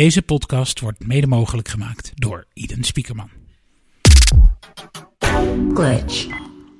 [0.00, 3.30] Deze podcast wordt mede mogelijk gemaakt door Iden Spiekerman.
[5.74, 6.26] Glitch.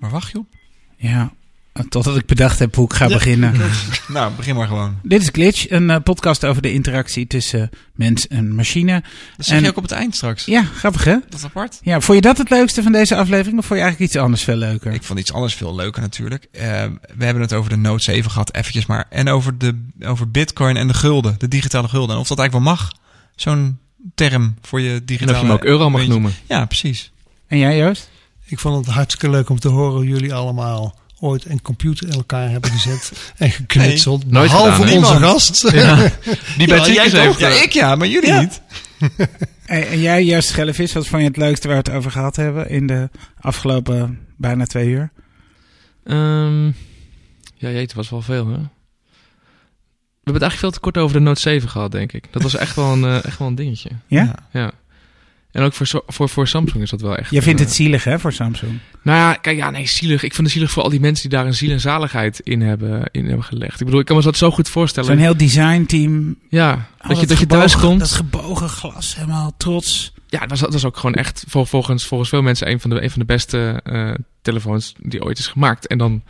[0.00, 0.46] Waar wacht je op?
[0.96, 1.33] Ja,
[1.88, 3.54] totdat ik bedacht heb hoe ik ga beginnen.
[4.08, 4.98] Nou, begin maar gewoon.
[5.02, 9.02] Dit is Glitch, een eh, podcast over de interactie tussen mens en machine.
[9.37, 10.45] Dat zeg En- je ook op het eind straks.
[10.45, 11.16] Ja, grappig hè?
[11.29, 11.79] Dat is apart.
[11.82, 14.43] Ja, vond je dat het leukste van deze aflevering of vond je eigenlijk iets anders
[14.43, 14.93] veel leuker?
[14.93, 16.45] Ik vond iets anders veel leuker natuurlijk.
[16.52, 16.62] Eh,
[17.16, 19.07] we hebben het over de Note 7 gehad, eventjes maar.
[19.11, 22.14] En over, de, over bitcoin en de gulden, de digitale gulden.
[22.14, 22.98] En of dat eigenlijk wel mag.
[23.41, 23.79] Zo'n
[24.14, 25.33] term voor je En digitale...
[25.33, 26.33] of je hem ook euro mag noemen.
[26.46, 27.12] Ja, precies.
[27.47, 28.10] En jij Joost?
[28.45, 32.12] Ik vond het hartstikke leuk om te horen hoe jullie allemaal ooit een computer in
[32.14, 34.30] elkaar hebben gezet en geknutseld.
[34.30, 35.62] nooit Behalve gedaan, onze gast.
[36.59, 37.38] Die bij Ja, heeft...
[37.38, 38.41] Ja, eh, ik ja, maar jullie Ja.
[38.41, 38.61] niet.
[39.66, 42.36] En, en jij Joost Schellevis, wat vond je het leukste waar we het over gehad
[42.36, 45.11] hebben in de afgelopen bijna twee uur?
[46.05, 46.66] ehm,
[47.56, 48.59] ja, jeet, het was wel veel, hè?
[50.33, 52.25] We hebben het eigenlijk veel te kort over de Note 7 gehad, denk ik.
[52.30, 53.91] Dat was echt wel een, eh, echt wel een dingetje.
[54.07, 54.34] Ja?
[54.53, 54.73] Ja.
[55.53, 57.31] En ook voor, voor, voor Samsung is dat wel echt...
[57.31, 58.78] Je vindt eh, het zielig hè voor Samsung?
[59.03, 60.22] Nou ja, kijk, ja, nee, zielig.
[60.22, 62.61] Ik vind het zielig voor al die mensen die daar een ziel en zaligheid in
[62.61, 63.81] hebben, in hebben gelegd.
[63.81, 65.09] Ik bedoel, ik kan me dat zo goed voorstellen.
[65.11, 66.37] Zo'n heel designteam.
[66.48, 68.00] Ja, al dat je, dat je thuis komt.
[68.00, 70.12] Dat gebogen glas, helemaal trots.
[70.27, 72.91] Ja, dat was, dat was ook gewoon echt vol- volgens, volgens veel mensen een van
[72.91, 75.87] de, een van de beste eh, telefoons die ooit is gemaakt.
[75.87, 76.22] En dan,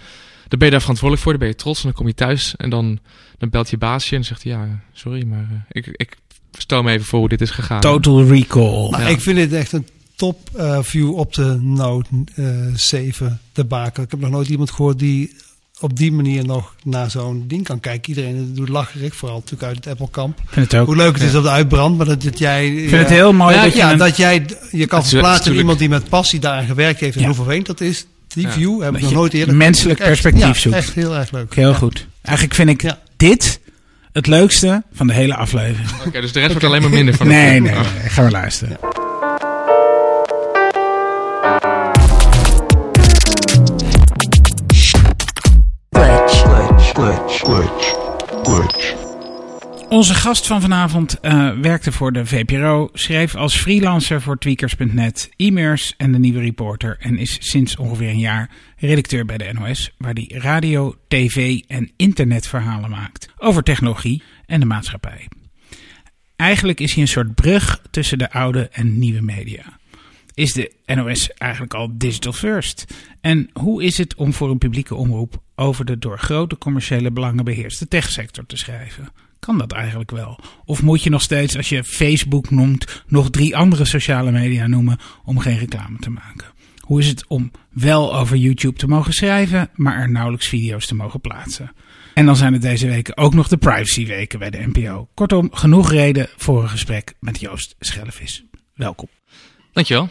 [0.51, 2.55] dan ben je daar verantwoordelijk voor, dan ben je trots en dan kom je thuis
[2.57, 2.99] en dan,
[3.39, 6.17] dan belt je baasje en zegt hij, ja, sorry, maar eh, ik, ik
[6.59, 7.81] stel me even voor hoe dit is gegaan.
[7.81, 8.89] Total recall.
[8.91, 8.99] Ja.
[8.99, 14.03] ik vind dit echt een top eh, view op de Note eh 7 te baken.
[14.03, 15.37] Ik heb nog nooit iemand gehoord die
[15.81, 18.09] op die manier nog naar zo'n ding kan kijken.
[18.09, 20.39] Iedereen doet lacherig, vooral natuurlijk uit het Apple-kamp.
[20.41, 20.87] Ik vind het ook.
[20.87, 22.69] Hoe leuk het is dat het uitbrandt, maar dat, dat jij...
[22.69, 25.55] Ik vind het heel mooi ja, dat je ja, een- dat jij je kan verplaatsen
[25.55, 27.27] iemand die met passie daaraan gewerkt heeft en Ja.
[27.27, 28.07] hoe vervelend dat is.
[28.35, 28.53] Die Ja.
[28.53, 30.77] view heb Dat ik nog nooit eerder menselijk Echt- perspectief ja, zoekt.
[30.77, 31.55] echt heel erg leuk.
[31.55, 31.75] Heel Ja.
[31.75, 32.07] goed.
[32.23, 32.99] Eigenlijk vind ik Ja.
[33.17, 33.61] dit
[34.13, 35.89] het leukste van de hele aflevering.
[36.07, 37.27] Oké, dus de rest wordt alleen maar minder van.
[37.27, 37.85] Nee, nee, nee.
[38.09, 38.79] Ga maar luisteren.
[48.43, 49.10] Glitch.
[49.91, 55.95] Onze gast van vanavond eh, werkte voor de VPRO, schreef als freelancer voor tweakers.net, e-mails
[55.97, 60.13] en de nieuwe reporter en is sinds ongeveer een jaar redacteur bij de NOS, waar
[60.13, 65.29] hij radio, tv en internetverhalen maakt over technologie en de maatschappij.
[66.37, 69.79] Eigenlijk is hij een soort brug tussen de oude en nieuwe media.
[70.35, 72.85] Is de NOS eigenlijk al digital first?
[73.21, 77.45] En hoe is het om voor een publieke omroep over de door grote commerciële belangen
[77.45, 79.09] beheerste techsector te schrijven?
[79.41, 80.39] Kan dat eigenlijk wel?
[80.65, 84.99] Of moet je nog steeds, als je Facebook noemt, nog drie andere sociale media noemen
[85.25, 86.47] om geen reclame te maken?
[86.81, 90.95] Hoe is het om wel over YouTube te mogen schrijven, maar er nauwelijks video's te
[90.95, 91.73] mogen plaatsen?
[92.15, 95.09] En dan zijn het deze weken ook nog de privacyweken bij de NPO.
[95.15, 98.45] Kortom, genoeg reden voor een gesprek met Joost Schellevis.
[98.75, 99.09] Welkom.
[99.73, 100.09] Dankjewel.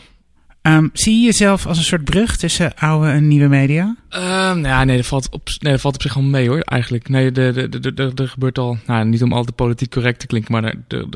[0.62, 3.96] Ehm, zie je jezelf als een soort brug tussen oude en nieuwe media?
[4.10, 6.60] Ehm, nou ja, nee, dat valt op, nee, dat valt op zich al mee hoor,
[6.60, 7.10] eigenlijk.
[7.10, 10.64] Nee, er gebeurt al, nou, niet om al te politiek correct te klinken, maar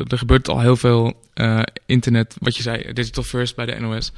[0.09, 4.12] er gebeurt al heel veel eh, internet, wat je zei, digital first bij de NOS.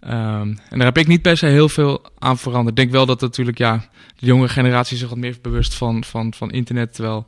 [0.00, 2.68] Ehm, en daar heb ik niet per se heel veel aan veranderd.
[2.68, 6.34] Ik denk wel dat natuurlijk, ja, de jonge generatie zich wat meer bewust van, van,
[6.34, 7.26] van internet, terwijl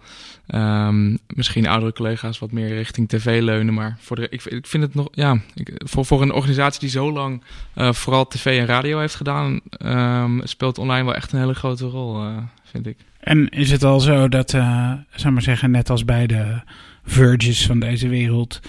[0.51, 3.75] ehm, misschien oudere collega's wat meer richting tv leunen.
[3.75, 5.41] Maar voor de, ik, ik vind het nog, ja,
[5.77, 7.43] voor, voor een organisatie die zo lang
[7.75, 11.87] eh, vooral tv en radio heeft gedaan, ehm, speelt online wel echt een hele grote
[11.87, 12.97] rol, eh, vind ik.
[13.21, 16.61] En is het al zo dat, zou maar zeggen, net als bij de
[17.05, 18.61] Verges van deze wereld,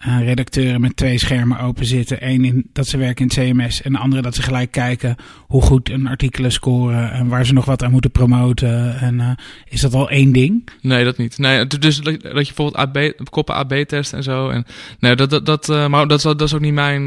[0.00, 2.28] eh, redacteuren met twee schermen open zitten.
[2.28, 5.16] Eén in, dat ze werken in het CMS en de andere dat ze gelijk kijken
[5.46, 8.98] hoe goed een artikelen scoren en waar ze nog wat aan moeten promoten.
[8.98, 9.30] En eh,
[9.68, 10.68] is dat al één ding?
[10.80, 11.38] Nee, dat niet.
[11.38, 14.48] Nee, dus dat je bijvoorbeeld AB, koppen AB-test en zo.
[14.48, 14.64] En,
[14.98, 17.04] nee, dat, dat, dat, eh, maar dat is, dat is ook niet mijn,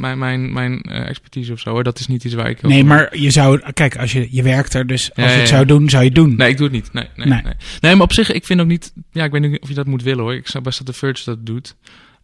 [0.00, 1.84] mijn, mijn, mijn expertise of zo hoor.
[1.84, 2.62] Dat is niet iets waar ik...
[2.62, 5.48] Nee, maar je zou, kijk, als je, je werkt er, dus als Ja, je het
[5.48, 5.54] ja.
[5.54, 6.36] zou doen, zou je het doen.
[6.36, 6.92] Nee, ik doe het niet.
[6.92, 7.42] Nee, nee, Nee.
[7.42, 7.54] nee.
[7.80, 7.94] nee.
[7.94, 8.92] maar op zich, ik vind ook niet...
[9.12, 10.34] Ja, ik weet niet of je dat moet willen hoor.
[10.34, 11.76] Ik snap best dat de Verge dat doet.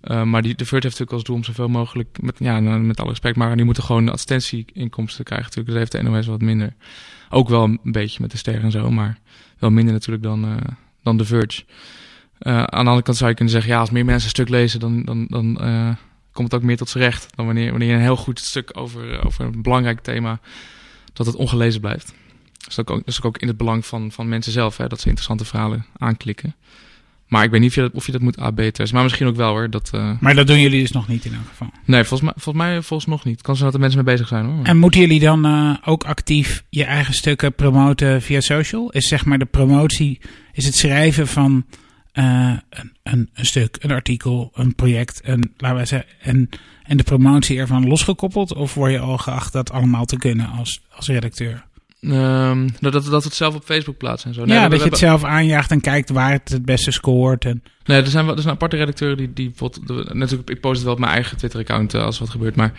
[0.04, 2.18] Uh, maar die, de Verge heeft natuurlijk als doel om zoveel mogelijk...
[2.20, 5.68] Met, ja, nou, met alle respect, maar die moeten gewoon advertentieinkomsten krijgen natuurlijk.
[5.68, 6.74] Dus heeft de NOS wat minder.
[7.30, 9.18] Ook wel een beetje met de sterren en zo, maar
[9.58, 10.56] wel minder natuurlijk dan, uh,
[11.02, 11.64] dan de Verge.
[12.40, 13.72] Uh, aan de andere kant zou je kunnen zeggen...
[13.72, 15.04] Ja, als meer mensen een stuk lezen, dan...
[15.04, 15.58] dan, dan
[16.32, 18.70] komt het ook meer tot zijn recht dan wanneer, wanneer je een heel goed stuk
[18.72, 20.40] over, over een belangrijk thema...
[21.12, 22.14] dat het ongelezen blijft.
[22.58, 25.06] Dat is ook, dat ook in het belang van, van mensen zelf, hè, dat ze
[25.06, 26.54] interessante verhalen aanklikken.
[27.32, 28.94] Maar ik weet niet of je dat, of je dat moet AB testen.
[28.94, 29.70] Maar misschien ook wel hoor.
[29.70, 30.10] Dat, uh...
[30.20, 31.70] Maar dat doen jullie dus nog niet in elk geval?
[31.84, 33.42] Nee, volgens mij, volgens mij volgens nog niet.
[33.42, 34.64] Kan zijn dat er mensen mee bezig zijn hoor.
[34.64, 38.90] En moeten jullie dan uh, ook actief je eigen stukken promoten via social?
[38.90, 40.20] Is zeg maar de promotie,
[40.52, 41.64] is het schrijven van
[42.12, 46.48] eh, een, een, een stuk, een artikel, een project, een, laten we zeggen, en,
[46.82, 48.54] en de promotie ervan losgekoppeld?
[48.54, 51.64] Of word je al geacht dat allemaal te kunnen als, als redacteur?
[52.08, 54.44] Ehm, dat, dat, dat we het zelf op Facebook plaatsen en zo.
[54.44, 57.44] Nee, ja, dat je het zelf aanjaagt en kijkt waar het het beste scoort.
[57.44, 59.52] En, Nee, er zijn, wel- er zijn aparte redacteuren die, die
[60.12, 62.56] Natuurlijk, ik post het wel op mijn eigen Twitter-account eh, als wat gebeurt.
[62.56, 62.72] Maar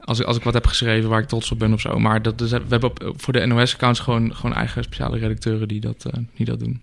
[0.00, 1.98] als ik, als ik wat heb geschreven waar ik trots op ben of zo.
[1.98, 5.80] Maar dat, dus, we hebben op, voor de NOS-accounts gewoon, gewoon eigen speciale redacteuren die
[5.80, 6.82] dat, eh, die dat doen.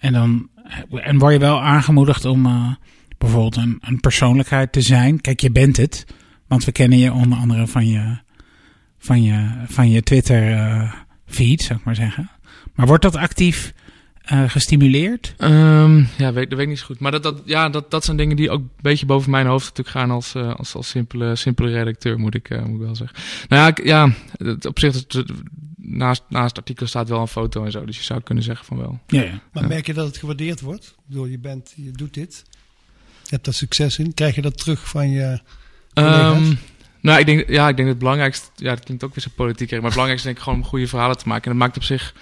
[0.00, 0.48] en dan
[0.90, 2.70] en word je wel aangemoedigd om eh,
[3.18, 5.20] bijvoorbeeld een, een persoonlijkheid te zijn.
[5.20, 6.06] Kijk, je bent het.
[6.46, 8.16] Want we kennen je onder andere van je,
[8.98, 10.92] van je, van je Twitter eh,
[11.32, 12.30] feed, zou ik maar zeggen.
[12.74, 13.72] Maar wordt dat actief
[14.22, 15.34] eh, gestimuleerd?
[15.36, 16.98] Ehm, ja, weet, dat weet ik niet zo goed.
[17.00, 19.64] Maar dat, dat, ja, dat, dat zijn dingen die ook een beetje boven mijn hoofd
[19.68, 22.96] natuurlijk gaan als, eh, als, als simpele, simpele redacteur, moet ik, eh, moet ik wel
[22.96, 23.18] zeggen.
[23.48, 25.24] Nou ja, ik, ja het, op zich, het-
[25.76, 27.84] naast, naast het artikel staat wel een foto en zo.
[27.84, 29.00] Dus je zou kunnen zeggen van wel.
[29.06, 29.40] Ja, ja.
[29.52, 29.68] Maar Ja.
[29.68, 30.84] merk je dat het gewaardeerd wordt?
[30.86, 32.44] Ik bedoel, je, bent, je doet dit.
[33.22, 34.14] Je hebt daar succes in.
[34.14, 35.40] Krijg je dat terug van je
[35.94, 36.36] collega's?
[36.36, 36.54] Ehm,
[37.02, 39.70] nou, ik denk, ja, ik denk het belangrijkste, ja, dat klinkt ook weer zo politiek,
[39.70, 41.44] maar het belangrijkste denk ik gewoon om goede verhalen te maken.
[41.44, 42.14] En dat maakt op zich,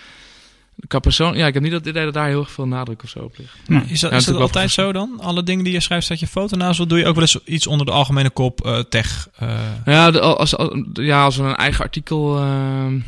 [0.88, 3.08] qua persoon, ja, ik heb niet dat idee dat daar heel erg veel nadruk of
[3.08, 3.54] zo op ligt.
[3.66, 5.18] Nou, Is dat, Ja, is dat altijd zo dan?
[5.20, 6.80] Alle dingen die je schrijft, staat je foto naast?
[6.80, 9.28] Of doe je ook wel eens iets onder de algemene kop eh, tech?
[9.38, 12.36] eh, Ja, de- als, als, ja, als we een eigen artikel.
[12.38, 12.98] ehm,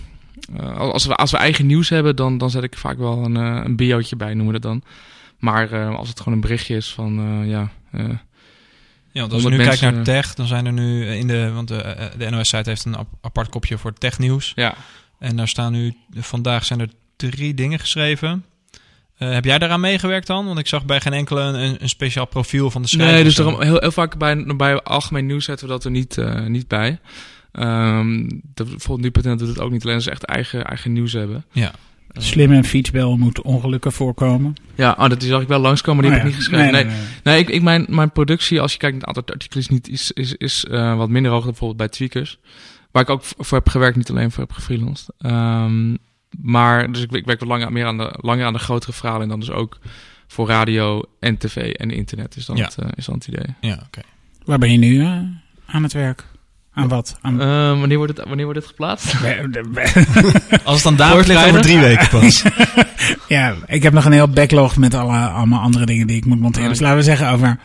[0.59, 3.35] eh, als, we, als we eigen nieuws hebben, dan, dan zet ik vaak wel een,
[3.35, 4.83] een biootje bij, noemen we dat dan.
[5.39, 7.19] Maar eh, als het gewoon een berichtje is van.
[7.43, 8.05] eh, ja, eh,
[9.13, 11.51] Ja, want als je nu 100 kijkt naar tech, dan zijn er nu in de...
[11.53, 14.53] Want de, eh, de NOS-site heeft een ap- apart kopje voor technieuws.
[14.55, 14.75] ja.
[15.19, 15.97] En daar staan nu...
[16.15, 18.45] Vandaag zijn er drie dingen geschreven.
[19.17, 20.47] Eh, heb jij daaraan meegewerkt dan?
[20.47, 23.15] Want ik zag bij geen enkele een, een speciaal profiel van de schrijver.
[23.15, 26.19] Nee, dus daarom, heel, heel vaak bij, bij algemeen nieuws zetten we dat er niet,
[26.19, 26.99] eh, niet bij.
[27.53, 31.45] Ehm de, bijvoorbeeld nu.nl doet het ook niet alleen ze echt eigen, eigen nieuws hebben.
[31.53, 31.73] Ja.
[32.13, 34.55] Eh, Slim en fietsbel moeten ongelukken voorkomen.
[34.75, 36.39] Ja, oh, dat zag ik wel langskomen, maar die Oh heb ja.
[36.39, 36.73] ik niet geschreven.
[36.73, 37.07] Nee, nee, nee.
[37.25, 39.89] Nee, ik, ik mijn, mijn productie, als je kijkt naar het aantal artikelen, is, niet,
[39.89, 42.39] is, is, is eh, wat minder hoog dan bijvoorbeeld bij Tweakers.
[42.91, 45.15] Waar ik ook voor heb gewerkt, niet alleen voor heb gefreelanced.
[45.19, 45.97] Ehm,
[46.41, 49.23] maar dus ik, ik werk wat langer, meer aan de, langer aan de grotere verhalen
[49.23, 49.79] en dan dus ook
[50.27, 52.65] voor radio en tv en internet is dan, Ja.
[52.65, 53.55] het, eh, is dan het idee.
[53.61, 54.01] Ja, oké.
[54.45, 55.03] Waar ben je nu
[55.67, 56.25] aan het werk?
[56.75, 57.19] Aan wat?
[57.21, 57.41] Aan...
[57.41, 59.15] Ehm, wanneer, wordt het, wanneer wordt het geplaatst?
[60.65, 62.43] Als het dan dagelijks ligt over drie weken pas.
[63.29, 66.41] ja, ik heb nog een heel backlog met alle, allemaal andere dingen die ik moet
[66.41, 66.67] monteren.
[66.67, 66.73] Ah.
[66.73, 67.59] Dus laten we zeggen over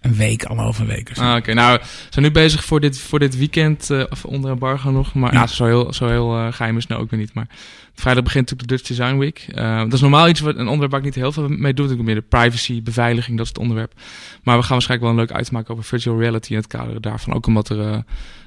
[0.00, 1.22] een week, anderhalve week of zo.
[1.22, 4.50] Ah, Oké, nou, we zijn nu bezig voor dit, voor dit weekend, eh, of onder
[4.50, 5.14] embargo nog.
[5.14, 5.40] Maar Ja.
[5.40, 7.34] ja, zo heel, zo heel eh, geheim is het nou ook weer niet.
[7.34, 7.46] Maar
[7.94, 9.46] vrijdag begint natuurlijk de Dutch Design Week.
[9.54, 11.92] Eh, dat is normaal iets, wat, een onderwerp waar ik niet heel veel mee doe.
[11.92, 13.92] Ik meer de privacy, beveiliging, dat is het onderwerp.
[14.42, 17.00] Maar we gaan waarschijnlijk wel een leuk item maken over virtual reality in het kader
[17.00, 17.34] daarvan.
[17.34, 17.98] Ook omdat er eh,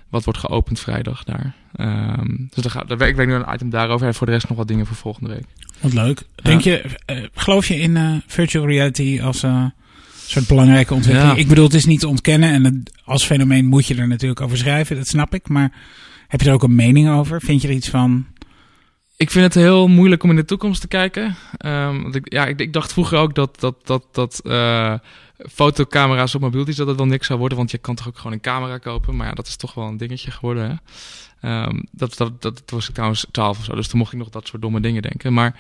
[0.10, 1.56] wat wordt geopend vrijdag daar.
[1.76, 4.08] Ehm, dus daar werk, ik werk nu een item daarover.
[4.08, 5.46] En voor de rest nog wat dingen voor volgende week.
[5.80, 6.24] Wat leuk.
[6.36, 9.66] Denk je, eh, geloof je in eh, virtual reality als eh
[10.28, 11.36] soort belangrijke ontwikkeling?
[11.36, 11.42] Ja.
[11.42, 14.42] Ik bedoel, het is niet te ontkennen en het, als fenomeen moet je er natuurlijk
[14.42, 15.50] over schrijven, dat snap ik.
[15.50, 15.72] Maar
[16.28, 17.42] heb je er ook een mening over?
[17.42, 18.26] Vind je er iets van?
[19.18, 21.36] Ik vind het heel moeilijk om in de toekomst te kijken.
[21.58, 24.94] Ehm, want ik, ja, ik, dacht vroeger ook dat, dat, dat, dat eh,
[25.38, 27.58] fotocamera's op mobieltjes dat het wel niks zou worden.
[27.58, 29.16] Want je kan toch ook gewoon een camera kopen.
[29.16, 30.70] Maar ja, dat is toch wel een dingetje geworden.
[30.70, 30.76] Hè?
[31.50, 33.76] Ehm, dat, dat, dat, dat was ik trouwens 12 of zo.
[33.76, 35.34] Dus toen mocht ik nog dat soort domme dingen denken.
[35.34, 35.60] Maar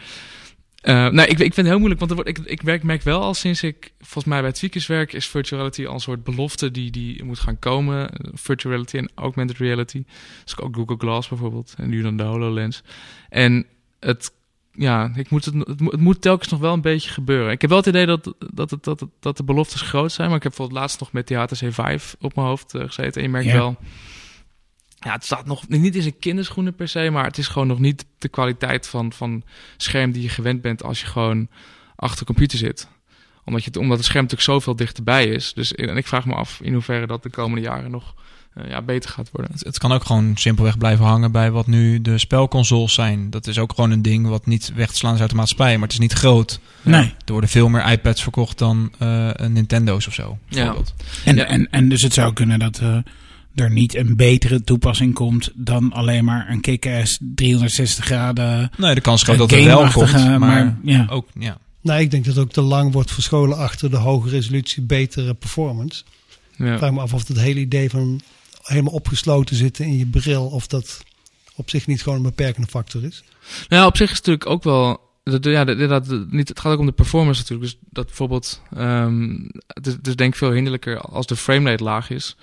[0.81, 1.99] eh, nee, ik, ik vind het heel moeilijk.
[1.99, 4.57] Want er wordt, ik, ik werk, merk wel al sinds ik volgens mij bij het
[4.57, 5.13] Tweakers werk...
[5.13, 8.09] is virtual reality al een soort belofte die, die moet gaan komen.
[8.33, 10.03] Virtual reality en augmented reality.
[10.43, 11.73] Dus ook Google Glass bijvoorbeeld.
[11.77, 12.83] En nu dan de HoloLens.
[13.29, 13.65] En
[13.99, 14.31] het,
[14.71, 17.51] ja, ik moet het, het, moet- het moet telkens nog wel een beetje gebeuren.
[17.51, 20.27] Ik heb wel het idee dat, dat, het, dat, het- dat de beloftes groot zijn.
[20.27, 23.13] Maar ik heb bijvoorbeeld laatst nog met die HTC Vive op mijn hoofd eh, gezeten.
[23.13, 23.75] En je merkt wel...
[25.07, 27.79] Ja, het staat nog niet in zijn kinderschoenen per se, maar het is gewoon nog
[27.79, 29.43] niet de kwaliteit van, van
[29.77, 31.47] scherm die je gewend bent als je gewoon
[31.95, 32.87] achter de computer zit.
[33.45, 35.53] Omdat, je, het- omdat het scherm natuurlijk zoveel dichterbij is.
[35.53, 38.13] Dus en ik vraag me af in hoeverre dat de komende jaren nog
[38.53, 39.51] eh, ja, beter gaat worden.
[39.51, 43.29] Het, het kan ook gewoon simpelweg blijven hangen bij wat nu de spelconsoles zijn.
[43.29, 45.73] Dat is ook gewoon een ding wat niet weg te slaan is uit de maatschappij.
[45.73, 46.59] Maar het is niet groot.
[46.81, 47.13] Nee.
[47.25, 50.37] Er worden veel meer iPads verkocht dan eh, Nintendo's of zo.
[50.47, 50.75] Ja.
[51.25, 51.45] En, Ja.
[51.45, 52.97] en, en dus het zou kunnen dat eh,
[53.59, 59.01] er niet een betere toepassing komt dan alleen maar een kick-ass 360 graden Nee, de
[59.01, 60.11] kans is groot dat het wel komt.
[60.11, 61.07] Maar, maar ja.
[61.09, 61.57] ook, ja.
[61.81, 66.03] Nou, ik denk dat ook te lang wordt verscholen achter de hoge resolutie, betere performance.
[66.57, 66.77] Ik Ja.
[66.77, 68.21] vraag me af of het hele idee van
[68.61, 71.03] helemaal opgesloten zitten in je bril, of dat
[71.55, 73.23] op zich niet gewoon een beperkende factor is.
[73.67, 75.05] Nou, op zich is het natuurlijk ook wel.
[75.23, 77.69] Dat, ja, dat, dat, niet, het gaat ook om de performance natuurlijk.
[77.71, 78.61] Dus dat bijvoorbeeld.
[78.75, 79.29] ehm
[79.67, 82.35] het, is, het is denk ik veel hinderlijker als de framerate laag is.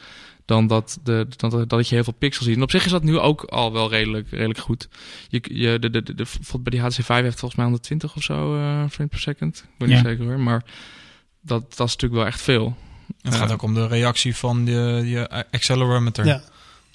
[0.45, 2.57] Dan dat, de, dan dat, dat je heel veel pixels ziet.
[2.57, 4.89] En op zich is dat nu ook al wel redelijk, redelijk goed.
[5.29, 6.25] Je, je, de, de, de, de-
[6.61, 9.57] bij die HTC 5 heeft volgens mij 120 of zo eh frame per second.
[9.57, 9.95] Ik ben Ja.
[9.97, 10.41] niet zeker hoor.
[10.41, 10.63] Maar
[11.41, 12.77] dat, dat is natuurlijk wel echt veel.
[13.21, 16.43] Het gaat ook om de reactie van de, je accelerometer, Ja,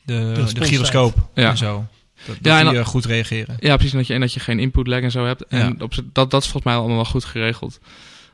[0.06, 1.50] de, De gyroscoop Ja.
[1.50, 1.86] en zo.
[2.26, 3.56] Dat, Ja, dat en die eh, goed reageren.
[3.60, 3.92] Ja, precies.
[3.94, 5.46] En dat je, en dat je geen input lag en zo hebt.
[5.46, 5.84] En Ja.
[5.84, 7.80] op, dat, dat is volgens mij allemaal wel goed geregeld.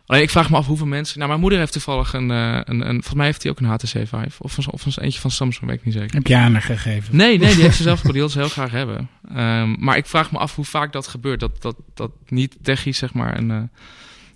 [0.05, 1.15] Alleen ik vraag me af hoeveel mensen...
[1.17, 2.31] Nou, mijn moeder heeft toevallig een...
[2.31, 4.31] eh, een, een volgens mij heeft hij ook een HTC Vive.
[4.37, 6.15] Of, een- of een eentje van Samsung, weet ik niet zeker.
[6.15, 7.15] Heb je aan haar gegeven?
[7.15, 8.11] Nee, nee, die heeft ze zelf ook.
[8.11, 9.09] Die wil ze heel graag hebben.
[9.35, 11.39] Ehm, maar ik vraag me af hoe vaak dat gebeurt.
[11.39, 13.57] Dat, dat, dat niet techie zeg maar een, eh,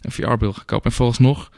[0.02, 0.90] een VR-bril gaat kopen.
[0.90, 1.50] En vooralsnog...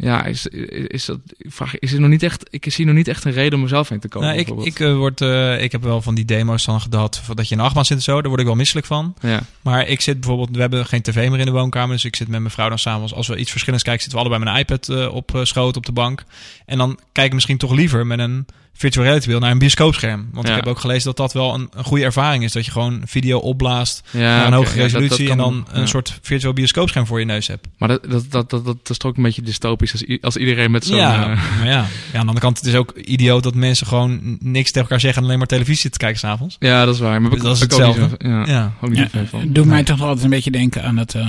[0.00, 1.18] Ja, is, is, dat...
[1.36, 3.60] Ik, vraag, is er nog niet echt, ik zie nog niet echt een reden om
[3.60, 4.28] mezelf heen te kopen.
[4.28, 7.48] Nou, ik, ik, eh, word, eh, ik heb wel van die demo's dan gehad, dat
[7.48, 8.20] je in een achtbaan zit en zo.
[8.20, 9.14] Daar word ik wel misselijk van.
[9.20, 9.40] ja.
[9.62, 11.94] Maar ik zit bijvoorbeeld, we hebben geen tv meer in de woonkamer.
[11.94, 14.28] Dus ik zit met mijn vrouw dan s'avonds, als we iets verschillends kijken, zitten we
[14.28, 16.24] allebei met een iPad eh, op schoot op de bank.
[16.66, 20.28] En dan kijk ik misschien toch liever met een virtual reality bril naar een bioscoopscherm.
[20.32, 20.52] Want Ja.
[20.56, 22.52] ik heb ook gelezen dat dat wel een, een goede ervaring is.
[22.52, 25.44] Dat je gewoon video opblaast Ja, naar een hoge ja, dat- dat resolutie kan en
[25.44, 25.86] dan een Ja.
[25.86, 27.66] soort virtual bioscoopscherm voor je neus hebt.
[27.78, 30.70] Maar dat, dat, dat, dat, dat is toch ook een beetje dystopisch als, als iedereen
[30.70, 30.96] met zo'n...
[30.96, 31.70] ja, eh, maar ja.
[31.72, 35.00] ja, aan de andere kant, het is ook idioot dat mensen gewoon niks tegen elkaar
[35.00, 36.56] zeggen en alleen maar televisie zitten kijken s'avonds.
[36.58, 37.22] ja, dat is waar.
[37.22, 38.28] Maar Dat is ik ook niet hetzelfde.
[38.28, 38.72] Ja, Ja.
[38.80, 39.52] ook niet van.
[39.52, 41.28] doe mij toch altijd een beetje denken aan het eh,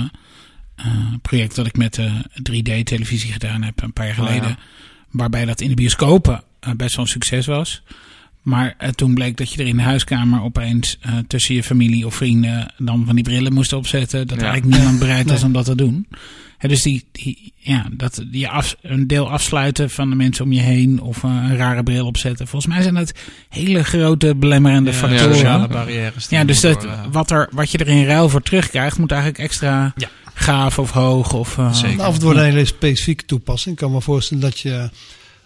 [0.76, 0.86] eh,
[1.22, 2.12] project dat ik met eh
[2.42, 4.48] 3D-televisie gedaan heb een paar jaar Oh, geleden.
[4.48, 4.56] ja.
[5.10, 6.42] Waarbij dat in de bioscopen
[6.76, 7.82] best wel een succes was.
[8.42, 12.06] Maar eh, toen bleek dat je er in de huiskamer opeens eh, tussen je familie
[12.06, 14.26] of vrienden dan van die brillen moest opzetten.
[14.26, 14.46] Dat Ja.
[14.46, 15.46] eigenlijk niemand bereid was Nee.
[15.46, 16.06] om dat te doen.
[16.58, 20.52] Hè, dus die, die, ja, dat, die af, een deel afsluiten van de mensen om
[20.52, 22.48] je heen of eh, een rare bril opzetten.
[22.48, 23.12] Volgens mij zijn dat
[23.48, 25.34] hele grote belemmerende Ja, factoren.
[25.34, 26.28] sociale barrières.
[26.28, 29.40] Ja, dus dat, worden, wat, er, wat je er in ruil voor terugkrijgt, moet eigenlijk
[29.42, 30.08] extra Ja.
[30.34, 31.32] gaaf of hoog.
[31.32, 31.96] Of, eh, Zeker.
[31.96, 33.74] Nou, of het wordt een hele specifieke toepassing.
[33.74, 34.90] Ik kan me voorstellen dat je,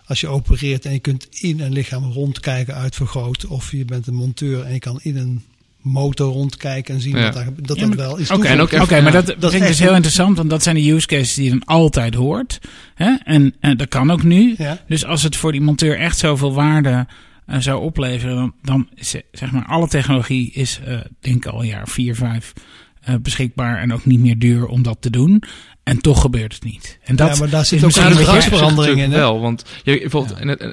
[0.07, 3.47] als je opereert en je kunt in een lichaam rondkijken, uitvergroot.
[3.47, 5.43] Of je bent een monteur en je kan in een
[5.81, 7.31] motor rondkijken en zien Ja.
[7.31, 8.31] daar, dat Ja, dat maar- wel is.
[8.31, 10.91] Oké, maar ja, dat, dat vind is ik dus heel interessant, want dat zijn de
[10.91, 12.59] use cases die je dan altijd hoort.
[12.95, 13.15] Hè?
[13.25, 14.55] En, en dat kan ook nu.
[14.59, 14.81] Ja.
[14.89, 17.07] Dus als het voor die monteur echt zoveel waarde
[17.47, 21.61] eh, zou opleveren, dan, dan is zeg maar alle technologie is, eh, denk ik al
[21.61, 22.53] een jaar vier, vijf
[23.01, 25.43] eh, beschikbaar en ook niet meer duur om dat te doen.
[25.85, 26.99] En toch gebeurt het niet.
[27.05, 29.11] En dat ja, maar daar is zit ook misschien een gedragsverandering in.
[29.11, 30.71] wel, want je, bijvoorbeeld in het, eh,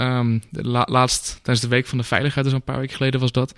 [0.00, 3.20] ehm, de la- laatst tijdens de week van de veiligheid, dus een paar weken geleden
[3.20, 3.54] was dat,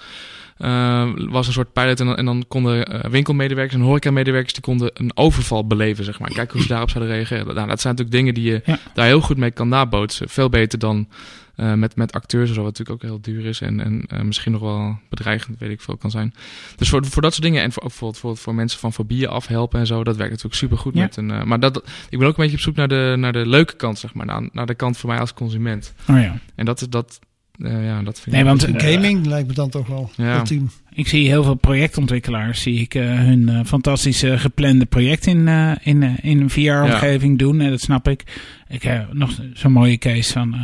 [0.57, 4.63] eh, was een soort pilot en dan, en dan konden eh, winkelmedewerkers en horecamedewerkers die
[4.63, 6.31] konden een overval beleven, zeg maar.
[6.33, 7.55] Kijken hoe ze daarop zouden reageren.
[7.55, 8.79] Nou, dat zijn natuurlijk dingen die je Ja.
[8.95, 10.29] daar heel goed mee kan nabootsen.
[10.29, 11.09] Veel beter dan
[11.61, 14.21] eh, met, met acteurs en zo, wat natuurlijk ook heel duur is en, en eh,
[14.21, 16.35] misschien nog wel bedreigend, weet ik veel, kan zijn.
[16.77, 19.29] Dus voor, voor dat soort dingen en voor, ook bijvoorbeeld voor, voor mensen van fobieën
[19.29, 21.01] afhelpen en zo, dat werkt natuurlijk supergoed Ja.
[21.01, 21.31] met een...
[21.31, 21.77] eh, maar dat,
[22.11, 24.27] ik ben ook een beetje op zoek naar de, naar de leuke kant, zeg maar,
[24.27, 25.95] naar, naar de kant voor mij als consument.
[26.09, 26.39] Oh ja.
[26.55, 27.19] En dat is dat,
[27.59, 28.49] eh, ja, dat vind Nee, ik...
[28.49, 30.39] want In Gaming lijkt me dan toch wel Ja.
[30.39, 30.71] ultiem.
[30.93, 36.03] Ik zie heel veel projectontwikkelaars zie ik eh, hun fantastische geplande project in, eh, in,
[36.03, 37.61] eh, in een VR-omgeving doen.
[37.61, 38.41] En dat snap ik.
[38.69, 40.57] Ik heb nog zo'n mooie case van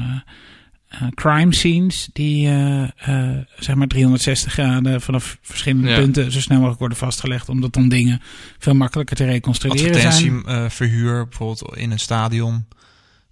[1.15, 5.97] crime scenes die eh, eh, zeg maar 360 graden vanaf verschillende Ja.
[5.99, 7.49] punten zo snel mogelijk worden vastgelegd.
[7.49, 8.21] Omdat dan dingen
[8.59, 10.05] veel makkelijker te reconstrueren zijn.
[10.05, 12.65] advertentieverhuur, bijvoorbeeld in een stadion.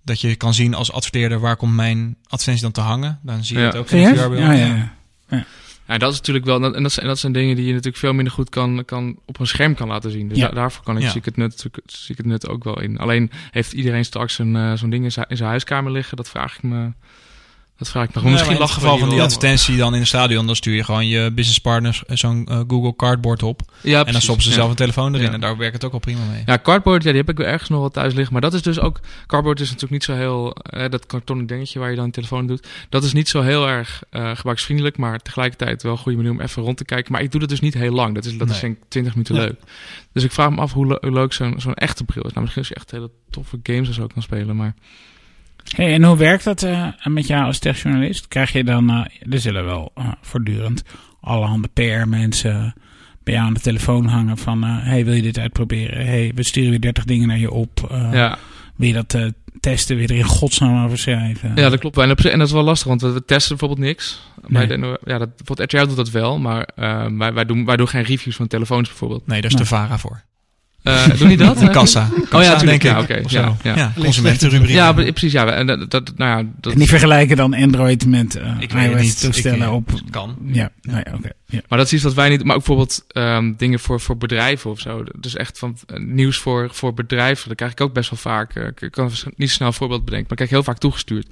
[0.02, 3.18] Dat je kan zien als adverteerder waar komt mijn advertentie dan te hangen.
[3.22, 3.68] Dan zie je Ja.
[3.68, 4.16] het ook in?
[4.16, 4.38] VR-beeld.
[4.38, 4.92] Ja, ja,
[5.30, 5.44] ja.
[5.86, 7.96] Ja, dat is natuurlijk wel, en dat, zijn- en dat zijn dingen die je natuurlijk
[7.98, 10.28] veel minder goed kan, kan op een scherm kan laten zien.
[10.28, 10.48] Dus Ja.
[10.48, 11.08] da- daarvoor kan ik, Ja.
[11.10, 12.98] zie, ik het nut, zie ik het nut ook wel in.
[12.98, 16.16] Alleen heeft iedereen straks een, eh, zo'n ding in zijn, in zijn huiskamer liggen?
[16.16, 16.92] Dat vraag ik me,
[17.76, 18.22] dat vraag ik me.
[18.22, 20.84] Ja, Misschien het lachen geval van die advertentie dan in een stadion, dan stuur je
[20.84, 23.60] gewoon je business partners eh, zo'n eh, Google Cardboard op.
[23.80, 24.54] Ja, en dan precies, stoppen ze ja.
[24.54, 25.26] zelf een telefoon erin.
[25.26, 25.32] Ja.
[25.32, 26.42] En daar werkt het ook al prima mee.
[26.46, 28.32] Ja, cardboard, ja, die heb ik wel ergens nog wel thuis liggen.
[28.32, 29.00] Maar dat is dus ook...
[29.26, 30.50] Cardboard is natuurlijk niet zo heel...
[30.56, 32.66] eh, dat kartonnen dingetje waar je dan een telefoon doet.
[32.88, 34.96] Dat is niet zo heel erg gebruiksvriendelijk.
[34.96, 37.12] Maar tegelijkertijd wel een goede manier om even rond te kijken.
[37.12, 38.14] Maar ik doe dat dus niet heel lang.
[38.14, 38.60] Dat is, dat is Nee.
[38.60, 39.60] denk ik 20 minuten leuk.
[40.12, 42.28] Dus ik vraag me af hoe, le- hoe leuk zo'n zo'n echte bril is.
[42.32, 44.56] Nou, misschien als je echt hele toffe games en zo kan spelen.
[44.56, 44.74] Maar
[45.64, 48.28] Hey, en hoe werkt dat eh, met jou als techjournalist?
[48.28, 50.82] Krijg je dan, eh, er zullen wel eh, voortdurend
[51.20, 52.74] allerhande PR-mensen
[53.24, 56.06] bij jou aan de telefoon hangen van, eh, hey, wil je dit uitproberen?
[56.06, 57.86] Hey, we sturen weer 30 dingen naar je op.
[57.90, 58.38] Eh, ja,
[58.76, 59.26] Wil je dat eh,
[59.60, 59.96] testen?
[59.96, 61.52] Wil je er in godsnaam over schrijven?
[61.54, 62.04] ja, dat klopt wel.
[62.04, 64.20] En, op zich- en dat is wel lastig, want we, we testen bijvoorbeeld niks.
[64.48, 64.78] Bij Nee.
[64.78, 66.38] de, ja, dat, bijvoorbeeld RTL doet dat wel.
[66.38, 69.26] Maar eh, wij, wij, doen, wij doen geen reviews van telefoons bijvoorbeeld.
[69.26, 69.62] Nee, daar is Nee.
[69.62, 70.22] de VARA voor.
[70.84, 71.60] Eh doen die dat?
[71.62, 72.08] Een kassa.
[72.12, 72.82] Oh ja, Kassa, natuurlijk.
[72.82, 73.30] denk Ja, ik.
[73.30, 73.76] ja, ja.
[73.76, 74.74] Ja, consumentenrubriek.
[74.74, 75.32] Ja, precies.
[75.32, 78.74] Ja, en dat, dat, nou ja, dat, En die vergelijken dan Android met eh Ik
[78.74, 78.84] niet.
[79.02, 79.90] iOS-toestellen Ik, op...
[80.10, 80.36] Kan.
[80.46, 81.30] Ja, nou ja, oké.
[81.46, 81.60] Ja.
[81.68, 82.44] maar dat is iets wat wij niet...
[82.44, 85.04] Maar ook bijvoorbeeld ehm, dingen voor, voor bedrijven of zo.
[85.18, 87.48] Dus echt van eh, nieuws voor, voor bedrijven.
[87.48, 88.54] Dat krijg ik ook best wel vaak.
[88.54, 91.26] eh, ik kan niet snel een voorbeeld bedenken, maar ik krijg heel vaak toegestuurd.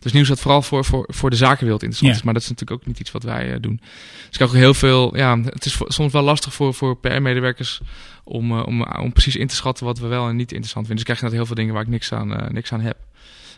[0.00, 2.18] Dus nieuws dat vooral voor, voor, voor de zakenwereld interessant Ja.
[2.18, 2.24] is.
[2.24, 3.80] Maar dat is natuurlijk ook niet iets wat wij eh, doen.
[3.82, 5.16] Dus ik heb ook heel veel...
[5.16, 7.80] Ja, het is voor- soms wel lastig voor, voor PR-medewerkers
[8.28, 10.94] om, eh, om, om precies in te schatten wat we wel en niet interessant vinden.
[10.94, 12.96] Dus krijg je net heel veel dingen waar ik niks aan, eh, niks aan heb.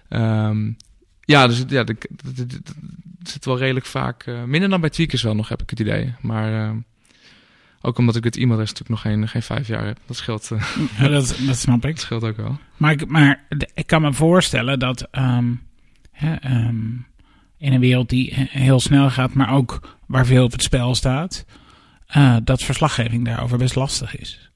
[0.08, 0.70] Ehm,
[1.20, 1.84] ja, dus het- ja,
[3.18, 4.22] het zit wel redelijk vaak...
[4.22, 6.14] eh, minder dan bij tweakers wel nog, heb ik het idee.
[6.20, 6.66] Maar...
[6.68, 6.76] ehm,
[7.80, 9.98] ook omdat ik het e-mailadres natuurlijk nog geen, geen vijf jaar heb.
[10.06, 10.62] Dat scheelt, eh,
[10.98, 11.90] Ja, dat, dat snap ik.
[11.94, 12.58] dat scheelt ook wel.
[12.76, 13.44] Maar, ik- maar
[13.74, 15.52] ik kan me voorstellen dat ehm,
[16.12, 16.34] hè,
[17.58, 20.94] in een wereld die he- heel snel gaat, maar ook waar veel op het spel
[20.94, 21.44] staat,
[22.06, 24.47] eh, dat verslaggeving daarover best lastig is.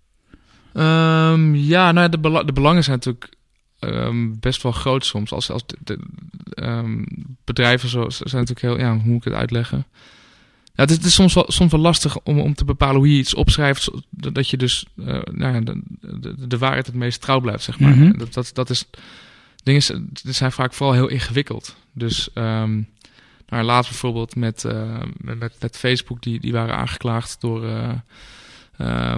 [0.73, 3.35] Ehm, ja, nou ja, de, bela- de belangen zijn natuurlijk
[3.79, 5.33] ehm, best wel groot soms.
[5.33, 5.99] Als, als de, de-
[6.55, 7.02] ehm,
[7.45, 9.87] bedrijven zo, zijn natuurlijk heel, ja, hoe moet ik het uitleggen?
[10.75, 13.12] Ja, het is, het is soms, wel, soms wel lastig om, om te bepalen hoe
[13.12, 15.81] je iets opschrijft, dat je dus eh, nou ja, de,
[16.21, 17.97] de, de waarheid het meest trouw blijft, zeg maar.
[17.97, 18.19] Mhm.
[18.19, 18.85] Dat, dat, dat is,
[19.62, 21.76] dingen zijn- vaak vooral heel ingewikkeld.
[21.93, 22.29] Dus
[23.47, 27.67] nou, laatst bijvoorbeeld met, eh, met, met, met Facebook, die, die waren aangeklaagd door,
[28.76, 29.14] eh,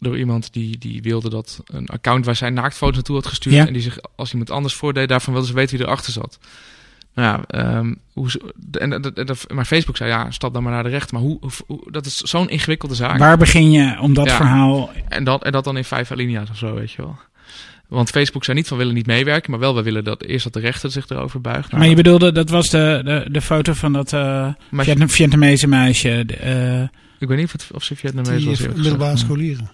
[0.00, 3.54] door iemand die, die wilde dat een account waar zij naaktfoto's naartoe had gestuurd.
[3.54, 3.66] Ja.
[3.66, 6.38] En die zich als iemand anders voordeed, daarvan wilden ze weten wie erachter zat.
[7.14, 10.72] Nou ja, ehm, hoe ze, en, en, en- maar Facebook zei ja, stap dan maar
[10.72, 11.14] naar de rechter.
[11.14, 13.18] Maar hoe, hoe, hoe- dat is zo'n ingewikkelde zaak.
[13.18, 14.36] Waar begin je om dat Ja.
[14.36, 14.90] verhaal...
[15.08, 17.18] En dat, en dat dan in vijf alinea's of zo, weet je wel.
[17.88, 20.52] Want Facebook zei niet van willen niet meewerken, maar wel we willen dat eerst dat
[20.52, 21.66] de rechter zich erover buigt.
[21.66, 25.66] Nou, Maar je bedoelde, dat was de, de, de foto van dat eh Vietnam, Vietnamese
[25.66, 26.22] meisje.
[26.26, 26.82] de, eh,
[27.18, 28.60] ik weet niet of, het, of ze Vietnamees Die was.
[28.60, 29.70] middelbare scholieren.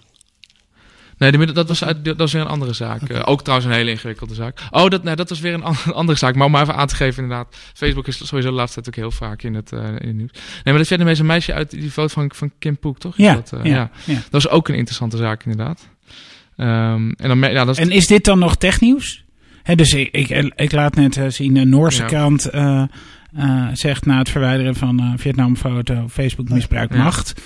[1.17, 3.01] Nee, de, dat was, uit, dat was weer een andere zaak.
[3.01, 4.59] Eh, ook trouwens een hele ingewikkelde zaak.
[4.71, 6.35] Oh, dat, nee, dat was weer een an- andere zaak.
[6.35, 7.55] Maar om maar even aan te geven, inderdaad.
[7.73, 10.31] Facebook is sowieso de laatste tijd ook heel vaak in het, eh, in het nieuws.
[10.31, 13.17] Nee, maar dat Vietnamese meisje uit die foto van, van Kim Poek, toch?
[13.17, 14.13] Ja, dat, eh, ja, ja.
[14.13, 15.87] Dat was ook een interessante zaak, inderdaad.
[16.55, 19.23] Ehm, en dan, ja, dat is En is dit dan nog technieuws?
[19.63, 22.07] Hè, dus ik, ik, ik laat net zien, de Noorse Ja.
[22.07, 22.83] krant eh,
[23.73, 27.41] zegt na het verwijderen van Vietnam-foto Facebook misbruik macht.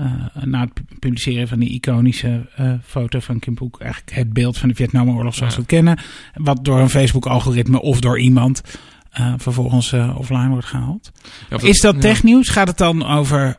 [0.00, 4.32] Eh, na het pu- publiceren van die iconische eh, foto van Kim Poek, eigenlijk het
[4.32, 5.98] beeld van de Vietnamoorlog zoals we het kennen,
[6.34, 8.62] wat door een Facebook-algoritme of door iemand
[9.10, 11.12] eh, vervolgens offline wordt gehaald.
[11.50, 12.00] ja, Is dat ja.
[12.00, 12.48] technieuws?
[12.48, 13.56] Gaat het dan over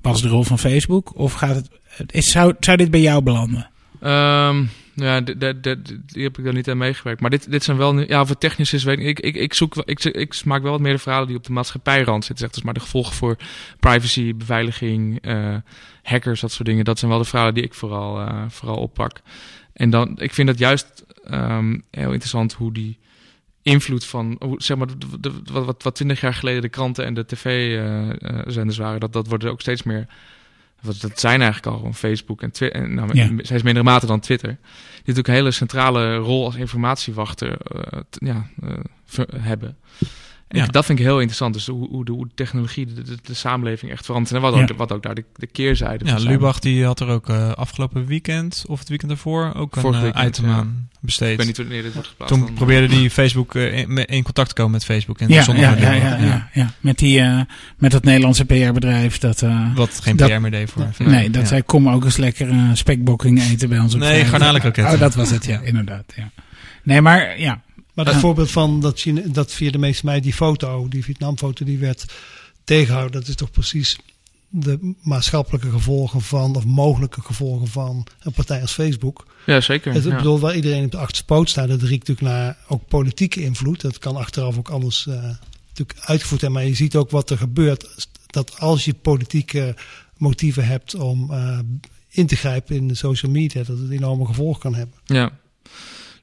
[0.00, 1.18] wat is de rol van Facebook?
[1.18, 1.54] Of gaat
[1.96, 3.70] het, is, zou, zou dit bij jou belanden?
[4.00, 4.64] Ehm,
[4.98, 7.20] ja, die heb ik daar niet aan meegewerkt.
[7.20, 8.00] Maar dit, dit zijn wel...
[8.00, 10.80] Ja, of het technisch is, weet ik Ik, ik, zoek, ik, ik maak wel wat
[10.80, 12.50] meer de verhalen die op de maatschappijrand zitten.
[12.52, 13.36] Zeg, maar de gevolgen voor
[13.80, 15.56] privacy, beveiliging, eh,
[16.02, 16.84] hackers, dat soort dingen.
[16.84, 19.20] Dat zijn wel de verhalen die ik vooral, eh, vooral oppak.
[19.72, 22.98] En dan, ik vind het juist ehm, heel interessant hoe die
[23.62, 24.86] invloed van, zeg maar,
[25.20, 29.28] de, wat, wat, wat twintig jaar geleden de kranten en de tv-zenders waren, dat, dat
[29.28, 30.06] wordt ook steeds meer.
[30.82, 32.82] Wat, dat zijn eigenlijk al gewoon Facebook en Twitter.
[32.82, 33.24] En nou, Ja.
[33.24, 34.48] in steeds mindere mate dan Twitter.
[34.48, 34.58] Die
[34.98, 39.76] natuurlijk een hele centrale rol als informatiewachter eh, t- ja, eh, hebben.
[40.48, 40.64] En Ja.
[40.64, 41.54] ik- dat vind ik heel interessant.
[41.54, 44.34] Dus hoe, hoe, de, hoe de technologie de, de, de samenleving echt verandert.
[44.34, 44.74] En wat ook, Ja.
[44.74, 46.32] wat ook daar de, de keerzijde Ja, van zijn.
[46.32, 49.96] Lubach die had er ook eh, afgelopen weekend of het weekend ervoor ook een Vorig
[49.96, 50.56] eh, weekend, item ja.
[50.56, 51.30] aan besteed.
[51.30, 52.34] Ik weet niet wanneer dit wordt geplaatst.
[52.36, 55.18] Toen dan- probeerde die Facebook eh, in, in contact te komen met Facebook.
[55.20, 56.70] En Ja, zonder ja, ja, ja, ja, ja.
[56.80, 57.40] Met, die, eh,
[57.78, 59.18] met dat Nederlandse PR-bedrijf.
[59.18, 61.48] Dat, eh, Wat geen Dat- PR meer deed voor nee, dat Ja.
[61.48, 64.30] zei kom ook eens lekker eh, spekbokking eten bij ons op Nee, vrijdag.
[64.30, 64.94] garnalenkroketten.
[64.94, 66.04] Oh, dat was het, ja, inderdaad.
[66.16, 66.30] Ja.
[66.82, 67.60] Nee, maar ja.
[67.98, 68.22] Maar dat Ja.
[68.22, 72.04] voorbeeld van dat, Chine, dat via de meeste mij die foto, die Vietnamfoto, die werd
[72.64, 73.20] tegengehouden.
[73.20, 73.98] Dat is toch precies
[74.48, 79.26] de maatschappelijke gevolgen van, of mogelijke gevolgen van een partij als Facebook.
[79.46, 79.92] Ja, zeker.
[79.92, 80.16] Het, ja.
[80.16, 83.80] bedoel, waar iedereen op de achterste poot staat, dat riekt natuurlijk naar ook politieke invloed.
[83.80, 85.14] Dat kan achteraf ook anders eh,
[85.68, 86.60] natuurlijk uitgevoerd hebben.
[86.60, 88.08] Maar je ziet ook wat er gebeurt.
[88.26, 89.76] Dat als je politieke
[90.16, 91.58] motieven hebt om eh,
[92.08, 94.96] in te grijpen in de social media, dat het enorme gevolgen kan hebben.
[95.04, 95.32] Ja.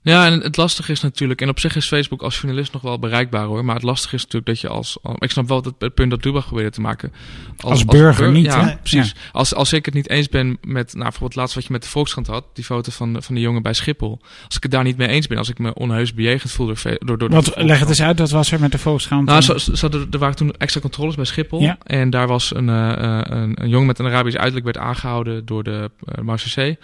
[0.06, 3.00] Ja, en het lastige is natuurlijk, en op zich is Facebook als journalist nog wel
[3.00, 5.74] bereikbaar hoor, maar het lastige is natuurlijk dat je als, al- ik snap wel het,
[5.80, 7.14] het punt dat Dubach probeerde te maken.
[7.58, 8.76] Als burger niet, Ja, hè?
[8.78, 9.16] precies.
[9.32, 11.90] Als, als ik het niet eens ben met, nou bijvoorbeeld laatst wat je met de
[11.90, 14.20] Volkskrant had, die foto van, de- van de jongen bij Schiphol.
[14.46, 16.78] Als ik het daar niet mee eens ben, als ik me onheus bejegend voel door,
[17.00, 19.26] door, door Wat, leg het eens uit, wat was er met de Volkskrant?
[19.28, 21.62] Nou, zo, zo, er, er waren toen extra controles bij Schiphol.
[21.62, 21.78] Ja.
[21.84, 25.46] En daar was een, eh, eh, een, een jongen met een Arabisch uiterlijk werd aangehouden
[25.46, 26.76] door de uh, Marseillais.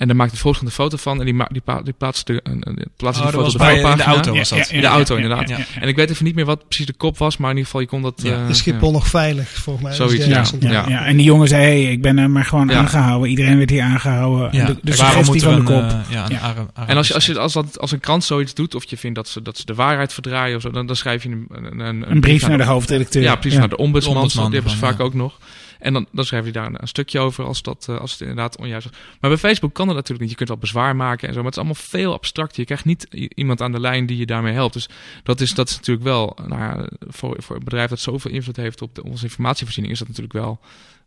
[0.00, 1.18] En daar maakte de een foto van.
[1.20, 3.58] En die, die, pa die plaatste, een, een, plaatste Oh, die dat foto was op
[3.58, 4.70] bij- de in de auto was dat.
[4.70, 5.48] In de auto, inderdaad.
[5.48, 5.64] ja, ja.
[5.80, 7.36] En ik weet even niet meer wat precies de kop was.
[7.36, 8.20] Maar in ieder geval, je kon dat...
[8.22, 8.42] Ja.
[8.44, 9.94] eh, Is Schiphol nog veilig, volgens mij?
[9.94, 12.68] Zoiets, Dat is Ja, ja, En die jongen zei, hey, ik ben er maar gewoon
[12.68, 12.78] Ja.
[12.78, 13.30] aangehouden.
[13.30, 14.48] Iedereen werd hier aangehouden.
[14.52, 15.90] Ja, De, de waarom moeten van de een, kop.
[15.90, 16.24] eh, ja,
[16.56, 18.96] een En als, je, als, je, als, dat, als een krant zoiets doet, of je
[18.96, 21.80] vindt dat ze, dat ze de waarheid verdraaien of zo, dan, dan schrijf je een,
[21.80, 23.22] een, een brief naar de hoofdredacteur.
[23.22, 24.28] Ja, precies, naar de ombudsman.
[24.28, 25.38] De die hebben ze vaak ook nog.
[25.80, 28.20] En dan, dan schrijf je daar een, een stukje over als, dat, eh, als het
[28.20, 28.92] inderdaad onjuist is.
[29.20, 30.30] Maar bij Facebook kan dat natuurlijk niet.
[30.30, 32.60] Je kunt wel bezwaar maken en zo, maar het is allemaal veel abstracter.
[32.60, 34.74] Je krijgt niet iemand aan de lijn die je daarmee helpt.
[34.74, 34.88] Dus
[35.22, 38.56] dat is, dat is natuurlijk wel, nou ja, voor, voor een bedrijf dat zoveel invloed
[38.56, 40.60] heeft op de, onze informatievoorziening, is dat natuurlijk wel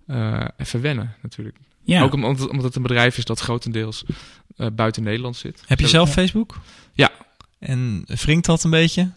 [0.08, 1.58] eh, even wennen natuurlijk.
[1.84, 2.02] Ja.
[2.04, 4.04] Ook omdat, het- omdat het een bedrijf is dat grotendeels
[4.58, 5.64] eh, buiten Nederland zit.
[5.68, 6.60] Heb je zelf Facebook?
[6.94, 7.12] Ja.
[7.60, 9.12] En wringt dat een beetje?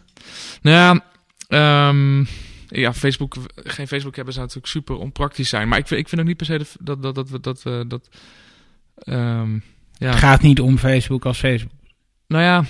[0.61, 1.03] Nou ja,
[1.47, 2.25] ehm,
[2.81, 5.67] ja, Facebook, geen Facebook hebben zou natuurlijk super onpraktisch zijn.
[5.67, 7.81] Maar ik vind, ik vind ook niet per se dat dat dat dat, dat, eh,
[7.87, 8.09] dat
[8.95, 9.53] ehm,
[9.97, 10.09] ja.
[10.09, 11.71] Het gaat niet om Facebook als Facebook.
[12.27, 12.63] Nou ja,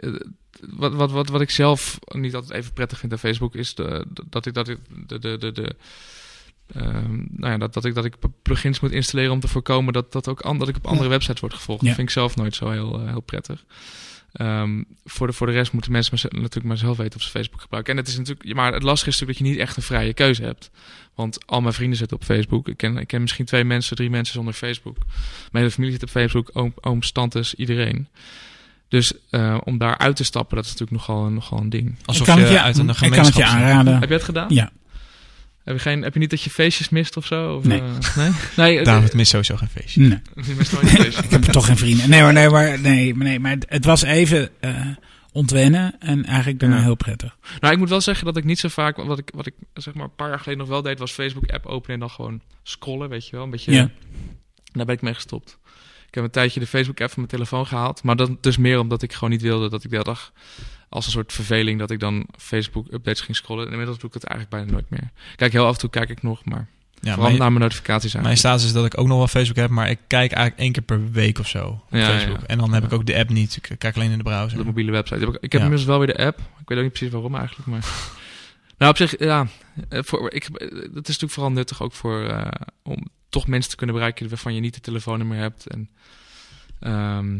[0.00, 0.14] eh,
[0.60, 4.06] wat, wat, wat, wat ik zelf niet altijd even prettig vind aan Facebook is de,
[4.28, 5.76] dat ik dat ik de, de, de, de
[6.66, 10.12] ehm, nou ja, dat, dat ik dat ik plugins moet installeren om te voorkomen dat,
[10.12, 11.80] dat ook an, dat ik op andere websites word gevolgd.
[11.80, 11.86] Ja.
[11.86, 13.64] Dat vind ik zelf nooit zo heel, eh, heel prettig.
[14.38, 17.30] Ehm, voor, de, voor de rest moeten mensen maar, natuurlijk maar zelf weten of ze
[17.30, 17.92] Facebook gebruiken.
[17.92, 20.14] En het is natuurlijk, maar het lastige is natuurlijk dat je niet echt een vrije
[20.14, 20.70] keuze hebt.
[21.14, 22.68] Want al mijn vrienden zitten op Facebook.
[22.68, 24.96] Ik ken, ik ken misschien twee mensen, drie mensen zonder Facebook.
[24.96, 28.08] Mijn hele familie zit op Facebook, oom, ooms, tantes, iedereen.
[28.88, 31.96] Dus eh, om daar uit te stappen, dat is natuurlijk nogal, een- nogal een ding.
[32.04, 33.42] Alsof ik kan je het je, uit een ik kan het gemeenschap...
[33.42, 33.98] je aanraden.
[34.00, 34.46] Heb je het gedaan?
[34.48, 34.70] Ja.
[35.68, 37.54] Heb je, geen, heb je niet dat je feestjes mist of zo?
[37.56, 37.80] Of, Nee.
[37.80, 38.30] eh, nee?
[38.56, 40.00] nee David mist sowieso geen feestje.
[40.00, 40.20] Nee.
[41.24, 42.10] Ik heb toch geen vrienden.
[42.10, 44.86] Nee hoor, nee, maar, nee, maar nee, maar het, het was even eh,
[45.32, 46.82] ontwennen en eigenlijk daarna Ja.
[46.82, 47.36] heel prettig.
[47.60, 48.96] Nou, ik moet wel zeggen dat ik niet zo vaak...
[48.96, 50.98] Wat ik, wat ik zeg maar een paar jaar geleden nog wel deed...
[50.98, 53.44] was Facebook-app openen en dan gewoon scrollen, weet je wel.
[53.44, 53.72] Een beetje...
[53.72, 53.90] Ja.
[54.72, 55.58] Daar ben ik mee gestopt.
[56.08, 58.02] Ik heb een tijdje de Facebook-app van mijn telefoon gehaald.
[58.02, 60.32] Maar dat dus meer omdat ik gewoon niet wilde dat ik de dag...
[60.88, 63.64] als een soort verveling dat ik dan Facebook-updates ging scrollen.
[63.64, 65.10] En inmiddels doe ik dat eigenlijk bijna nooit meer.
[65.36, 66.68] Kijk, heel af en toe kijk ik nog, maar...
[67.00, 68.54] Ja, vooral mijn, naar mijn notificaties mijn eigenlijk.
[68.56, 70.82] status is dat ik ook nog wel Facebook heb, maar ik kijk eigenlijk één keer
[70.82, 72.40] per week of zo op Ja, Facebook.
[72.40, 72.46] ja.
[72.46, 73.56] En dan heb ik ook de app niet.
[73.56, 74.58] Ik kijk alleen in de browser.
[74.58, 75.20] de mobiele website.
[75.20, 76.38] Ik heb, ik heb inmiddels wel weer de app.
[76.38, 77.86] Ik weet ook niet precies waarom eigenlijk, maar...
[78.78, 79.46] nou, op zich, ja.
[79.88, 82.24] eh, Voor, ik, het is natuurlijk vooral nuttig ook voor...
[82.28, 82.46] eh,
[82.82, 85.66] om toch mensen te kunnen bereiken waarvan je niet de telefoonnummer hebt.
[85.66, 85.90] En
[86.80, 87.38] ehm,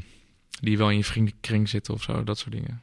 [0.61, 2.25] die wel in je vriendenkring zitten of zo.
[2.25, 2.81] Dat soort dingen.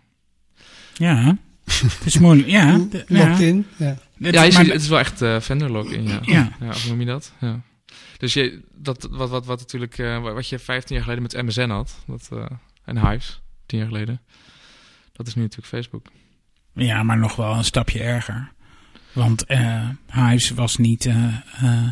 [0.98, 2.48] Ja, het is moeilijk.
[2.50, 3.18] Ja, de- ja.
[3.18, 3.36] Ja.
[3.38, 6.20] Het- ja, je maar- ziet- het is wel echt eh vendor login, ja.
[6.22, 6.52] Ja.
[6.60, 6.68] ja.
[6.70, 7.34] Of hoe noem je dat?
[7.40, 7.62] Ja.
[8.18, 9.98] Dus je, dat, wat, wat, wat natuurlijk...
[9.98, 12.04] eh, wat je 15 jaar geleden met MSN had.
[12.08, 12.46] Dat, eh,
[12.86, 14.22] en Hives, 10 jaar geleden.
[15.12, 16.08] Dat is nu natuurlijk Facebook.
[16.74, 18.52] Ja, maar nog wel een stapje erger.
[19.14, 21.26] Want eh Hives was niet eh,
[21.62, 21.88] eh,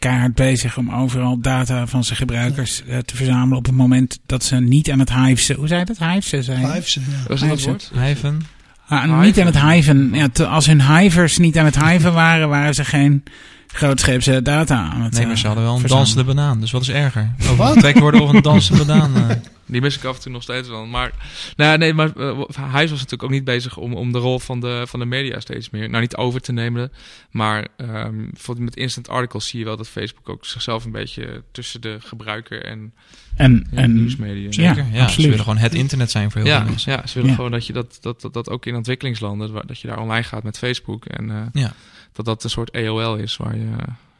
[0.00, 4.44] keihard bezig om overal data van zijn gebruikers eh, te verzamelen op het moment dat
[4.44, 5.48] ze niet aan het Hives...
[5.50, 5.98] Hoe zei je dat?
[5.98, 6.72] Hives zijn?
[6.72, 7.00] Hives, ja.
[7.28, 7.90] Was dat woord?
[7.94, 8.40] Hyven.
[8.88, 9.20] Ah, Hiven.
[9.20, 10.10] niet aan het hiven.
[10.14, 13.22] Ja, te- als hun hivers niet aan het hiven waren, waren ze geen
[13.72, 15.90] grootscheepse data Nee, maar ze hadden wel een verzamelen.
[16.14, 16.60] dansende banaan.
[16.60, 17.30] Dus wat is erger?
[17.38, 17.48] Wat?
[17.50, 19.16] Overgetrekt worden of een dansende banaan?
[19.30, 19.36] eh.
[19.66, 20.86] Die mis ik af en toe nog steeds wel.
[20.86, 21.10] Maar,
[21.56, 24.38] nou, ja, nee, maar eh, hij was natuurlijk ook niet bezig om, om de rol
[24.38, 26.92] van de, van de media steeds meer, nou niet over te nemen.
[27.30, 31.42] Maar ehm bijvoorbeeld met instant articles zie je wel dat Facebook ook zichzelf een beetje
[31.52, 32.92] tussen de gebruiker en,
[33.36, 34.42] En, ja, en nieuwsmedia.
[34.50, 34.86] Ja, Zeker.
[34.90, 35.28] Ja, ze absoluut.
[35.28, 36.92] willen gewoon het internet zijn voor heel Ja, veel mensen.
[36.92, 37.36] ja, ze willen Ja.
[37.36, 40.42] gewoon dat je dat, dat, dat, dat ook in ontwikkelingslanden, dat je daar online gaat
[40.42, 41.04] met Facebook.
[41.04, 41.72] En eh, Ja.
[42.12, 43.64] Dat dat een soort AOL is waar je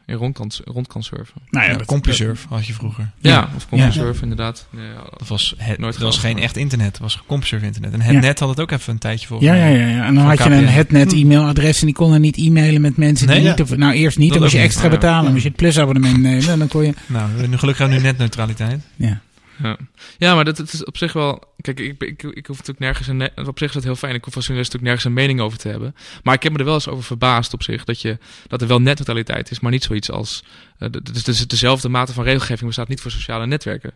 [0.07, 1.40] in rond kan, rond kan surfen.
[1.50, 3.11] nou ja, Ja, CompuServe had je vroeger.
[3.18, 3.48] Ja, Ja.
[3.57, 4.66] of CompuServe inderdaad.
[4.72, 4.81] Ja,
[5.18, 6.87] Dat was, het, Nooit dat was geen echt internet.
[6.87, 7.92] Het was CompuServe internet.
[7.92, 8.20] En het Ja.
[8.20, 10.07] net had het ook even een tijdje volgens Ja, ja, ja, ja.
[10.07, 13.40] En dan had je een hetnet e-mailadres en die konden niet e-mailen met mensen die
[13.40, 13.61] niet...
[13.61, 14.92] Of, nou, eerst niet, Dat dan moest je extra niet.
[14.92, 14.98] Ja.
[14.98, 15.22] betalen.
[15.22, 16.94] Dan moest je het plusabonnement nemen en dan kon je...
[17.07, 18.81] Nou, nu gelukkig hebben we nu netneutraliteit.
[18.96, 19.20] Ja.
[19.62, 19.77] Ja,
[20.18, 21.42] ja maar dat, is op zich wel.
[21.61, 23.46] Kijk, ik, ik, ik hoef natuurlijk nergens een.
[23.49, 24.14] Op zich is dat heel fijn.
[24.14, 25.94] Ik hoef als journalist natuurlijk nergens een mening over te hebben.
[26.23, 27.85] Maar ik heb me er wel eens over verbaasd op zich.
[27.85, 30.44] Dat, je, dat er wel netneutraliteit is, maar niet zoiets als.
[30.79, 33.92] eh, d- dus, dus dezelfde mate van regelgeving bestaat niet voor sociale netwerken.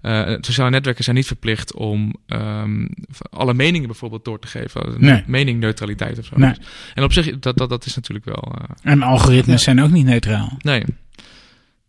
[0.00, 2.86] Eh, sociale netwerken zijn niet verplicht om ehm,
[3.30, 4.94] alle meningen bijvoorbeeld door te geven.
[4.98, 5.22] Nee.
[5.26, 6.36] Meningneutraliteit of zo.
[6.36, 6.54] Nee.
[6.94, 8.54] En op zich, dat, dat, dat is natuurlijk wel.
[8.82, 9.62] eh, En algoritmes Ja.
[9.72, 10.56] zijn ook niet neutraal.
[10.58, 10.84] nee.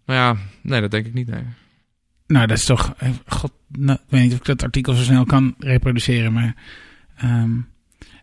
[0.06, 1.28] Maar ja, nee, dat denk ik niet.
[1.28, 1.44] Nee.
[2.28, 2.94] Nou, dat is toch...
[2.98, 6.56] eh, God, nou, ik weet niet of ik dat artikel zo snel kan reproduceren, maar...
[7.18, 7.52] ehm,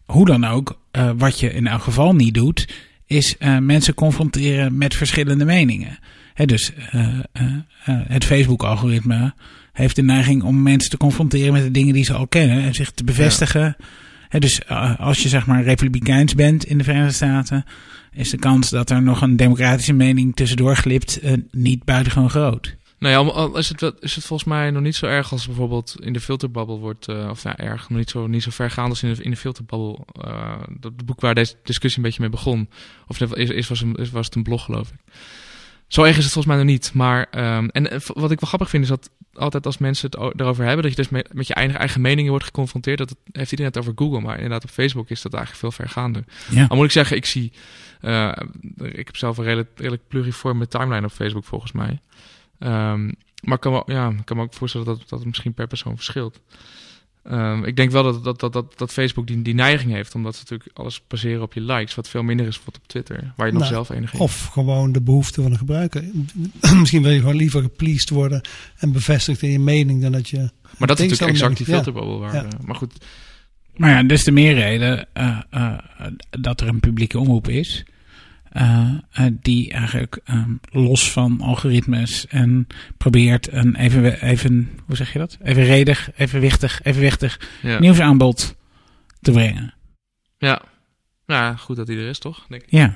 [0.05, 2.75] hoe dan ook, eh, wat je in elk geval niet doet,
[3.07, 5.99] is eh, mensen confronteren met verschillende meningen.
[6.35, 6.73] Dus
[7.83, 9.35] het Facebook-algoritme
[9.73, 12.75] heeft de neiging om mensen te confronteren met de dingen die ze al kennen en
[12.75, 13.77] zich te bevestigen.
[14.29, 17.65] Dus als je zeg maar republikeins bent in de Verenigde Staten,
[18.12, 22.77] is de kans dat er nog een democratische mening tussendoor glipt niet buitengewoon groot.
[23.03, 25.47] Nou ja, al- is het, wel- is het volgens mij nog niet zo erg als
[25.47, 28.88] bijvoorbeeld in de filterbabbel wordt, eh, of nou erg, nog niet zo, niet zo vergaand
[28.88, 30.07] als in de, in de filterbabbel.
[30.25, 32.69] eh, dat boek waar deze discussie een beetje mee begon,
[33.07, 35.12] of is, is, was, een, is, was het een blog geloof ik.
[35.87, 36.91] Zo erg is het volgens mij nog niet.
[36.95, 40.41] Maar, ehm, en eh, wat ik wel grappig vind is dat altijd als mensen het
[40.41, 42.99] erover hebben, dat je dus met, met je eigen, eigen meningen wordt geconfronteerd.
[42.99, 45.85] Dat het, heeft iedereen het over Google, maar inderdaad op Facebook is dat eigenlijk veel
[45.85, 46.25] vergaande.
[46.51, 46.67] Ja.
[46.69, 47.53] Al moet ik zeggen, ik zie,
[48.77, 52.01] ik heb zelf een redelijk, redelijk pluriforme timeline op Facebook volgens mij.
[52.62, 53.05] Ehm,
[53.42, 55.66] maar ik kan, me, ja, ik kan me ook voorstellen dat, dat het misschien per
[55.66, 56.40] persoon verschilt.
[57.22, 60.35] Ehm, ik denk wel dat, dat, dat, dat, dat Facebook die, die neiging heeft, omdat
[60.35, 63.46] ze natuurlijk alles baseren op je likes, wat veel minder is bijvoorbeeld op Twitter, waar
[63.46, 66.05] je nog Nou, zelf enige Of gewoon de behoefte van de gebruiker.
[66.81, 68.40] Misschien wil je gewoon liever gepleased worden
[68.77, 70.51] en bevestigd in je mening dan dat je.
[70.79, 72.18] Maar dat is natuurlijk exact die filterbubbel.
[72.18, 72.42] Waar, Ja.
[72.44, 73.05] eh, Maar goed,
[73.77, 75.79] Maar ja, des te meer reden eh, eh,
[76.31, 77.85] dat er een publieke omroep is.
[78.53, 85.12] Eh, eh, die eigenlijk ehm, los van algoritmes en probeert een even, even, hoe zeg
[85.12, 85.38] je dat?
[85.43, 87.79] Evenredig, evenwichtig, evenwichtig ja.
[87.79, 88.57] nieuwsaanbod
[89.21, 89.75] te brengen.
[90.38, 90.62] ja.
[91.27, 92.47] Ja, goed dat die er is, toch?
[92.49, 92.71] Denk ik.
[92.71, 92.95] Ja.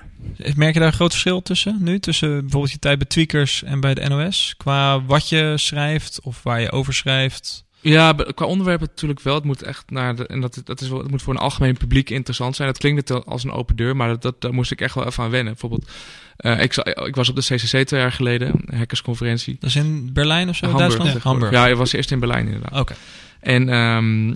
[0.56, 1.98] Merk je daar een groot verschil tussen nu?
[1.98, 4.54] Tussen bijvoorbeeld je tijd bij Tweakers en bij de NOS?
[4.56, 7.65] Qua wat je schrijft of waar je over schrijft?
[7.88, 9.34] Ja, qua onderwerp natuurlijk wel.
[9.34, 11.76] Het moet echt naar de, en dat, dat is wel, het moet voor een algemeen
[11.76, 12.68] publiek interessant zijn.
[12.68, 15.06] Dat klinkt het als een open deur, maar dat, dat, daar moest ik echt wel
[15.06, 15.52] even aan wennen.
[15.52, 15.90] Bijvoorbeeld,
[16.36, 19.56] eh, ik, ik was op de CCC twee jaar geleden, een hackersconferentie.
[19.60, 20.66] Dat is in Berlijn of zo?
[20.66, 20.88] Hamburg.
[20.88, 21.22] Duitsland?
[21.22, 21.52] Ja, Hamburg.
[21.52, 22.80] Ja, ik was eerst in Berlijn inderdaad.
[22.80, 22.94] Oké.
[23.40, 24.34] En ehm,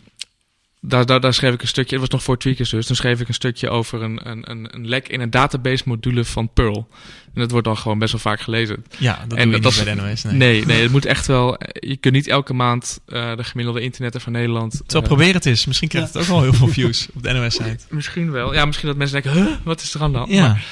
[0.81, 3.21] daar, daar, daar schreef ik een stukje, het was nog voor Tweakers dus, toen schreef
[3.21, 6.89] ik een stukje over een, een, een, een lek in een database module van Perl.
[7.35, 8.85] En dat wordt dan gewoon best wel vaak gelezen.
[8.99, 10.23] Ja, dat En doe je dat niet is- bij de NOS.
[10.23, 10.35] Nee.
[10.35, 14.21] Nee, nee, het moet echt wel, je kunt niet elke maand eh, de gemiddelde internetter
[14.21, 14.71] van Nederland...
[14.73, 15.67] Terwijl eh, probeer het eens.
[15.67, 17.79] Misschien krijgt het ook wel heel veel views op de NOS-site.
[17.89, 18.55] Misschien wel.
[18.55, 20.31] Ja, misschien dat mensen denken, huh, wat is er aan de hand?
[20.31, 20.47] Ja.
[20.47, 20.65] Maar,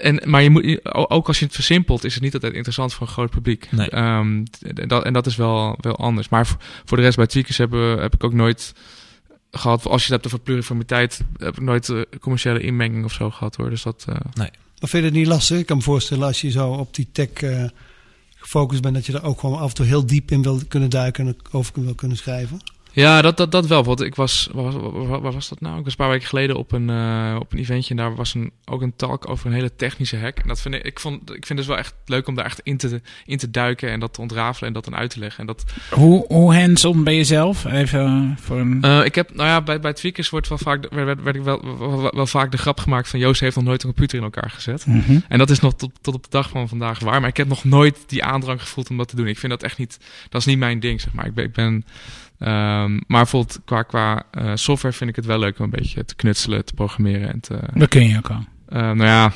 [0.00, 2.94] en, maar je moet, je- ook als je het versimpelt, is het niet altijd interessant
[2.94, 3.66] voor een groot publiek.
[3.70, 3.90] Nee.
[3.90, 4.44] Ehm,
[4.86, 6.28] dat, en dat is wel, wel anders.
[6.28, 8.72] Maar voor, voor de rest bij Tweakers hebben, heb ik ook nooit
[9.50, 13.30] gehad, als je het hebt over pluriformiteit, heb ik nooit eh, commerciële inmenging of zo
[13.30, 13.70] gehad hoor.
[13.70, 14.14] Dus dat, eh,
[14.80, 15.58] Maar vind je het niet lastig?
[15.58, 17.64] Ik kan me voorstellen als je zo op die tech eh,
[18.36, 20.90] gefocust bent, dat je er ook gewoon af en toe heel diep in wil kunnen
[20.90, 22.60] duiken en over wil kunnen schrijven.
[22.92, 23.84] Ja, dat, dat, dat wel.
[23.84, 25.78] Want ik was, waar was, waar was dat nou?
[25.78, 28.34] Ik was een paar weken geleden op een, eh, op een eventje en daar was
[28.34, 30.38] een, ook een talk over een hele technische hack.
[30.38, 32.60] En dat vind ik, ik, vond, ik vind het wel echt leuk om daar echt
[32.62, 35.40] in te, in te duiken en dat te ontrafelen en dat dan uit te leggen.
[35.40, 37.64] En dat, Hoe, hoe hands-on ben je zelf?
[37.64, 38.82] Even eh, voor een...
[38.82, 41.78] eh, ik heb, nou ja, bij, bij Tweakers wordt wel vaak, werd, werd, ik wel,
[41.78, 44.50] wel, wel vaak de grap gemaakt van Joost heeft nog nooit een computer in elkaar
[44.50, 44.86] gezet.
[44.86, 45.18] Mhm.
[45.28, 47.20] En dat is nog tot, tot op de dag van vandaag waar.
[47.20, 49.26] Maar ik heb nog nooit die aandrang gevoeld om dat te doen.
[49.26, 49.98] Ik vind dat echt niet,
[50.28, 51.26] dat is niet mijn ding, zeg maar.
[51.26, 51.84] Ik ben, ik ben
[52.40, 56.04] ehm, maar bijvoorbeeld qua, qua eh, software vind ik het wel leuk om een beetje
[56.04, 57.58] te knutselen, te programmeren en te...
[57.74, 58.44] Dat kun je ook al.
[58.68, 59.32] eh, nou ja,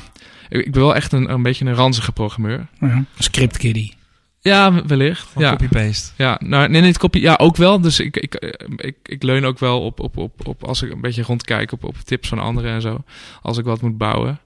[0.49, 2.67] ik, ik ben wel echt een, een beetje een ranzige programmeur.
[2.79, 3.03] Ja.
[3.19, 3.93] Script kiddie.
[4.39, 5.27] Ja, wellicht.
[5.37, 5.49] Ja.
[5.49, 6.11] copy-paste.
[6.17, 7.21] Ja, nou, nee, niet kopie.
[7.21, 7.81] Ja, ook wel.
[7.81, 10.91] Dus ik, ik, eh, ik, ik leun ook wel op, op, op, op, als ik
[10.91, 13.03] een beetje rondkijk, op, op tips van anderen en zo.
[13.41, 14.39] Als ik wat moet bouwen.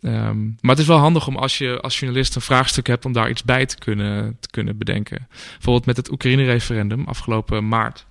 [0.00, 3.12] Ehm, maar het is wel handig om als je als journalist een vraagstuk hebt, om
[3.12, 5.28] daar iets bij te kunnen, te kunnen bedenken.
[5.52, 8.06] Bijvoorbeeld met het Oekraïne-referendum afgelopen maart.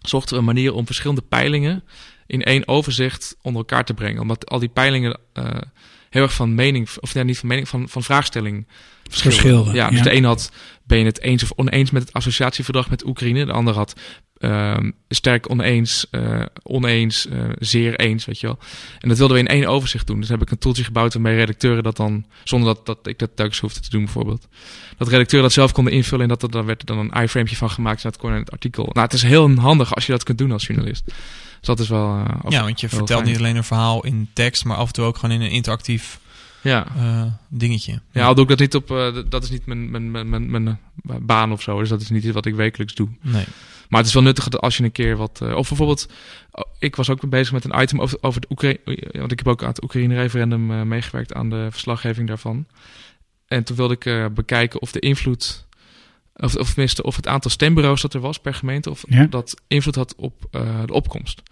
[0.00, 1.84] Zochten we een manier om verschillende peilingen
[2.26, 4.22] in één overzicht onder elkaar te brengen.
[4.22, 5.44] Omdat al die peilingen eh,
[6.10, 8.66] heel erg van mening, of ja, niet van mening, van, van vraagstelling
[9.02, 9.40] verschilden.
[9.40, 10.04] Verschilden, Ja, dus ja.
[10.04, 10.52] de een had,
[10.90, 13.44] ben je het eens of oneens met het associatieverdrag met Oekraïne?
[13.46, 13.94] De ander had
[14.38, 18.58] ehm, sterk oneens, eh, oneens, eh, zeer eens, weet je wel.
[18.98, 20.20] En dat wilden we in één overzicht doen.
[20.20, 23.30] Dus heb ik een toeltje gebouwd waarmee redacteuren dat dan, zonder dat, dat ik dat
[23.34, 24.48] telkens hoefde te doen bijvoorbeeld.
[24.96, 27.56] Dat redacteuren dat zelf konden invullen en dat er dan werd er dan een iframepje
[27.56, 28.84] van gemaakt en dat kon in het artikel.
[28.92, 31.04] Nou, het is heel handig als je dat kunt doen als journalist.
[31.04, 31.14] Dus
[31.60, 32.16] dat is wel...
[32.16, 33.24] eh, Ja, want je vertelt fijn.
[33.24, 36.20] niet alleen een verhaal in tekst, maar af en toe ook gewoon in een interactief
[36.62, 36.86] Ja.
[36.96, 38.00] eh, dingetje.
[38.12, 38.90] Ja, al doe ik dat niet op...
[38.90, 40.66] eh, dat is niet mijn, mijn, mijn, mijn, mijn,
[41.08, 41.78] eh, baan of zo.
[41.78, 43.08] Dus dat is niet iets wat ik wekelijks doe.
[43.22, 43.44] Nee.
[43.88, 45.40] Maar het is wel nuttig dat als je een keer wat...
[45.42, 46.08] eh, of bijvoorbeeld,
[46.50, 48.78] oh, ik was ook bezig met een item over, over het Oekraïne...
[49.12, 52.66] Want ik heb ook aan het Oekraïne-referendum eh, meegewerkt aan de verslaggeving daarvan.
[53.46, 55.68] En toen wilde ik eh, bekijken of de invloed...
[56.36, 58.90] Of, of tenminste, of het aantal stembureaus dat er was per gemeente...
[58.90, 59.26] of Ja.
[59.26, 61.42] dat invloed had op eh, de opkomst.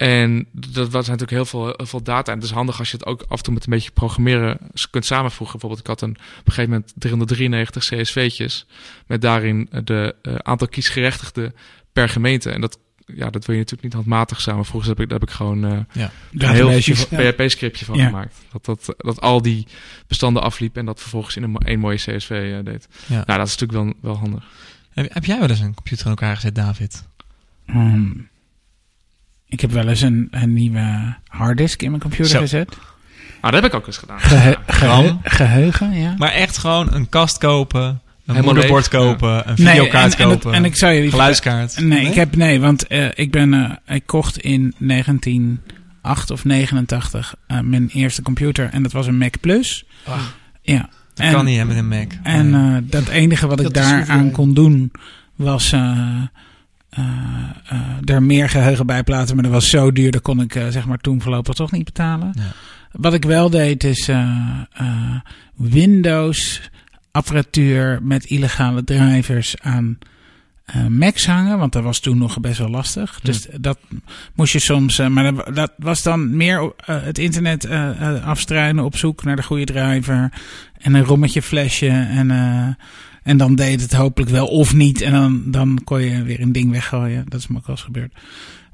[0.00, 2.32] En dat was natuurlijk heel veel, heel veel data.
[2.32, 4.58] En het is handig als je het ook af en toe met een beetje programmeren
[4.90, 5.58] kunt samenvoegen.
[5.58, 8.66] Bijvoorbeeld, ik had een, op een gegeven moment 393 CSV'tjes.
[9.06, 11.54] Met daarin de eh, aantal kiesgerechtigden
[11.92, 12.50] per gemeente.
[12.50, 14.88] En dat, ja, dat wil je natuurlijk niet handmatig samenvoegen.
[14.88, 18.06] Dus daar heb ik, daar heb ik gewoon eh, een heel PHP-scriptje van Ja.
[18.06, 18.36] gemaakt.
[18.52, 19.66] Dat, dat, dat al die
[20.06, 22.88] bestanden afliep en dat vervolgens in een, één mooie CSV eh, deed.
[23.06, 23.24] Ja.
[23.26, 24.44] Nou, dat is natuurlijk wel, wel handig.
[24.90, 27.08] Heb, heb jij wel eens een computer in elkaar gezet, David?
[27.64, 28.29] Hmm.
[29.50, 32.38] Ik heb wel eens een, een nieuwe harddisk in mijn computer Zo.
[32.40, 32.76] gezet.
[33.40, 34.20] Ah, dat heb ik ook eens gedaan.
[34.20, 36.14] Gehe- geheugen, ja.
[36.18, 40.28] Maar echt gewoon een kast kopen, een Helemaal moederbord leeg, kopen, een Nee, videokaart en,
[40.28, 41.78] kopen, en ik zou je geluidskaart.
[41.78, 42.06] Nee, Nee?
[42.06, 43.54] ik heb nee, want eh, ik ben
[43.86, 49.18] eh, ik kocht in 1908 of 89 eh, mijn eerste computer en dat was een
[49.18, 49.84] Mac Plus.
[50.04, 50.14] Ah.
[50.62, 50.88] Ja.
[51.14, 52.08] Dat En- kan niet hè, met een Mac.
[52.22, 52.76] En Nee.
[52.76, 54.92] eh, dat enige wat ik Dat daaraan kon doen
[55.36, 55.72] was
[58.04, 59.34] er meer geheugen bij plaatsen.
[59.34, 61.84] Maar dat was zo duur, dat kon ik eh, zeg maar toen voorlopig toch niet
[61.84, 62.32] betalen.
[62.36, 62.42] Ja.
[62.92, 64.28] Wat ik wel deed is eh,
[64.72, 64.86] eh,
[65.54, 66.70] Windows
[67.10, 69.98] apparatuur met illegale drivers aan
[70.64, 71.58] eh, Macs hangen.
[71.58, 73.20] Want dat was toen nog best wel lastig.
[73.22, 73.78] Dus dat
[74.34, 74.98] moest je soms...
[74.98, 79.24] eh, maar dat, dat was dan meer eh, het internet eh, eh, afstruinen op zoek
[79.24, 80.32] naar de goede driver.
[80.78, 81.88] En een rommetje flesje.
[81.88, 82.68] En, eh,
[83.22, 85.00] en dan deed het hopelijk wel of niet.
[85.00, 87.24] En dan, dan kon je weer een ding weggooien.
[87.28, 88.12] Dat is me ook wel eens gebeurd.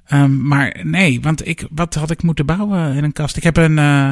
[0.07, 3.37] Ehm, maar nee, want ik, wat had ik moeten bouwen in een kast?
[3.37, 4.11] Ik heb een, eh,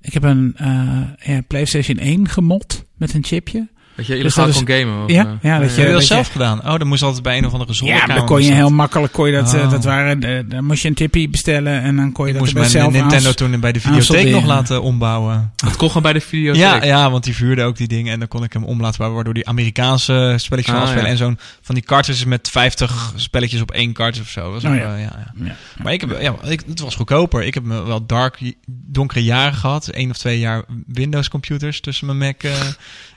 [0.00, 3.68] ik heb een eh, PlayStation 1 gemod met een chipje.
[3.96, 5.04] Dat je Dus illegaal dat is- kon gamen.
[5.04, 6.58] Of, Ja, eh, ja, dat Heb je dat dat zelf gedaan?
[6.68, 8.14] Oh, dan moest altijd bij een of andere Ja, zolderkamer.
[8.16, 8.70] dan kon je heel dat.
[8.72, 9.70] makkelijk, kon je dat, eh, Oh.
[9.70, 12.54] dat waren, de, dan moest je een tippie bestellen en dan kon je Ik dat
[12.54, 15.52] moest zelf Nintendo aans- toen bij de videotheek nog laten ombouwen.
[15.64, 16.62] Het kon gewoon bij de videotheek.
[16.62, 18.96] Ja, ja, want die vuurde ook die dingen en dan kon ik hem om laten
[18.98, 21.04] bouwen, waardoor die Amerikaanse spelletjes Ah, ja.
[21.06, 24.52] En zo'n van die cartridges met 50 spelletjes op één cartridge of zo.
[24.52, 24.96] Dat was Oh, ook, ja.
[24.96, 25.32] ja, ja.
[25.44, 25.56] Ja.
[25.82, 27.42] Maar ik heb, ja, ik, het was goedkoper.
[27.42, 29.88] Ik heb me wel dark, donkere jaren gehad.
[29.92, 32.50] Eén of twee jaar Windows computers tussen mijn Mac eh,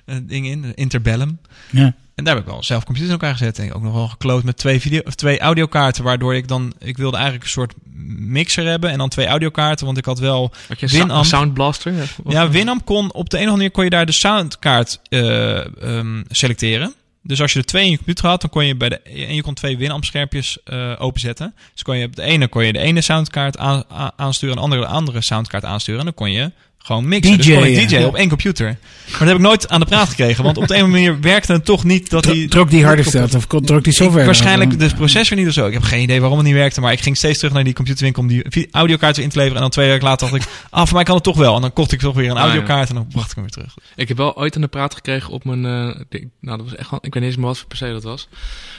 [0.08, 1.40] eh, dingen in, Interbellum.
[1.72, 1.96] Ja.
[2.16, 3.60] En daar heb ik wel zelf computers in elkaar gezet.
[3.60, 6.04] En ook nog wel gekloot met twee, video, of twee audiokaarten.
[6.04, 6.74] Waardoor ik dan...
[6.80, 7.74] Ik wilde eigenlijk een soort
[8.18, 8.90] mixer hebben.
[8.90, 9.86] En dan twee audiokaarten.
[9.86, 10.54] Want ik had wel...
[10.68, 11.26] Had je Winamp.
[11.26, 11.94] Sound Blaster?
[12.28, 13.14] Ja, Winamp kon...
[13.14, 16.94] Op de een of andere manier kon je daar de soundkaart eh, ehm, selecteren.
[17.24, 19.02] Dus als je er twee in je computer had, dan kon je bij de...
[19.02, 21.54] En je kon twee Winamp schermpjes eh, openzetten.
[21.74, 23.84] Dus kon je op de ene kon je de ene soundkaart aan,
[24.16, 24.56] aansturen.
[24.56, 26.00] En de andere de andere soundkaart aansturen.
[26.00, 26.52] En dan kon je
[26.88, 27.38] gewoon mixen.
[27.38, 27.88] dus kon ik DJ'en.
[28.00, 28.66] DJ op één computer.
[28.66, 30.44] Maar dat heb ik nooit aan de praat gekregen.
[30.44, 32.48] Want op de een of andere manier werkte het toch niet dat Tro- die...
[32.48, 34.20] Trok die harder stelt of trok die software?
[34.20, 34.88] Ik, waarschijnlijk dan?
[34.88, 35.68] de processor niet of zo.
[35.68, 36.82] Ik heb geen idee waarom het niet werkte.
[36.82, 39.56] Maar ik ging steeds terug naar die computerwinkel om die audiokaart weer in te leveren.
[39.58, 41.56] En dan twee weken later dacht ik, ah, voor mij kan het toch wel.
[41.56, 43.54] En dan kocht ik toch weer een Ah, audiokaart en dan bracht ik hem weer
[43.54, 43.74] terug.
[43.96, 45.66] Ik heb wel ooit aan de praat gekregen op mijn...
[45.66, 47.00] eh, ik- nou, dat was echt wel...
[47.04, 48.28] Ik weet niet eens meer wat voor per se dat was.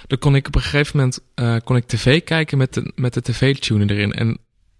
[0.06, 1.18] Dan kon ik op een gegeven moment...
[1.34, 4.12] eh, kon ik tv kijken met de, met de tv-tuner erin.
[4.12, 4.38] En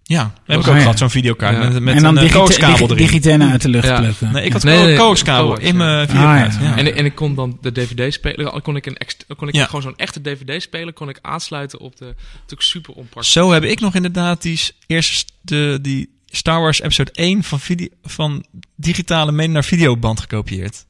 [0.09, 0.81] Ja, dat heb ik Oh, ook ja.
[0.81, 1.57] gehad, zo'n videokaart.
[1.57, 1.69] Ja.
[1.69, 3.43] Met, met en dan een digite- coaxkabel digi- erin.
[3.43, 3.99] uit de lucht Ja.
[3.99, 4.31] plukken.
[4.31, 5.73] Nee, ik had Nee, nee, coaxkabel coax, in ja.
[5.73, 6.55] mijn videokaart.
[6.55, 6.67] Ah, ja.
[6.69, 6.77] ja.
[6.77, 8.45] En, en ik kon dan de DVD spelen.
[8.51, 9.65] Dan kon ik, een ext- dan kon ik Ja.
[9.65, 10.93] gewoon zo'n echte DVD spelen.
[10.93, 12.05] Kon ik aansluiten op de.
[12.33, 13.31] Natuurlijk super onpraktisch.
[13.33, 18.45] Zo heb ik nog inderdaad die eerste die Star Wars episode 1 van, video, van
[18.75, 20.85] digitale mee naar videoband gekopieerd.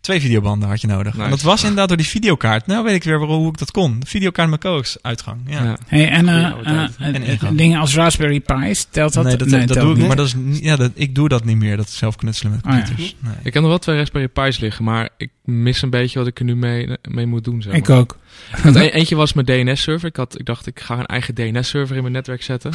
[0.00, 1.12] Twee videobanden had je nodig.
[1.12, 1.24] Nice.
[1.24, 2.66] En dat was inderdaad door die videokaart.
[2.66, 4.00] Nou weet ik weer waarom, hoe ik dat kon.
[4.00, 5.40] De videokaart met coax uitgang.
[5.46, 5.64] Ja.
[5.64, 5.76] Ja.
[5.86, 7.56] Hey, en eh, eh, eh, En ingang.
[7.58, 9.24] dingen als Raspberry Pi's, telt dat?
[9.24, 10.06] nee, dat, Nee, dat telt doe ik niet.
[10.06, 11.76] Maar dat is niet, ja, dat, ik doe dat niet meer.
[11.76, 12.76] Dat zelf knutselen met Oh, ja.
[12.78, 13.16] computers.
[13.18, 13.32] Nee.
[13.42, 16.38] Ik heb nog wel twee Raspberry Pi's liggen, maar ik mis een beetje wat ik
[16.38, 17.62] er nu mee, mee moet doen.
[17.62, 17.80] Zeg maar.
[17.80, 18.16] Ik ook.
[18.50, 20.08] Had een- eentje was mijn DNS-server.
[20.08, 22.70] Ik, had, ik dacht, ik ga een eigen DNS-server in mijn netwerk zetten.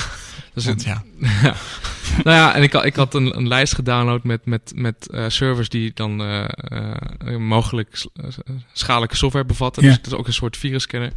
[0.54, 1.02] Dus Want het-
[1.42, 1.54] ja,
[2.24, 5.26] nou ja, en ik, had- ik had een, een lijst gedownload met, met, met eh,
[5.28, 8.06] servers die dan eh, eh, mogelijk
[8.74, 9.84] schadelijke software bevatten.
[9.84, 9.88] Ja.
[9.90, 11.12] Dus het is ook een soort virusscanner.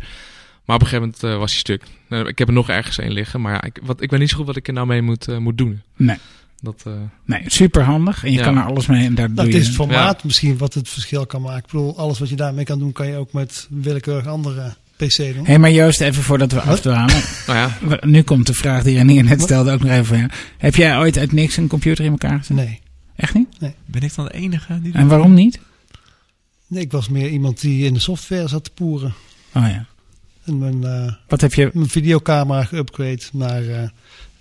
[0.65, 1.83] Maar op een gegeven moment eh, was hij stuk.
[2.09, 4.31] Eh, ik heb er nog ergens een liggen, maar ja, ik, wat, ik weet niet
[4.31, 5.83] zo goed wat ik er nou mee moet, eh, moet doen.
[5.97, 6.17] Nee.
[6.61, 6.93] Dat, eh,
[7.25, 8.25] Nee, super handig.
[8.25, 8.45] En je Ja.
[8.45, 9.61] kan er alles mee en daar Dat doe je...
[9.61, 11.59] is het formaat misschien wat het verschil kan maken.
[11.59, 14.75] Ik bedoel, alles wat je daarmee kan doen, kan je ook met willekeurig andere
[15.07, 15.47] PC doen.
[15.47, 17.23] Hé, maar Joost, even voordat we afdwalen.
[17.47, 20.31] nou ja, Nu komt de vraag die Renier net stelde ook nog even voor jou.
[20.59, 22.57] Heb jij ooit uit niks een computer in elkaar gezet?
[22.57, 22.81] Nee.
[23.17, 23.49] Echt niet?
[23.87, 25.61] ben ik dan de enige die dat En waarom niet?
[26.67, 29.15] nee, ik was meer iemand die in de software zat te poeren.
[29.55, 29.87] Oh ja.
[30.45, 31.71] En mijn, eh, Wat heb je...
[31.73, 33.89] mijn videocamera geüpgrade naar eh,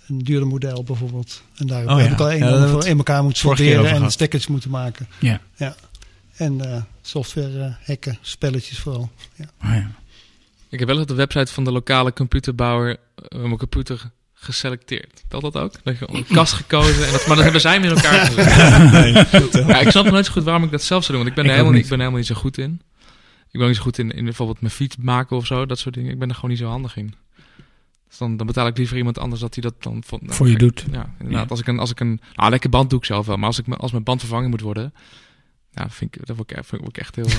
[0.06, 1.42] een duurder model bijvoorbeeld.
[1.56, 2.12] En daar Oh heb ja.
[2.12, 5.08] ik al een Ja, we in elkaar moeten over en stekkers moeten maken.
[5.18, 5.40] Ja.
[6.36, 9.10] En eh, software hacken, spelletjes vooral.
[9.34, 9.44] Ja.
[9.64, 9.90] Oh ja.
[10.68, 15.24] Ik heb wel op de website van de lokale computerbouwer eh, mijn computer geselecteerd.
[15.28, 15.72] Telt dat ook?
[15.82, 19.66] Dat je een kast gekozen, en dat, maar dat hebben zij met elkaar gezet.
[19.66, 21.26] Ja, ik snap nooit zo goed waarom ik dat zelf zou doen.
[21.26, 21.82] Want ik ben, Ik er helemaal, niet.
[21.84, 22.82] ik ben helemaal niet zo goed in.
[23.50, 25.66] Ik ben ook niet zo goed in, in bijvoorbeeld mijn fiets maken of zo.
[25.66, 26.12] Dat soort dingen.
[26.12, 27.14] Ik ben er gewoon niet zo handig in.
[28.08, 30.02] Dus dan, dan betaal ik liever iemand anders dat hij dat dan...
[30.08, 30.84] Nou, Voor je doet.
[30.92, 31.44] Ja, inderdaad.
[31.44, 31.50] Ja.
[31.50, 31.78] Als ik een...
[31.78, 33.36] Als ik een nou, lekker band doe ik zelf wel.
[33.36, 34.92] Maar als, ik, als mijn band vervangen moet worden...
[35.74, 37.24] Ja, vind ik, dat word ik, echt- vind ik echt heel...
[37.26, 37.32] eh,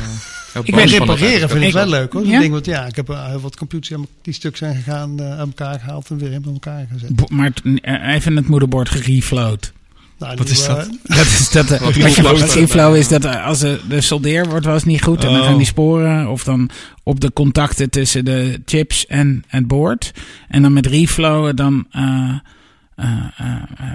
[0.53, 2.25] heel Ik dat Repareren vind ik wel leuk hoor.
[2.25, 2.39] Ja?
[2.39, 5.37] ding wat, ja, ik heb eh, heel wat computers die stuk zijn gegaan, eh, aan
[5.47, 7.15] elkaar gehaald en weer in elkaar gezet.
[7.15, 9.73] Bo- Maar eh, even het moederbord gereflowed.
[10.19, 10.89] Nou, Wat is eh, dat?
[11.17, 11.71] Dat is dat.
[11.71, 15.03] eh, Wat reflow wat is dat eh, als de, de soldeer wordt wel eens niet
[15.03, 15.45] goed en dan Oh.
[15.45, 16.69] gaan die sporen of dan
[17.03, 20.11] op de contacten tussen de chips en het boord.
[20.47, 22.39] En dan met reflowen dan eh, eh, eh, eh,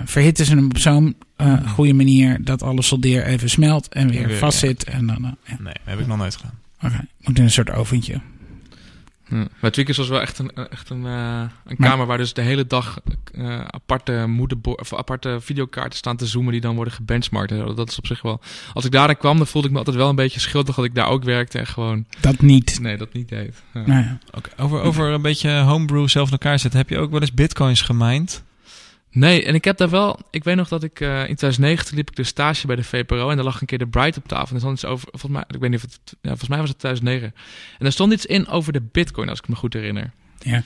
[0.04, 4.26] verhitten ze hem op zo'n eh, goede manier dat alle soldeer even smelt en weer
[4.26, 4.84] Weer, vastzit.
[4.84, 5.56] En dan, eh, ja.
[5.60, 6.58] Nee, heb ik nog nooit gedaan.
[6.82, 8.20] Oké, moet in een soort oventje.
[9.28, 9.46] Ja.
[9.60, 12.66] Maar Tweakers was wel echt een, echt een, eh, een kamer waar dus de hele
[12.66, 13.00] dag
[13.34, 17.76] eh, aparte, of aparte videokaarten staan te zoomen die dan worden gebenchmarkt.
[17.76, 18.40] Dat is op zich wel...
[18.72, 20.94] Als ik daar kwam, dan voelde ik me altijd wel een beetje schuldig dat ik
[20.94, 22.04] daar ook werkte en gewoon...
[22.20, 22.78] Dat niet.
[22.80, 23.62] Nee, dat niet deed.
[23.74, 23.86] Ja.
[23.86, 24.18] Nou ja.
[24.56, 26.80] Over, over een beetje homebrew zelf in elkaar zetten.
[26.80, 28.42] Heb je ook wel eens bitcoins gemined?
[29.14, 30.18] Nee, en ik heb daar wel...
[30.30, 33.30] Ik weet nog dat ik eh, in 2009 liep ik de stage bij de VPRO
[33.30, 34.46] en daar lag een keer de Bright op tafel.
[34.48, 35.08] En er stond iets over...
[35.10, 36.00] Volgens mij, ik weet niet of het...
[36.20, 37.34] Ja, volgens mij was het 2009.
[37.72, 40.10] En daar stond iets in over de bitcoin, als ik me goed herinner.
[40.38, 40.62] Ja.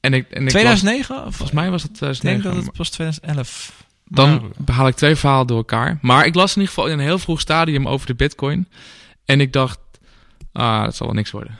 [0.00, 1.16] En ik, en ik las- 2009?
[1.16, 2.42] Of, volgens mij was het ik 2009.
[2.42, 3.84] denk dat het was 2011.
[4.04, 5.98] Dan Maar- haal ik twee verhalen door elkaar.
[6.02, 8.68] Maar ik las in ieder geval in een heel vroeg stadium over de bitcoin.
[9.24, 9.78] En ik dacht,
[10.52, 11.58] ah, dat zal wel niks worden.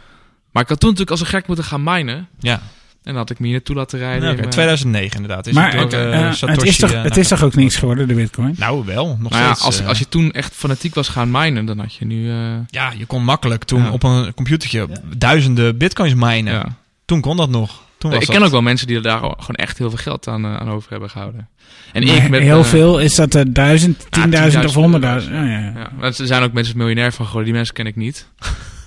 [0.50, 2.28] Maar ik had toen natuurlijk als een gek moeten gaan minen.
[2.38, 2.62] ja,
[3.02, 4.28] En dan had ik me hier naartoe laten rijden.
[4.30, 5.46] In mijn- 2009 inderdaad.
[5.46, 7.76] Is Maar het, door, eh, Satoshi, het is toch, eh, het is toch ook niks
[7.76, 8.54] geworden, de bitcoin?
[8.58, 9.06] Nou, wel.
[9.20, 9.64] Nog Nou ja, steeds.
[9.66, 12.30] als, eh, als je toen echt fanatiek was gaan minen, dan had je nu...
[12.30, 12.36] eh,
[12.66, 13.90] Ja, je kon makkelijk toen Ja.
[13.90, 16.52] op een computertje duizenden bitcoins minen.
[16.52, 16.66] ja.
[17.04, 17.82] Toen kon dat nog.
[17.98, 19.98] Toen was Ik dat- ken ook wel mensen die er daar gewoon echt heel veel
[19.98, 21.48] geld aan, aan over hebben gehouden.
[21.92, 22.40] En Maar ik met...
[22.42, 25.34] heel veel, is dat er duizend, tienduizend of 10.000, honderdduizend?
[25.34, 27.44] Ja, ja, er zijn ook mensen miljonair van geworden.
[27.44, 28.26] Die mensen ken ik niet.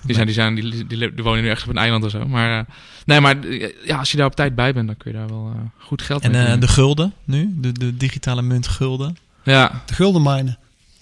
[0.06, 2.28] Die, zijn, die, zijn, die, die, die wonen nu echt op een eiland of zo.
[2.28, 2.66] Maar, eh,
[3.06, 5.28] nee, maar eh, ja, als je daar op tijd bij bent, dan kun je daar
[5.28, 6.68] wel eh, goed geld En mee eh, verdienen.
[6.70, 7.54] de gulden nu?
[7.58, 9.18] De, de digitale munt gulden?
[9.44, 10.58] Ja, De gulden minen.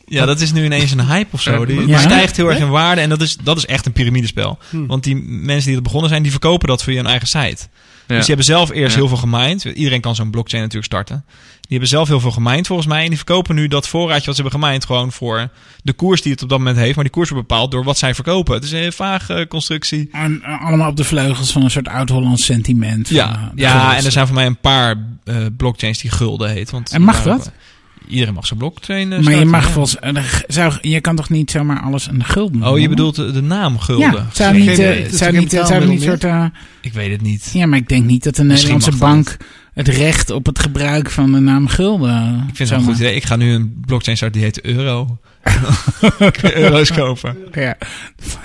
[0.06, 1.66] Ja, dat is nu ineens een hype of zo.
[1.66, 2.00] Die, die Ja.
[2.00, 3.02] stijgt heel erg in waarde.
[3.02, 4.58] En dat is, dat is echt een piramidespel.
[4.70, 4.86] Hm.
[4.86, 7.40] Want die mensen die er begonnen zijn, die verkopen dat via hun eigen site.
[7.48, 7.58] ja.
[8.08, 9.00] Dus die hebben zelf eerst Ja.
[9.00, 9.64] heel veel gemined.
[9.64, 11.26] Iedereen kan zo'n blockchain natuurlijk starten.
[11.72, 13.02] Die hebben zelf heel veel gemined volgens mij.
[13.02, 15.50] En die verkopen nu dat voorraadje wat ze hebben gemined gewoon voor
[15.84, 16.96] de koers die het op dat moment heeft.
[16.96, 18.54] Maar die koers wordt bepaald door wat zij verkopen.
[18.54, 20.10] Het is een heel vage constructie.
[20.12, 23.10] En, eh, allemaal op de vleugels van een soort oud-Hollands sentiment.
[23.10, 26.72] Ja, eh, ja en er zijn voor mij een paar eh, blockchains die gulden heet.
[26.72, 27.52] Want En mag dat?
[28.08, 29.70] Iedereen mag zijn blockchain eh, Maar je mag ja.
[29.72, 32.90] volgens, eh, zou, je kan toch niet zomaar alles een gulden Oh, je noemen?
[32.90, 34.12] bedoelt de, de naam gulden?
[34.14, 36.24] Ja, zou niet, eh, zou niet, eh, zou niet soort...
[36.24, 36.46] eh,
[36.82, 37.50] Ik weet het niet.
[37.54, 38.48] ja, maar ik denk niet dat Misschien
[38.80, 39.00] Nederlandse dat.
[39.74, 42.46] Het recht op het gebruik van de naam gulden...
[42.50, 43.16] Ik vind het een goed idee.
[43.16, 45.18] Ik ga nu een blockchain starten die heet Euro.
[46.54, 47.38] Euro's kopen.
[47.52, 47.78] Ja,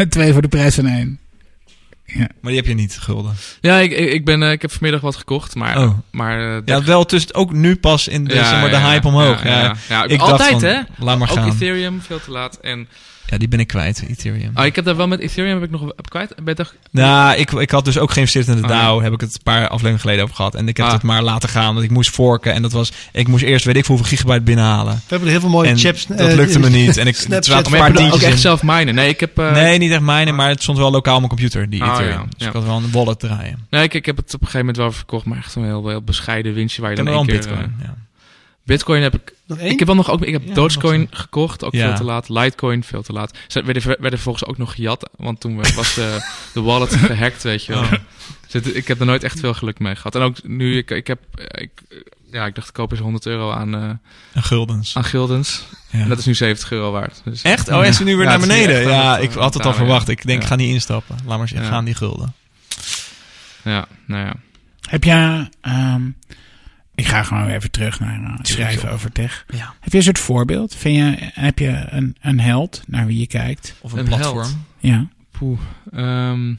[0.09, 1.19] twee voor de prijs van één.
[2.15, 3.35] Maar die heb je niet, gulden.
[3.61, 5.79] ja ik, ik, ben, eh, ik heb vanmiddag wat gekocht, maar...
[5.79, 5.99] Oh.
[6.11, 8.91] maar eh, Ja, wel tussen ook nu pas in de, Ja, zeg maar, de ja,
[8.91, 9.45] hype ja, omhoog.
[9.45, 10.05] ja, Ja, ja, ja.
[10.05, 10.81] Ik dacht altijd, van, hè?
[10.99, 11.49] Laat maar Ook gaan.
[11.49, 12.59] Ethereum, veel te laat.
[12.61, 12.89] En,
[13.29, 14.51] Ja, die ben ik kwijt, Ethereum.
[14.55, 16.35] oh, ik heb daar wel met Ethereum heb ik nog heb ik kwijt.
[16.37, 19.03] Ben je toch, Nou, ik, ik had dus ook geïnvesteerd in de Oh, DAO.
[19.03, 20.55] Heb ik het een paar afleveringen geleden over gehad.
[20.55, 20.93] En ik heb Ah.
[20.93, 21.73] het maar laten gaan.
[21.75, 22.53] Want ik moest forken.
[22.53, 22.93] En dat was...
[23.13, 24.95] Ik moest eerst weet ik hoeveel gigabyte binnenhalen.
[24.95, 26.07] We hebben er heel veel mooie en chips.
[26.07, 26.97] dat lukte me niet.
[26.97, 28.39] En ik, maar een paar ook echt in.
[28.39, 28.95] zelf minen.
[28.95, 29.39] Nee, ik heb...
[29.39, 31.93] eh, Nee, niet echt mijne, maar het stond wel lokaal op mijn computer, die Ah,
[31.93, 32.13] Ethereum.
[32.19, 32.47] ja, Dus ja.
[32.47, 33.67] ik had wel een wallet draaien.
[33.71, 35.89] Nee, ik, ik heb het op een gegeven moment wel verkocht, maar echt een heel,
[35.89, 37.39] heel bescheiden winstje waar je dan wel één een keer...
[37.39, 37.75] bitcoin.
[37.81, 37.95] eh, ja.
[38.67, 39.33] Bitcoin heb ik...
[39.47, 39.71] Nog één?
[39.71, 40.23] Ik heb wel nog ook...
[40.23, 41.87] Ik heb Ja, Dogecoin nog gekocht, ook Ja.
[41.87, 42.29] veel te laat.
[42.29, 43.37] Litecoin, veel te laat.
[43.47, 47.65] Ze werden, werden volgens ook nog gejat, want toen was de, de wallet gehackt, weet
[47.65, 47.83] je wel.
[47.83, 47.93] Oh.
[48.51, 50.15] Dus ik heb er nooit echt veel geluk mee gehad.
[50.15, 51.19] En ook nu, ik, ik heb...
[51.49, 51.71] Ik,
[52.33, 53.83] ja, ik dacht, ik koop eens 100 euro aan, eh,
[54.33, 54.97] En guldens.
[54.97, 55.67] aan guldens.
[55.91, 55.99] Ja.
[55.99, 57.21] En dat is nu 70 euro waard.
[57.25, 57.69] Dus, Echt?
[57.69, 58.77] Oh, is het nu weer Ja, naar beneden?
[58.77, 60.09] echt aan Ja, ik eh, had het al verwacht.
[60.09, 60.45] Ik denk, Ja.
[60.45, 61.17] ik ga niet instappen.
[61.27, 61.63] Laat maar Ja.
[61.63, 62.33] gaan die gulden.
[63.63, 64.35] Ja, nou ja.
[64.81, 65.49] Heb je...
[65.61, 66.03] ehm,
[66.97, 69.45] ik ga gewoon weer even terug naar eh, schrijven over tech.
[69.55, 69.75] Ja.
[69.81, 70.75] Heb je een soort voorbeeld?
[70.75, 73.75] Vind je, heb je een, een held naar wie je kijkt?
[73.81, 74.39] Of een, Een platform.
[74.39, 74.57] held.
[74.79, 75.09] Ja.
[75.31, 75.61] Poeh.
[75.93, 76.55] ehm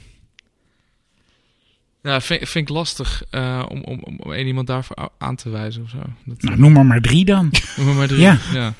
[2.04, 5.50] ja, vind, vind ik lastig eh, om, om, om om één iemand daarvoor aan te
[5.50, 6.02] wijzen of zo.
[6.26, 7.52] Dat, Nou, noem maar maar drie dan.
[7.78, 8.20] Noem maar maar drie.
[8.22, 8.38] Ja.
[8.54, 8.74] ja.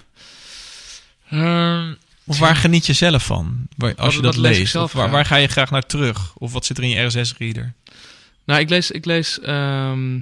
[1.30, 1.94] Ehm,
[2.26, 3.68] Of waar geniet je zelf van?
[3.78, 4.72] Waar- als Wat- je dat leest.
[4.72, 6.36] zelf waar, waar ga je graag naar terug?
[6.36, 7.74] Of wat zit er in je RSS-reader?
[8.46, 10.20] nou, ik lees, ik lees ehm,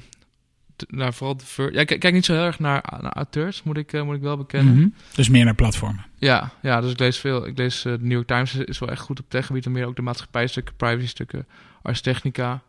[0.76, 3.64] t- nou, vooral de Ver- Ja, ik kijk niet zo heel erg naar, naar auteurs,
[3.64, 4.76] moet ik, eh, moet ik wel bekennen.
[4.76, 4.88] Mhm.
[5.14, 6.06] Dus meer naar platformen.
[6.18, 7.48] Ja, ja, dus ik lees veel.
[7.48, 9.66] Ik lees eh, de New York Times is, wel echt goed op techgebied.
[9.66, 11.48] En meer ook de maatschappijstukken, privacystukken,
[11.82, 12.62] Ars Technica.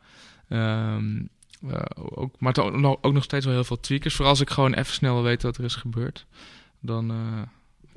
[0.49, 1.17] Ehm,
[1.71, 4.15] eh, ook, maar nog- ook nog steeds wel heel veel tweakers.
[4.15, 6.27] Vooral als ik gewoon even snel wil weten wat er is gebeurd.
[6.81, 7.13] Dan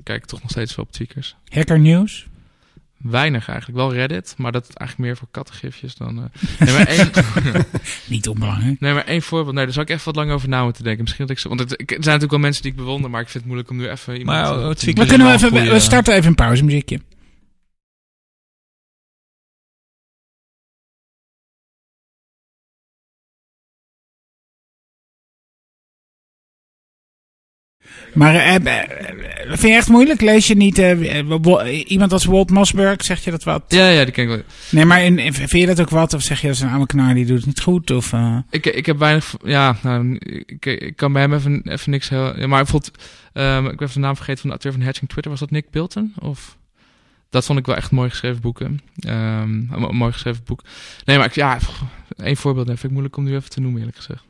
[0.02, 1.36] kijk ik toch nog steeds veel op tweakers.
[1.48, 2.26] Hacker News.
[3.02, 3.78] Weinig eigenlijk.
[3.78, 6.18] Wel Reddit, maar dat is eigenlijk meer voor kattengifjes dan...
[6.18, 6.40] eh.
[6.66, 7.10] Nee, maar één,
[8.06, 8.80] Niet onbelangrijk.
[8.80, 9.54] nee, maar één voorbeeld.
[9.54, 11.02] Nee, daar zou ik even wat lang over na moeten denken.
[11.02, 11.48] Misschien dat ik zo...
[11.48, 13.52] Want het, ik- er zijn natuurlijk wel mensen die ik bewonder, maar ik vind het
[13.52, 14.38] moeilijk om nu even iemand...
[14.38, 17.00] Maar, eh, te- is kunnen we even, we starten even een pauzemuziekje.
[28.14, 28.88] Maar eh, eh,
[29.48, 30.20] vind je echt moeilijk?
[30.20, 33.04] Lees je niet eh, iemand als Walt Mossberg?
[33.04, 33.62] Zeg je dat wat?
[33.68, 34.42] Ja, ja, die ken ik wel.
[34.70, 36.14] Nee, maar in, in- vind je dat ook wat?
[36.14, 37.90] Of zeg je dat is een oude knaar die doet het niet goed?
[37.90, 39.34] Of, eh, Ik, ik heb weinig.
[39.44, 42.22] Ja, nou, ik, ik kan bij hem even, even niks heel.
[42.22, 42.98] Maar bijvoorbeeld.
[43.32, 45.30] ehm, ik even de naam vergeten van de auteur van Hatching Twitter.
[45.30, 46.12] Was dat Nick Bilton?
[46.18, 46.58] Of.
[47.30, 48.80] Dat vond ik wel echt mooi geschreven boeken.
[48.98, 50.62] Ehm, een mo- mooi geschreven boek.
[51.04, 51.58] Nee, maar ik, ja,
[52.16, 54.24] één voorbeeld nee, vind ik moeilijk om nu even te noemen, eerlijk gezegd.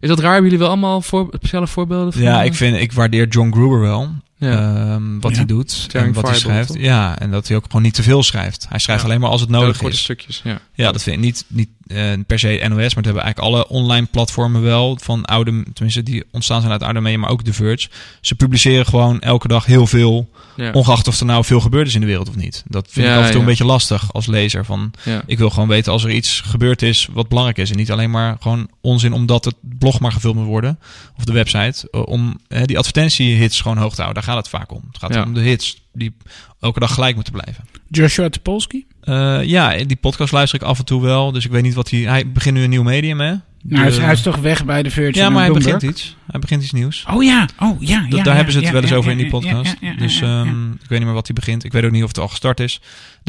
[0.00, 0.32] Is dat raar?
[0.32, 2.12] Hebben jullie wel allemaal voor, speciale voorbeelden?
[2.12, 4.10] Van, Ja, eh, ik, vind, ik waardeer John Gruber wel.
[4.38, 4.76] Ja.
[4.76, 5.36] Ehm, wat Ja.
[5.36, 6.68] hij doet en wat hij schrijft.
[6.68, 6.76] toch?
[6.78, 8.66] Ja, en dat hij ook gewoon niet te veel schrijft.
[8.68, 9.08] Hij schrijft Ja.
[9.08, 10.02] alleen maar als het nodig korte is.
[10.02, 10.60] stukjes, ja.
[10.74, 13.68] Ja, dat vind ik niet, niet eh, per se NOS, maar het hebben eigenlijk alle
[13.68, 14.98] online platformen wel.
[15.02, 17.88] Van oude, tenminste die ontstaan zijn uit oude media, maar ook The Verge.
[18.20, 20.70] Ze publiceren gewoon elke dag heel veel, Ja.
[20.72, 22.64] ongeacht of er nou veel gebeurd is in de wereld of niet.
[22.66, 23.44] Dat vind Ja, ik af en toe ja.
[23.44, 24.64] een beetje lastig als lezer.
[24.64, 25.22] Van, ja.
[25.26, 27.70] ik wil gewoon weten als er iets gebeurd is wat belangrijk is.
[27.70, 30.78] En niet alleen maar gewoon onzin omdat het blog maar gevuld moet worden.
[31.16, 31.88] Of de website.
[31.90, 34.22] eh, Om eh, die advertentiehits gewoon hoog te houden.
[34.28, 34.82] Gaat het vaak om.
[34.86, 35.22] Het gaat Ja.
[35.22, 36.16] om de hits die
[36.60, 37.64] elke dag gelijk moeten blijven.
[37.88, 38.84] Joshua Topolsky?
[39.00, 41.32] Eh, ja, die podcast luister ik af en toe wel.
[41.32, 42.00] Dus ik weet niet wat hij...
[42.00, 43.26] Hij begint nu een nieuw medium, hè?
[43.30, 43.42] Nou,
[43.80, 46.16] hij is, De- hij is toch weg bij de Virgin ja, maar hij begint iets.
[46.30, 47.04] Hij begint iets nieuws.
[47.10, 48.06] Oh ja, oh ja.
[48.08, 49.74] Ja daar ja, hebben ze het wel eens over in die podcast.
[49.98, 51.64] dus ehm, ik weet niet meer wat hij begint.
[51.64, 52.80] Ik weet ook niet of het al gestart is.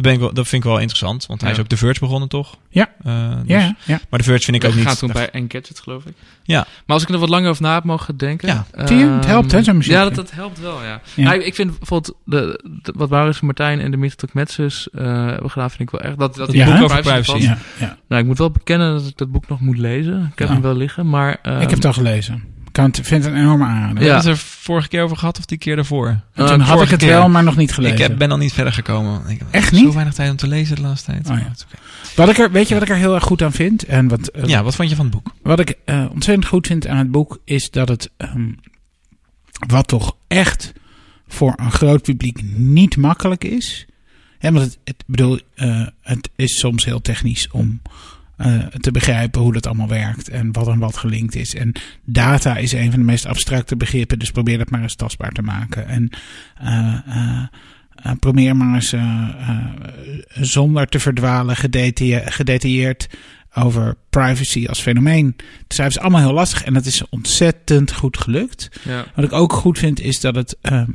[0.02, 1.26] Dat, ben ik wel, dat vind ik wel interessant.
[1.26, 1.56] Want hij Ja.
[1.56, 2.56] is ook The Verge begonnen, toch?
[2.70, 2.90] Ja.
[3.04, 4.00] Eh, dus- Ja, ja.
[4.10, 4.86] Maar The Verge vind ik ook niet...
[4.88, 6.14] gaat toen bij Engadget, geloof ik.
[6.44, 6.58] Ja.
[6.58, 8.48] Maar als ik er wat langer over na heb mogen denken...
[8.48, 8.66] Ja.
[8.86, 8.94] Je?
[8.96, 9.98] Het helpt, hè, zo'n muziekje.
[10.00, 11.02] Ja, dat, dat helpt wel, ja.
[11.16, 11.24] Ja.
[11.24, 15.26] Nou, ik, ik vind bijvoorbeeld de, de- wat Maurits Martijn en de Mieter Metsus eh
[15.26, 16.18] hebben gedaan, vind ik wel echt...
[16.20, 17.26] Dat, dat Dat die boek over privacy.
[17.32, 17.42] bevat.
[17.42, 17.98] Ja, ja.
[18.08, 20.30] Nou, ik moet wel bekennen dat ik dat boek nog moet lezen.
[20.34, 20.54] Ik heb Ja.
[20.54, 21.38] hem wel liggen, maar...
[21.42, 22.44] ehm, ik heb het al gelezen.
[22.86, 23.94] Ik kan het, vind het een enorme aanrader.
[23.96, 26.08] We hebben het er vorige keer over gehad of die keer daarvoor?
[26.08, 27.10] En Eh, toen had ik het keer.
[27.10, 27.96] wel, maar nog niet gelezen.
[27.98, 29.22] Ik heb, ben al niet verder gekomen.
[29.28, 29.94] Ik heb Echt Zo niet?
[29.94, 31.30] weinig tijd om te lezen de laatste tijd.
[31.30, 31.52] Oh, ja.
[32.16, 33.84] Wat ik er, weet je wat ik er heel erg goed aan vind?
[33.86, 35.34] En wat, eh, Ja, wat vond je van het boek?
[35.42, 38.52] wat ik eh, ontzettend goed vind aan het boek is dat het, ehm,
[39.68, 40.74] wat toch echt
[41.28, 43.86] voor een groot publiek niet makkelijk is.
[44.40, 47.82] Hè, want het, het, bedoel, eh, het is soms heel technisch om
[48.40, 51.56] eh, te begrijpen hoe dat allemaal werkt en wat en wat gelinkt is.
[51.56, 51.74] En
[52.06, 55.42] data is een van de meest abstracte begrippen, dus probeer dat maar eens tastbaar te
[55.42, 55.88] maken.
[55.88, 56.10] En
[56.56, 57.00] eh,
[57.96, 58.96] eh, probeer maar eens
[60.48, 63.08] zonder te verdwalen gedetaille- gedetailleerd
[63.54, 65.36] over privacy als fenomeen
[65.68, 65.96] schrijven.
[65.96, 68.70] is allemaal heel lastig en dat is ontzettend goed gelukt.
[68.84, 69.06] Ja.
[69.16, 70.92] Wat ik ook goed vind is dat het ehm,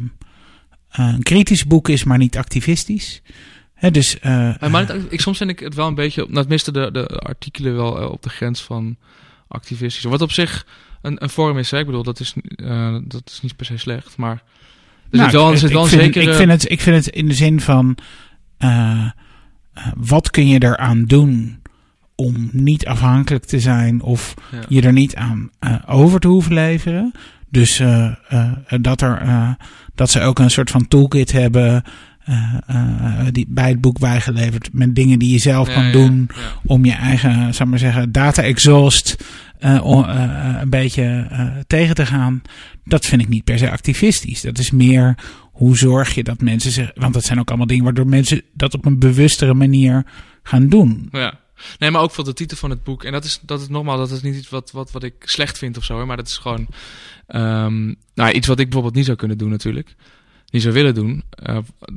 [0.90, 3.22] een kritisch boek is, maar niet activistisch.
[3.92, 6.88] Dus, eh, Eh, maar ik, soms vind ik het wel een beetje, nou, tenminste de,
[6.92, 8.96] de artikelen wel eh, op de grens van
[9.48, 10.04] activistisch.
[10.04, 10.66] Wat op zich
[11.02, 11.78] een, een vorm is, hè?
[11.78, 12.34] ik bedoel, dat is,
[13.04, 14.42] dat is niet per se slecht, maar
[15.10, 16.30] er Nou, zit wel, er ik- zit wel ik een vind, zekere...
[16.32, 17.96] ik, vind het, ik vind het in de zin van...
[19.96, 21.62] wat kun je eraan doen
[22.14, 24.02] om niet afhankelijk te zijn...
[24.02, 24.58] of Ja.
[24.68, 25.50] je er niet aan
[25.86, 27.12] over te hoeven leveren.
[27.50, 27.82] Dus
[28.80, 29.56] dat, er,
[29.94, 31.82] dat ze ook een soort van toolkit hebben...
[32.24, 35.92] eh, eh, die bij het boek bijgeleverd met dingen die je zelf Ja, kan ja,
[35.92, 36.60] doen ja.
[36.64, 39.24] om je eigen, zou maar zeggen, data exhaust
[39.58, 41.28] eh, een beetje
[41.66, 42.42] tegen te gaan.
[42.84, 44.40] Dat vind ik niet per se activistisch.
[44.40, 45.14] Dat is meer
[45.52, 48.74] hoe zorg je dat mensen zich, want dat zijn ook allemaal dingen waardoor mensen dat
[48.74, 50.04] op een bewustere manier
[50.42, 51.08] gaan doen.
[51.10, 51.38] Ja.
[51.78, 53.04] Nee, maar ook voor de titel van het boek.
[53.04, 55.58] En dat is, dat is nogmaals, dat is niet iets wat, wat, wat ik slecht
[55.58, 55.98] vind of zo.
[55.98, 56.66] Hè, maar dat is gewoon
[57.26, 59.96] ehm, nou, iets wat ik bijvoorbeeld niet zou kunnen doen natuurlijk.
[60.54, 61.22] Niet zou willen doen.
[61.30, 61.56] Eh,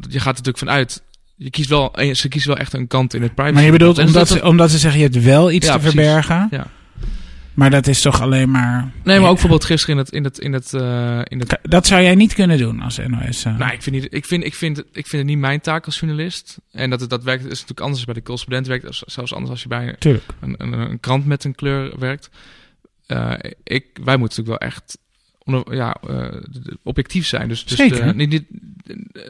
[0.09, 1.01] je gaat er natuurlijk vanuit...
[1.35, 3.55] Je kiest wel, ze kiest wel echt een kant in het privacy.
[3.55, 5.79] Maar je bedoelt omdat, dat- ze, omdat ze zeggen je hebt wel iets Ja, te
[5.79, 5.99] precies.
[5.99, 6.47] verbergen.
[6.51, 6.67] Ja.
[7.53, 8.91] Maar dat is toch alleen maar.
[9.03, 10.11] Nee, maar ook bijvoorbeeld gisteren in het...
[10.13, 13.45] In het, in het, eh, in het Dat zou jij niet kunnen doen als NOS.
[13.45, 13.57] eh.
[13.57, 15.99] Nou, ik vind, niet, ik, vind, ik, vind, ik vind het niet mijn taak als
[15.99, 16.57] journalist.
[16.71, 18.87] En dat, het, dat werkt is natuurlijk anders als bij de correspondent werkt.
[18.87, 19.95] als- Zelfs anders als je bij
[20.39, 22.29] een, een, een krant met een kleur werkt.
[23.63, 24.97] Ik, wij moeten natuurlijk wel echt
[25.69, 26.27] ja, eh,
[26.83, 27.47] objectief zijn.
[27.47, 28.05] Dus, dus Zeker.
[28.05, 28.43] de- niet, niet,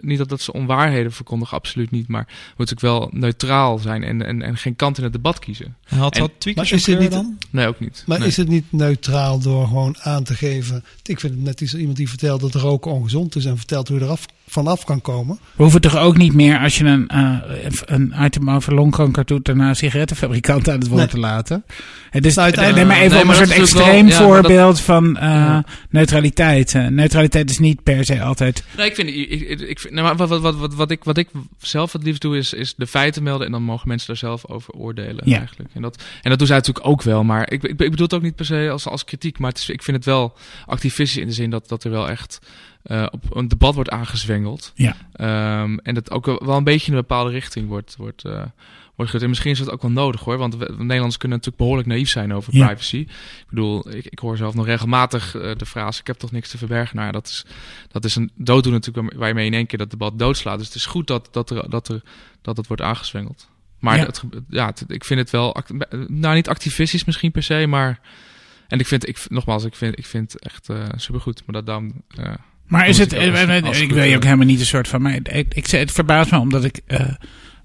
[0.01, 2.07] niet dat, dat ze onwaarheden verkondigen, absoluut niet.
[2.07, 2.25] Maar
[2.57, 5.75] moeten natuurlijk wel neutraal zijn en, en, en geen kant in het debat kiezen.
[5.83, 7.37] Had En- dat tweakers is het kleur niet- dan?
[7.49, 8.03] Nee, ook niet.
[8.07, 8.27] Maar Nee.
[8.27, 10.83] is het niet neutraal door gewoon aan te geven...
[11.03, 13.45] Ik vind het net iets, iemand die vertelt dat roken ongezond is...
[13.45, 15.39] en vertelt hoe je eraf vanaf kan komen.
[15.55, 17.37] We hoeven toch ook niet meer als je een, eh,
[17.85, 21.09] een item over longkanker doet, daarna sigarettenfabrikant aan het woord Nee.
[21.09, 21.63] te laten.
[22.09, 24.01] Het is Nou, uiteindelijk- nee, maar even Nee, om maar een soort extreem wel- ja,
[24.27, 25.63] maar dat- voorbeeld van eh, Ja.
[25.89, 26.75] neutraliteit.
[26.75, 28.63] Eh, neutraliteit is niet per se altijd.
[28.77, 31.03] Nee, ik vind, ik, ik, ik vind, nee, maar wat, wat, wat, wat, wat, ik,
[31.03, 31.29] wat ik
[31.59, 33.45] zelf het liefst doe, is, is de feiten melden.
[33.45, 35.21] En dan mogen mensen daar zelf over oordelen.
[35.29, 35.37] Ja.
[35.37, 35.69] Eigenlijk.
[35.73, 37.23] En, dat, en dat doen zij natuurlijk ook wel.
[37.23, 39.39] Maar ik, ik, ik bedoel het ook niet per se als, als kritiek.
[39.39, 42.09] Maar het is, ik vind het wel activistisch in de zin dat, dat er wel
[42.09, 42.39] echt
[42.87, 44.71] eh, op een debat wordt aangezwengeld.
[44.75, 44.95] Ja.
[45.13, 48.43] Ehm, en dat ook wel een beetje in een bepaalde richting wordt, wordt, eh
[48.95, 49.13] wordt.
[49.13, 50.37] En misschien is dat ook wel nodig hoor.
[50.37, 52.65] Want we, Nederlanders kunnen natuurlijk behoorlijk naïef zijn over Ja.
[52.65, 52.97] privacy.
[52.97, 56.49] Ik bedoel, ik, ik hoor zelf nog regelmatig eh, de frase: Ik heb toch niks
[56.49, 56.95] te verbergen.
[56.95, 57.45] Nou dat is,
[57.91, 60.57] dat is een dooddoen natuurlijk waar je mee in één keer dat debat doodslaat.
[60.57, 62.01] Dus het is goed dat, dat, er, dat, er,
[62.41, 63.49] dat het wordt aangezwengeld.
[63.79, 64.05] Maar Ja.
[64.05, 65.55] het, ja, het- ik vind het wel,
[66.07, 67.99] nou niet activistisch misschien per se, maar...
[68.67, 71.43] En ik vind, ik, nogmaals, ik vind, ik vind het echt eh supergoed.
[71.45, 71.93] Maar dat dan,
[72.67, 74.59] Maar is het, ik eh, als- eh, als ik wil je eh, ook helemaal niet
[74.59, 77.05] een soort van, maar ik, ik, zeg- het verbaast me omdat ik eh,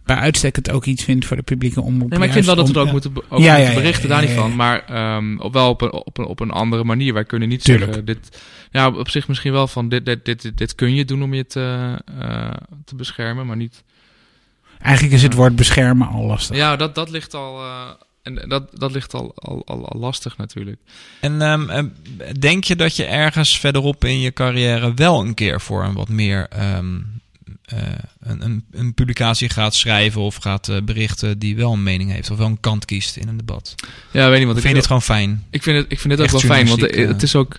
[0.05, 2.11] bij uitstek het ook iets vind voor de publieke omroep.
[2.11, 3.69] Nee, maar ik vind wel dat we er ook om, moeten, ook Ja, moeten ja,
[3.69, 4.43] ja, berichten, ja, daar ja, niet ja.
[4.43, 4.57] van.
[4.57, 7.13] Maar ehm, op, wel op een, op, een, op een andere manier.
[7.15, 7.85] Wij kunnen niet Tuurlijk.
[7.87, 8.41] zeggen, dit,
[8.71, 11.35] ja, op zich misschien wel van, dit, dit, dit, dit, dit kun je doen om
[11.35, 12.51] je te, eh,
[12.85, 13.85] te beschermen, maar niet...
[14.79, 16.57] Eigenlijk is het woord beschermen al lastig.
[16.57, 17.59] Ja, dat, dat ligt al...
[17.61, 17.91] eh,
[18.23, 20.81] en dat, dat ligt al, al, al, al lastig natuurlijk.
[21.21, 21.85] En ehm, eh,
[22.39, 26.09] denk je dat je ergens verderop in je carrière wel een keer voor een wat
[26.09, 27.01] meer ehm,
[27.65, 27.79] eh,
[28.21, 32.31] een, een, een publicatie gaat schrijven of gaat eh, berichten die wel een mening heeft
[32.31, 33.75] of wel een kant kiest in een debat?
[34.11, 35.47] Ja, weet niet, want Of vind dit gewoon fijn?
[35.51, 37.59] Ik vind het, ik vind het ook wel fijn, want het is ook...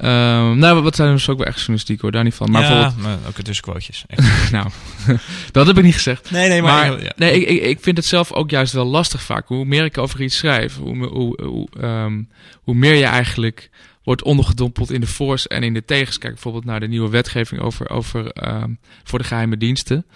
[0.00, 2.50] ehm, nou, wat zijn dus ook wel echt journalistiek hoor, daar niet van.
[2.50, 3.02] Maar ja, bijvoorbeeld...
[3.02, 4.04] maar ook tussen quotejes.
[4.06, 4.50] Echt.
[4.50, 4.68] Nou,
[5.52, 6.30] dat heb ik niet gezegd.
[6.30, 7.02] Nee, nee, Maar, maar...
[7.02, 7.12] ja.
[7.16, 9.48] nee, ik, ik, ik vind het zelf ook juist wel lastig vaak.
[9.48, 12.22] Hoe meer ik over iets schrijf, hoe, hoe, hoe, ehm,
[12.54, 13.70] hoe meer je eigenlijk
[14.02, 16.18] wordt ondergedompeld in de voor's en in de tegens.
[16.18, 18.74] Kijk bijvoorbeeld naar de nieuwe wetgeving over, over ehm,
[19.04, 20.06] voor de geheime diensten.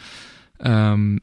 [0.57, 1.17] Ehm,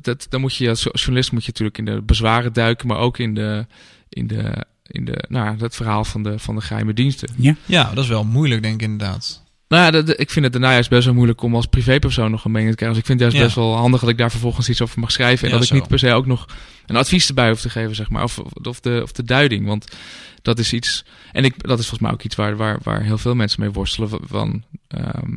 [0.00, 3.18] dat, dan moet je als journalist moet je natuurlijk in de bezwaren duiken, maar ook
[3.18, 3.66] in de,
[4.08, 7.28] in de, in de, nou, ja, het verhaal van de, van de geheime diensten.
[7.66, 9.42] ja, dat is wel moeilijk, denk ik inderdaad.
[9.68, 12.44] Nou ja, dat- ik vind het daarna juist best wel moeilijk om als privépersoon nog
[12.44, 12.98] een mening te krijgen.
[13.00, 13.60] Dus ik vind het juist Ja.
[13.60, 15.44] best wel handig dat ik daar vervolgens iets over mag schrijven.
[15.46, 16.46] En Ja, dat ik niet per se ook nog
[16.86, 18.22] een advies erbij hoef te geven, zeg maar.
[18.22, 19.66] Of, of, de, of de duiding.
[19.66, 19.96] Want
[20.42, 21.04] dat is iets.
[21.32, 23.70] En ik, dat is volgens mij ook iets waar, waar, waar heel veel mensen mee
[23.70, 24.08] worstelen.
[24.08, 25.32] Van, van, ehm,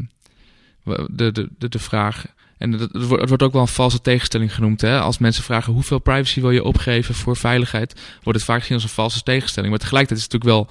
[1.12, 2.26] de, de, de, de vraag.
[2.64, 4.82] En dat, het wordt ook wel een valse tegenstelling genoemd.
[4.82, 4.99] Hè?
[4.99, 8.84] Als mensen vragen hoeveel privacy wil je opgeven voor veiligheid, wordt het vaak gezien als
[8.84, 9.72] een valse tegenstelling.
[9.72, 10.70] Maar tegelijkertijd is het natuurlijk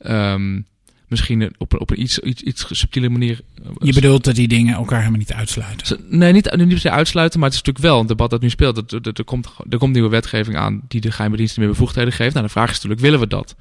[0.00, 0.60] wel ehm,
[1.08, 3.40] misschien op een, op een iets, iets, iets subtiele manier.
[3.64, 6.00] eh, Je bedoelt dat die dingen elkaar helemaal niet uitsluiten.
[6.08, 8.50] Nee, niet, niet per se uitsluiten, maar het is natuurlijk wel een debat dat nu
[8.50, 8.76] speelt.
[8.92, 12.12] Er, er, er komt, er komt nieuwe wetgeving aan die de geheime diensten meer bevoegdheden
[12.12, 12.34] geeft.
[12.34, 13.56] Nou, de vraag is natuurlijk, willen we dat?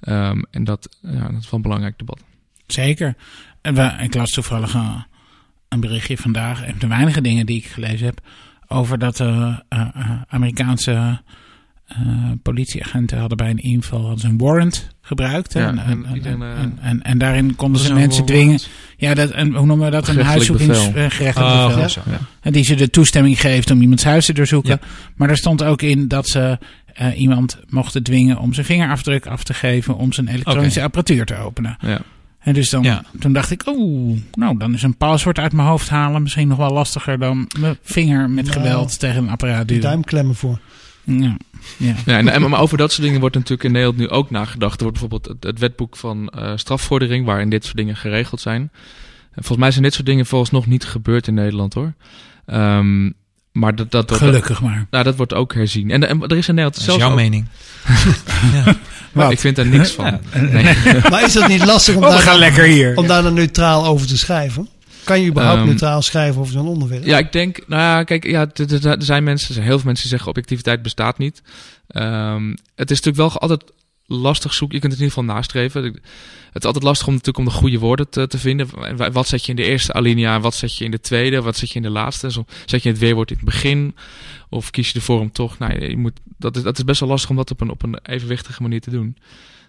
[0.00, 2.20] Ehm, en dat, ja, dat is wel een belangrijk debat.
[2.66, 3.14] Zeker.
[3.60, 5.00] En we, ik las toevallig eh,
[5.72, 8.20] een berichtje vandaag, een van de weinige dingen die ik gelezen heb,
[8.68, 11.20] over dat eh, eh, eh, Amerikaanse
[11.86, 11.98] eh,
[12.42, 15.54] politieagenten hadden bij een inval hadden ze een warrant gebruikt.
[15.54, 18.58] en, en daarin konden ze mensen dwingen.
[18.96, 20.08] Ja, dat, en, hoe noemen we dat?
[20.08, 22.02] Een Gerechtelijk huiszoekings bevel.
[22.12, 22.18] Ja.
[22.40, 24.80] En die ze de toestemming geeft om iemands huis te doorzoeken.
[25.16, 26.58] Maar er stond ook in dat ze
[26.94, 31.36] eh, iemand mochten dwingen om zijn vingerafdruk af te geven om zijn elektronische apparatuur te
[31.36, 31.76] openen.
[31.80, 32.00] Ja.
[32.42, 33.04] En dus dan, Ja.
[33.20, 36.58] toen dacht ik, oeh, nou dan is een paswoord uit mijn hoofd halen misschien nog
[36.58, 39.82] wel lastiger dan mijn vinger met Nou, geweld tegen een apparaat duwen.
[39.82, 40.58] duim klemmen voor.
[41.04, 41.36] Ja,
[41.76, 41.94] ja.
[42.06, 44.76] Ja, en, en- maar over dat soort dingen wordt natuurlijk in Nederland nu ook nagedacht.
[44.80, 48.60] Er wordt bijvoorbeeld het, het wetboek van eh, strafvordering, waarin dit soort dingen geregeld zijn.
[48.62, 51.92] En volgens mij zijn dit soort dingen volgens nog niet gebeurd in Nederland hoor.
[52.46, 53.10] Ehm,
[53.52, 54.86] maar dat, dat, dat, Gelukkig maar.
[54.90, 55.90] nou, dat wordt ook herzien.
[55.90, 57.46] En, en er is in Nederland Dat is zelfs jouw ook- mening.
[58.52, 58.76] Maar
[59.12, 59.30] Wat?
[59.32, 60.20] ik vind daar niks van.
[60.50, 60.64] Nee.
[61.10, 62.96] Maar is dat niet lastig om, Oh, daar, gaan lekker hier.
[62.96, 64.68] om daar dan neutraal over te schrijven?
[65.04, 67.04] Kan je überhaupt Ehm, neutraal schrijven over zo'n onderwerp?
[67.04, 69.76] Ja, ik denk, nou ja, kijk, ja, er- er er zijn mensen, er zijn heel
[69.76, 71.42] veel mensen die zeggen objectiviteit bestaat niet.
[71.88, 73.62] Ehm, het is natuurlijk wel altijd
[74.16, 74.76] lastig zoeken.
[74.76, 75.82] Je kunt het in ieder geval nastreven.
[76.52, 78.68] Het is altijd lastig om natuurlijk om de goede woorden te, te vinden.
[78.82, 81.42] En wa- Wat zet je in de eerste alinea, wat zet je in de tweede,
[81.42, 82.30] wat zet je in de laatste?
[82.30, 83.96] Zo, zet je het weerwoord in het begin?
[84.48, 87.08] Of kies je ervoor om toch, nou, je moet, dat, is, dat is best wel
[87.08, 89.16] lastig om dat op een, op een evenwichtige manier te doen.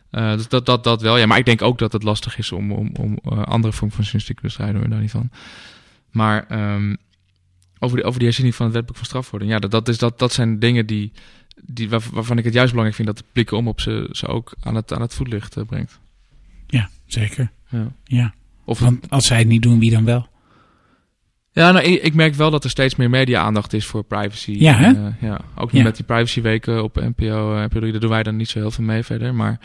[0.09, 1.17] Eh, dus dat, dat, dat wel.
[1.17, 3.95] Ja, maar ik denk ook dat het lastig is om, om, om eh, andere vormen
[3.95, 4.79] van journalistiek te bestrijden.
[4.79, 5.29] hoor, Daar niet van.
[6.11, 6.95] Maar ehm,
[7.79, 9.51] over, die, over die herziening van het wetboek van strafvordering.
[9.51, 11.11] Ja, dat, dat, is, dat, dat zijn dingen die,
[11.65, 14.27] die, waar- waarvan ik het juist belangrijk vind dat de publieke om op ze, ze
[14.27, 15.99] ook aan het, aan het voetlicht eh, brengt.
[16.67, 17.51] Ja, zeker.
[17.69, 17.91] Ja.
[18.03, 18.33] Ja.
[18.65, 20.27] Of Want als zij het niet doen, wie dan wel?
[21.51, 24.51] ja, nou, ik, ik merk wel dat er steeds meer media-aandacht is voor privacy.
[24.51, 24.91] Ja, hè?
[25.07, 25.85] Eh, ja, ook nu Ja.
[25.85, 28.71] met die privacyweken op NPO, eh, NPO 3, daar doen wij dan niet zo heel
[28.71, 29.35] veel mee verder.
[29.35, 29.59] Maar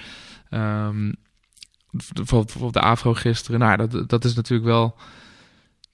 [0.49, 4.97] bijvoorbeeld, bijvoorbeeld de AFRO gisteren, nou, dat, dat is natuurlijk wel...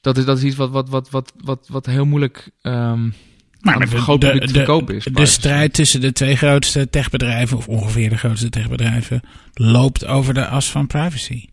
[0.01, 3.11] Dat is, dat is iets wat, wat, wat, wat, wat, wat heel moeilijk ehm
[3.65, 3.91] Maar met
[4.91, 5.05] is.
[5.05, 5.33] de privacy.
[5.33, 9.21] strijd tussen de twee grootste techbedrijven, of ongeveer de grootste techbedrijven,
[9.55, 11.45] loopt over de as van privacy.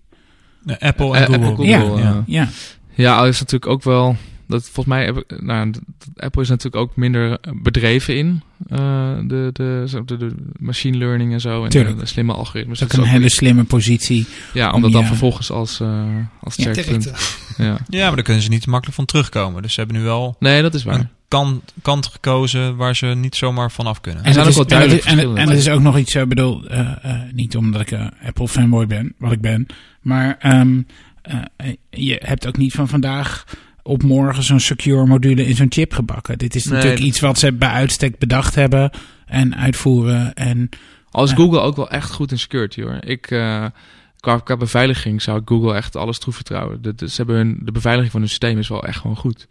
[0.63, 1.47] De Apple en Eh, Google.
[1.49, 2.23] Apple, ja, Google, ja.
[2.25, 2.47] ja.
[2.93, 4.15] Ja, is natuurlijk ook wel.
[4.47, 5.71] Dat volgens mij nou,
[6.15, 8.77] Apple is natuurlijk ook minder bedreven in eh,
[9.27, 11.95] de, de, de, de machine learning en zo en Tuurlijk.
[11.95, 12.79] de, de slimme algoritmes.
[12.79, 14.27] Dat is Dat ook is een ook hele slimme positie.
[14.53, 16.03] ja, om om dat dan vervolgens als uh,
[16.41, 16.55] als.
[16.55, 17.11] Direct,
[17.57, 17.77] Ja.
[17.89, 19.61] Ja, maar daar kunnen ze niet makkelijk van terugkomen.
[19.61, 21.09] Dus ze hebben nu wel Nee, dat is waar.
[21.33, 24.25] Een kant, kant gekozen waar ze niet zomaar vanaf kunnen.
[24.25, 25.97] Er zijn het ook is- wel duidelijk en, het- en, het- en is ook nog
[25.97, 29.65] iets, ik bedoel, eh, eh, niet omdat ik eh, Apple fanboy ben, wat ik ben,
[30.01, 30.81] maar ehm,
[31.21, 31.39] eh,
[31.89, 33.43] je hebt ook niet van vandaag
[33.83, 36.37] op morgen zo'n secure module in zo'n chip gebakken.
[36.37, 38.91] Dit is natuurlijk dat- iets wat ze bij uitstek bedacht hebben
[39.25, 40.33] en uitvoeren.
[40.33, 40.69] En
[41.11, 41.35] Al is Ja.
[41.35, 42.97] Google ook wel echt goed in security hoor.
[43.05, 43.65] Ik, eh,
[44.19, 46.81] qua, qua beveiliging zou ik Google echt alles toevertrouwen.
[46.81, 49.47] De, de- ze hebben hun, de beveiliging van hun systeem is wel echt gewoon goed.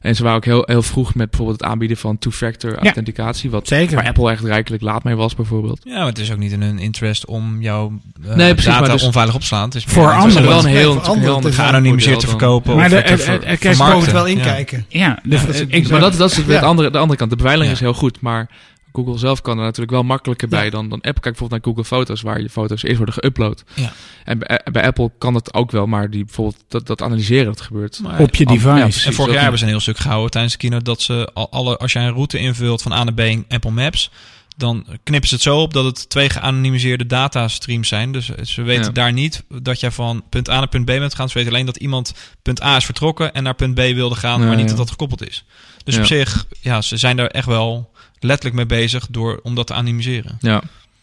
[0.00, 3.50] En ze waren ook heel, heel vroeg met bijvoorbeeld het aanbieden van two-factor authenticatie.
[3.50, 3.96] Wat Zeker.
[3.96, 5.80] waar Apple echt rijkelijk laat mee was bijvoorbeeld.
[5.84, 7.92] Ja, maar het is ook niet in hun interest om jouw
[8.28, 9.64] eh, Nee, precies, data maar dus- onveilig op te slaan.
[9.64, 10.48] Het is Voor anderen.
[10.48, 12.76] wel een heel, heel geanonimiseerd te verkopen.
[12.76, 14.34] Maar of de- het wel Ja.
[14.36, 14.84] inkijken.
[14.88, 15.18] Ja,
[15.48, 15.90] is ik, bizar.
[15.90, 16.60] Maar dat, dat is weer Ja.
[16.60, 17.30] de, andere, de andere kant.
[17.30, 17.84] De beveiliging Ja.
[17.84, 18.48] is heel goed, maar
[18.92, 20.70] Google zelf kan er natuurlijk wel makkelijker bij Ja.
[20.70, 21.12] dan, dan Apple.
[21.12, 23.72] Kijk bijvoorbeeld naar Google Foto's, waar je foto's eerst worden geüpload.
[23.74, 23.92] Ja.
[24.24, 27.60] En bij, bij Apple kan dat ook wel, maar die bijvoorbeeld dat, dat analyseren dat
[27.60, 28.00] gebeurt.
[28.02, 28.78] Maar- op je Ja, device.
[28.80, 29.04] precies.
[29.04, 31.50] En vorig jaar hebben ze een heel stuk gehouden tijdens de keynote dat ze al-
[31.50, 34.10] alle, als jij een route invult van A naar B in Apple Maps,
[34.56, 38.12] dan knippen ze het zo op dat het twee geanonimiseerde datastreams zijn.
[38.12, 38.90] Dus ze weten Ja.
[38.90, 41.28] daar niet dat jij van punt A naar punt B bent gegaan.
[41.28, 44.40] Ze weten alleen dat iemand punt A is vertrokken en naar punt B wilde gaan,
[44.40, 44.68] Ja, maar niet ja.
[44.68, 45.44] dat dat gekoppeld is.
[45.84, 46.00] Dus Ja.
[46.00, 49.74] op zich, ja, ze zijn daar echt wel letterlijk mee bezig door, om dat te
[49.74, 50.36] anonimiseren.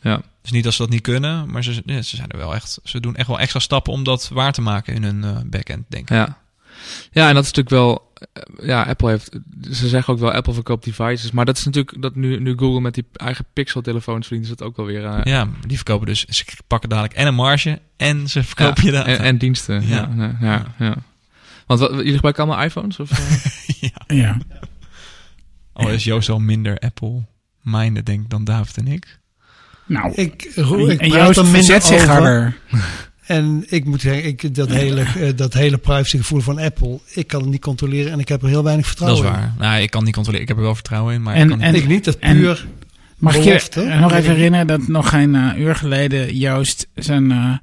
[0.02, 2.56] Ja, Dus niet dat ze dat niet kunnen, maar ze, ja, ze zijn er wel
[2.56, 5.38] echt, ze doen echt wel extra stappen om dat waar te maken in hun eh,
[5.46, 6.16] backend, denk ik.
[6.16, 6.38] ja.
[7.12, 8.12] Ja, en dat is natuurlijk wel...
[8.60, 9.30] eh, Ja, Apple heeft...
[9.72, 11.32] Ze zeggen ook wel, Apple verkoopt devices.
[11.32, 12.02] Maar dat is natuurlijk...
[12.02, 15.06] Dat nu, nu Google met die eigen Pixel-telefoons verdient, is dat ook wel weer...
[15.06, 16.26] eh, Ja, die verkopen dus.
[16.26, 19.08] Ze pakken dadelijk en een marge en ze verkopen je data.
[19.10, 19.88] en, en diensten.
[19.88, 20.16] Ja, Ja.
[20.18, 20.96] ja, ja, ja.
[21.66, 23.00] Want wat, jullie gebruiken allemaal iPhones?
[23.00, 23.90] Of, eh?
[24.08, 24.38] ja.
[25.76, 29.20] Al is Joost al minder Apple-minded, denk ik, dan David en ik.
[29.86, 32.58] Nou, Ik, roe- ik en Joost verzet zich harder.
[33.26, 37.42] En ik moet zeggen, ik, dat, hele, eh, dat hele privacygevoel van Apple, ik kan
[37.42, 39.54] het niet controleren en ik heb er heel weinig Dat vertrouwen is waar.
[39.60, 40.42] Nou, ik kan niet controleren.
[40.44, 41.68] Ik heb er wel vertrouwen in, maar En- ik kan niet.
[41.68, 41.82] en- in.
[41.82, 42.68] Ik niet, dat is en- puur.
[43.18, 43.82] Mag ik Belofte.
[43.82, 47.54] je nog even herinneren dat nog geen eh, uur geleden Joost zijn, eh,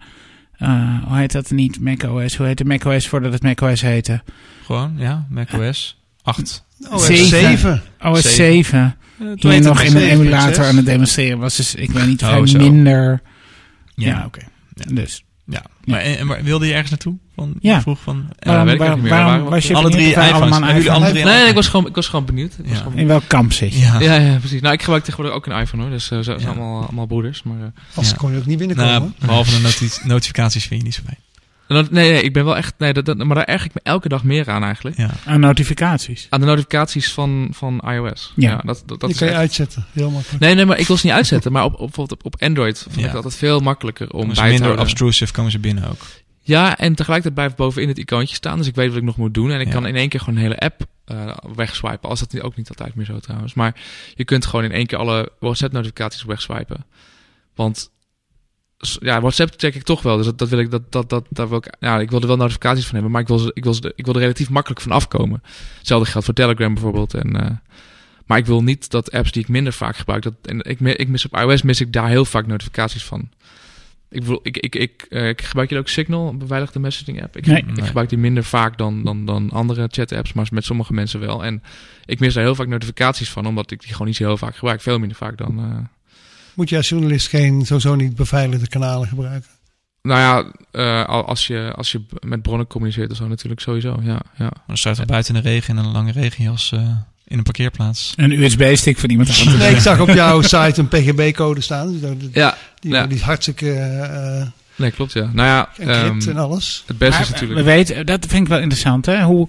[0.58, 4.22] eh, hoe heet dat niet, macOS, hoe heette macOS voordat het macOS heette?
[4.64, 6.64] Gewoon, ja, macOS 8.
[6.91, 7.27] Oh, Zeven.
[7.27, 7.83] 7.
[8.01, 8.31] OS Zeven.
[8.31, 8.97] 7.
[9.20, 10.11] Uh, Toen je nog in een 7.6.
[10.11, 13.23] emulator aan het demonstreren was, dus ik weet niet of Oh, hij minder...
[13.95, 14.41] Ja, Ja, oké.
[14.93, 15.62] Dus, ja.
[15.85, 17.14] Maar, en, en waar- wilde je ergens naartoe?
[17.35, 17.81] Van, Ja.
[17.81, 19.12] Vroeg van, waarom, weet ik waar- ook niet meer.
[19.12, 21.68] waarom Waarom- was je alle drie allemaal jullie iPhone alle drie nee, nee, ik was
[21.68, 22.53] gewoon, ik was gewoon benieuwd.
[22.53, 22.83] Ik was Ja.
[22.83, 23.79] gewoon In welk kamp zit je?
[23.81, 24.01] Ja.
[24.01, 24.61] Ja, ja, precies.
[24.61, 25.91] Nou, ik gebruik tegenwoordig ook een iPhone hoor.
[25.93, 26.47] Dus eh, ze zijn Ja.
[26.47, 27.43] allemaal, allemaal broeders.
[27.43, 28.16] Maar, eh, Als Ja.
[28.16, 28.93] kon je ook niet binnenkomen.
[28.93, 31.18] Nou, behalve de noti- notificaties vind je niet zo fijn.
[31.73, 32.75] Nee, nee, ik ben wel echt.
[32.79, 34.97] Nee, dat, dat, maar daar erg ik me elke dag meer aan eigenlijk.
[34.97, 35.11] Ja.
[35.25, 36.27] Aan notificaties.
[36.31, 38.33] Aan de notificaties van, van iOS.
[38.37, 38.57] Ja.
[38.57, 40.41] dat, dat, dat die is kan je uitzetten, heel makkelijk.
[40.43, 41.53] Nee, nee, maar ik wil ze niet uitzetten.
[41.53, 43.07] Maar op, op, bijvoorbeeld op Android vind ik Ja.
[43.07, 44.87] het altijd veel makkelijker om Dus bij te minder houden.
[44.87, 46.01] obtrusive komen ze binnen ook.
[46.45, 48.59] Ja, en tegelijkertijd blijft bovenin het icoontje staan.
[48.59, 49.51] Dus ik weet wat ik nog moet doen.
[49.51, 49.73] En ik Ja.
[49.73, 52.09] kan in één keer gewoon een hele app eh wegswipen.
[52.09, 53.55] Als dat ook niet altijd meer zo trouwens.
[53.55, 53.75] Maar
[54.14, 56.85] je kunt gewoon in één keer alle WhatsApp-notificaties wegswipen.
[57.55, 57.91] Want
[59.01, 60.16] ja, WhatsApp check ik toch wel.
[60.16, 62.26] Dus dat, dat wil ik, dat, dat, dat, daar wil ik, ja, ik wil er
[62.26, 63.12] wel notificaties van hebben.
[63.12, 65.43] Maar ik wil, ze, ik, wil ze, ik wil er relatief makkelijk van afkomen.
[65.78, 67.14] Hetzelfde geldt voor Telegram bijvoorbeeld.
[67.14, 67.51] En, eh,
[68.26, 70.22] maar ik wil niet dat apps die ik minder vaak gebruik.
[70.22, 73.28] Dat, en ik, ik mis op iOS mis ik daar heel vaak notificaties van.
[74.11, 77.37] Ik, bedoel, ik, ik, ik, eh, ik gebruik jullie ook Signal, een beveiligde messaging app.
[77.37, 77.64] Ik, Nee.
[77.74, 81.20] ik gebruik die minder vaak dan, dan, dan andere chat apps, maar met sommige mensen
[81.20, 81.45] wel.
[81.45, 81.62] En
[82.07, 84.57] ik mis daar heel vaak notificaties van, omdat ik die gewoon niet zo heel vaak
[84.57, 84.80] gebruik.
[84.80, 85.59] Veel minder vaak dan.
[85.59, 85.78] eh,
[86.55, 89.50] Moet je als journalist geen, sowieso niet beveiligde kanalen gebruiken?
[90.03, 94.00] nou ja, eh, al- als, je, als je met bronnen communiceert of zo, natuurlijk sowieso.
[94.03, 94.50] Ja, ja.
[94.66, 96.80] Dan staat er buiten in de regen in een lange regenjas eh,
[97.26, 98.12] in een parkeerplaats.
[98.16, 99.59] Een USB-stick van iemand anders.
[99.62, 101.92] Nee, ik zag op jouw site een PGB-code staan.
[101.92, 103.07] Dus dat- ja, die, Ja.
[103.07, 104.46] die is hartstikke eh
[104.76, 105.30] nee, klopt ja.
[105.32, 106.84] Nou ja, encrypt ehm, en alles.
[106.86, 107.59] het beste Maar, is natuurlijk...
[107.61, 109.22] We weten, dat vind ik wel interessant, hè?
[109.22, 109.48] Hoe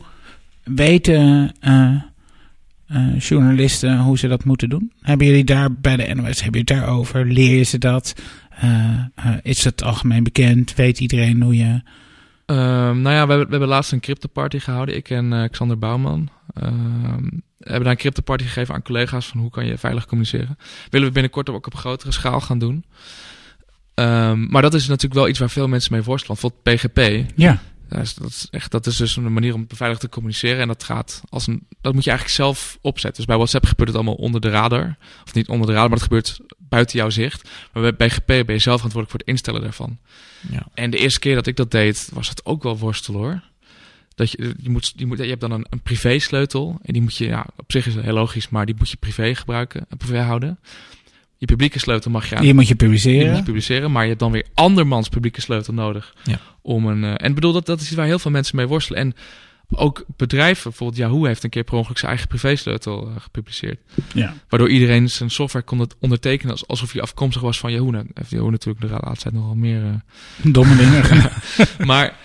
[0.64, 1.52] weten
[2.94, 4.92] eh, journalisten hoe ze dat moeten doen?
[5.02, 7.26] Hebben jullie daar bij de NOS, hebben jullie het daarover?
[7.26, 8.14] Leer je ze dat?
[8.50, 10.76] Eh, eh, is het algemeen bekend?
[10.76, 11.82] Weet iedereen hoe je...
[12.46, 14.96] Ehm, nou ja, we hebben, we hebben laatst een crypto-party gehouden.
[14.96, 16.30] Ik en Xander Bouwman.
[16.54, 17.24] Ehm,
[17.58, 20.58] we hebben daar een crypto-party gegeven aan collega's van hoe kan je veilig communiceren.
[20.90, 22.86] Willen we binnenkort ook op grotere schaal gaan doen.
[23.94, 26.38] Ehm, maar dat is natuurlijk wel iets waar veel mensen mee worstelen.
[26.42, 27.32] Bijvoorbeeld PGP.
[27.36, 27.62] Ja,
[27.94, 30.60] Dat is, dat, is echt, dat is dus een manier om beveiligd te communiceren.
[30.60, 31.68] En dat gaat als een.
[31.82, 33.16] Dat moet je eigenlijk zelf opzetten.
[33.16, 34.98] Dus bij WhatsApp gebeurt het allemaal onder de radar.
[35.26, 37.50] Of niet onder de radar, maar het gebeurt buiten jouw zicht.
[37.74, 39.98] Maar bij PGP ben je zelf verantwoordelijk voor het instellen daarvan.
[40.50, 40.68] Ja.
[40.74, 43.42] En de eerste keer dat ik dat deed, was het ook wel worstelen hoor.
[44.16, 46.80] Dat je, je, moet, je, moet, je hebt dan een, een privé-sleutel.
[46.82, 48.98] En die moet je, ja, op zich is het heel logisch, maar die moet je
[48.98, 50.60] privé gebruiken, privé houden.
[51.44, 53.44] Je publieke sleutel mag je aan die moet je die moet je publiceren.
[53.44, 56.14] publiceren, maar je hebt dan weer andermans publieke sleutel nodig.
[56.24, 56.40] Ja.
[56.62, 59.02] Om een, eh, en bedoel, dat, dat is iets waar heel veel mensen mee worstelen.
[59.02, 59.14] En
[59.70, 63.80] ook bedrijven, bijvoorbeeld Yahoo heeft een keer per ongeluk zijn eigen privésleutel eh, gepubliceerd.
[64.14, 64.34] Ja.
[64.50, 67.92] Waardoor iedereen zijn software kon het ondertekenen als- alsof hij afkomstig was van Yahoo.
[67.92, 69.84] Nou, heeft Yahoo natuurlijk de laatste tijd nogal meer...
[69.84, 71.04] eh, Domme dingen.
[71.90, 72.18] maar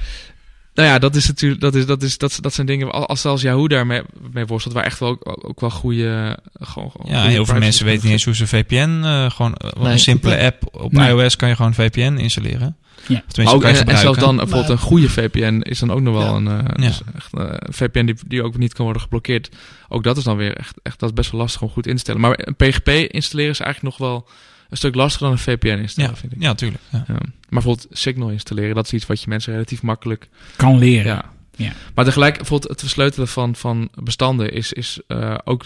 [0.79, 3.43] Nou ja, dat is natuurlijk, dat, is, dat, is, dat, dat zijn dingen, als zelfs
[3.43, 4.03] Yahoo daarmee
[4.33, 6.39] mee worstelt, waar echt wel ook, ook wel goede...
[6.61, 9.01] Gewoon, gewoon Ja, goede heel veel mensen weten niet eens hoe ze VPN...
[9.05, 9.93] eh, gewoon eh, Nee.
[9.93, 11.09] een simpele app op Nee.
[11.09, 12.77] iOS kan je gewoon VPN installeren.
[13.07, 13.23] Ja.
[13.29, 16.01] Tenminste, ook, kan je en, en zelfs dan bijvoorbeeld een goede VPN is dan ook
[16.01, 16.37] nog wel Ja.
[16.37, 16.87] een, eh, Ja.
[16.89, 19.49] dus echt, eh, een VPN die, die ook niet kan worden geblokkeerd.
[19.89, 21.95] Ook dat is dan weer echt, echt dat is best wel lastig om goed in
[21.95, 22.21] te stellen.
[22.21, 24.29] Maar een PGP installeren is eigenlijk nog wel
[24.69, 26.43] een stuk lastiger dan een VPN installeren, Ja, vind ik.
[26.43, 26.83] ja, tuurlijk.
[26.93, 27.05] Ja.
[27.07, 31.07] Maar bijvoorbeeld Signal installeren, dat is iets wat je mensen relatief makkelijk Kan leren.
[31.07, 31.33] Ja.
[31.57, 31.73] Ja.
[31.95, 35.63] Maar tegelijk, bijvoorbeeld het versleutelen van, van bestanden is, is eh, ook,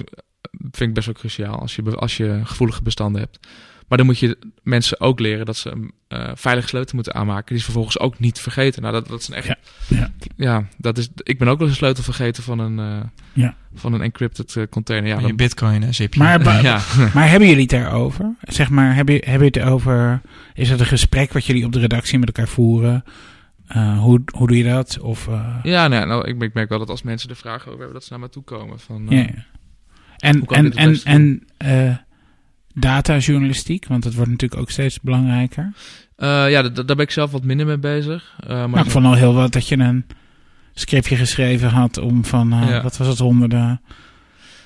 [0.61, 3.39] vind ik best wel cruciaal als je, als je gevoelige bestanden hebt.
[3.93, 7.47] Maar dan moet je mensen ook leren dat ze een eh, veilige sleutel moeten aanmaken,
[7.47, 8.83] die ze vervolgens ook niet vergeten.
[8.83, 9.47] Nou, dat, dat is een echt.
[9.47, 9.57] Ja.
[9.89, 10.11] Ja.
[10.37, 10.67] Ja.
[10.77, 11.09] dat is.
[11.17, 13.55] Ik ben ook wel eens een sleutel vergeten van een, eh, Ja.
[13.75, 15.09] van een encrypted eh, container.
[15.09, 16.21] Ja, je dan, bitcoin en zipje.
[16.21, 16.41] Maar,
[17.15, 18.35] maar hebben jullie het daarover?
[18.43, 20.21] Zeg maar, hebben, hebben jullie het over...
[20.55, 23.05] Is het een gesprek wat jullie op de redactie met elkaar voeren?
[23.67, 24.99] Eh, hoe, hoe doe je dat?
[25.01, 27.67] Of, eh, ja, nou, ja, nou, ik, ik merk wel dat als mensen er vragen
[27.67, 28.81] over hebben, dat ze naar me toe komen.
[28.81, 29.45] Van, eh, ja, ja.
[30.17, 31.97] En, Hoe kan en, en, en eh,
[32.75, 35.73] datajournalistiek, want dat wordt natuurlijk ook steeds belangrijker.
[36.17, 38.35] eh, ja, da- daar ben ik zelf wat minder mee bezig.
[38.41, 40.07] Eh, maar Maar ik vond al heel wat dat je een
[40.75, 42.83] scriptje geschreven had om van, eh, Ja.
[42.83, 43.81] wat was het, honderden...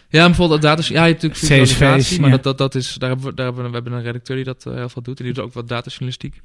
[0.09, 0.95] Ja, bijvoorbeeld dat data.
[0.95, 2.35] Ja, je hebt natuurlijk CSV's, maar ja.
[2.35, 4.45] dat, dat, dat is, daar hebben we, daar hebben we, we hebben een redacteur die
[4.45, 5.19] dat heel veel doet.
[5.19, 6.41] En die doet ook wat datajournalistiek.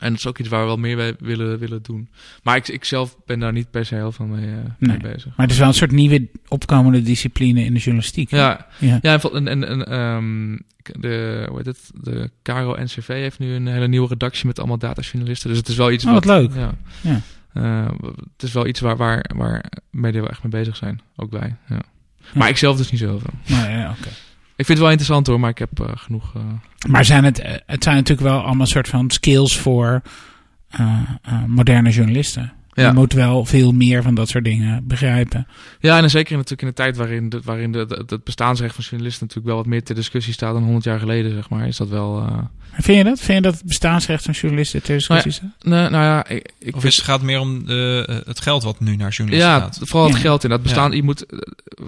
[0.00, 2.08] En dat is ook iets waar we wel meer bij willen, willen doen.
[2.42, 4.98] Maar ik, ik zelf ben daar niet per se heel veel mee, eh, Nee.
[4.98, 5.24] mee bezig.
[5.24, 8.30] Maar het is wel een soort nieuwe opkomende discipline in de journalistiek.
[8.30, 8.98] Ja, ja.
[9.02, 10.56] ja en, en, en, ehm,
[11.00, 14.78] de, hoe heet het, de Caro NCV heeft nu een hele nieuwe redactie met allemaal
[14.78, 15.48] datajournalisten.
[15.48, 16.52] Dus het is wel iets Oh, wat leuk.
[16.54, 16.74] Ja.
[17.00, 17.20] Ja.
[17.52, 17.90] Eh,
[18.32, 21.00] het is wel iets waar, waar, waar media wel echt mee bezig zijn.
[21.16, 21.56] Ook wij.
[21.68, 21.80] Ja.
[22.34, 23.32] Maar ik zelf dus niet zoveel.
[23.48, 24.08] Maar, ja, oké.
[24.60, 26.34] Ik vind het wel interessant hoor, maar ik heb eh, genoeg.
[26.34, 26.42] eh,
[26.88, 30.02] maar zijn het, eh, het zijn natuurlijk wel allemaal soort van skills voor
[31.46, 32.52] moderne journalisten.
[32.72, 32.86] Ja.
[32.86, 35.46] Je moet wel veel meer van dat soort dingen begrijpen.
[35.80, 38.84] Ja, en zeker natuurlijk in de tijd waarin, de, waarin de, de- het bestaansrecht van
[38.84, 41.76] journalisten natuurlijk wel wat meer ter discussie staat dan 100 jaar geleden, zeg maar, is
[41.76, 42.18] dat wel.
[42.18, 42.38] eh,
[42.72, 43.20] Vind je dat?
[43.20, 45.50] Vind je dat het bestaansrecht van journalisten ter discussie staat?
[45.60, 48.80] Nee, nou ja, ik, ik Of is, het gaat meer om eh, het geld wat
[48.80, 49.78] nu naar journalisten ja, gaat?
[49.82, 50.20] vooral het Ja.
[50.22, 50.92] geld in dat bestaan.
[50.92, 51.38] Je moet, eh,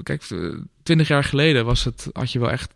[0.03, 0.39] kijk, eh,
[0.83, 2.71] 20 jaar geleden was het, had je wel echt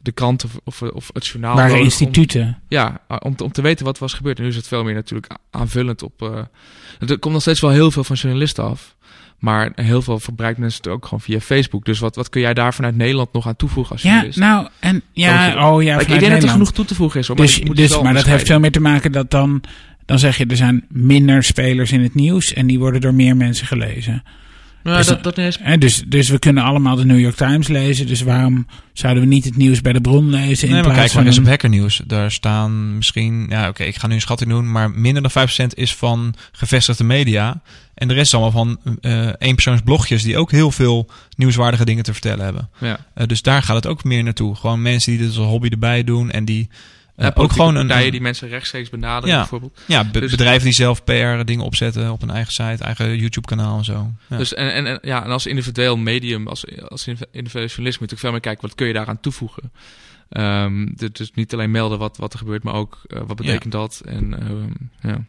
[0.00, 1.56] de krant of, of, of het journaal.
[1.72, 2.58] Om- instituten.
[2.68, 4.36] ja, om, te- om te weten wat was gebeurd.
[4.38, 6.22] En nu is het veel meer natuurlijk aanvullend op.
[6.22, 8.96] eh, er komt nog steeds wel heel veel van journalisten af.
[9.38, 11.84] Maar heel veel verbruikt mensen het ook gewoon via Facebook.
[11.84, 15.02] Dus wat, wat kun jij daar vanuit Nederland nog aan toevoegen als Ja, nou, en
[15.12, 17.26] ja, je- oh ja, ik denk dat er genoeg toe te voegen is.
[17.26, 19.62] Hoor, maar Dus, moet dus, maar dat heeft veel meer te maken dat dan,
[20.06, 23.36] dan zeg je er zijn minder spelers in het nieuws en die worden door meer
[23.36, 24.22] mensen gelezen.
[24.84, 25.36] Ja, dus- dat, dat.
[25.60, 29.28] Hè, dus, dus we kunnen allemaal de New York Times lezen, dus waarom zouden we
[29.28, 31.38] niet het nieuws bij de bron lezen in Nee, maar plaats kijk van maar eens
[31.38, 32.00] op een- Hacker News.
[32.06, 33.46] Daar staan misschien...
[33.48, 34.70] Ja, oké, ik ga nu een schatting doen.
[34.70, 37.60] Maar minder dan 5% is van gevestigde media.
[37.94, 40.22] En de rest is allemaal van eh eenpersoonsblogjes...
[40.22, 42.68] die ook heel veel nieuwswaardige dingen te vertellen hebben.
[42.78, 42.98] Ja.
[43.14, 44.54] Eh, dus daar gaat het ook meer naartoe.
[44.56, 46.30] Gewoon mensen die dit als hobby erbij doen.
[46.30, 46.68] En die
[47.18, 47.86] Ja, ook gewoon een...
[47.86, 49.38] partijen die mensen rechtstreeks benaderen, Ja.
[49.40, 49.80] bijvoorbeeld.
[49.86, 53.46] ja, be- dus- bedrijven die zelf PR dingen opzetten op een eigen site, eigen YouTube
[53.46, 54.12] kanaal en zo.
[54.28, 54.36] Ja.
[54.36, 57.90] Dus en, en, en, ja, en als individueel medium, als, als individueel journalist, moet je
[57.90, 59.72] natuurlijk veel meer kijken wat kun je daaraan toevoegen.
[60.96, 64.02] Dus, dus niet alleen melden wat, wat er gebeurt, maar ook eh, wat betekent dat
[64.04, 65.24] en ehm, ja.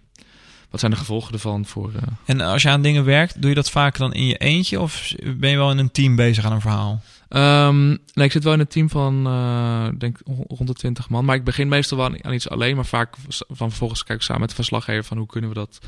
[0.69, 1.91] wat zijn de gevolgen ervan voor.
[1.95, 4.79] eh, En als je aan dingen werkt, doe je dat vaak dan in je eentje?
[4.79, 7.01] Of ben je wel in een team bezig aan een verhaal?
[7.29, 10.17] Ehm, nee, ik zit wel in een team van, eh, denk
[10.47, 11.25] rond de 20 man.
[11.25, 12.75] Maar ik begin meestal wel aan, aan iets alleen.
[12.75, 13.15] Maar vaak
[13.47, 15.79] van vervolgens kijk ik samen met de verslaggever van hoe kunnen we dat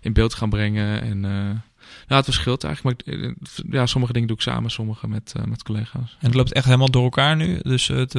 [0.00, 1.02] in beeld gaan brengen.
[1.02, 1.60] En uh, nou,
[2.06, 3.06] het verschilt eigenlijk.
[3.06, 6.16] Maar ik, eh, ja, sommige dingen doe ik samen, sommige met, uh, met collega's.
[6.20, 7.58] En het loopt echt helemaal door elkaar nu?
[7.62, 8.14] Dus het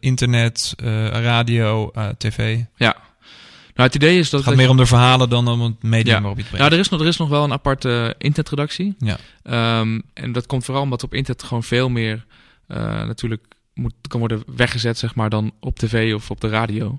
[0.00, 0.74] internet,
[1.12, 2.60] radio, tv?
[2.76, 2.96] Ja.
[3.74, 4.40] Nou, het idee is dat...
[4.40, 6.20] Het gaat meer om de verhalen dan om het medium ja.
[6.20, 6.58] waarop je het brengt.
[6.58, 8.94] Nou, er is nog, er is nog wel een aparte internetredactie.
[8.98, 9.18] Ja.
[9.80, 12.24] Um, en dat komt vooral omdat op internet gewoon veel meer
[12.68, 13.42] uh, natuurlijk
[13.74, 16.98] moet, kan worden weggezet, zeg maar, dan op tv of op de radio.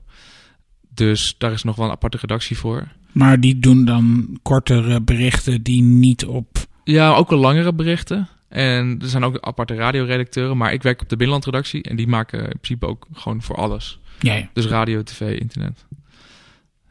[0.90, 2.88] Dus daar is nog wel een aparte redactie voor.
[3.12, 6.58] Maar die doen dan kortere berichten die niet op...
[6.84, 8.28] Ja, ook wel langere berichten.
[8.50, 10.58] En er zijn ook aparte radioredacteuren.
[10.58, 11.84] Maar ik werk op de binnenlandredactie.
[11.84, 14.00] En die maken in principe ook gewoon voor alles.
[14.20, 14.50] Ja, ja.
[14.54, 15.86] Dus radio, tv, internet.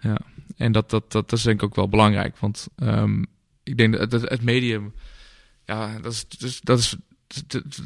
[0.02, 0.16] Ja.
[0.56, 2.38] En dat, dat, dat, dat is denk ik ook wel belangrijk.
[2.38, 3.26] Want um,
[3.62, 4.92] ik denk dat het, het medium...
[5.66, 6.96] Ja, dat is, dus, dat is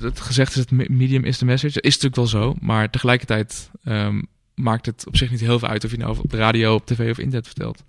[0.01, 1.75] het gezegd is het medium is de message.
[1.75, 2.57] Dat is natuurlijk wel zo.
[2.61, 5.85] Maar tegelijkertijd um, maakt het op zich niet heel veel uit...
[5.85, 7.85] of je nou op de radio, op tv of internet vertelt.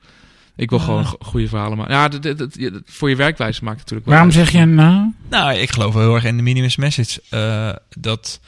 [0.55, 1.93] Ik wil uh, gewoon goede verhalen maken.
[1.93, 5.13] Ja, dat, dat, dat, voor je werkwijze maakt het natuurlijk wel Waarom zeg je nou?
[5.29, 7.21] Nou, ik geloof wel heel erg in de minimum message.
[7.31, 8.39] Uh, dat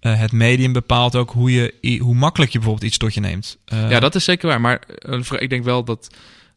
[0.00, 3.58] uh, het medium bepaalt ook hoe, je, hoe makkelijk je bijvoorbeeld iets tot je neemt.
[3.72, 4.60] Uh, ja, dat is zeker waar.
[4.60, 4.82] Maar
[5.38, 6.10] ik denk wel dat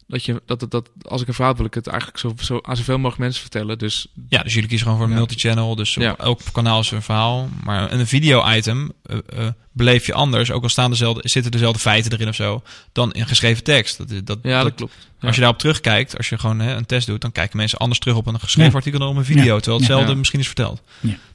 [0.06, 2.34] Dat, je, dat, dat, dat als ik een verhaal heb, wil ik het eigenlijk zo,
[2.40, 3.78] zo aan zoveel mogelijk mensen vertellen.
[3.78, 5.18] Dus Ja, dus jullie kiezen gewoon voor een Ja.
[5.24, 5.74] multichannel.
[5.76, 6.16] Dus op Ja.
[6.16, 7.48] elk kanaal is er een verhaal.
[7.64, 10.50] Maar een video-item eh, eh, beleef je anders.
[10.50, 12.62] Ook al staan dezelfde, zitten dezelfde feiten erin of zo.
[12.92, 13.98] Dan in geschreven tekst.
[13.98, 14.94] Dat, dat, ja, dat, dat- klopt.
[15.20, 18.00] Als je daarop terugkijkt, als je gewoon hè, een test doet, dan kijken mensen anders
[18.00, 18.76] terug op een geschreven Ja.
[18.76, 19.42] artikel dan op een video.
[19.54, 19.56] Ja.
[19.56, 20.16] Terwijl hetzelfde Ja.
[20.18, 20.82] misschien is verteld.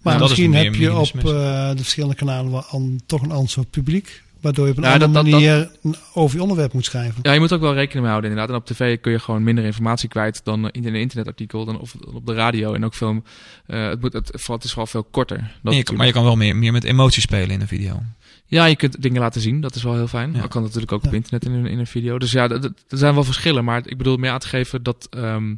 [0.02, 1.24] Maar misschien heb je op eh,
[1.70, 4.24] de verschillende kanalen wel an- toch een ander soort publiek.
[4.42, 7.20] Waardoor je op een Ja, andere dat- dat- manier een- over je onderwerp moet schrijven.
[7.22, 8.56] Ja, je moet ook wel rekening mee houden inderdaad.
[8.56, 11.80] En op tv kun je gewoon minder informatie kwijt dan eh, in een internetartikel dan
[11.80, 12.74] of op de radio.
[12.74, 13.24] En ook veel,
[13.66, 15.52] eh, het, moet, het, vooral- het is vooral veel korter.
[15.64, 18.02] Dat je maar je kan wel meer, meer met emotie spelen in een video.
[18.46, 19.62] Ja, je kunt dingen laten zien.
[19.62, 20.34] Dat is wel heel fijn.
[20.34, 20.42] Ja.
[20.42, 21.08] Dat kan natuurlijk ook Ja.
[21.08, 22.20] op internet in een, in een video.
[22.20, 23.64] Dus ja, er zijn wel verschillen.
[23.64, 25.08] Maar ik bedoel meer aan te geven dat...
[25.10, 25.56] ehm,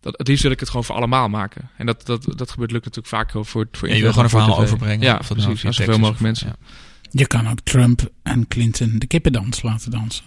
[0.00, 1.70] dat het liefst wil ik het gewoon voor allemaal maken.
[1.76, 4.30] En dat, dat, dat gebeurt lukt natuurlijk vaak voor, voor En je wil gewoon een
[4.30, 5.00] verhaal overbrengen.
[5.06, 5.66] Ja, Of dat nou precies.
[5.66, 6.46] Aan zoveel mogelijk of- mensen.
[6.48, 6.56] ja.
[7.10, 10.24] Je kan ook Trump en Clinton de kippendans laten dansen.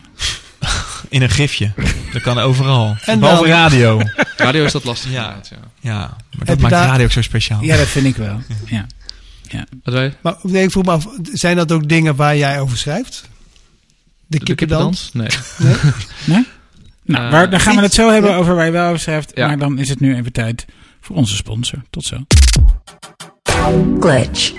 [1.10, 1.72] In een gifje.
[2.14, 2.96] Dat kan overal.
[3.06, 4.02] En Behalve dan- radio.
[4.38, 5.12] Radio is dat lastig.
[5.12, 5.40] Ja.
[5.50, 5.58] ja.
[5.80, 7.64] Ja, maar Heb dat maakt daar- radio ook zo speciaal.
[7.64, 8.42] Ja, dat vind ik wel.
[8.66, 8.86] Ja.
[9.84, 10.14] Wat wij?
[10.22, 13.30] Maar nee, ik vroeg me af, zijn dat ook dingen waar jij over schrijft?
[14.28, 15.10] De, De kippendans?
[15.14, 15.28] Nee.
[17.06, 18.38] Nou, Eh, waar, dan gaan we het zo hebben ja.
[18.38, 19.32] over waar je wel over schrijft.
[19.36, 19.48] Ja.
[19.48, 20.66] Maar dan is het nu even tijd
[21.02, 21.82] voor onze sponsor.
[21.90, 22.18] Tot zo.
[24.00, 24.52] glitch,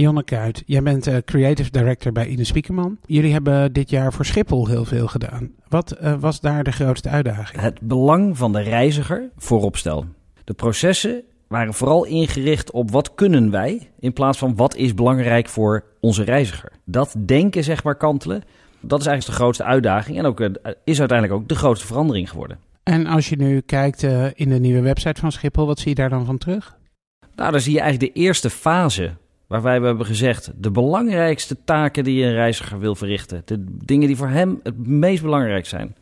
[0.00, 2.98] Jonne Kuit, jij bent eh, creative director bij Ine Spiekerman.
[3.06, 5.50] Jullie hebben dit jaar voor Schiphol heel veel gedaan.
[5.68, 7.62] Wat eh, was daar de grootste uitdaging?
[7.62, 10.04] Het belang van de reiziger voorop stel.
[10.44, 15.48] De processen waren vooral ingericht op wat kunnen wij in plaats van wat is belangrijk
[15.48, 16.72] voor onze reiziger.
[16.84, 18.42] Dat denken zeg maar kantelen,
[18.80, 22.30] dat is eigenlijk de grootste uitdaging en ook, eh, is uiteindelijk ook de grootste verandering
[22.30, 22.58] geworden.
[22.82, 24.02] En als je nu kijkt
[24.34, 26.78] in de nieuwe website van Schiphol, wat zie je daar dan van terug?
[27.34, 29.10] Nou, dan zie je eigenlijk de eerste fase
[29.50, 33.42] waarbij we hebben gezegd de belangrijkste taken die een reiziger wil verrichten.
[33.44, 35.94] De dingen die voor hem het meest belangrijk zijn.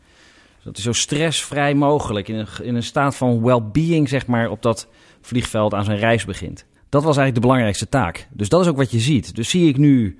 [0.55, 4.51] Dus dat hij zo stressvrij mogelijk in een, in een staat van well-being zeg maar
[4.51, 4.89] op dat
[5.21, 6.65] vliegveld aan zijn reis begint.
[6.89, 8.29] Dat was eigenlijk de belangrijkste taak.
[8.33, 9.35] Dus dat is ook wat je ziet.
[9.35, 10.19] Dus zie ik nu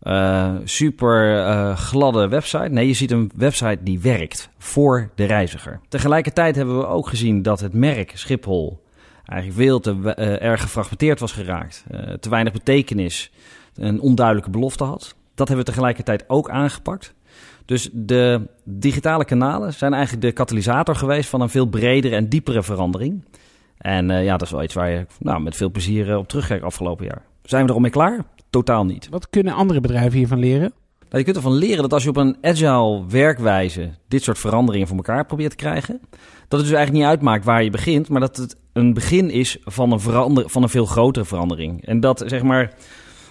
[0.00, 2.68] eh, super eh, gladde website.
[2.68, 5.80] Nee, je ziet een website die werkt voor de reiziger.
[5.88, 8.80] Tegelijkertijd hebben we ook gezien dat het merk Schiphol
[9.28, 11.84] eigenlijk veel te eh, erg gefragmenteerd was geraakt.
[11.90, 13.30] Eh, te weinig betekenis,
[13.74, 15.14] een onduidelijke belofte had.
[15.34, 17.14] Dat hebben we tegelijkertijd ook aangepakt.
[17.64, 22.62] Dus de digitale kanalen zijn eigenlijk de katalysator geweest van een veel bredere en diepere
[22.62, 23.24] verandering.
[23.78, 26.64] En eh, ja, dat is wel iets waar je nou, met veel plezier op terugkijkt
[26.64, 27.22] afgelopen jaar.
[27.42, 28.24] Zijn we er al mee klaar?
[28.50, 29.08] Totaal niet.
[29.08, 30.72] Wat kunnen andere bedrijven hiervan leren?
[30.98, 34.88] Nou, je kunt ervan leren dat als je op een agile werkwijze dit soort veranderingen
[34.88, 36.00] voor elkaar probeert te krijgen,
[36.48, 39.58] dat het dus eigenlijk niet uitmaakt waar je begint, maar dat het een begin is
[39.64, 41.86] van een, verander, van een veel grotere verandering.
[41.86, 42.72] En dat zeg maar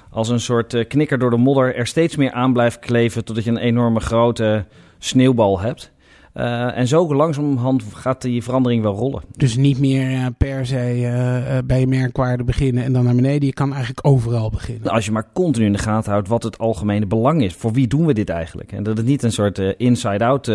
[0.10, 3.44] als een soort eh, knikker door de modder er steeds meer aan blijft kleven totdat
[3.44, 4.66] je een enorme grote
[4.98, 5.92] sneeuwbal hebt.
[6.34, 9.24] Eh, en zo langzamerhand gaat die verandering wel rollen.
[9.36, 13.48] Dus niet meer eh, per se bij je merkwaarde beginnen en dan naar beneden.
[13.48, 14.92] Je kan eigenlijk overal beginnen.
[14.92, 17.54] Als je maar continu in de gaten houdt wat het algemene belang is.
[17.54, 18.72] Voor wie doen we dit eigenlijk?
[18.72, 20.52] En dat het niet een soort inside-out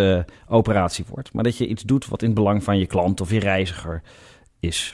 [0.49, 1.33] operatie wordt.
[1.33, 4.03] Maar dat je iets doet wat in het belang van je klant of je reiziger
[4.63, 4.93] is.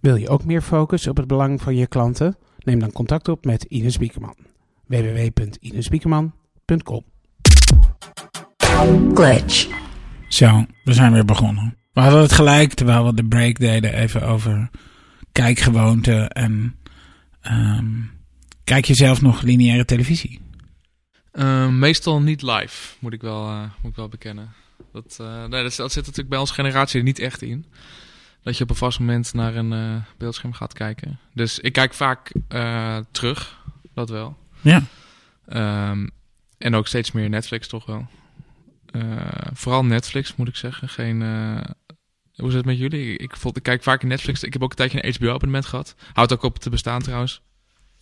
[0.00, 2.36] Wil je ook meer focus op het belang van je klanten?
[2.58, 4.36] Neem dan contact op met Ines Spiekerman.
[4.86, 7.04] www.inespiekerman.com
[9.14, 9.68] glitch,
[10.28, 11.76] Zo, we zijn weer begonnen.
[11.92, 14.70] We hadden het gelijk, terwijl we de break deden, even over
[15.32, 16.76] kijkgewoonten en
[17.40, 17.86] ehm,
[18.64, 20.40] kijk je zelf nog lineaire televisie?
[21.32, 24.52] Eh, meestal niet live, moet ik wel, eh, moet ik wel bekennen.
[24.92, 27.66] Dat, eh, nee, dat, dat zit natuurlijk bij onze generatie er niet echt in.
[28.42, 31.18] Dat je op een vast moment naar een eh, beeldscherm gaat kijken.
[31.34, 33.58] Dus ik kijk vaak eh, terug,
[33.94, 34.36] dat wel.
[34.60, 34.82] Ja.
[35.46, 36.06] Ehm,
[36.58, 38.06] en ook steeds meer Netflix toch wel.
[38.86, 39.02] Eh,
[39.52, 40.88] vooral Netflix, moet ik zeggen.
[40.88, 41.20] Geen,
[42.34, 43.12] hoe is het met jullie?
[43.12, 44.42] Ik, ik, vond- ik kijk vaak in Netflix.
[44.42, 45.94] Ik heb ook een tijdje een HBO-abonnement gehad.
[46.12, 47.42] Houdt ook op te bestaan trouwens.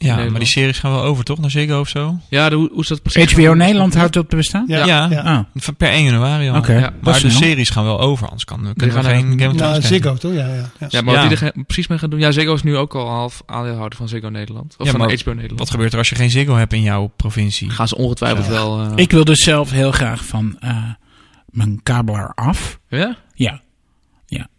[0.02, 1.38] Ja, maar die series gaan wel over, toch?
[1.38, 2.18] Naar Ziggo of zo?
[2.28, 3.32] Ja, de, hoe, hoe is dat precies?
[3.32, 4.64] HBO Nederland houdt op te bestaan?
[4.68, 5.06] Ja, Ja.
[5.10, 5.48] ja.
[5.54, 6.56] Van Per 1 januari al.
[6.56, 6.72] oké.
[6.78, 9.56] Ja, Maar de series gaan wel over, anders kan, kunnen we gaan geen Game of
[9.56, 9.82] Thrones kijken.
[9.88, 10.32] Ziggo toch?
[10.32, 10.86] Ja, ja, ja.
[10.88, 11.28] Ja, maar wat Ja.
[11.28, 12.18] die er precies mee gaan doen.
[12.20, 14.74] Ja, Ziggo is nu ook al half aandeelhouder van Ziggo Nederland.
[14.78, 15.58] Of Ja, van HBO Nederland.
[15.58, 17.70] Wat gebeurt er als je geen Ziggo hebt in jouw provincie?
[17.70, 18.52] gaan ze ongetwijfeld Ja.
[18.52, 18.80] wel...
[18.82, 20.76] eh, Ik wil dus zelf heel graag van eh,
[21.46, 22.78] mijn kabelaar af.
[22.88, 23.16] Ja?
[23.34, 23.60] Ja.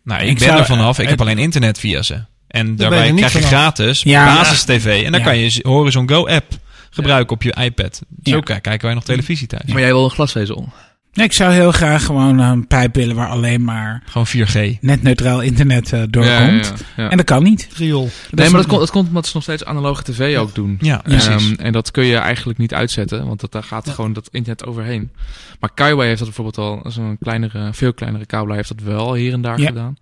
[0.03, 0.97] Nou, Ik ik ben zou- er vanaf.
[0.97, 2.21] Ik eh, heb alleen internet via ze.
[2.51, 4.25] En daarbij krijg je gratis Ja.
[4.25, 5.03] basis tv.
[5.05, 5.25] En dan Ja.
[5.25, 6.51] kan je Horizon Go app
[6.89, 8.01] gebruiken op je iPad.
[8.23, 9.63] Zo kijken wij nog televisie thuis.
[9.65, 10.69] Maar jij wil een glasvezel.
[11.13, 14.77] Nee, ik zou heel graag gewoon een pijp willen waar alleen maar Gewoon 4G.
[14.81, 16.73] net neutraal internet eh, Ja, doorkomt.
[16.95, 17.09] ja, ja.
[17.09, 17.69] En dat kan niet.
[17.75, 18.09] Riool.
[18.31, 20.77] Nee, maar dat komt, dat komt omdat ze nog steeds analoge tv ook doen.
[20.81, 21.27] Ja, precies.
[21.51, 24.65] Ehm, en dat kun je eigenlijk niet uitzetten, want dat, daar gaat gewoon dat internet
[24.65, 25.11] overheen.
[25.59, 29.13] Maar Kaiway heeft dat bijvoorbeeld al, zo'n kleinere, veel kleinere kabel, hij heeft dat wel
[29.13, 29.67] hier en daar Ja.
[29.67, 29.97] gedaan.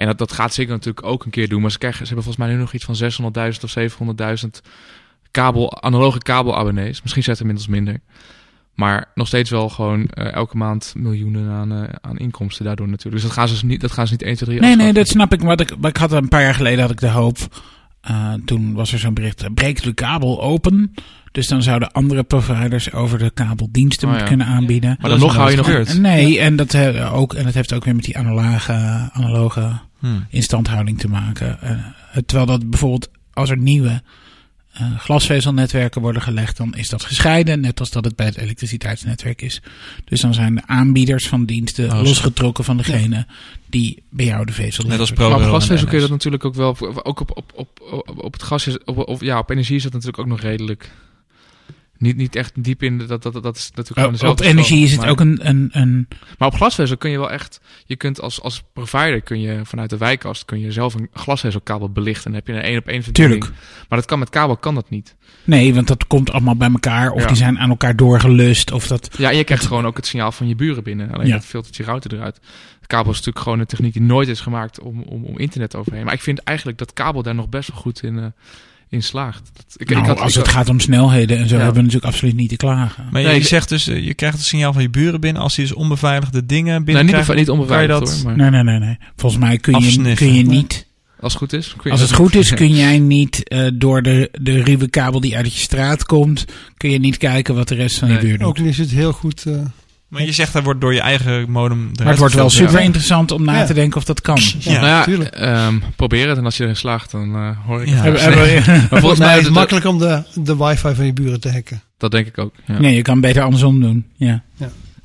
[0.00, 2.24] En dat, dat gaat zeker natuurlijk ook een keer doen, maar ze, krijgen, ze hebben
[2.24, 3.74] volgens mij nu nog iets van 600.000 of
[4.44, 4.48] 700.000
[5.30, 7.02] kabel, analoge kabelabonnees.
[7.02, 8.00] Misschien zijn het inmiddels minder.
[8.74, 13.14] Maar nog steeds wel gewoon eh, elke maand miljoenen aan, eh, aan inkomsten daardoor natuurlijk.
[13.14, 14.92] Dus dat gaan ze dus niet, dat gaan ze niet 1, 2, 3 Nee, nee,
[14.92, 15.42] dat snap ik.
[15.42, 17.38] Maar ik, maar ik had een paar jaar geleden had ik de hoop.
[18.00, 20.94] eh, toen was er zo'n bericht: breekt de kabel open.
[21.32, 24.22] Dus dan zouden andere providers over de kabeldiensten Oh, ja.
[24.22, 24.96] kunnen aanbieden.
[25.00, 25.98] Maar dan nog hou je nog...
[25.98, 26.76] Nee, en dat,
[27.12, 28.72] ook, en dat heeft ook weer met die analoge,
[29.12, 30.26] analoge Hmm.
[30.28, 31.60] instandhouding te maken.
[31.60, 31.78] Eh,
[32.26, 34.02] terwijl dat bijvoorbeeld als er nieuwe
[34.72, 39.42] eh, glasvezelnetwerken worden gelegd, dan is dat gescheiden, net als dat het bij het elektriciteitsnetwerk
[39.42, 39.62] is.
[40.04, 43.26] Dus dan zijn de aanbieders van diensten Oh, losgetrokken van degene
[43.66, 46.54] die bij jou de vezel Net als Maar op glasvezel kun je dat natuurlijk ook
[46.54, 46.76] wel.
[47.04, 48.78] Ook op, op, op, op, op het gas is.
[48.84, 50.90] Op, op, ja, op energie is dat natuurlijk ook nog redelijk.
[52.00, 52.98] Niet, niet echt diep in.
[52.98, 55.38] Dat, dat, dat is natuurlijk gewoon Oh, dezelfde op energie is het maar- ook een,
[55.48, 57.60] een, een Maar op glasvezel kun je wel echt.
[57.84, 61.90] Je kunt als, als provider kun je vanuit de wijkast kun je zelf een glasvezelkabel
[61.90, 62.24] belichten.
[62.24, 63.40] En dan heb je een één op één verbinding.
[63.42, 63.62] Tuurlijk.
[63.88, 65.16] Maar dat kan met kabel kan dat niet.
[65.44, 67.10] Nee, want dat komt allemaal bij elkaar.
[67.10, 67.26] Of Ja.
[67.26, 68.72] die zijn aan elkaar doorgelust.
[68.72, 69.10] Of dat.
[69.18, 71.10] Ja, en je krijgt gewoon ook het signaal van je buren binnen.
[71.12, 71.34] Alleen Ja.
[71.34, 72.40] dat filtert je router eruit.
[72.80, 75.76] De kabel is natuurlijk gewoon een techniek die nooit is gemaakt om, om, om internet
[75.76, 76.04] overheen.
[76.04, 78.24] Maar ik vind eigenlijk dat kabel daar nog best wel goed in, eh,
[78.90, 79.50] in slaagt.
[79.52, 81.60] Dat, ik, Nou, ik had, als ik het had- gaat om snelheden en zo, Ja.
[81.62, 83.04] hebben we natuurlijk absoluut niet te klagen.
[83.10, 85.42] Maar Nee, je ik- zegt dus, eh, je krijgt het signaal van je buren binnen.
[85.42, 88.22] Als die dus onbeveiligde dingen Nee, binnen niet, krijgen, bev- niet onbeveiligd kan je dat-
[88.22, 88.36] hoor.
[88.36, 88.98] Maar Nee, nee, nee, nee.
[89.16, 90.86] Volgens mij kun je, kun je niet.
[91.20, 91.66] als het goed is.
[91.68, 95.20] kun je Als het goed is, kun jij niet eh, door de, de ruwe kabel
[95.20, 96.44] die uit je straat komt,
[96.76, 98.48] kun je niet kijken wat de rest van je Nee, buurt doet.
[98.48, 99.44] Ook niet is het heel goed.
[99.46, 99.58] eh,
[100.10, 102.80] Maar je zegt dat wordt door je eigen modem eruit Maar het wordt wel super
[102.80, 103.64] interessant om na Ja.
[103.64, 104.38] te denken of dat kan.
[104.58, 104.80] Ja.
[104.80, 107.94] nou ja, ehm, probeer het en als je erin slaagt, dan eh, hoor ik Ja.
[107.94, 108.66] het.
[108.90, 111.82] Maar volgens mij is het makkelijk om de, de wifi van je buren te hacken.
[111.98, 112.54] Dat denk ik ook.
[112.66, 114.06] Ja, nee, je kan beter andersom doen.
[114.16, 114.42] Ja.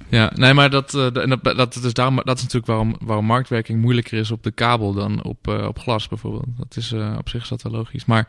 [0.10, 3.26] ja nee, maar dat, eh, en dat, dat, is daarom, dat is natuurlijk waarom, waarom
[3.26, 6.46] marktwerking moeilijker is op de kabel dan op, eh, op glas bijvoorbeeld.
[6.58, 8.06] Dat is, eh, op zich is dat wel logisch.
[8.06, 8.28] Maar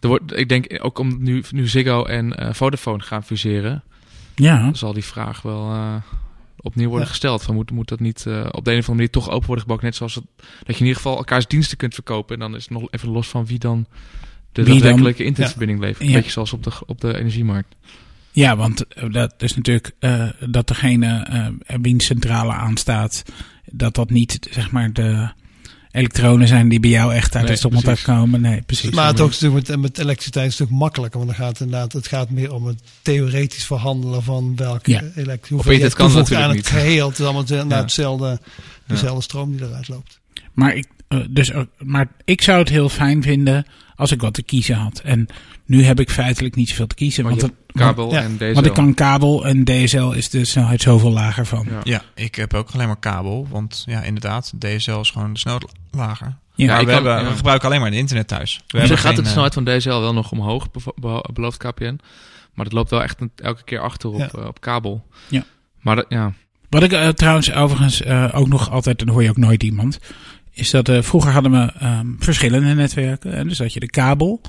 [0.00, 3.82] er wordt, ik denk ook om nu, nu Ziggo en eh, Vodafone gaan fuseren,
[4.38, 4.74] ja.
[4.74, 5.94] zal die vraag wel eh,
[6.56, 7.10] opnieuw worden Ja.
[7.12, 7.42] gesteld.
[7.42, 9.60] Van moet, moet dat niet eh, op de een of andere manier toch open worden
[9.64, 9.82] gebouwd?
[9.82, 12.34] Net zoals het, dat je in ieder geval elkaars diensten kunt verkopen.
[12.34, 13.86] En dan is het nog even los van wie dan
[14.52, 14.80] de Wie dan?
[14.82, 16.06] daadwerkelijke internetverbinding levert.
[16.08, 17.76] Een beetje zoals op de, op de energiemarkt.
[18.30, 19.92] Ja, want eh, dat is natuurlijk
[20.50, 21.18] dat degene
[21.66, 23.24] eh wiens centrale aanstaat,
[23.72, 25.30] dat dat niet zeg maar de
[25.90, 28.40] elektronen zijn die bij jou echt uit Nee, het stopcontact komen.
[28.40, 28.90] Nee, precies.
[28.90, 31.18] Maar het ook natuurlijk met, met elektriciteit is het natuurlijk makkelijker.
[31.20, 35.00] Want dan gaat het inderdaad, het gaat meer om het theoretisch verhandelen van welke Ja.
[35.48, 36.66] hoeveel je internet kan het aan natuurlijk het niet.
[36.82, 37.08] geheel.
[37.08, 37.82] Het is allemaal de- naar Ja.
[37.82, 38.40] hetzelfde,
[38.86, 40.20] dezelfde stroom die eruit loopt.
[40.52, 43.66] Maar ik, eh, dus, eh, maar ik zou het heel fijn vinden
[43.96, 45.00] als ik wat te kiezen had.
[45.04, 45.26] En
[45.68, 47.24] nu heb ik feitelijk niet zoveel te kiezen.
[47.24, 48.54] Want Want, je het- want, Kabel ja, en deze.
[48.54, 51.66] want ik kan kabel en DSL is de snelheid zoveel lager van.
[51.70, 51.80] Ja.
[51.84, 53.46] Ja, ik heb ook alleen maar kabel.
[53.50, 56.36] Want ja, inderdaad, DSL is gewoon de snelheid lager.
[56.54, 57.30] Ja, ik we, kan- hebben, ja.
[57.30, 58.60] we gebruiken alleen maar het internet thuis.
[58.66, 60.66] We Dus gaat geen, de eh, snelheid van DSL wel nog omhoog,
[61.32, 61.98] belooft KPN.
[62.54, 64.28] Maar dat loopt wel echt elke keer achter op, Ja.
[64.28, 65.06] eh, op kabel.
[65.28, 65.44] Ja.
[65.80, 66.32] Maar dat, ja.
[66.68, 69.62] Wat ik eh, trouwens overigens eh, ook nog altijd, en dan hoor je ook nooit
[69.62, 69.98] iemand,
[70.52, 73.32] is dat eh, vroeger hadden we ehm, verschillende netwerken.
[73.32, 74.40] En dus had je de kabel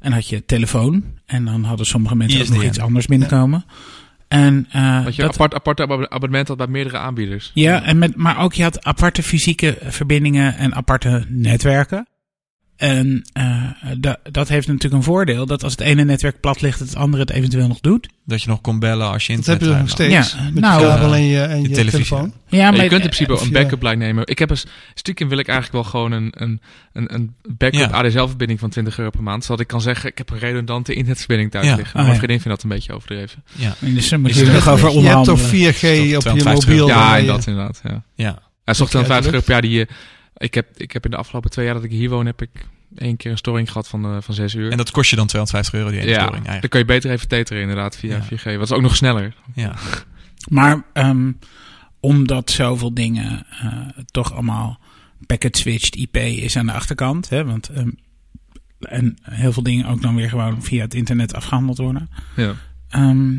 [0.00, 1.04] en had je telefoon.
[1.26, 2.68] En dan hadden sommige mensen ook nog ISDN.
[2.68, 3.64] iets anders binnenkomen.
[4.28, 4.66] En,
[5.04, 7.50] Dat je dat, apart, apart abonne- abonnement had bij meerdere aanbieders.
[7.54, 12.06] ja, en met, maar ook je had aparte fysieke verbindingen en aparte netwerken.
[12.78, 13.62] En eh,
[13.98, 17.22] da- dat heeft natuurlijk een voordeel dat als het ene netwerk plat ligt, het andere
[17.22, 18.08] het eventueel nog doet.
[18.24, 20.32] Dat je nog kon bellen als je Dat heb internet je nog steeds.
[20.32, 22.32] Ja, met nou, je kabel eh, en je, en je je, telefoon.
[22.48, 24.26] Ja, Ja, maar je kunt in principe een je- backup lijn nemen.
[24.26, 24.56] Ik heb een
[24.94, 26.60] stiekem wil ik eigenlijk wel gewoon een, een,
[26.92, 28.02] een, een backup Ja.
[28.02, 29.44] ADSL-verbinding van 20 euro per maand.
[29.44, 31.74] Zodat ik kan zeggen, ik heb een redundante internetverbinding thuis Ja.
[31.74, 31.94] liggen.
[31.94, 32.18] Ah, Mijn ja.
[32.18, 33.42] vriendin vindt dat een beetje overdreven.
[33.52, 35.74] Ja, Dus dan moet je er nog over je hebt toch onderhandelen.
[35.74, 36.88] 4G Is toch op je 250 mobiel.
[36.88, 37.80] ja, en je- dat inderdaad.
[37.84, 38.02] Ja.
[38.14, 38.38] ja.
[38.64, 39.62] Hij zocht dan uit de 50 euro per jaar.
[39.62, 39.86] Die, eh,
[40.38, 42.66] ik, heb, ik heb in de afgelopen twee jaar dat ik hier woon, heb ik
[42.96, 44.70] één keer een storing gehad van, eh, van 6 uur.
[44.70, 46.46] En dat kost je dan 250 euro die ene ja, storing.
[46.46, 46.60] Ja, ja.
[46.60, 48.22] dan kan je beter even teteren inderdaad via Ja.
[48.22, 48.42] 4G.
[48.56, 49.34] Wat is ook nog sneller.
[49.54, 49.74] Ja.
[50.48, 51.32] Maar ehm,
[52.00, 54.80] omdat zoveel dingen eh, toch allemaal
[55.26, 57.28] packet switched IP is aan de achterkant.
[57.28, 57.90] Hè, want, ehm,
[58.80, 62.10] en heel veel dingen ook dan weer gewoon via het internet afgehandeld worden.
[62.36, 62.54] Ja.
[62.88, 63.34] Ehm,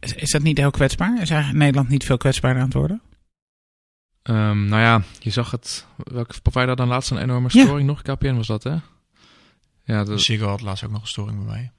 [0.00, 1.22] is, is dat niet heel kwetsbaar?
[1.22, 3.00] Is eigenlijk Nederland niet veel kwetsbaarder aan het worden?
[4.22, 5.86] Ehm, nou ja, je zag het.
[5.96, 7.64] Welke provider dan laatst een enorme Ja.
[7.64, 8.02] storing nog?
[8.02, 8.76] KPN was dat, hè?
[9.84, 11.70] Ja, dat, Ziggo had laatst ook nog een storing bij mij.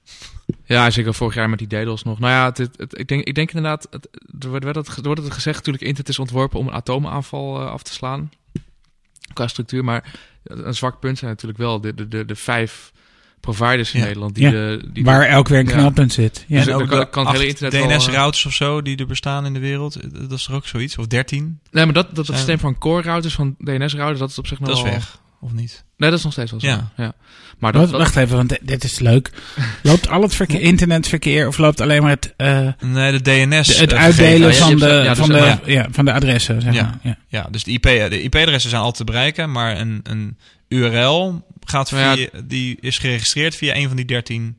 [0.64, 2.18] Ja, zeker vorig jaar met die DDoS nog.
[2.18, 4.08] Nou ja, het, het, het- ik, denk, ik denk inderdaad, het,
[4.38, 7.60] er, wordt, werd het, er wordt het gezegd natuurlijk, internet is ontworpen om een atoomaanval
[7.60, 8.30] eh, af te slaan.
[9.32, 12.92] Qua structuur, maar een zwak punt zijn natuurlijk wel de, de, de, de vijf
[13.44, 14.06] providers in Ja.
[14.06, 14.34] Nederland.
[14.34, 14.50] Die Ja.
[14.50, 15.72] de, die Waar elk weer een Ja.
[15.72, 16.44] knelpunt zit.
[16.48, 16.56] Ja.
[16.58, 19.46] Dus en ook kan- het hele internet wel, eh, DNS-routers of zo die er bestaan
[19.46, 19.96] in de wereld.
[19.96, 20.98] eh, Dat is er ook zoiets.
[20.98, 21.58] Of 13.
[21.70, 24.46] Nee, maar dat, dat het Zijn- systeem van core routers, van DNS-routers, dat is op
[24.46, 25.22] zich nog Dat is wel- weg.
[25.40, 25.84] Of niet?
[25.96, 26.66] Nee, dat is nog steeds wel zo.
[26.66, 26.90] Ja.
[26.96, 27.12] Ja.
[27.58, 29.30] Maar dat, Wacht, dat- wacht even, want dit- is leuk.
[29.82, 33.66] Loopt al het verkeer, internetverkeer of loopt alleen maar het, eh, Nee, de DNS.
[33.66, 36.62] de- het eh, uitdelen ja, van, de, ja, dus van, de, ja, van de adressen?
[36.62, 36.82] Zeg Ja.
[36.82, 36.98] maar.
[37.02, 37.16] Ja.
[37.28, 40.38] Ja, dus de IP de IP-adressen zijn altijd te bereiken, maar een, een
[40.68, 44.58] URL gaat ja, via, die is geregistreerd via een van die 13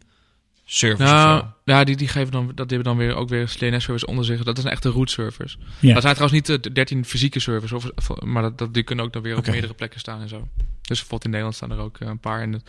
[0.65, 1.10] servers.
[1.10, 4.44] Nou, ja, die, die geven dan, dat hebben dan weer ook weer DNS-servers onder zich.
[4.44, 5.57] Dat is een echte root servers.
[5.80, 5.94] Ja.
[5.94, 7.86] Dat zijn trouwens niet de 13 fysieke servers, of,
[8.23, 10.48] maar dat, dat, die kunnen ook dan weer op meerdere plekken staan en zo.
[10.57, 12.41] Dus bijvoorbeeld in Nederland staan er ook eh, een paar.
[12.41, 12.64] En, dat-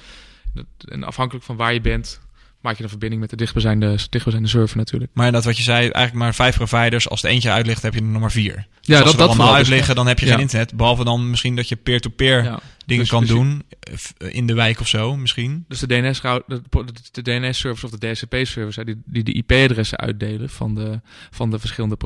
[0.54, 2.20] dat- en afhankelijk van waar je bent,
[2.66, 5.10] maak je een verbinding met de dichtstbijzijnde, dichtstbijzijnde server natuurlijk.
[5.14, 7.08] Maar dat wat je zei, eigenlijk maar vijf providers.
[7.08, 8.54] Als de eentje uitligt, heb je er nog maar vier.
[8.54, 10.32] Ja, Dus als dat, ze dat allemaal uitliggen, dan heb je Ja.
[10.32, 10.74] geen internet.
[10.76, 12.58] Behalve dan misschien dat je peer-to-peer Ja.
[12.86, 13.62] dingen Dus- kan dus- doen.
[13.80, 15.64] eh, f- In de wijk of zo, misschien.
[15.68, 19.98] Dus de DNS, de, de, de DNS-servers of de DHCP-servers, hè, die, die de IP-adressen
[19.98, 21.96] uitdelen van de, van de verschillende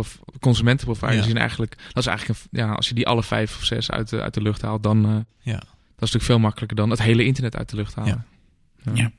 [0.40, 1.20] consumentenproviders, Ja.
[1.20, 3.90] die zijn eigenlijk, dat is eigenlijk, een, ja, als je die alle vijf of zes
[3.90, 5.10] uit de, uit de lucht haalt, dan, eh,
[5.40, 5.52] Ja.
[5.58, 8.24] dat is natuurlijk veel makkelijker dan het hele internet uit de lucht halen.
[8.94, 9.10] Ja.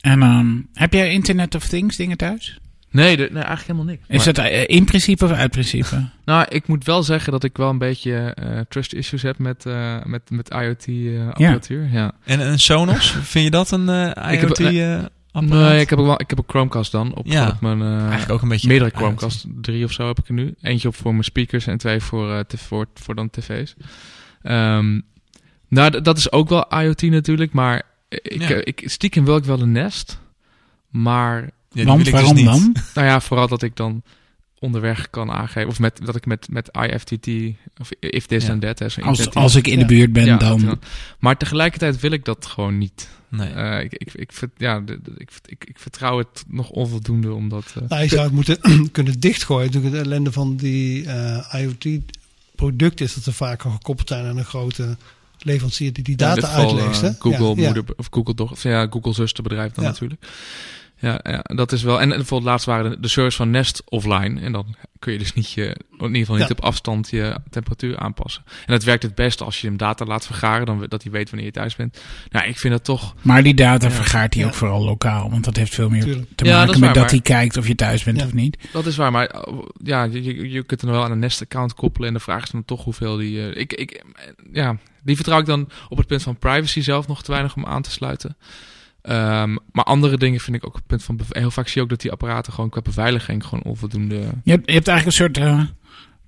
[0.00, 2.58] En ehm, heb jij Internet of Things dingen thuis?
[2.90, 4.02] Nee, de, nee, eigenlijk helemaal niks.
[4.08, 6.08] Is Maar- dat eh, in principe of uit principe?
[6.24, 9.66] Nou, ik moet wel zeggen dat ik wel een beetje eh, trust issues heb met,
[9.66, 11.88] eh, met, met IoT-apparatuur.
[11.92, 12.12] ja.
[12.24, 14.98] En een Sonos, vind je dat een eh heb- IoT eh,
[15.32, 15.70] apparaat?
[15.70, 17.48] Nee, ik heb, ook wel, ik heb een Chromecast dan op, Ja.
[17.48, 17.82] op mijn...
[17.82, 18.90] eh, Eigenlijk ook een beetje meerdere.
[18.94, 20.54] Chromecast, drie of zo heb ik er nu.
[20.60, 23.74] Eentje op voor mijn speakers en twee voor, eh, tv voor, voor dan tv's.
[24.42, 25.00] Ehm,
[25.68, 28.48] nou, dat is ook wel IoT natuurlijk, maar ik, Ja.
[28.50, 30.18] eh, ik, stiekem wil ik wel een Nest.
[30.88, 32.44] Maar, Ja, die Want ik dus waarom niet.
[32.44, 32.74] dan?
[32.94, 34.02] nou ja, vooral dat ik dan
[34.58, 35.68] onderweg kan aangeven.
[35.68, 37.28] Of met, dat ik met, met IFTT,
[37.80, 38.52] of if this Ja.
[38.52, 38.78] and that.
[38.78, 40.80] Hè, Als, als ik in de buurt ben, Ja, dan...
[41.18, 43.08] Maar tegelijkertijd wil ik dat gewoon niet.
[43.28, 43.48] Nee.
[43.52, 44.82] Eh, ik, ik, ik, ver- ja,
[45.16, 47.74] ik, ik, ik vertrouw het nog onvoldoende, omdat...
[47.76, 48.58] eh, Nou, je zou het moeten
[48.92, 49.66] kunnen dichtgooien.
[49.66, 54.36] Natuurlijk het ellende van die eh, IoT-producten is dat ze vaak al gekoppeld zijn aan
[54.36, 54.96] een grote
[55.44, 57.02] leverancier die die Ja, data geval, uitleest.
[57.02, 57.14] eh, hè?
[57.18, 57.72] Google Ja, ja.
[57.72, 59.90] moeder of Google doch, of ja, Google zusterbedrijf dan Ja.
[59.90, 60.26] natuurlijk.
[61.00, 62.00] Ja, ja, dat is wel.
[62.00, 65.18] En, en bijvoorbeeld laatst waren de, de servers van Nest offline en dan kun je
[65.18, 65.62] dus niet je,
[65.98, 66.54] in ieder geval niet Ja.
[66.58, 68.42] op afstand je temperatuur aanpassen.
[68.46, 71.28] En dat werkt het beste als je hem data laat vergaren, dan dat hij weet
[71.30, 72.00] wanneer je thuis bent.
[72.30, 73.14] Nou, ik vind dat toch.
[73.22, 73.92] Maar die data Ja.
[73.94, 74.48] vergaart hij Ja.
[74.48, 75.30] ook vooral lokaal.
[75.30, 76.28] Want dat heeft veel meer Tuurlijk.
[76.34, 78.24] te Ja, maken dat met waar, dat maar- hij kijkt of je thuis bent Ja.
[78.26, 78.58] of niet.
[78.72, 79.52] Dat is waar, maar eh,
[79.82, 82.42] ja, je, je, je kunt er nog wel aan een Nest-account koppelen en de vraag
[82.42, 83.50] is dan toch hoeveel die.
[83.50, 84.02] eh, ik, ik,
[84.52, 87.66] ja, die vertrouw ik dan op het punt van privacy zelf nog te weinig om
[87.66, 88.36] aan te sluiten.
[89.02, 91.20] Ehm, maar andere dingen vind ik ook het punt van...
[91.28, 94.14] Heel vaak zie je ook dat die apparaten gewoon qua beveiliging gewoon onvoldoende...
[94.44, 95.60] Je hebt, je hebt eigenlijk een soort eh,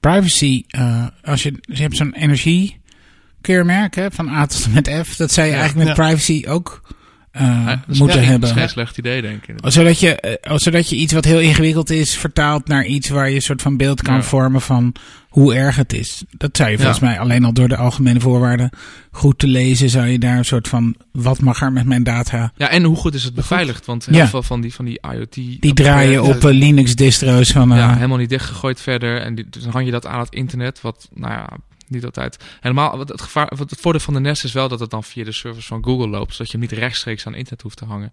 [0.01, 0.64] privacy.
[0.68, 5.16] eh, als je, je hebt zo'n energiekeurmerk hè, van A tot en met F.
[5.16, 6.02] Dat zou je Ja, eigenlijk met ja.
[6.05, 6.82] privacy ook
[7.31, 8.40] eh, Ja, moeten hebben.
[8.40, 9.55] Dat is geen slecht idee, denk ik.
[9.65, 13.35] Zodat je, eh, zodat je iets wat heel ingewikkeld is vertaalt naar iets waar je
[13.35, 14.23] een soort van beeld kan Ja.
[14.23, 14.94] vormen van
[15.28, 16.24] hoe erg het is.
[16.31, 18.70] Dat zou je volgens mij alleen al door de algemene voorwaarden
[19.11, 22.52] goed te lezen, zou je daar een soort van wat mag er met mijn data.
[22.57, 23.86] Ja, en hoe goed is het beveiligd?
[23.86, 24.28] Want heel Ja.
[24.28, 25.35] veel van die, van die IoT...
[25.35, 27.73] Die draaien op eh, Linux distro's van.
[27.73, 29.20] eh, Ja, helemaal niet dichtgegooid verder.
[29.20, 31.48] En die, dus dan hang je dat aan het internet, wat, nou ja,
[31.91, 32.45] niet altijd.
[32.61, 35.05] Helemaal, wat het, gevaar, wat het voordeel van de Nest is wel dat het dan
[35.05, 37.85] via de servers van Google loopt, zodat je hem niet rechtstreeks aan internet hoeft te
[37.85, 38.12] hangen.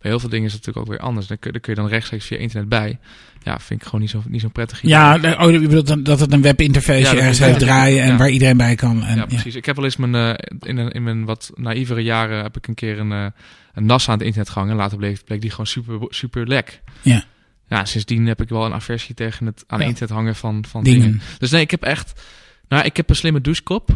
[0.00, 1.26] Bij heel veel dingen is het natuurlijk ook weer anders.
[1.26, 2.98] Dan kun, dan kun je dan rechtstreeks via internet bij.
[3.42, 4.90] Ja, vind ik gewoon niet zo, niet zo'n prettig idee.
[4.90, 8.16] Ja, oh, je bedoelt dan dat het een webinterface Ja, ergens heeft draaien en ja.
[8.16, 9.04] waar iedereen bij kan.
[9.04, 9.26] En, ja, ja.
[9.26, 9.54] precies.
[9.54, 12.66] Ik heb wel eens mijn, eh, in, een, in mijn wat naïvere jaren heb ik
[12.66, 13.26] een keer een, eh,
[13.74, 14.72] een NAS aan het internet gehangen.
[14.72, 16.80] En later bleek, bleek die gewoon super, super lek.
[17.02, 17.24] Ja.
[17.68, 21.00] Ja, sindsdien heb ik wel een aversie tegen het aan internet hangen van, van Dingen.
[21.00, 21.20] dingen.
[21.38, 22.22] Dus nee, ik heb echt...
[22.68, 23.90] Nou, ik heb een slimme douchekop.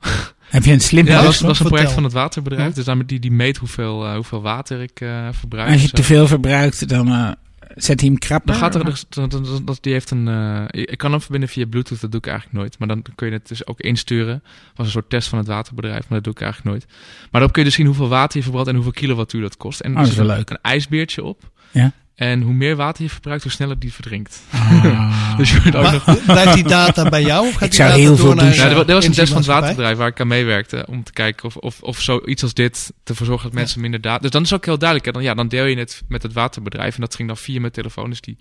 [0.48, 2.68] Heb je een slim Ja, dat was, dat was een project van het waterbedrijf.
[2.68, 2.74] Ja.
[2.74, 5.72] Dus daarmee die, die meet hoeveel, eh, hoeveel water ik eh, verbruik.
[5.72, 7.30] Als je te veel verbruikt, dan eh,
[7.74, 8.52] zet hij hem krapper.
[8.52, 10.28] Dan gaat er, dus- dan, dan, dan- dat- die heeft een,
[10.70, 12.78] ik kan hem verbinden via Bluetooth, dat doe ik eigenlijk nooit.
[12.78, 14.42] Maar dan kun je het dus ook insturen.
[14.74, 16.86] was een soort test van het waterbedrijf, maar dat doe ik eigenlijk nooit.
[17.30, 19.80] Maar dan kun je dus zien hoeveel water je verbrandt en hoeveel kilowattuur dat kost.
[19.80, 20.50] En Oh, er dat is wel leuk.
[20.50, 21.50] een ijsbeertje op.
[21.70, 21.92] Ja.
[22.18, 24.40] En hoe meer water je verbruikt, hoe sneller die verdrinkt.
[24.50, 25.36] Ah.
[25.38, 26.24] Dus je wordt ook nog...
[26.24, 27.46] Blijft die data bij jou?
[27.48, 28.62] Of gaat Ik zou heel veel naar douchen.
[28.62, 30.86] Ja, dat wa- dat was een test van het waterbedrijf waar ik aan meewerkte.
[30.88, 34.18] Om te kijken of, of, of zoiets als dit ervoor zorgt dat mensen minder data...
[34.22, 35.08] Dus dan is het ook heel duidelijk.
[35.08, 35.14] Hè?
[35.14, 36.94] Dan, ja, dan deel je het met het waterbedrijf.
[36.94, 38.10] En dat ging dan via mijn telefoon.
[38.10, 38.36] Dus die,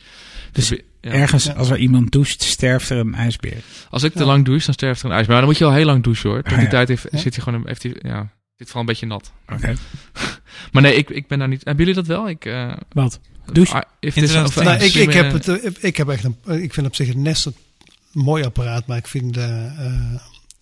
[0.52, 1.12] Dus ja.
[1.12, 3.58] Ergens, als er iemand doucht, sterft er een ijsbeer.
[3.90, 4.26] Als ik te Ja.
[4.26, 5.28] lang douche, dan sterft er een ijs.
[5.28, 6.42] Maar dan moet je al heel lang douchen hoor.
[6.42, 6.70] Tot Ah, die ja.
[6.72, 7.18] tijd heeft, Ja.
[7.18, 7.62] zit hij gewoon...
[7.66, 8.20] Heeft hij, ja.
[8.58, 9.32] Dit vooral een beetje nat.
[9.54, 9.74] Oké.
[10.72, 11.62] Maar nee, ik, ik ben daar niet...
[11.64, 12.30] Hebben jullie dat wel?
[12.30, 13.20] Ik, eh, Wat?
[13.54, 13.74] Douche?
[13.74, 16.96] ah, Internet of Nou, ik, heb het, eh, ik heb echt een, ik vind op
[16.96, 17.56] zich het Nest een
[18.12, 19.94] mooi apparaat, maar ik vind eh, eh,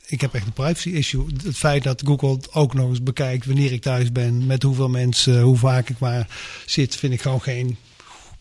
[0.07, 1.25] ik heb echt een privacy issue.
[1.43, 5.41] Het feit dat Google ook nog eens bekijkt wanneer ik thuis ben, met hoeveel mensen,
[5.41, 6.27] hoe vaak ik waar
[6.65, 7.77] zit, vind ik gewoon geen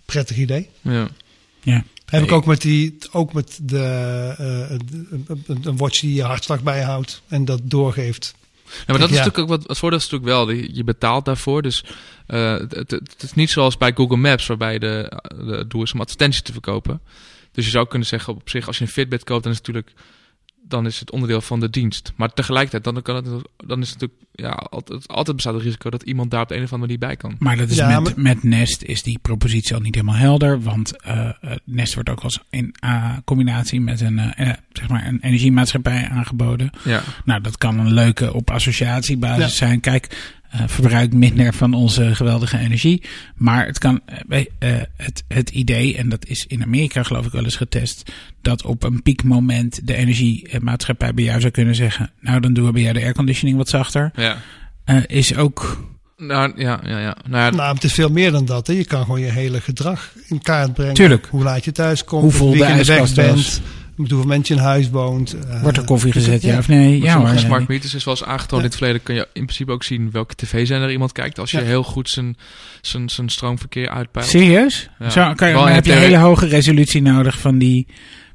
[0.05, 0.69] prettig idee.
[0.81, 1.09] Ja.
[1.63, 1.85] Ja.
[2.05, 3.79] Heb ik ook met die, ook met de,
[4.39, 8.35] eh, een- een, een watch die je hartslag bijhoudt en dat doorgeeft.
[8.65, 10.51] Ja, maar dat is natuurlijk ook wat het voordeel is natuurlijk wel.
[10.51, 11.63] Je betaalt daarvoor.
[11.63, 11.85] Dus
[12.27, 16.43] eh, het, is niet zoals bij Google Maps, waarbij de, de doel is om advertenties
[16.43, 17.01] te verkopen.
[17.53, 19.67] Dus je zou kunnen zeggen op zich, als je een Fitbit koopt, dan is het
[19.67, 19.97] natuurlijk
[20.69, 22.13] dan is het onderdeel van de dienst.
[22.17, 23.25] Maar tegelijkertijd, dan, kan het,
[23.67, 26.55] dan is het natuurlijk, ja, altijd, altijd bestaat het risico dat iemand daar op de
[26.57, 27.37] een of andere manier bij kan.
[27.39, 30.63] Maar dat is Ja, met, met Nest is die propositie al niet helemaal helder.
[30.63, 34.21] Want eh, eh, Nest wordt ook als in eh, combinatie met een,
[34.73, 36.71] zeg maar een energiemaatschappij aangeboden.
[36.85, 39.67] Ja, Nou, dat kan een leuke op associatiebasis Ja.
[39.67, 39.81] zijn.
[39.81, 43.03] Kijk, eh, verbruik minder van onze geweldige energie.
[43.35, 47.33] Maar het kan, eh, eh, het, het idee, en dat is in Amerika geloof ik
[47.33, 48.13] wel eens getest,
[48.43, 52.73] dat op een piekmoment de energiemaatschappij bij jou zou kunnen zeggen, nou dan doen we
[52.73, 54.11] bij jou de airconditioning wat zachter.
[54.15, 54.37] ja.
[54.85, 57.17] Eh, is ook, Nou, ja, ja, ja.
[57.29, 58.67] Nou, ja, Nou, het is veel meer dan dat.
[58.67, 58.73] Hè.
[58.73, 60.95] Je kan gewoon je hele gedrag in kaart brengen.
[60.95, 61.27] Tuurlijk.
[61.31, 63.63] Hoe laat je thuis komt, Hoe vol de je in de weg bent,
[63.97, 65.33] met hoeveel mensen je in huis woont.
[65.33, 66.59] eh, wordt er koffie gezet, ja, ja.
[66.59, 67.01] of nee?
[67.03, 67.43] Ja sommige hoor.
[67.43, 69.03] smart meters is wel eens aangetoond in het verleden.
[69.03, 71.39] Kun je in principe ook zien welke tv-zender iemand kijkt.
[71.39, 71.65] Als je Ja.
[71.65, 72.37] heel goed zijn,
[72.81, 74.29] zijn, zijn stroomverkeer uitpeilt.
[74.29, 74.89] Serieus?
[74.99, 75.11] Ja.
[75.11, 77.87] Zo, kan je, maar heb je theorie- hele hoge resolutie nodig van die,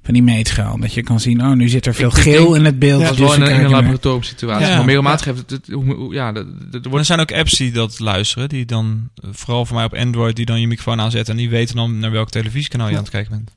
[0.03, 0.77] van die meetschaal?
[0.80, 3.02] Dat je kan zien, oh, nu zit er veel Ik- geel denk- in het beeld.
[3.02, 3.80] Dat is dus wel in, een- in een er naar.
[3.80, 4.68] laboratoriumsituatie.
[4.68, 4.76] Ja.
[4.76, 5.68] Maar middelmatig heeft het...
[6.11, 9.65] ja, dat- dat- dat Er zijn ook apps die dat luisteren, die dan, eh, vooral
[9.65, 12.30] voor mij op Android, die dan je microfoon aanzetten en die weten dan naar welk
[12.30, 13.52] televisiekanaal je aan het kijken bent.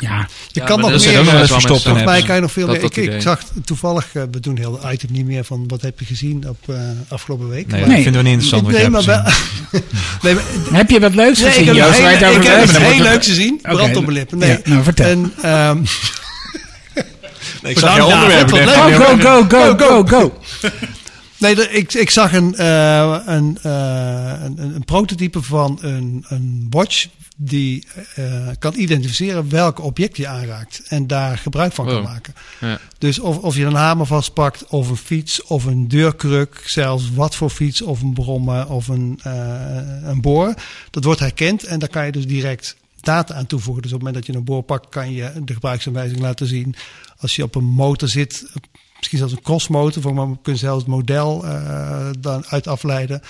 [0.00, 1.24] Ja, Je Ja, kan nog meer.
[1.24, 2.82] wel eh, verstopt in Volgens mij kan je nog veel Dat- meer.
[2.82, 5.98] dat Ik, zag toevallig, eh, we doen heel de item niet meer van wat heb
[6.00, 6.76] je gezien op eh,
[7.08, 7.66] afgelopen week.
[7.66, 9.22] Nee, Maar- dat vinden we niet interessant je nee, maar wel.
[10.22, 12.76] nee, maar, heb je wat leuks nee, ik gezien, heb, heel, je ik heb iets
[12.76, 13.58] heel wordt leuks gezien.
[13.62, 14.38] Brand op mijn lippen.
[14.38, 14.48] Nee.
[14.50, 15.06] Ja, nou, vertel.
[15.06, 15.78] En, ehm,
[17.62, 20.32] Nee, ik zag jouw onderwerp nee, Oh, go, go, go, go, go.
[21.40, 26.66] Nee, ik, ik zag een, eh, een, eh, een, een, een prototype van een, een
[26.70, 27.06] watch
[27.36, 32.04] die eh, kan identificeren welk object je aanraakt en daar gebruik van kan Oh.
[32.04, 32.34] maken.
[32.60, 32.78] Ja.
[32.98, 37.36] Dus of, of je een hamer vastpakt, of een fiets, of een deurkruk, zelfs wat
[37.36, 39.20] voor fiets, of een brommer, of een,
[40.04, 40.54] een boor,
[40.90, 43.82] dat wordt herkend en daar kan je dus direct data aan toevoegen.
[43.82, 46.74] Dus op het moment dat je een boor pakt, kan je de gebruiksaanwijzing laten zien.
[47.18, 48.46] Als je op een motor zit,
[49.00, 53.22] misschien zelfs een crossmotor, maar kun je zelfs het model eh, dan uit afleiden.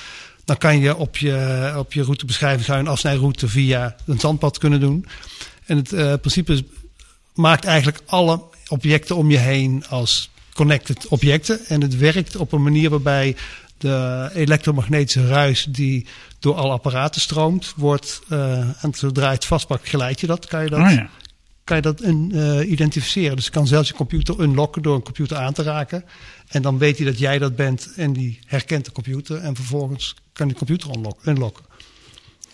[0.45, 4.81] Dan kan je op je, op je routebeschrijving zou een afsnijroute via een zandpad kunnen
[4.81, 5.07] doen.
[5.67, 6.65] En het eh, principe
[7.35, 11.61] maakt eigenlijk alle objecten om je heen als connected objecten.
[11.67, 13.37] En het werkt op een manier waarbij
[13.79, 16.07] de elektromagnetische ruis die
[16.39, 20.47] door alle apparaten stroomt, wordt, eh, en zodra je het vastpakt, geleid je dat.
[20.47, 21.11] Kan je dat, Oh ja.
[21.71, 23.37] Kan je dat in, eh, identificeren.
[23.37, 26.05] Dus je kan zelfs je computer unlocken door een computer aan te raken.
[26.49, 29.37] En dan weet hij dat jij dat bent en die herkent de computer.
[29.37, 31.65] En vervolgens kan die computer unlock- unlocken.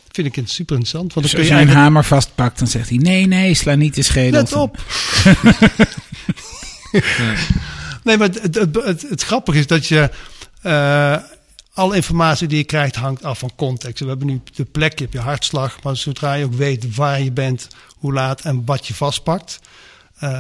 [0.05, 1.13] Dat vind ik super interessant.
[1.15, 1.79] Want Dus dan als kun je een eigenlijk...
[1.87, 4.41] hamer vastpakt, dan zegt hij, nee, nee, sla niet de schedel.
[4.41, 4.79] Let van- op!
[8.05, 10.11] Nee, maar het, het, het, het, het grappige is dat je.
[10.63, 11.17] eh,
[11.77, 14.03] alle informatie die je krijgt hangt af van context.
[14.03, 15.82] We hebben nu de plek, je hebt je hartslag.
[15.82, 19.61] Maar zodra je ook weet waar je bent, hoe laat en wat je vastpakt.
[20.16, 20.31] eh,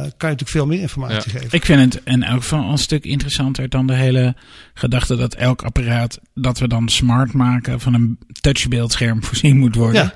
[0.00, 1.48] je natuurlijk veel meer informatie geven.
[1.50, 4.34] Ik vind het in elk geval een stuk interessanter dan de hele
[4.74, 10.02] gedachte dat elk apparaat dat we dan smart maken van een touchbeeldscherm voorzien moet worden.
[10.02, 10.12] Ja.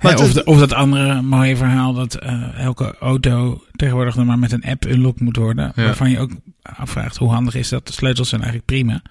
[0.00, 4.38] Maar of, de- of dat andere mooie verhaal dat eh, elke auto tegenwoordig dan maar
[4.38, 5.72] met een app unlocked moet worden.
[5.76, 5.84] Ja.
[5.84, 6.30] Waarvan je ook
[6.62, 7.86] afvraagt hoe handig is dat.
[7.86, 9.02] De sleutels zijn eigenlijk prima.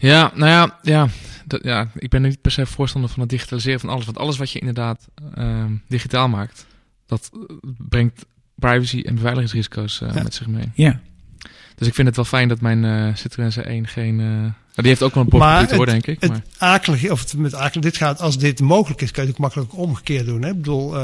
[0.00, 1.08] Ja, nou ja, ja,
[1.46, 4.04] dat, ja, ik ben niet per se voorstander van het digitaliseren van alles.
[4.04, 6.66] Want alles wat je inderdaad ehm, digitaal maakt,
[7.06, 7.56] dat eh,
[7.88, 10.22] brengt privacy en beveiligingsrisico's eh, Ja.
[10.22, 10.70] met zich mee.
[10.74, 11.00] Ja.
[11.74, 14.16] Dus ik vind het wel fijn dat mijn eh Citroën C1 geen...
[14.16, 16.20] nou, die heeft ook wel een bordcomputer hoor, denk ik.
[16.20, 19.28] Het Maar, akelige, of het met akelig, dit gaat, als dit mogelijk is, kan je
[19.28, 20.42] het ook makkelijk omgekeerd doen.
[20.42, 20.48] Hè?
[20.48, 20.96] Ik bedoel,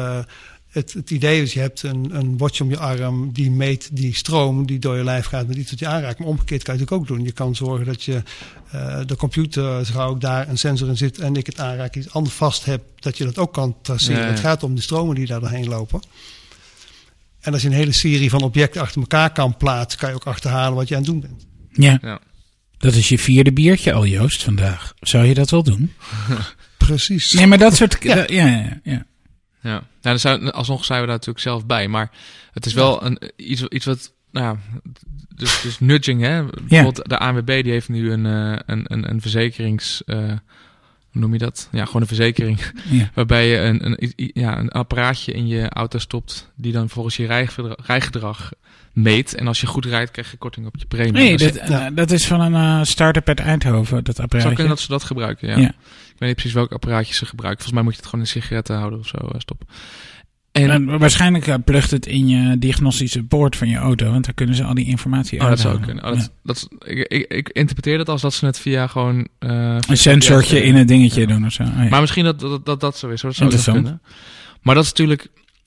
[0.77, 4.17] het, het idee is, je hebt een, een watch om je arm, die meet die
[4.17, 6.19] stroom die door je lijf gaat met iets wat je aanraakt.
[6.19, 7.25] Maar omgekeerd kan je het ook doen.
[7.25, 8.23] Je kan zorgen dat je
[8.71, 12.13] eh, de computer, zo ook daar een sensor in zit en ik het aanraak iets
[12.13, 14.21] anders vast heb, dat je dat ook kan traceren.
[14.21, 14.31] Ja, ja.
[14.31, 16.01] Het gaat om de stromen die daar doorheen lopen.
[17.41, 20.27] En als je een hele serie van objecten achter elkaar kan plaatsen, kan je ook
[20.27, 21.47] achterhalen wat je aan het doen bent.
[21.73, 21.99] ja.
[22.03, 22.21] Ja.
[22.79, 24.95] Dat is je vierde biertje al, Joost, vandaag.
[25.01, 25.93] Zou je dat wel doen?
[26.79, 27.33] Precies.
[27.33, 27.97] Nee, maar dat soort...
[28.01, 28.17] Ja.
[28.17, 28.25] ja.
[28.29, 29.07] Ja, ja, ja.
[29.63, 29.83] ja.
[30.07, 31.89] Nou, dan zijn, alsnog zijn we daar natuurlijk zelf bij.
[31.89, 32.11] Maar
[32.53, 34.13] het is wel een, iets, iets wat...
[34.31, 34.81] Nou ja,
[35.35, 36.45] dus, dus nudging, hè.
[36.45, 40.05] Bijvoorbeeld de ANWB die heeft nu een, eh, een, een, een verzekerings...
[40.05, 40.17] eh,
[41.11, 41.69] hoe noem je dat?
[41.73, 42.59] Ja, gewoon een verzekering.
[42.91, 43.11] Ja.
[43.15, 46.51] Waarbij je een, een, ja, een apparaatje in je auto stopt...
[46.55, 48.53] die dan volgens je rijgedrag, rijgedrag
[48.93, 49.35] meet.
[49.35, 51.13] En als je goed rijdt, krijg je korting op je premie.
[51.13, 54.55] Nee, dat, eh, dat is van een eh, start-up uit Eindhoven, dat het zou apparaatje.
[54.55, 55.57] kunnen dat ze dat gebruiken, ja.
[55.57, 55.75] Ja.
[56.17, 57.65] Ik weet niet precies welk apparaatje ze gebruiken.
[57.65, 59.67] Volgens mij moet je het gewoon in sigaretten houden of zo eh, stoppen.
[60.53, 64.35] En, En waarschijnlijk eh, plugt het in je diagnostische poort van je auto, want daar
[64.35, 66.05] kunnen ze al die informatie oh, dat zou kunnen.
[66.05, 69.29] Oh, dat, dat, ik, ik, ik interpreteer dat als dat ze het via gewoon...
[69.39, 71.27] eh, Een sensortje in het dingetje ja.
[71.27, 71.63] doen of zo.
[71.63, 71.89] Oh, ja.
[71.89, 73.23] Maar misschien dat dat, dat, dat zo is.
[73.23, 73.31] hoor.
[73.31, 73.83] Dat zou Interessant.
[73.83, 74.03] kunnen.
[74.63, 75.27] Maar dat is natuurlijk...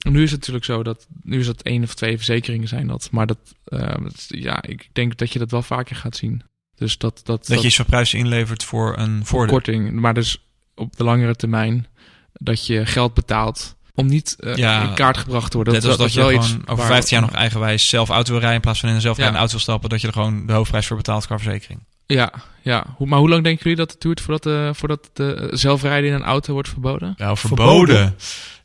[0.10, 1.08] Nu is het natuurlijk zo dat...
[1.24, 3.08] Nu is dat één of twee verzekeringen zijn dat.
[3.12, 3.38] Maar dat...
[3.64, 6.42] dat ja, ik denk dat je dat wel vaker gaat zien.
[6.80, 7.22] Dus dat...
[7.24, 9.54] Dat, Dat je iets van prijs inlevert voor een voordeel.
[9.54, 9.92] korting.
[9.92, 10.44] Maar dus
[10.76, 11.88] op de langere termijn...
[12.34, 13.76] Dat je geld betaalt...
[13.96, 14.82] Om niet eh, Ja.
[14.90, 15.74] in kaart gebracht te worden.
[15.74, 18.10] Net als dat, is je wel gewoon iets over waar- 15 jaar nog eigenwijs zelf
[18.10, 18.56] auto wil rijden...
[18.56, 19.44] in plaats van in een zelfrijdende Ja.
[19.46, 19.90] auto wil stappen...
[19.90, 21.84] dat je er gewoon de hoofdprijs voor betaalt qua verzekering.
[22.06, 22.32] Ja,
[22.62, 22.86] ja.
[22.96, 26.16] Hoe, maar hoe lang denken jullie dat het duurt voordat, de, voordat de zelfrijden in
[26.16, 27.14] een auto wordt verboden?
[27.18, 28.16] Ja, verboden.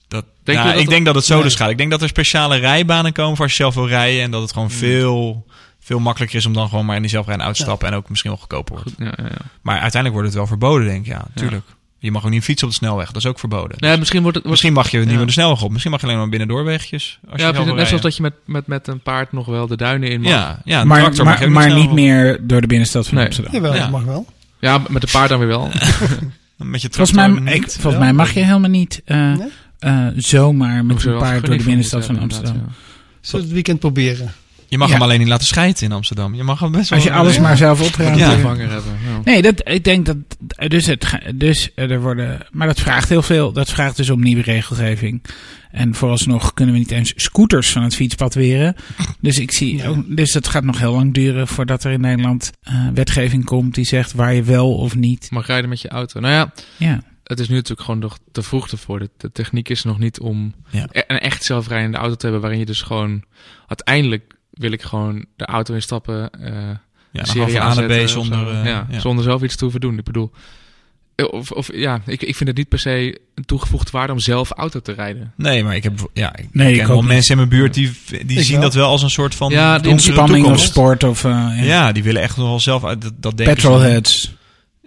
[0.08, 1.42] Dat, Denk dat ik denk dat het zo Nee.
[1.42, 1.70] dus gaat.
[1.70, 4.22] Ik denk dat er speciale rijbanen komen voor als je zelf wil rijden...
[4.22, 4.76] en dat het gewoon Hmm.
[4.78, 5.46] veel,
[5.84, 7.74] veel makkelijker is om dan gewoon maar in die zelfrijdende auto te Ja.
[7.76, 7.94] stappen...
[7.96, 8.88] en ook misschien wel goedkoper wordt.
[8.90, 9.44] Goed, ja, ja, ja.
[9.62, 11.12] Maar uiteindelijk wordt het wel verboden, denk ik.
[11.12, 11.64] Ja, tuurlijk.
[11.98, 13.06] Je mag ook niet fietsen op de snelweg.
[13.06, 13.76] Dat is ook verboden.
[13.78, 14.44] Nee, misschien wordt het...
[14.46, 15.16] wordt- Misschien mag je niet Ja.
[15.16, 15.70] meer de snelweg op.
[15.70, 17.18] Misschien mag je alleen maar binnen doorwegjes.
[17.30, 19.76] Als ja, je net zoals dat je met, met, met een paard nog wel de
[19.76, 20.30] duinen in mag.
[20.32, 21.92] Ja, ja een maar tractor mag je maar, niet op.
[21.94, 23.24] meer door de binnenstad van Nee.
[23.26, 23.52] Amsterdam.
[23.54, 23.80] Jawel, Ja.
[23.80, 24.26] dat mag wel.
[24.60, 25.68] Ja, met de paard dan weer wel.
[26.56, 27.64] Met je Volgens tractor mij, niet.
[27.64, 29.48] ik, volgens mij mag je helemaal niet eh, Nee?
[29.78, 32.54] eh, zomaar met Hoezo een paard door de binnenstad van Amsterdam.
[32.54, 32.70] Zullen
[33.20, 34.32] we het weekend proberen?
[34.74, 34.94] Je mag Ja.
[34.94, 36.34] hem alleen niet laten scheiden in Amsterdam.
[36.34, 36.98] Je mag hem best wel...
[36.98, 37.40] Als je alles Ja.
[37.42, 38.18] maar zelf opruimt.
[38.18, 38.30] ja.
[38.36, 38.82] Hebben.
[39.24, 40.16] Nee, dat, ik denk dat.
[40.68, 42.46] Dus, het, dus er worden.
[42.50, 43.52] Maar dat vraagt heel veel.
[43.52, 45.24] Dat vraagt dus om nieuwe regelgeving.
[45.70, 48.76] En vooralsnog kunnen we niet eens scooters van het fietspad weren.
[49.20, 49.76] Dus ik zie.
[49.76, 49.86] Ja.
[49.86, 53.74] Ook, dus het gaat nog heel lang duren voordat er in Nederland eh, wetgeving komt
[53.74, 55.30] die zegt waar je wel of niet.
[55.30, 56.20] Mag rijden met je auto.
[56.20, 57.02] Nou ja, Ja.
[57.24, 58.98] het is nu natuurlijk gewoon nog te vroeg ervoor.
[58.98, 60.86] De, de techniek is nog niet om Ja.
[60.92, 62.40] e- een echt zelfrijdende auto te hebben...
[62.40, 63.22] waarin je dus gewoon...
[63.66, 66.30] Uiteindelijk wil ik gewoon de auto instappen...
[66.30, 66.52] eh
[67.12, 68.48] Ja, serie A naar B zonder...
[68.48, 69.00] eh, ja, ja.
[69.00, 69.98] zonder zelf iets te hoeven doen.
[69.98, 70.30] Ik bedoel...
[71.30, 74.50] Of, of ja, ik, ik vind het niet per se een toegevoegde waarde om zelf
[74.50, 75.32] auto te rijden.
[75.36, 76.10] Nee, maar ik heb...
[76.12, 77.92] Ja, ik Nee, ik ken wel mensen in mijn buurt die,
[78.26, 78.62] die Ik zien wel.
[78.64, 81.24] dat wel als een soort van Ja, die Ontspanning of sport of.
[81.24, 81.62] eh, ja.
[81.62, 83.54] Ja, die willen echt nog wel zelf uit dat, dat denken.
[83.54, 84.34] Petrolheads.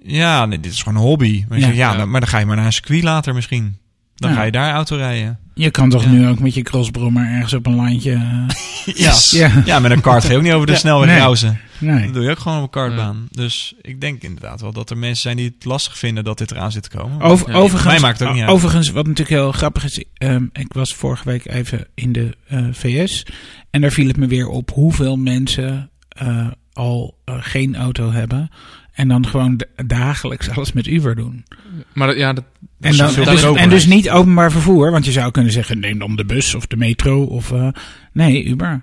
[0.03, 1.45] Ja, nee, dit is gewoon een hobby.
[1.49, 1.65] Maar, Ja.
[1.65, 1.98] zegt, ja, Ja.
[1.98, 3.77] dan- maar dan ga je maar naar een circuit later misschien.
[4.18, 4.35] Dan Ja.
[4.35, 5.39] ga je daar auto rijden.
[5.53, 6.10] Je kan toch Ja.
[6.10, 8.11] nu ook met je crossbrommer ergens op een landje.
[8.14, 9.52] eh, Ja, ja.
[9.65, 10.77] ja met een kart ga je ook niet over de Ja.
[10.77, 11.18] snelweg Nee.
[11.18, 11.60] rauzen.
[11.80, 12.03] Nee.
[12.06, 13.27] Dat doe je ook gewoon op een kartbaan.
[13.31, 16.52] Dus ik denk inderdaad wel dat er mensen zijn die het lastig vinden dat dit
[16.52, 17.22] eraan zit te komen.
[17.22, 18.52] Over, Ja, overigens, mij maakt het ook niet uit.
[18.52, 22.65] overigens, wat natuurlijk heel grappig is, ehm, ik was vorige week even in de eh,
[22.72, 23.26] VS
[23.69, 28.49] en daar viel het me weer op hoeveel mensen eh, al geen auto hebben
[28.98, 31.45] en dan gewoon dagelijks alles met Uber doen.
[31.94, 32.44] Maar dat- ja, dat,
[32.80, 35.80] En, is dan, veel dus, en dus niet openbaar vervoer, want je zou kunnen zeggen
[35.80, 37.68] neem dan de bus of de metro of eh,
[38.14, 38.82] nee Uber.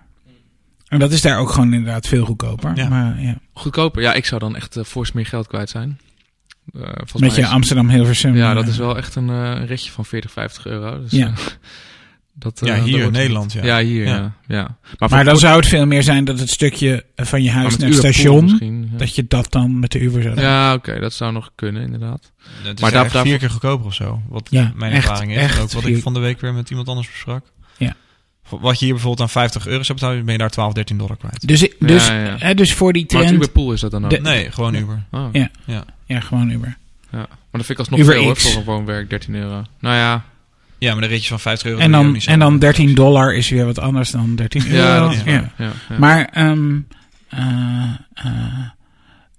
[0.88, 2.76] En dat is daar ook gewoon inderdaad veel goedkoper.
[2.76, 2.88] Ja.
[2.88, 4.02] Maar ja, goedkoper.
[4.02, 5.98] Ja, ik zou dan echt uh, fors meer geld kwijt zijn.
[6.72, 8.36] Uh, volgens met mij je is- Amsterdam Hilversum.
[8.36, 11.00] Ja, dat is wel echt een, een ritje van 40, 50 euro.
[11.00, 11.32] Dus, Ja.
[12.34, 13.64] Dat, Ja, eh, hier dat in Nederland, ja.
[13.64, 14.14] Ja, hier, Ja.
[14.16, 14.32] ja.
[14.46, 14.76] ja.
[14.98, 17.60] Maar, Maar dan zou het veel meer zijn dat het stukje eh, van je maar
[17.60, 18.58] huis naar het station,
[18.96, 20.44] dat je dat dan met de Uber zou doen.
[20.44, 22.32] Ja, oké, dat zou nog kunnen, inderdaad.
[22.62, 24.22] Het is Maar maar daar- vier keer goedkoper of zo.
[24.28, 25.38] Wat Ja, mijn echt, ervaring is.
[25.38, 27.44] echt En ook wat vier- ik van de week weer met iemand anders besprak.
[27.76, 27.94] Ja.
[28.48, 31.16] Wat je hier bijvoorbeeld aan 50 euro zou betalen, ben je daar 12, 13 dollar
[31.16, 31.48] kwijt.
[31.48, 32.36] Dus, ik- dus, Ja, ja.
[32.38, 34.10] Hè, dus voor die Maar het trend, Uberpool is dat dan ook?
[34.10, 35.04] De- Nee, gewoon Uber.
[35.10, 35.28] Oh.
[35.32, 35.48] Ja.
[35.64, 35.84] Ja.
[36.06, 36.76] ja, gewoon Uber.
[37.10, 37.18] Ja.
[37.18, 39.64] Maar dat vind ik alsnog Uber veel hoor, voor een woonwerk, 13 euro.
[39.80, 40.24] Nou ja,
[40.84, 43.64] Ja, maar de ritjes van 50 euro En dan, en dan 13 dollar is weer
[43.64, 44.76] wat anders dan 13 euro.
[44.76, 45.12] ja, Ja.
[45.24, 45.32] waar.
[45.32, 45.98] Ja, ja.
[45.98, 46.80] Maar ehm,
[47.28, 47.40] eh,
[48.14, 48.32] eh,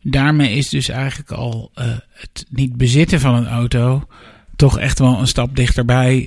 [0.01, 4.07] daarmee is dus eigenlijk al eh, het niet bezitten van een auto
[4.55, 6.25] toch echt wel een stap dichterbij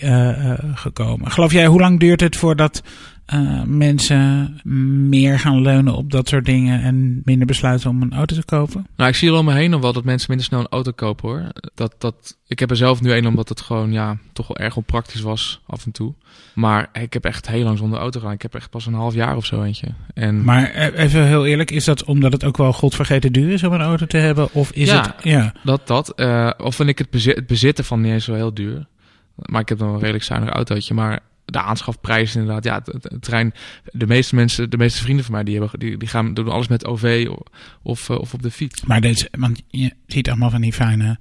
[0.74, 1.30] gekomen.
[1.30, 2.82] Geloof jij, hoe lang duurt het voordat
[3.28, 4.60] eh, mensen
[5.08, 8.86] meer gaan leunen op dat soort dingen en minder besluiten om een auto te kopen?
[8.96, 10.90] Nou, ik zie er om me heen nog wel dat mensen minder snel een auto
[10.92, 11.42] kopen hoor.
[11.74, 14.76] Dat, dat, ik heb er zelf nu een omdat het gewoon ja, toch wel erg
[14.76, 16.14] onpraktisch was af en toe.
[16.54, 18.34] Maar ik heb echt heel lang zonder auto gedaan.
[18.34, 19.86] Ik heb echt pas een half jaar of zo eentje.
[20.14, 23.64] En Maar eh, even heel eerlijk, is dat omdat het ook wel godvergeten duur is
[23.64, 24.48] om een auto te hebben?
[24.52, 25.00] Of is Ja.
[25.02, 25.14] het...
[25.24, 26.14] Ja, dat, dat.
[26.14, 28.86] eh, of vind ik het, bezi- het bezitten van niet eens zo heel duur.
[29.34, 30.94] Maar ik heb dan wel een redelijk zuinig autootje.
[30.94, 31.20] Maar
[31.52, 32.64] de aanschafprijs inderdaad.
[32.64, 33.52] Ja, het, het, het trein.
[33.92, 36.68] De meeste mensen, de meeste vrienden van mij, die, hebben, die, die gaan doen alles
[36.68, 37.38] met OV of,
[37.82, 38.82] of, eh, of op de fiets.
[38.84, 41.18] maar dit, want je ziet allemaal van die fijne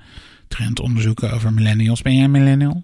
[0.48, 2.02] trendonderzoeken over millennials.
[2.02, 2.84] Ben jij een millennial?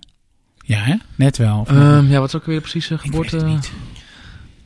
[0.65, 0.95] Ja, hè?
[1.15, 1.65] Net wel.
[1.67, 3.45] Ehm, ja, wat is ook weer precies de Ik weet geboorte?
[3.45, 3.71] niet.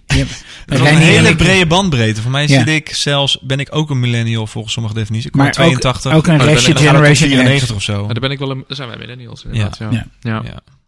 [0.65, 2.21] Dat is een en hele brede bandbreedte.
[2.21, 2.47] Voor mij Ja.
[2.59, 5.27] zit ik zelfs, ben ik ook een millennial volgens sommige definities.
[5.29, 6.11] Ik Maar ben 82.
[6.11, 7.75] ook, ook een Oh, dat ben restje ik- dan gaat het tot Generation 94 X.
[7.75, 8.05] of zo.
[8.05, 9.77] Maar daar ben ik wel een, daar zijn wij millennials inderdaad.
[9.77, 10.05] Ja.
[10.21, 10.43] Ja.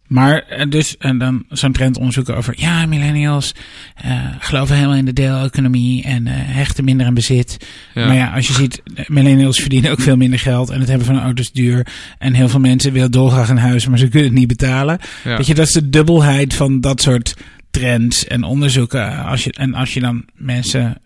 [0.09, 3.55] Maar eh, dus en dan zo'n trend onderzoeken over ja, millennials
[3.95, 7.67] eh, geloven helemaal in de deeleconomie en eh, hechten minder aan bezit.
[7.93, 8.05] Ja.
[8.05, 11.15] Maar ja, als je ziet, millennials verdienen ook veel minder geld en het hebben van
[11.15, 11.87] een auto is duur.
[12.17, 14.99] En heel veel mensen willen dolgraag een huis, maar ze kunnen het niet betalen.
[15.23, 15.37] Ja.
[15.37, 17.33] Weet je, dat is de dubbelheid van dat soort
[17.71, 19.25] trends en onderzoeken.
[19.25, 21.01] Als je, en als je dan mensen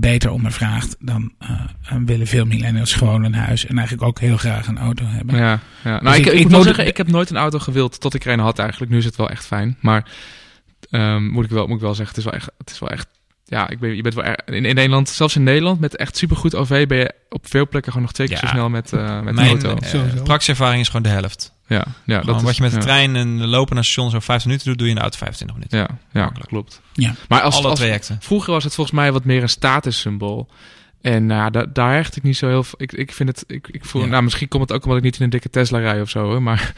[0.00, 1.50] beter ondervraagt, dan eh,
[2.04, 5.36] willen veel millennials gewoon een huis en eigenlijk ook heel graag een auto hebben.
[5.36, 6.00] Ja, ja.
[6.00, 7.58] Nou, Dus ik, ik- ik, ik moet wel moet- zeggen, ik heb nooit een auto
[7.58, 8.90] gewild tot ik er een had eigenlijk.
[8.92, 9.76] Nu is het wel echt fijn.
[9.80, 10.10] Maar
[10.90, 12.50] ehm, moet, ik wel, moet ik wel zeggen, het is wel echt...
[12.58, 13.08] Het is wel echt
[13.48, 16.54] ja, ik ben, je bent wel in, in Nederland, zelfs in Nederland, met echt supergoed
[16.54, 18.42] OV ben je op veel plekken gewoon nog twee keer Ja.
[18.42, 20.34] zo snel met, eh met Mijn de auto.
[20.46, 21.54] ervaring is gewoon de helft.
[21.68, 22.82] Ja, ja dat wat is, je met de ja.
[22.82, 25.56] trein en lopen naar station zo 15 minuten doet, doe je in de auto 25
[25.56, 25.78] minuten.
[25.78, 26.48] Ja, ja Makkelijk.
[26.48, 26.80] klopt.
[26.92, 27.14] Ja.
[27.28, 28.18] Maar als, Alle als, trajecten.
[28.20, 30.48] Vroeger was het volgens mij wat meer een statussymbool.
[31.14, 32.78] En nou, ja, da- daar hecht ik niet zo heel veel.
[32.82, 33.44] Ik, ik vind het.
[33.46, 34.08] Ik, ik voel, Ja.
[34.08, 36.24] Nou, misschien komt het ook omdat ik niet in een dikke Tesla rij of zo.
[36.24, 36.72] Hoor, maar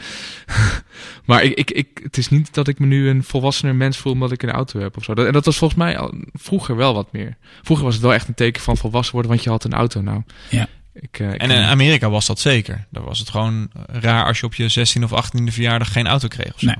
[1.25, 4.13] maar ik, ik, ik, het is niet dat ik me nu een volwassener mens voel
[4.13, 5.13] omdat ik een auto heb of zo.
[5.13, 7.37] Dat, en dat was volgens mij al, vroeger wel wat meer.
[7.61, 10.01] Vroeger was het wel echt een teken van volwassen worden, want je had een auto
[10.01, 10.21] nou.
[10.49, 10.67] Ja.
[10.93, 12.85] Ik, eh, ik En in Amerika was dat zeker.
[12.89, 16.27] Daar was het gewoon raar als je op je 16 of 18e verjaardag geen auto
[16.27, 16.65] kreeg of zo.
[16.65, 16.75] Nee.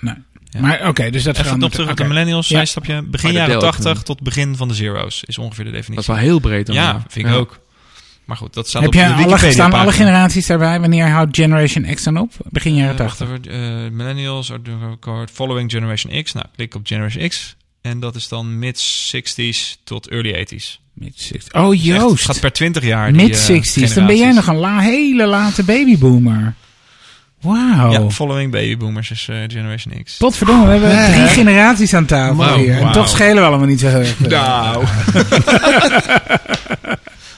[0.00, 0.14] Nee.
[0.50, 0.60] Ja.
[0.60, 2.48] Maar oké, dus dat Even op terug de millennials.
[2.48, 2.56] Ja.
[2.56, 3.02] zijstapje.
[3.02, 3.82] Begin de jaren deeleconomie.
[3.84, 6.12] 80 tot begin van de zero's is ongeveer de dat is definitie.
[6.14, 6.66] wel heel breed.
[6.66, 7.38] Dan ja, vind ik Ja.
[7.38, 7.58] ook.
[8.24, 10.80] Maar goed, dat staat Heb op je de alle, Wikipedia staan alle generaties daarbij?
[10.80, 12.32] Wanneer houdt Generation X dan op?
[12.50, 13.38] Begin jaren Eh, wacht 80.
[13.38, 16.32] even, eh, millennials are doing a record following Generation X.
[16.32, 17.56] Nou, klik op Generation X.
[17.82, 20.80] En dat is dan mid-60s tot early 80s.
[20.94, 21.52] Mid-60s.
[21.52, 22.24] Oh, Dus echt, Het Joost.
[22.24, 23.12] gaat per 20 jaar.
[23.12, 23.94] die, eh, Mid-60s.
[23.94, 26.54] Dan ben jij nog een la hele late babyboomer.
[27.40, 27.90] Wauw.
[27.90, 30.16] Ja, following babyboomers is eh, Generation X.
[30.16, 32.80] Potverdomme, we hebben drie generaties aan tafel Wauw, hier.
[32.80, 34.20] En toch schelen we allemaal niet zo heel erg.
[34.20, 34.84] Nou.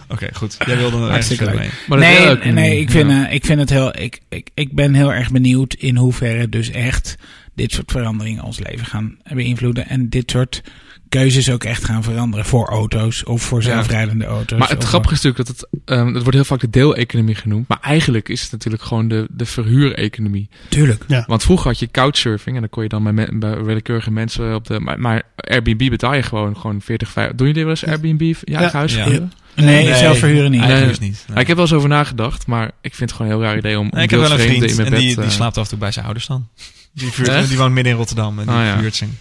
[0.09, 0.57] Oké, goed.
[0.67, 1.55] Jij wilde er leuk.
[1.55, 1.71] mee.
[1.87, 3.27] Maar nee, nee, ik vind, ja.
[3.27, 3.97] eh, ik vind het heel.
[3.99, 7.17] Ik, ik, ik ben heel erg benieuwd in hoeverre dus echt
[7.55, 9.89] dit soort veranderingen ons leven gaan beïnvloeden.
[9.89, 10.63] En dit soort
[11.11, 13.65] keuzes ook echt gaan veranderen voor auto's of voor Ja.
[13.65, 14.59] zelfrijdende auto's.
[14.59, 17.69] Maar het grappige is natuurlijk dat het, ehm, het wordt heel vaak de deeleconomie genoemd.
[17.69, 20.49] Maar eigenlijk is het natuurlijk gewoon de, de verhuureconomie.
[20.69, 21.05] Tuurlijk.
[21.27, 24.55] Want vroeger had je couchsurfing en dan kon je dan bij, me- bij willekeurige mensen
[24.55, 24.81] op de...
[24.81, 27.37] Maar, maar Airbnb betaal je gewoon, gewoon 40, 50...
[27.37, 29.03] Doen jullie wel eens Airbnb je huis Ja.
[29.03, 29.33] verhuren?
[29.55, 30.61] Nee, Nee, zelf verhuren niet.
[30.61, 30.87] Nee.
[30.87, 31.01] niet.
[31.29, 31.39] Nee.
[31.41, 33.79] Ik heb wel eens over nagedacht, maar ik vind het gewoon een heel raar idee
[33.79, 35.15] om, Nee, ik heb wel een vriend in en mijn die, bed...
[35.17, 36.49] die eh, slaapt af en toe bij zijn ouders dan.
[36.95, 38.79] Die, vuurt, die woont midden in Rotterdam en die Ah, ja.
[38.79, 39.19] vuurt zijn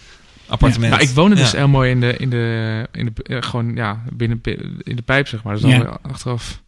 [0.50, 0.92] appartement.
[0.92, 1.56] Nou, ik woonde dus Ja.
[1.56, 4.40] heel mooi in de, in de, in de, eh, gewoon, ja, binnen,
[4.82, 5.52] in de pijp, zeg maar.
[5.52, 5.98] Dus dan Ja.
[6.02, 6.62] achteraf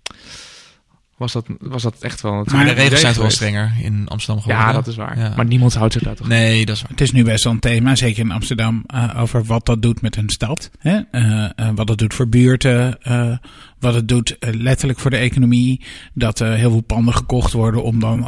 [1.23, 2.47] was dat, was dat echt wel...
[2.53, 4.67] Maar de regels zijn toch wel strenger in Amsterdam geworden.
[4.67, 5.19] Ja, dat is waar.
[5.19, 5.33] Ja.
[5.37, 6.91] Maar niemand houdt zich daar toch Nee, dat is waar.
[6.91, 10.03] Het is nu best wel een thema, zeker in Amsterdam, eh, over wat dat doet
[10.03, 10.71] met een stad.
[10.79, 11.01] Hè?
[11.11, 13.37] Eh, eh, wat het doet voor buurten, eh,
[13.79, 15.81] wat het doet letterlijk voor de economie.
[16.15, 18.27] Dat er heel veel panden gekocht worden om dan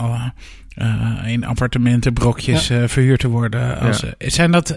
[0.74, 3.78] eh, in appartementen, brokjes eh, verhuurd te worden.
[3.80, 4.14] Als, Ja.
[4.18, 4.76] eh, zijn dat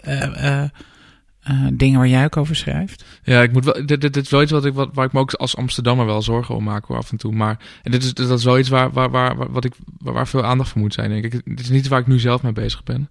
[1.73, 3.05] dingen waar jij ook over schrijft?
[3.23, 5.13] Ja, ik moet wel, dit, dit, dit is wel iets wat ik, wat, waar ik
[5.13, 7.33] me ook als Amsterdammer wel zorgen om maak hoor, af en toe.
[7.33, 10.27] Maar en dit is, dat is wel iets waar, waar, waar, wat ik, waar, waar
[10.27, 11.33] veel aandacht voor moet zijn, denk ik.
[11.45, 13.09] Het is niet waar ik nu zelf mee bezig ben.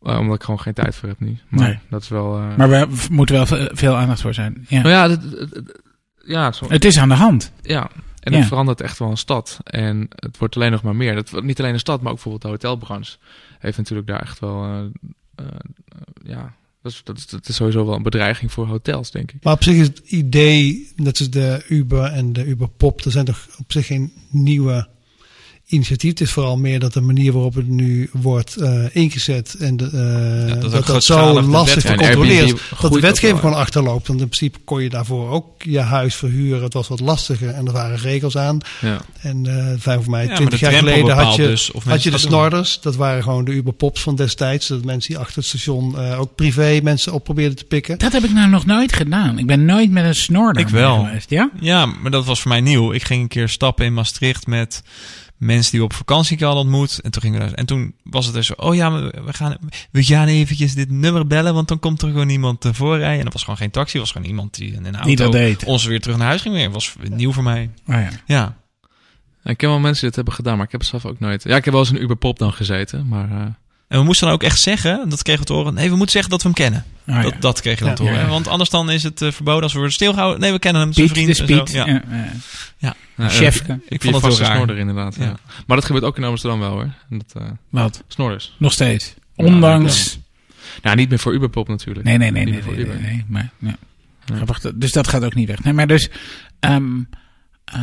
[0.00, 1.38] Omdat ik gewoon geen tijd voor heb nu.
[1.48, 1.78] Maar Nee.
[1.90, 2.38] dat is wel...
[2.56, 4.64] Maar we moeten wel ve- veel aandacht voor zijn.
[4.68, 4.82] Ja.
[4.82, 5.80] nou ja, dit- dit- dit-
[6.24, 7.52] ja, zo, Het is aan de hand.
[7.62, 7.90] ja.
[8.22, 8.38] En Ja.
[8.38, 9.58] het verandert echt wel een stad.
[9.64, 11.14] En het wordt alleen nog maar meer.
[11.14, 13.16] Dat, niet alleen een stad, maar ook bijvoorbeeld de hotelbranche
[13.58, 14.64] heeft natuurlijk daar echt wel...
[14.64, 14.80] eh,
[15.34, 15.46] eh,
[16.24, 19.42] ja, dat is, dat, is, dat is sowieso wel een bedreiging voor hotels, denk ik.
[19.44, 23.10] Maar op zich is het idee, net als de Uber en de Uber Pop, er
[23.10, 24.88] zijn toch op zich geen nieuwe
[25.72, 26.10] initiatief.
[26.10, 29.84] Het is vooral meer dat de manier waarop het nu wordt eh, ingezet en de,
[30.54, 32.54] eh, dat dat zo lastig te controleren is.
[32.80, 34.06] Dat de wetgeving gewoon achterloopt.
[34.06, 36.62] Want in principe kon je daarvoor ook je huis verhuren.
[36.62, 38.58] Het was wat lastiger en er waren regels aan.
[38.80, 39.00] Ja.
[39.20, 42.10] En eh vijf voor mij, Ja, twintig jaar geleden had je, dus of had je
[42.10, 42.80] de snorders.
[42.80, 44.66] Dat waren gewoon de Uber Pops van destijds.
[44.66, 47.98] Dat mensen die achter het station eh, ook privé mensen op probeerden te pikken.
[47.98, 49.38] Dat heb ik nou nog nooit gedaan.
[49.38, 51.04] Ik ben nooit met een snorder Ik wel.
[51.04, 51.30] geweest.
[51.30, 51.50] Ja?
[51.60, 52.92] Ja, maar dat was voor mij nieuw.
[52.92, 54.82] Ik ging een keer stappen in Maastricht met
[55.44, 57.00] mensen die we op vakantie hadden ontmoet.
[57.00, 59.32] En toen, gingen we, daar- en toen was het dus zo, oh ja, maar we
[59.32, 59.56] gaan,
[59.90, 63.18] we gaan eventjes dit nummer bellen, want dan komt er gewoon iemand voorrijden.
[63.18, 65.64] En dat was gewoon geen taxi, was gewoon iemand die in een auto deed.
[65.64, 66.62] ons weer terug naar huis ging.
[66.64, 67.70] Dat was nieuw voor mij.
[67.86, 68.08] Oh ja.
[68.26, 68.56] Ja,
[69.44, 71.42] Ik ken wel mensen die het hebben gedaan, maar ik heb het zelf ook nooit.
[71.44, 73.30] Ja, ik heb wel eens een Uber Pop dan gezeten, maar...
[73.30, 73.46] eh,
[73.92, 76.10] en we moesten dan ook echt zeggen, dat kregen we te horen, nee, we moeten
[76.12, 76.84] zeggen dat we hem kennen.
[77.08, 77.22] Oh ja.
[77.22, 78.18] dat, dat kregen we dan te horen.
[78.18, 78.28] Ja.
[78.28, 80.40] Want anders dan is het uh, verboden als we worden stilgehouden.
[80.40, 81.28] Nee, we kennen hem, zijn Piet, vriend.
[81.28, 81.62] en zo.
[81.62, 81.72] Piet.
[81.72, 81.86] Ja.
[81.86, 82.02] Ja.
[82.78, 82.94] ja.
[83.14, 83.72] nou, Chefke.
[83.72, 84.54] eh, Ik vond het heel raar.
[84.56, 85.16] snorder inderdaad.
[85.16, 85.24] Ja.
[85.24, 85.36] Ja.
[85.66, 86.88] Maar dat gebeurt ook in Amsterdam wel hoor.
[87.08, 88.02] Dat, eh Wat?
[88.08, 88.54] snorders.
[88.58, 89.14] Nog steeds.
[89.36, 90.18] Ondanks.
[90.82, 92.06] Nou, niet meer voor Uberpop natuurlijk.
[92.06, 93.00] Nee, nee, nee, Niet nee, nee, voor nee, Uber.
[93.00, 94.72] nee, maar, ja.
[94.74, 95.62] Dus dat gaat ook niet weg.
[95.64, 96.10] Nee, maar dus,
[96.60, 97.00] ehm,
[97.64, 97.80] eh,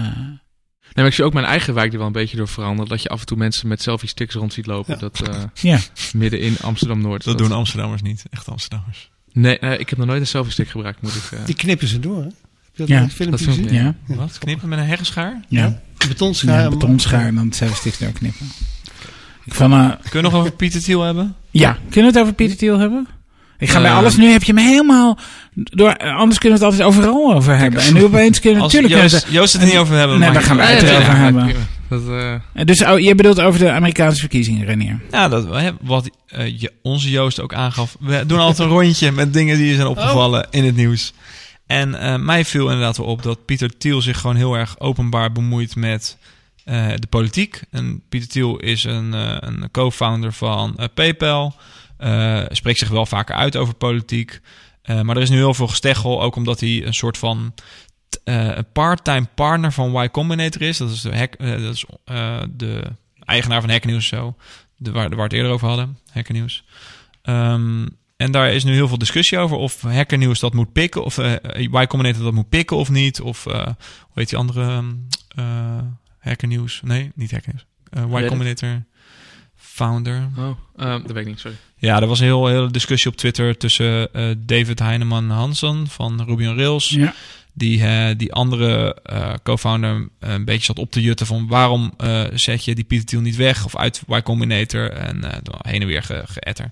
[0.94, 2.90] Nee, maar ik zie ook mijn eigen wijk er wel een beetje door veranderen.
[2.90, 4.94] Dat je af en toe mensen met selfie sticks rond ziet lopen.
[4.94, 5.00] Ja.
[5.00, 5.80] Dat eh, ja,
[6.14, 7.24] midden in Amsterdam-Noord.
[7.24, 9.10] Dat doen Amsterdammers niet, echt Amsterdammers.
[9.32, 11.32] Nee, eh, ik heb nog nooit een selfie stick gebruikt, moet ik...
[11.40, 12.24] eh, Die knippen ze door, hè?
[12.24, 12.34] Heb
[12.72, 13.70] je dat Ja, in het filmpje dat gezien?
[13.70, 13.96] filmpje.
[14.08, 14.38] ja, Wat?
[14.38, 15.42] Knippen met een heggenschaar?
[15.48, 15.82] ja.
[16.08, 16.58] Betonschaar.
[16.60, 18.48] Ja, en- betonschaar en dan selfie sticks knippen.
[19.46, 21.36] Ik van, eh, Kunnen we nog over Pieter Thiel hebben?
[21.52, 23.08] ja, kunnen we het over Pieter Thiel hebben?
[23.60, 23.82] Ik ga Eh.
[23.82, 25.18] bij alles, nu heb je me helemaal,
[25.54, 27.82] door, eh, anders kunnen we het altijd overal over hebben.
[27.82, 28.94] En nu opeens kunnen we natuurlijk...
[28.94, 30.20] Joost, kunnen Joost het er niet over hebben.
[30.20, 30.82] Nee, daar gaan uit.
[30.82, 31.56] het erover ja, hebben.
[31.90, 35.00] Dat, eh, we- Dus oh, je bedoelt over de Amerikaanse verkiezingen, Renier?
[35.12, 35.48] Ja, dat,
[35.82, 37.96] wat eh, je, onze Joost ook aangaf.
[38.00, 41.14] We doen altijd een rondje met dingen die je zijn opgevallen in het nieuws.
[41.68, 45.32] En eh, mij viel inderdaad wel op dat Pieter Thiel zich gewoon heel erg openbaar
[45.32, 46.18] bemoeit met
[46.66, 47.62] eh, de politiek.
[47.72, 51.56] En Pieter Thiel is een, eh, een co-founder van eh, PayPal.
[52.00, 54.40] Eh, spreekt zich wel vaker uit over politiek.
[54.82, 57.54] Eh, maar er is nu heel veel gesteggel, ook omdat hij een soort van
[58.10, 60.78] t- eh, een part-time partner van Y Combinator is.
[60.78, 61.86] Dat is de, hack, dat is,
[62.50, 62.84] de
[63.20, 64.36] eigenaar van Hacker News zo.
[64.78, 66.64] De, waar, waar we het eerder over hadden, Hacker News.
[67.22, 71.04] Ehm, en daar is nu heel veel discussie over of Hacker News dat moet pikken,
[71.04, 73.22] of eh Y Combinator dat moet pikken of niet.
[73.22, 74.90] Of eh, hoe heet die andere ehm,
[75.36, 75.78] eh
[76.20, 76.82] Hacker News?
[76.84, 77.66] Nee, niet Hacker News.
[78.14, 78.28] Eh, Y?
[78.28, 78.84] Combinator
[79.56, 80.30] founder.
[80.38, 81.58] oh, eh, dat weet ik niet, sorry.
[81.80, 86.24] Ja, er was een heel, hele discussie op Twitter tussen eh, David Heineman Hansen van
[86.26, 87.14] Ruby on Rails Ja.
[87.54, 92.24] die, eh, die andere eh, co-founder een beetje zat op te jutten van waarom eh,
[92.34, 95.82] zet je die Pieter Thiel niet weg of uit Y Combinator en eh, dan heen
[95.82, 96.72] en weer ge, geëtter.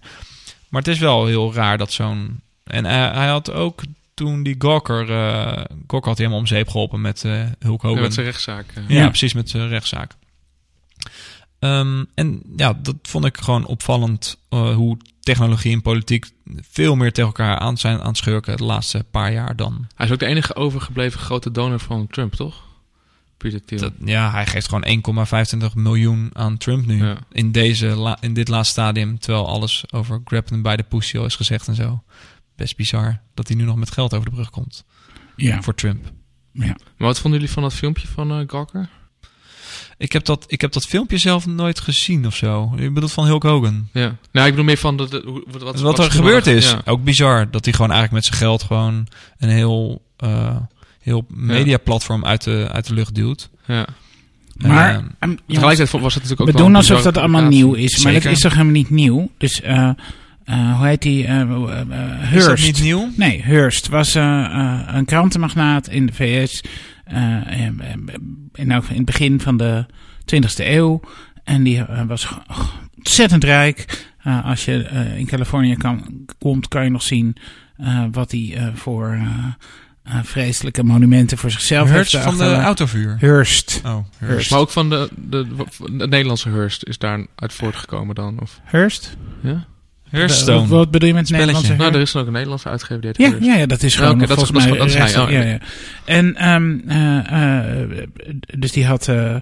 [0.70, 2.42] Maar het is wel heel raar dat zo'n...
[2.64, 3.82] En hij had ook
[4.14, 5.12] toen die Gawker...
[5.12, 5.46] eh
[5.88, 8.04] Gawker had hij helemaal om zeep geholpen met eh Hulk Ja, Hogan.
[8.04, 8.66] met zijn rechtszaak.
[8.76, 9.08] Ja, Ja.
[9.08, 10.12] precies, met zijn rechtszaak.
[11.60, 16.26] Ehm, en ja, dat vond ik gewoon opvallend eh, hoe technologie en politiek
[16.62, 19.88] veel meer tegen elkaar aan zijn aan het schurken de laatste paar jaar dan.
[19.96, 22.66] Hij is ook de enige overgebleven grote donor van Trump, toch?
[23.38, 23.80] Peter Thiel.
[23.80, 24.86] Dat, ja, hij geeft gewoon
[25.70, 27.18] 1,25 miljoen aan Trump nu Ja.
[27.32, 31.18] in, deze la- in dit laatste stadium, terwijl alles over grab hem bij de pussy
[31.18, 32.04] al is gezegd en zo.
[32.56, 34.86] Best bizar dat hij nu nog met geld over de brug komt
[35.36, 35.62] Ja.
[35.62, 36.12] voor Trump.
[36.52, 36.66] ja.
[36.68, 38.90] Maar wat vonden jullie van dat filmpje van eh Gawker?
[39.98, 42.72] Ik heb, dat, ik heb dat filmpje zelf nooit gezien of zo.
[42.78, 43.88] Ik bedoel van Hulk Hogan.
[43.94, 44.16] Ja.
[44.32, 46.70] Nou, ik bedoel meer van de, de, hoe- wat, wat, Wat, er gebeurd is.
[46.72, 46.82] Ja.
[46.86, 47.52] Ook bizar.
[47.52, 49.08] Dat hij gewoon eigenlijk met zijn geld gewoon
[49.38, 50.56] een heel, eh
[51.02, 53.50] heel mediaplatform uit de, uit de lucht duwt.
[53.68, 53.86] ja.
[54.58, 57.44] Maar, Ehm, ehm, Tegelijkertijd was het natuurlijk ook we wel doen een alsof dat allemaal
[57.44, 59.30] nieuw is, maar dat is toch helemaal niet nieuw?
[59.38, 59.90] Dus, eh,
[60.46, 61.24] eh, hoe heet die?
[61.24, 61.88] is dat
[62.20, 62.66] Hearst.
[62.66, 63.10] niet nieuw?
[63.16, 66.62] Nee, Hearst was een krantenmagnaat in de VS.
[67.08, 67.82] eh, in,
[68.54, 69.86] in, elk- in het begin van de
[70.36, 71.00] 20e eeuw.
[71.44, 72.28] En die eh, was
[72.98, 74.06] ontzettend rijk.
[74.24, 77.36] Eh, als je eh, in Californië kan, komt, kan je nog zien
[77.78, 79.28] eh, wat hij eh, voor eh,
[80.04, 82.24] eh, vreselijke monumenten voor zichzelf Hearst heeft.
[82.24, 83.16] van de autovuur.
[83.20, 83.82] Hearst.
[83.86, 84.06] Oh, Hearst.
[84.18, 84.52] Hearst.
[84.52, 85.48] Maar ook van de, de,
[85.98, 88.40] de, Nederlandse Hearst is daar uit voortgekomen dan?
[88.42, 89.18] Of, Hearst?
[89.42, 89.66] ja?
[90.10, 90.60] Hearthstone.
[90.60, 91.52] Wat, wat bedoel je met Spelletje.
[91.54, 93.94] Nederlandse Nou, er is ook een Nederlandse uitgever die heet Ja, ja, ja, dat is
[93.94, 95.58] Ja, gewoon dat is- volgens dat is- mij dat is hij, rechts- oh, ja, ja.
[96.06, 98.08] En ehm, eh, eh,
[98.58, 99.36] dus die had eh,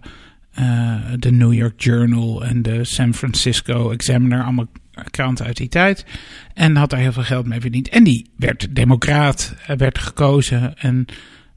[1.20, 4.68] de New York Journal en de San Francisco Examiner, allemaal
[5.12, 6.06] kranten uit die tijd.
[6.54, 7.90] En had daar heel veel geld mee verdiend.
[7.90, 11.06] En die werd democraat, werd gekozen en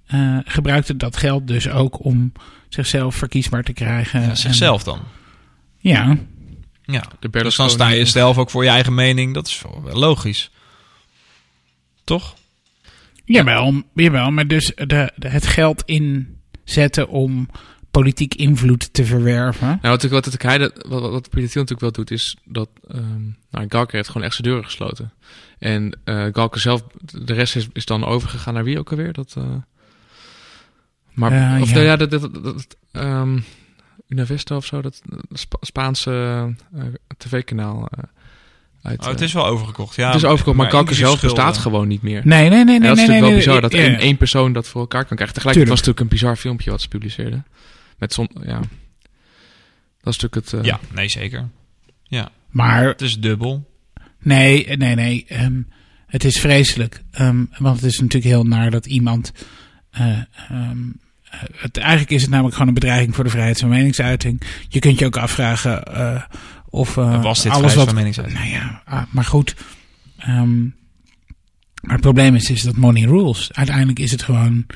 [0.06, 2.32] eh, gebruikte dat geld dus ook om
[2.68, 4.20] zichzelf verkiesbaar te krijgen.
[4.20, 4.98] Ja, En- zichzelf dan.
[5.78, 6.16] ja,
[6.93, 7.05] Ja.
[7.20, 9.35] De Dus dan sta je zelf ook voor je eigen mening.
[9.35, 10.51] Dat is wel logisch.
[12.05, 12.35] Toch?
[13.24, 17.48] Jawel, jawel, maar dus de, de, het geld inzetten om
[17.90, 19.66] politiek invloed te verwerven.
[19.66, 22.69] Nou, wat, ik- wat, hij, dat- wat, wat Peter Thiel natuurlijk wel doet, is dat
[22.89, 25.12] ehm nou, Galker heeft gewoon echt zijn deuren gesloten.
[25.59, 29.12] En Galker zelf, de rest is, is dan overgegaan naar wie ook alweer?
[29.12, 29.44] Dat, eh,
[31.12, 31.74] maar, of ja.
[31.74, 33.39] nou ja, dat, dat, dat, dat, ehm,
[34.09, 36.10] Univesta of zo, dat dat Spa- Spaanse
[36.74, 36.85] eh,
[37.16, 37.89] tv-kanaal.
[37.90, 38.02] eh,
[38.82, 39.94] uit, Oh, het eh, is wel overgekocht.
[39.97, 41.44] Ja, het is overgekomen, maar Galker inclusief zelf schulden.
[41.44, 42.20] bestaat gewoon niet meer.
[42.24, 42.74] Nee, nee, nee, nee.
[42.76, 44.68] En dat is nee, natuurlijk nee, wel bizar nee, dat ja, één, één persoon dat
[44.68, 45.35] voor elkaar kan krijgen.
[45.36, 47.47] Tegelijkertijd was het natuurlijk een bizar filmpje wat ze publiceerden.
[47.98, 48.59] Met zon, ja.
[50.01, 50.52] Dat is natuurlijk het...
[50.52, 51.48] eh, Ja, nee, zeker.
[52.51, 53.70] Maar Het is dubbel.
[54.18, 55.24] nee, nee, nee.
[55.28, 55.60] ehm,
[56.06, 57.02] het is vreselijk.
[57.10, 59.32] Ehm, want het is natuurlijk heel naar dat iemand.
[59.90, 60.66] eh, ehm, eh,
[61.56, 64.42] het, eigenlijk is het namelijk gewoon een bedreiging voor de vrijheid van meningsuiting.
[64.68, 66.22] Je kunt je ook afvragen eh,
[66.68, 67.84] of eh, was dit alles vrijheid wat.
[67.84, 68.38] van meningsuiting?
[68.38, 69.56] Nou ja, ah, maar goed.
[70.18, 70.62] Ehm,
[71.82, 73.52] maar het probleem is, is dat money rules.
[73.52, 74.66] Uiteindelijk is het gewoon.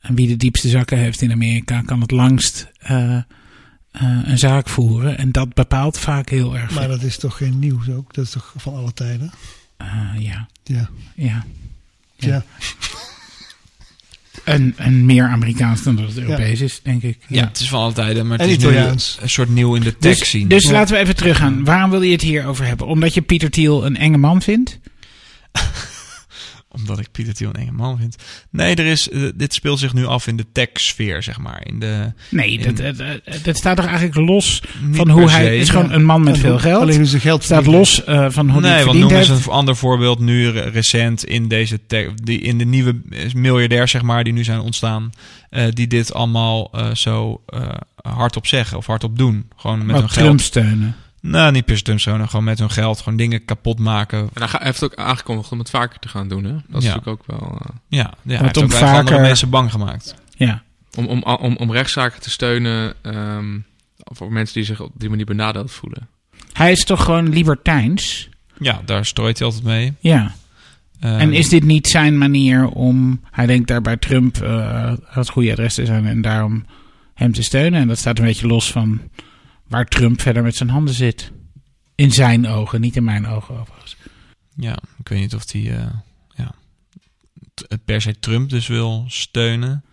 [0.00, 3.22] En wie de diepste zakken heeft in Amerika, kan het langst eh, eh,
[4.24, 5.18] een zaak voeren.
[5.18, 8.14] En dat bepaalt vaak heel erg Maar dat is toch geen nieuws ook?
[8.14, 9.32] Dat is toch van alle tijden?
[9.76, 9.86] Eh,
[10.18, 10.88] ja, Ja.
[11.14, 11.44] ja.
[12.16, 12.28] Ja.
[12.28, 12.44] Ja.
[14.44, 17.18] En, en meer Amerikaans dan dat het Europees is, denk ik.
[17.28, 19.18] Ja, het is van alle tijden, maar het En is Italiaans.
[19.20, 20.48] een soort nieuw in de tech Dus, zien.
[20.48, 20.72] dus Ja.
[20.72, 21.64] laten we even teruggaan.
[21.64, 22.86] Waarom wil je het hier over hebben?
[22.86, 24.78] Omdat je Pieter Thiel een enge man vindt?
[26.74, 28.16] Omdat ik Pieter Thiel een enge man vind.
[28.50, 31.60] Nee, er is, eh, dit speelt zich nu af in de tech-sfeer, zeg maar.
[31.66, 34.62] In de, Nee, In- dat, dat, dat staat toch eigenlijk los
[34.92, 36.82] van hoe hij is gewoon een man met En veel geld.
[36.82, 39.52] Alleen ze geld staat los eh, van hoe hij nee, het want noem eens een
[39.52, 43.00] ander voorbeeld nu re- recent in deze tech, die in de nieuwe
[43.34, 45.12] miljardairs zeg maar die nu zijn ontstaan,
[45.50, 47.68] eh, die dit allemaal eh, zo eh,
[48.02, 50.40] hardop zeggen of hardop doen, gewoon met Wat hun Trump geld.
[50.40, 50.94] steunen.
[51.22, 54.18] Nou, niet per se Trump zo, gewoon met hun geld, gewoon dingen kapot maken.
[54.32, 56.44] En hij heeft ook aangekondigd om het vaker te gaan doen.
[56.44, 56.52] Hè?
[56.52, 56.94] Dat is Ja.
[56.94, 57.58] natuurlijk ook wel...
[57.62, 60.14] eh, Ja, ja hij om heeft ook vaker- andere mensen bang gemaakt.
[60.36, 60.62] Ja.
[60.96, 63.58] om, om, om, om rechtszaken te steunen ehm,
[63.98, 66.08] voor mensen die zich op die manier benadeeld voelen.
[66.52, 68.28] Hij is toch gewoon libertijns?
[68.58, 69.92] Ja, daar strooit hij altijd mee.
[70.00, 70.34] Ja.
[71.00, 73.20] Eh, En is dit niet zijn manier om...
[73.30, 76.64] Hij denkt daar bij Trump eh, het goede adres te zijn en daarom
[77.14, 77.80] hem te steunen.
[77.80, 79.00] En dat staat een beetje los van
[79.72, 81.32] waar Trump verder met zijn handen zit.
[81.94, 83.96] In zijn ogen, niet in mijn ogen overigens.
[84.56, 85.86] Ja, ik weet niet of hij eh,
[86.34, 86.54] ja,
[87.68, 89.84] het per se Trump dus wil steunen.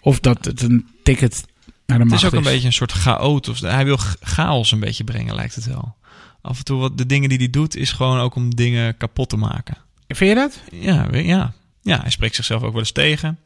[0.00, 1.44] Of dat het een ticket
[1.86, 3.48] naar de Het macht is ook een beetje een soort chaot.
[3.48, 5.96] Of, hij wil ch- chaos een beetje brengen, lijkt het wel.
[6.40, 9.28] Af en toe, wat de dingen die hij doet, is gewoon ook om dingen kapot
[9.28, 9.76] te maken.
[10.08, 10.60] Vind je dat?
[10.70, 11.52] Ja, ja.
[11.82, 13.38] ja hij spreekt zichzelf ook wel eens tegen.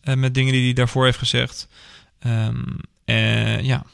[0.00, 1.68] eh, met dingen die hij daarvoor heeft gezegd.
[3.04, 3.84] Eh, ja.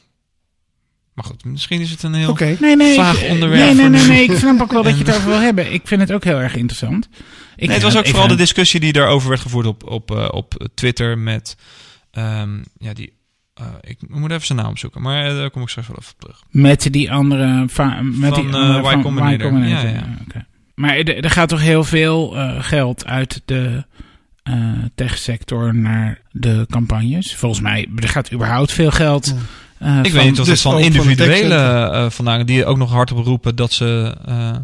[1.13, 2.29] Maar goed, misschien is het een heel...
[2.29, 2.57] Oké.
[2.59, 2.95] Nee, nee.
[2.95, 4.23] Vaag ik, onderwerp Nee, nee, nee, nee.
[4.23, 5.73] Ik snap ook wel dat je het over wil hebben.
[5.73, 7.09] Ik vind het ook heel erg interessant.
[7.55, 10.27] Ik, nee, het was ook vooral de discussie die daarover werd gevoerd op, op, eh,
[10.31, 11.57] op Twitter met...
[12.11, 13.13] ehm, ja, die...
[13.53, 16.13] eh, ik moet even zijn naam zoeken, maar eh, daar kom ik straks wel even
[16.13, 16.43] op terug.
[16.49, 17.59] Met die andere...
[17.59, 19.47] Met Van, die andere Y van Combinator.
[19.47, 19.89] Y Combinator.
[19.89, 20.17] Ja, ja.
[20.27, 20.45] oké.
[20.75, 23.85] Maar er, er gaat toch heel veel eh, geld uit de
[24.43, 24.53] eh
[24.95, 27.35] techsector naar de campagnes?
[27.35, 29.25] Volgens mij, er gaat überhaupt veel geld...
[29.25, 29.33] Ja.
[29.83, 32.65] Eh, Ik van- weet niet of dus het van van individuele tekst- eh vandaan, die
[32.65, 34.55] ook nog hardop roepen dat ze eh,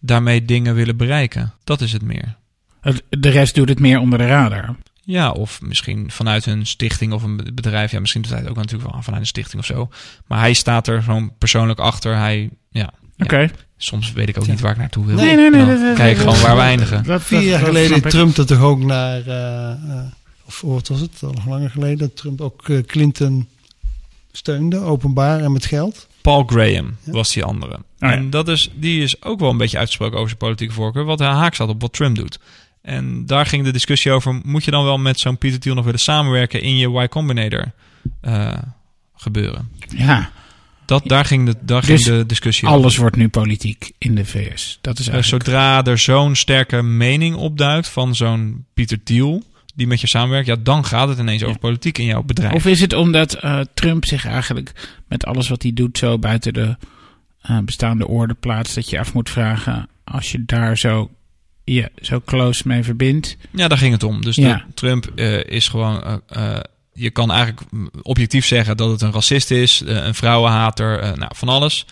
[0.00, 1.52] daarmee dingen willen bereiken.
[1.64, 2.36] Dat is het meer.
[2.80, 4.76] het- De rest doet het meer onder de radar.
[5.02, 7.90] Ja, of misschien vanuit een stichting of een bedrijf.
[7.90, 9.88] Ja, misschien doet hij het ook natuurlijk wel vanuit een stichting of zo.
[10.26, 12.16] Maar hij staat er gewoon persoonlijk achter.
[12.16, 13.50] Hij, ja, Oké.
[13.76, 15.16] soms weet ik ook niet waar ik naartoe wil.
[15.16, 15.94] Nee, nee, nee.
[15.94, 17.04] Kijk dat- gewoon waar we eindigen.
[17.04, 18.02] dat- Vier jaar geleden.
[18.02, 19.22] Trump dat toch ook naar...
[20.46, 21.10] of wat was het?
[21.22, 21.98] Al nog langer geleden.
[21.98, 23.48] Dat Trump ook Clinton
[24.38, 26.06] steunde, openbaar en met geld.
[26.22, 27.12] Paul Graham Ja.
[27.12, 27.72] was die andere.
[27.74, 28.12] Oh ja.
[28.12, 31.04] En dat is, die is ook wel een beetje uitgesproken over zijn politieke voorkeur.
[31.04, 32.38] Wat hij haak staat op wat Trump doet.
[32.82, 34.40] En daar ging de discussie over.
[34.44, 37.72] Moet je dan wel met zo'n Peter Thiel nog willen samenwerken in je Y Combinator
[38.20, 38.52] eh,
[39.14, 39.68] gebeuren?
[39.96, 40.30] Ja,
[40.84, 42.80] Dat, daar ging de, daar Dus ging de discussie over.
[42.80, 44.78] alles wordt nu politiek in de VS.
[44.80, 45.44] Dat is Eh, eigenlijk...
[45.44, 49.42] zodra er zo'n sterke mening opduikt van zo'n Pieter Thiel,
[49.78, 52.52] die met je samenwerkt, ja, dan gaat het ineens over politiek in jouw bedrijf.
[52.54, 54.72] Of is het omdat eh, Trump zich eigenlijk
[55.08, 56.76] met alles wat hij doet zo buiten de
[57.40, 61.10] eh, bestaande orde plaatst, dat je af moet vragen als je daar zo,
[61.64, 63.36] je zo close mee verbindt.
[63.50, 64.22] Ja, daar ging het om.
[64.22, 64.56] Dus Ja.
[64.66, 66.22] de, Trump eh, is gewoon.
[66.92, 67.60] je kan eigenlijk
[68.02, 71.86] objectief zeggen dat het een racist is, een vrouwenhater, nou, van alles.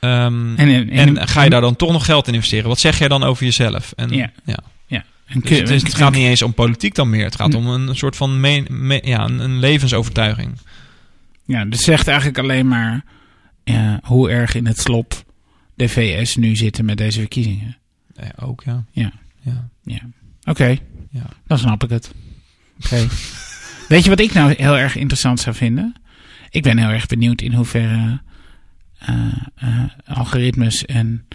[0.00, 2.68] Ehm, En, en, en, en- ga je daar dan toch nog geld in investeren?
[2.68, 3.92] Wat zeg jij dan over jezelf?
[3.96, 4.30] En, Ja.
[4.44, 4.58] ja.
[5.26, 7.24] En Dus kun- het, is- het en- gaat niet eens om politiek dan meer.
[7.24, 10.52] Het gaat om een soort van me- ja, een, een levensovertuiging.
[11.46, 13.04] Ja, dus zegt eigenlijk alleen maar
[13.64, 15.24] ja, hoe erg in het slop
[15.74, 17.76] de VS nu zitten met deze verkiezingen.
[18.16, 18.84] Ja, ook, ja.
[18.90, 19.12] Ja.
[19.82, 20.00] ja.
[20.44, 20.78] Oké,
[21.10, 21.26] Ja.
[21.46, 22.14] dan snap ik het.
[22.84, 23.06] Oké.
[23.88, 25.94] Weet je wat ik nou heel erg interessant zou vinden?
[26.50, 28.20] Ik ben heel erg benieuwd in hoeverre
[28.98, 29.26] eh,
[29.56, 31.26] eh, algoritmes en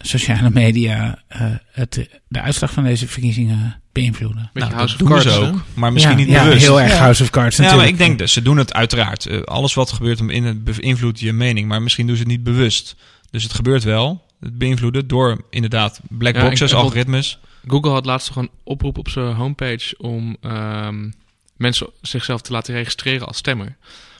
[0.00, 1.40] sociale media eh,
[1.72, 4.50] het, de uitslag van deze verkiezingen beïnvloeden.
[4.52, 5.62] Beetje Nou, House dat of doen Cards, ook.
[5.74, 6.62] Maar misschien ja, niet ja, bewust.
[6.62, 6.98] heel erg Ja.
[6.98, 8.00] House of Cards Ja, maar natuurlijk.
[8.00, 9.26] ik denk dat ze doen het uiteraard.
[9.26, 12.42] Eh, alles wat gebeurt in het beïnvloedt je mening, maar misschien doen ze het niet
[12.42, 12.96] bewust.
[13.30, 14.24] Dus het gebeurt wel.
[14.40, 17.38] Het beïnvloeden door inderdaad black Ja, boxes, algoritmes.
[17.66, 21.10] Google had laatst toch een oproep op zijn homepage om ehm,
[21.56, 23.76] mensen zichzelf te laten registreren als stemmer.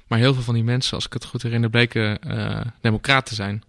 [0.07, 3.35] Maar heel veel van die mensen, als ik het goed herinner, bleken eh democraat te
[3.35, 3.63] zijn.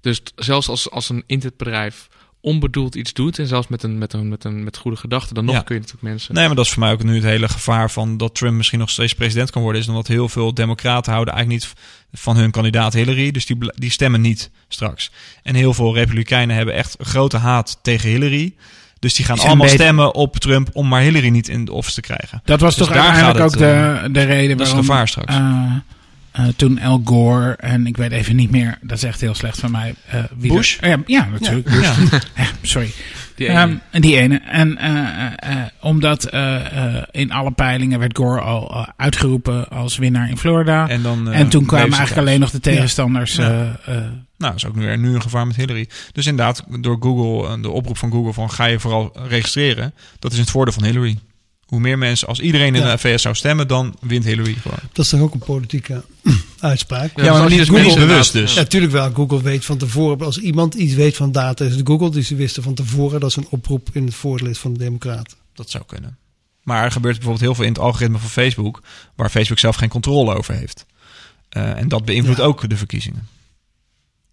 [0.00, 2.08] Dus zelfs als, als een internetbedrijf
[2.40, 5.44] onbedoeld iets doet, en zelfs met een, met een, met een met goede gedachten, dan
[5.44, 5.60] nog Ja.
[5.60, 6.34] kun je natuurlijk mensen.
[6.34, 8.78] Nee, maar dat is voor mij ook nu het hele gevaar van dat Trump misschien
[8.78, 9.80] nog steeds president kan worden.
[9.80, 11.74] Is omdat heel veel democraten houden eigenlijk niet
[12.12, 13.30] van hun kandidaat Hillary.
[13.30, 15.10] Dus die, die stemmen niet straks.
[15.42, 18.54] En heel veel republikeinen hebben echt grote haat tegen Hillary.
[18.98, 21.72] Dus die gaan Die allemaal beter- stemmen op Trump om maar Hillary niet in de
[21.72, 22.40] office te krijgen.
[22.44, 23.60] Dat was Dus toch daar uiteindelijk ook gaat
[24.02, 25.34] het, de, de reden Dat is waarom gevaar straks.
[25.34, 25.72] eh,
[26.32, 29.60] eh, toen Al Gore en ik weet even niet meer, dat is echt heel slecht
[29.60, 29.94] van mij.
[30.10, 30.76] eh, wie Bush?
[30.80, 31.68] er- ja, ja, natuurlijk.
[31.70, 31.80] Bush.
[32.10, 32.18] Ja.
[32.36, 32.90] Ja, sorry.
[33.34, 33.80] Die Ehm, ene.
[33.90, 34.36] en die ene.
[34.38, 39.68] En eh, eh, eh, omdat eh, eh, in alle peilingen werd Gore al eh, uitgeroepen
[39.68, 40.82] als winnaar in Florida.
[40.88, 42.26] En, En, dan, eh, toen kwamen eigenlijk thuis.
[42.26, 43.34] alleen nog de tegenstanders.
[43.36, 43.76] Ja.
[43.86, 44.02] eh, eh,
[44.38, 45.88] Nou, is ook nu, nu een gevaar met Hillary.
[46.12, 50.32] Dus inderdaad, door Google, eh, de oproep van Google van ga je vooral registreren, dat
[50.32, 51.18] is het voordeel van Hillary.
[51.68, 52.90] Hoe meer mensen, als iedereen in Ja.
[52.92, 54.78] de VS zou stemmen, dan wint Hillary gewoon.
[54.92, 56.04] Dat is toch ook een politieke
[56.60, 57.10] uitspraak?
[57.20, 58.54] Ja, maar je niet Google bewust dus.
[58.54, 59.12] Ja, natuurlijk wel.
[59.12, 60.26] Google weet van tevoren.
[60.26, 62.10] Als iemand iets weet van data, is het Google.
[62.10, 65.36] Dus ze wisten van tevoren dat is een oproep in het voordeel van de Democraten.
[65.54, 66.18] Dat zou kunnen.
[66.62, 68.82] Maar er gebeurt bijvoorbeeld heel veel in het algoritme van Facebook,
[69.14, 70.86] waar Facebook zelf geen controle over heeft.
[71.48, 72.44] Eh, en dat beïnvloedt Ja.
[72.44, 73.28] ook de verkiezingen.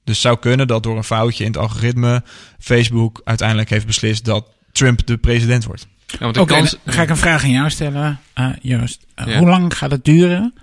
[0.03, 2.23] Dus het zou kunnen dat door een foutje in het algoritme
[2.59, 5.87] Facebook uiteindelijk heeft beslist dat Trump de president wordt.
[6.19, 8.19] Ja, Oké, kans- dan ga ik een vraag aan jou stellen,
[8.61, 9.05] Joost.
[9.15, 9.37] Ja.
[9.37, 10.53] Hoe lang gaat het duren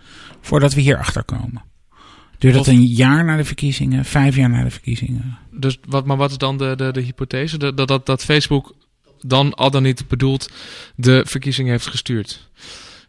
[0.41, 1.63] voordat we hier achter komen?
[2.39, 5.39] Duurt het Of- een jaar na de verkiezingen, vijf jaar na de verkiezingen?
[5.51, 7.59] Dus wat, maar wat is dan de, de, de hypothese?
[7.59, 8.75] Dat, dat, dat, dat Facebook
[9.21, 10.51] dan al dan niet bedoeld
[10.97, 12.51] de verkiezingen heeft gestuurd.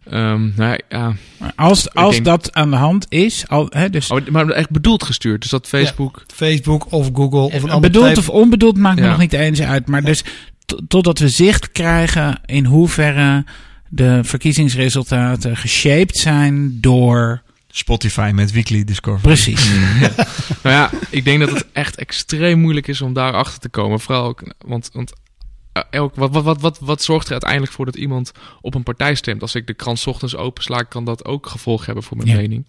[0.09, 1.13] Ehm, nou ja,
[1.55, 5.03] Als, als denk- dat aan de hand is, al, hè, dus oh, maar echt bedoeld
[5.03, 5.41] gestuurd.
[5.41, 6.23] Dus dat Facebook.
[6.33, 8.17] Facebook of Google of een ander bedoeld bedrijf.
[8.29, 9.09] of onbedoeld maakt me Ja.
[9.09, 9.87] nog niet eens uit.
[9.87, 10.23] Maar dus
[10.88, 13.45] totdat we zicht krijgen in hoeverre
[13.90, 17.41] de verkiezingsresultaten geshaped zijn door...
[17.68, 19.22] Spotify met Weekly Discovery.
[19.22, 19.69] Precies.
[20.64, 23.99] Nou ja, ik denk dat het echt extreem moeilijk is om daar achter te komen.
[23.99, 25.14] Vooral ook, want, want
[25.89, 28.31] elk, wat, wat, wat, wat, wat zorgt er uiteindelijk voor dat iemand
[28.61, 29.41] op een partij stemt?
[29.41, 32.35] Als ik de krant 's ochtends opensla, kan dat ook gevolg hebben voor mijn Ja.
[32.35, 32.67] mening.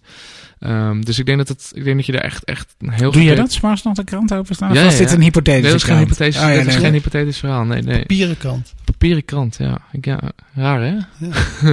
[0.59, 3.11] Ehm, dus ik denk dat, het, ik denk dat je daar echt, echt een heel
[3.11, 3.53] Doe je dat?
[3.53, 4.73] S'morgens nog de krant openstaan?
[4.75, 5.15] Ja, of ja, dit ja.
[5.15, 6.09] een hypothetische Nee, dat is geen krant?
[6.09, 6.83] hypothetisch, Oh, ja, dat is nee.
[6.85, 7.65] geen hypothetisch verhaal.
[7.65, 7.99] Nee, nee.
[7.99, 8.75] Papierenkant.
[8.85, 9.79] Papieren krant, ja.
[9.93, 10.21] Ik, ja.
[10.55, 10.97] Raar, hè?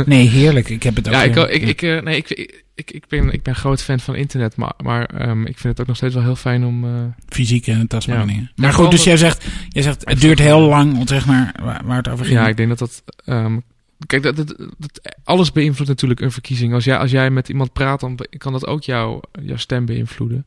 [0.06, 0.70] Nee, heerlijk.
[0.70, 1.14] Ik heb het ook...
[1.14, 4.00] Ja, ik, eh, ik, ik, eh, nee, ik, ik, ik, ben, ik ben groot fan
[4.00, 6.84] van internet, maar, maar ehm, ik vind het ook nog steeds wel heel fijn om...
[6.86, 8.00] eh, fysieke en Ja.
[8.26, 8.26] Ja,
[8.56, 11.82] Maar goed, dus jij zegt, jij zegt het duurt heel lang om zeg maar waar,
[11.86, 12.40] waar het over ging.
[12.40, 13.04] Ja, ik denk dat dat.
[13.26, 13.58] ehm,
[14.06, 14.48] kijk, dat, dat,
[14.78, 16.74] dat- alles beïnvloedt natuurlijk een verkiezing.
[16.74, 20.46] Als jij, als jij met iemand praat, dan kan dat ook jouw, jouw stem beïnvloeden.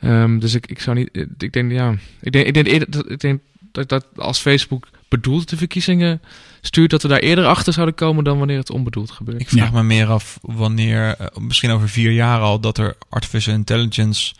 [0.00, 1.26] Ehm, dus ik, ik zou niet.
[1.38, 1.94] Ik denk, ja.
[2.20, 2.66] Ik denk, ik denk,
[3.08, 3.40] ik denk
[3.72, 6.20] dat, dat als Facebook bedoeld de verkiezingen
[6.60, 9.40] stuurt, dat we daar eerder achter zouden komen dan wanneer het onbedoeld gebeurt.
[9.40, 9.74] Ik vraag Ja.
[9.74, 14.34] me meer af wanneer, eh, misschien over vier jaar al, dat er artificial intelligence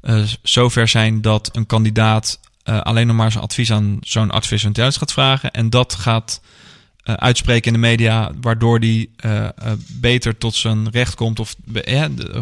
[0.00, 4.66] eh, zover zijn dat een kandidaat eh, alleen nog maar zijn advies aan zo'n artificial
[4.68, 6.40] intelligence gaat vragen en dat gaat
[7.08, 9.50] eh, uitspreken in de media, waardoor die eh, eh,
[9.86, 11.54] beter tot zijn recht komt of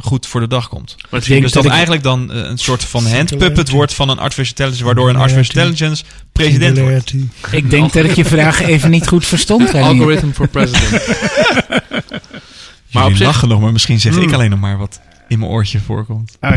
[0.03, 0.97] goed voor de dag komt.
[1.11, 4.09] Maar Ik denk dus dat dat ik- eigenlijk dan een soort van handpuppet wordt van
[4.09, 7.15] een artificial intelligence, waardoor een artificial intelligence president wordt.
[7.51, 9.75] Ik denk dat ik je vraag even niet goed verstond.
[9.85, 11.03] Algorithm for president.
[12.93, 14.35] Maar op op zich- lachen nog, maar misschien zeg ik Hmm.
[14.35, 16.37] alleen nog maar wat in mijn oortje voorkomt.
[16.41, 16.51] Oh,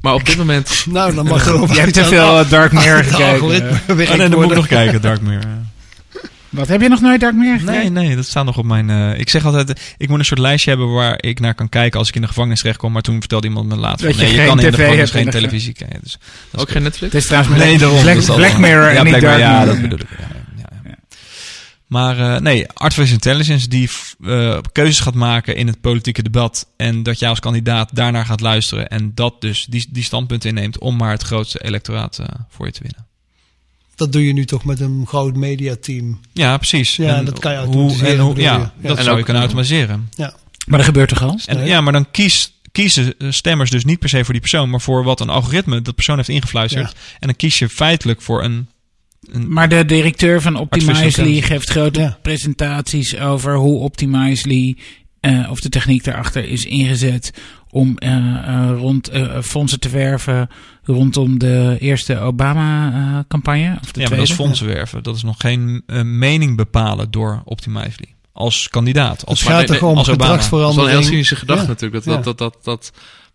[0.00, 0.84] maar op dit moment.
[0.88, 1.74] Nou, dan mag er over.
[1.74, 3.42] jij hebt te veel Dark Mirror gekeken.
[3.88, 5.50] Oh nee, dan moet ik nog kijken, Dark Mirror.
[6.52, 8.90] Wat, heb je nog nooit Dark Mirror Nee, nee, dat staat nog op mijn...
[8.90, 11.98] eh, ik zeg altijd, ik moet een soort lijstje hebben waar ik naar kan kijken
[11.98, 12.92] als ik in de gevangenis terechtkom.
[12.92, 15.10] Maar toen vertelde iemand me Dat van, je nee, je kan in de tv gevangenis
[15.10, 16.00] geen televisie kijken.
[16.02, 16.20] Dus, dat
[16.54, 17.12] is Ook geen Netflix?
[17.12, 18.02] Het is trouwens Nee, daarom.
[18.02, 19.72] Black, Black Mirror ja, en niet Dark Mirror, Ja, Mirror.
[19.72, 20.08] dat bedoel ik.
[20.18, 20.26] Ja,
[20.56, 20.96] ja, ja, ja.
[21.86, 23.90] Maar eh, nee, artificial intelligence die
[24.24, 26.66] eh, keuzes gaat maken in het politieke debat.
[26.76, 28.88] En dat jij als kandidaat daarnaar gaat luisteren.
[28.88, 32.72] En dat dus die, die standpunten inneemt om maar het grootste electoraat eh, voor je
[32.72, 33.06] te winnen.
[33.94, 36.20] Dat doe je nu toch met een groot mediateam.
[36.32, 36.96] Ja, precies.
[36.96, 38.88] Ja, En dat kan je hoe, automatiseren, en hoe, bedoel ja, je.
[38.88, 39.02] dat Ja.
[39.02, 40.08] zou je kunnen automatiseren.
[40.66, 41.38] Maar dat gebeurt toch al?
[41.46, 44.70] En, ja, maar dan kies, kiezen eh, stemmers dus niet per se voor die persoon,
[44.70, 46.92] maar voor wat een algoritme dat persoon heeft ingefluisterd.
[47.18, 48.68] En dan kies je feitelijk voor een.
[49.32, 52.18] een Maar de directeur van Optimizely geeft grote Ja.
[52.22, 54.76] presentaties over hoe Optimizely
[55.20, 57.32] eh, of de techniek daarachter is ingezet
[57.74, 60.48] om eh, eh, rond eh, fondsen te werven
[60.84, 63.78] rondom de eerste Obama-campagne.
[63.82, 64.34] of de ja, maar dat is tweede.
[64.34, 65.02] fondsen werven.
[65.02, 68.14] Dat is nog geen eh, mening bepalen door Optimizely.
[68.32, 69.26] Als kandidaat.
[69.26, 70.30] Als, Het gaat toch om als Obama.
[70.32, 70.98] Dat is wel een gedragsverandering.
[71.00, 71.68] heel cynische gedachte Ja.
[71.68, 72.04] natuurlijk.
[72.04, 72.12] Ja.
[72.12, 72.92] Dat, dat, dat, dat, dat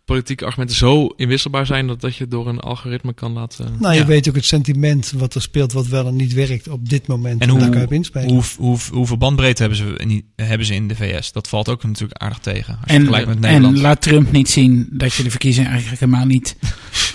[0.07, 3.75] politieke argumenten zo inwisselbaar zijn dat, dat je door een algoritme kan laten.
[3.79, 4.05] Nou, je Ja.
[4.05, 7.41] weet ook het sentiment wat er speelt, wat wel en niet werkt op dit moment.
[7.41, 8.29] En En, daar kan je hoe, op inspelen.
[8.29, 11.31] hoe, hoe, hoeveel bandbreedte hebben ze, in, hebben ze in de VS?
[11.31, 12.73] Dat valt ook natuurlijk aardig tegen.
[12.73, 13.75] Als je En, vergelijkt met Nederland.
[13.75, 16.55] en laat Trump niet zien dat je de verkiezingen eigenlijk helemaal niet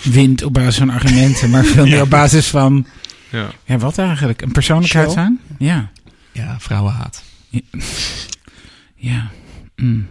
[0.03, 2.01] wint op basis van argumenten, maar veel meer Ja.
[2.01, 2.85] op basis van,
[3.31, 3.49] Ja.
[3.65, 5.13] ja wat eigenlijk, een persoonlijkheid Show?
[5.17, 5.39] zijn?
[5.59, 5.91] Ja,
[6.31, 7.23] ja, vrouwenhaat.
[8.95, 9.31] ja.
[9.75, 10.07] Mm.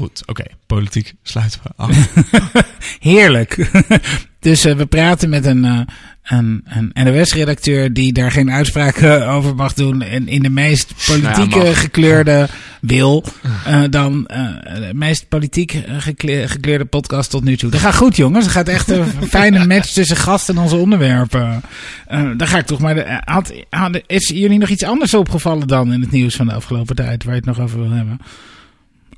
[0.00, 0.44] Goed, oké.
[0.66, 2.12] Politiek sluiten we af.
[3.00, 3.70] Heerlijk.
[4.40, 5.80] dus eh, we praten met een, eh,
[6.22, 10.02] een, een NOS-redacteur die daar geen uitspraken over mag doen.
[10.02, 12.48] En in de meest politieke Nou ja, gekleurde
[12.80, 13.24] wil,
[13.64, 17.70] eh, dan eh, de meest politiek eh, gekle- gekleurde podcast tot nu toe.
[17.70, 18.44] Dat gaat goed, jongens.
[18.44, 21.62] Het gaat echt een fijne match tussen gast en onze onderwerpen.
[22.06, 22.94] Eh dan ga ik toch maar.
[22.94, 26.46] De, eh, had, had- is jullie nog iets anders opgevallen dan in het nieuws van
[26.46, 28.18] de afgelopen tijd waar je het nog over wil hebben?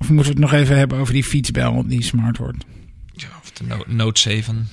[0.03, 2.65] Of moeten we het nog even hebben over die fietsbel die smart wordt?
[3.13, 4.69] Ja, of de no- Note 7.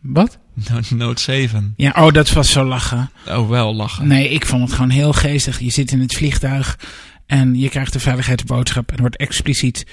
[0.00, 0.38] Wat?
[0.70, 1.74] No- Note 7.
[1.76, 3.10] Ja, oh, dat was zo lachen.
[3.28, 4.06] Oh, wel lachen.
[4.06, 5.58] Nee, ik vond het gewoon heel geestig.
[5.60, 6.78] Je zit in het vliegtuig
[7.26, 8.88] en je krijgt de veiligheidsboodschap.
[8.88, 9.86] En er wordt expliciet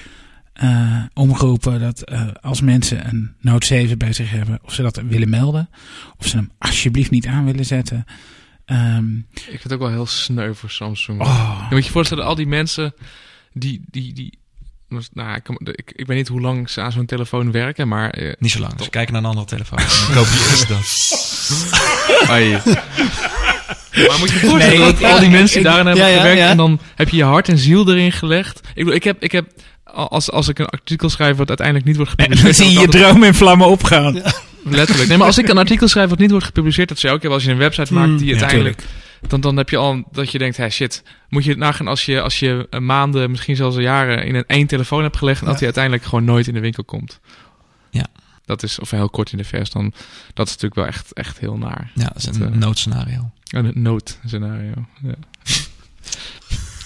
[0.53, 5.01] eh, omgeroepen dat eh, als mensen een Note 7 bij zich hebben, of ze dat
[5.07, 5.69] willen melden,
[6.17, 8.05] of ze hem alsjeblieft niet aan willen zetten.
[8.65, 11.21] Ehm, Ik vind het ook wel heel sneu voor Samsung.
[11.21, 12.93] oh, Je moet je voorstellen, al die mensen
[13.53, 13.81] die...
[13.89, 14.39] die, die
[15.13, 18.09] nou, ik, kan- ik, ik weet niet hoe lang ze aan zo'n telefoon werken, maar...
[18.09, 18.73] eh, Niet zo lang.
[18.75, 19.77] Dus kijken naar een andere telefoon.
[19.77, 22.29] Dan koop je eerst dat.
[22.35, 22.49] ai.
[24.07, 26.39] maar moet je voorstellen Nee, dat al die mensen die ik- daarin hebben ja, gewerkt...
[26.39, 26.49] ja.
[26.49, 28.57] en dan heb je je hart en ziel erin gelegd.
[28.59, 29.23] Ik bedoel, ik heb...
[29.23, 29.45] Ik heb
[29.83, 32.69] als, als ik een artikel schrijf wat uiteindelijk niet wordt en dan gepubliceerd...
[32.69, 34.21] zie je je droom in vlammen opgaan.
[34.63, 35.07] Letterlijk.
[35.09, 36.89] Nee, maar als ik een artikel schrijf wat niet wordt gepubliceerd...
[36.89, 38.83] dat zie je ook wel als je een website maakt Mm, die ja, uiteindelijk...
[39.27, 42.05] dan, dan heb je al dat je denkt, hey, shit, moet je het nagaan als
[42.05, 45.45] je, als je eh, maanden, misschien zelfs jaren in een één telefoon hebt gelegd en
[45.47, 47.19] dat die uiteindelijk gewoon nooit in de winkel komt.
[47.89, 48.05] Ja.
[48.45, 49.93] Dat is, of heel kort in de vers, dan,
[50.33, 51.91] dat is natuurlijk wel echt, echt heel naar.
[51.93, 53.29] Ja, dat is Dat, een eh, noodscenario.
[53.51, 54.73] Een noodscenario.
[55.03, 55.13] Ja.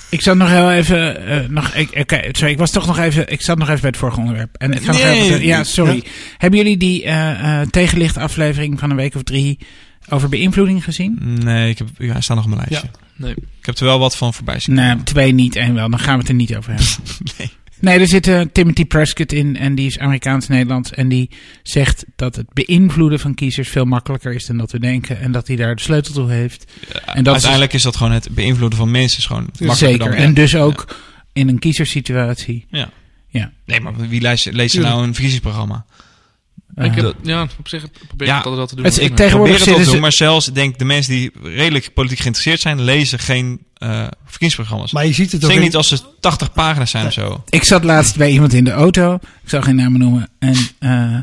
[0.09, 1.25] Ik zat nog heel even.
[1.27, 3.31] eh, nog, ik, sorry, ik was toch nog even.
[3.31, 4.55] Ik zat nog even bij het vorige onderwerp.
[4.57, 5.21] En ik ga nog Nee.
[5.21, 5.45] even.
[5.45, 6.03] Ja, sorry.
[6.37, 9.59] Hebben jullie die eh eh tegenlicht aflevering van een week of drie
[10.11, 11.17] over beïnvloeding gezien?
[11.43, 12.89] Nee, ik heb, ja, hij staat nog op mijn lijstje.
[13.15, 13.31] Nee.
[13.31, 15.89] Ik heb er wel wat van voorbij zien Nee, twee niet, één wel.
[15.89, 16.87] Dan gaan we het er niet over hebben.
[17.37, 17.51] Nee.
[17.79, 20.91] Nee, er zit eh, Timothy Prescott in en die is Amerikaans-Nederlands.
[20.91, 21.29] En die
[21.63, 25.19] zegt dat het beïnvloeden van kiezers veel makkelijker is dan dat we denken.
[25.19, 26.71] En dat hij daar de sleutel toe heeft.
[26.93, 29.19] Ja, En dat uiteindelijk is dat gewoon het beïnvloeden van mensen.
[29.19, 30.05] Is gewoon makkelijker Zeker.
[30.05, 30.95] dan En dus ook
[31.33, 32.65] in een kiezerssituatie.
[33.65, 35.85] Nee, maar wie leest, leest er nou een verkiezingsprogramma?
[36.75, 38.85] Ik heb, ja, op zich probeer ik Ja, altijd wel te doen.
[38.85, 41.31] het- ik Maar- Tegenwoordig probeer het te doen, maar zelfs ik denk de mensen die
[41.43, 44.91] redelijk politiek geïnteresseerd zijn, lezen geen eh verkiezingsprogramma's.
[44.91, 47.43] Maar je ziet het ook in- niet als ze 80 pagina's zijn of zo.
[47.49, 49.13] Ik zat laatst bij iemand in de auto.
[49.15, 50.29] Ik zal geen namen noemen.
[50.39, 51.15] En eh,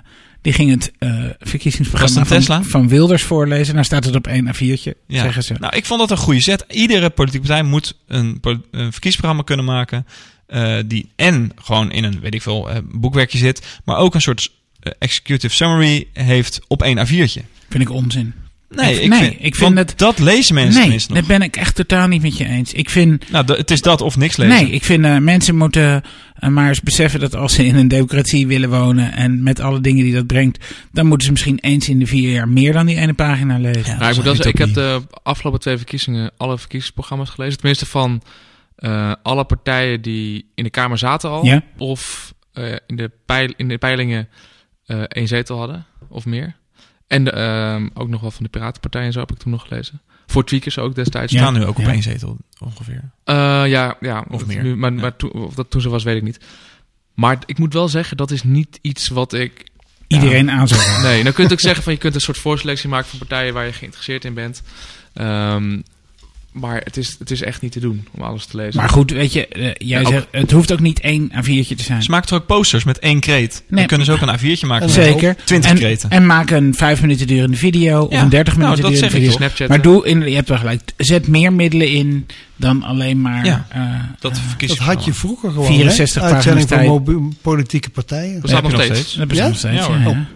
[0.43, 2.63] die ging het eh, verkiezingsprogramma het van, Tesla?
[2.63, 3.73] van Wilders voorlezen.
[3.75, 5.23] Nou staat het op één A4'tje, Ja.
[5.23, 5.55] zeggen ze.
[5.59, 6.65] Nou, ik vond dat een goede zet.
[6.69, 10.07] Iedere politieke partij moet een, een verkiezingsprogramma kunnen maken.
[10.47, 13.67] eh, die en gewoon in een, weet ik veel, boekwerkje zit.
[13.85, 14.51] Maar ook een soort
[14.99, 17.43] executive summary heeft op één A4'tje.
[17.69, 18.35] Vind ik onzin.
[18.71, 21.19] Nee, Ik- ik, nee, vind, ik vind want het- dat lezen mensen nee, tenminste nog.
[21.19, 22.73] dat ben ik echt totaal niet met je eens.
[22.73, 24.55] Ik vind, Nou, het is dat of niks lezen.
[24.55, 26.03] nee, ik vind eh, mensen moeten
[26.35, 29.81] eh, maar eens beseffen dat als ze in een democratie willen wonen en met alle
[29.81, 32.87] dingen die dat brengt, dan moeten ze misschien eens in de vier jaar meer dan
[32.87, 33.83] die ene pagina lezen.
[33.93, 33.97] Ja.
[33.99, 37.57] Nou, ik moet dat ik heb de afgelopen twee verkiezingen alle verkiezingsprogramma's gelezen.
[37.59, 38.23] Tenminste van
[38.77, 41.45] eh, alle partijen die in de Kamer zaten al.
[41.45, 41.63] Ja?
[41.79, 44.35] Of eh, in, de peil, in de peilingen eh
[45.09, 46.57] één zetel hadden of meer.
[47.07, 49.67] En de, ehm, ook nog wel van de Piratenpartij en zo heb ik toen nog
[49.69, 50.01] gelezen.
[50.27, 51.33] Voor tweakers ook destijds.
[51.33, 51.39] Ja.
[51.39, 51.91] staan nu ook op Ja.
[51.93, 53.11] één zetel ongeveer.
[53.25, 53.35] Eh,
[53.67, 54.63] ja, ja, Of meer.
[54.63, 55.01] Nu, maar Ja.
[55.01, 56.41] maar toen, of dat toen zo was, weet ik niet.
[57.15, 59.67] Maar ik moet wel zeggen, dat is niet iets wat ik...
[60.07, 60.81] Iedereen aan zou.
[61.03, 63.55] Nee, dan kun je ook zeggen van je kunt een soort voorselectie maken van partijen
[63.55, 64.63] waar je geïnteresseerd in bent.
[65.15, 65.81] Ehm,
[66.61, 68.81] maar het is, het is echt niet te doen om alles te lezen.
[68.81, 71.75] Maar goed, weet je, eh, jij Ja, ook- zegt, het hoeft ook niet één A4'tje
[71.77, 72.03] te zijn.
[72.03, 73.63] Ze maken toch ook posters met één kreet?
[73.69, 73.79] Nee.
[73.79, 74.87] Dan kunnen ze ook een A4'tje maken.
[74.87, 75.37] met Zeker.
[75.45, 76.11] 20 en, kreten.
[76.11, 79.09] En maak een vijf minuten durende video of een dertig nou, minuten dat durende zeg
[79.09, 79.31] ik video.
[79.37, 79.69] Snapchat.
[79.69, 82.27] Maar doe, in, je hebt wel gelijk, zet meer middelen in
[82.57, 83.83] dan alleen maar Ja, eh,
[84.19, 85.67] dat eh, Dat had je vroeger gewoon.
[85.67, 86.29] 64 hè?
[86.33, 88.41] Uitzending van politieke partijen.
[88.41, 89.15] Bestaat heb nog steeds.
[89.15, 89.51] dat bestaat Ja?
[89.51, 89.87] nog steeds.
[89.87, 90.27] Ja,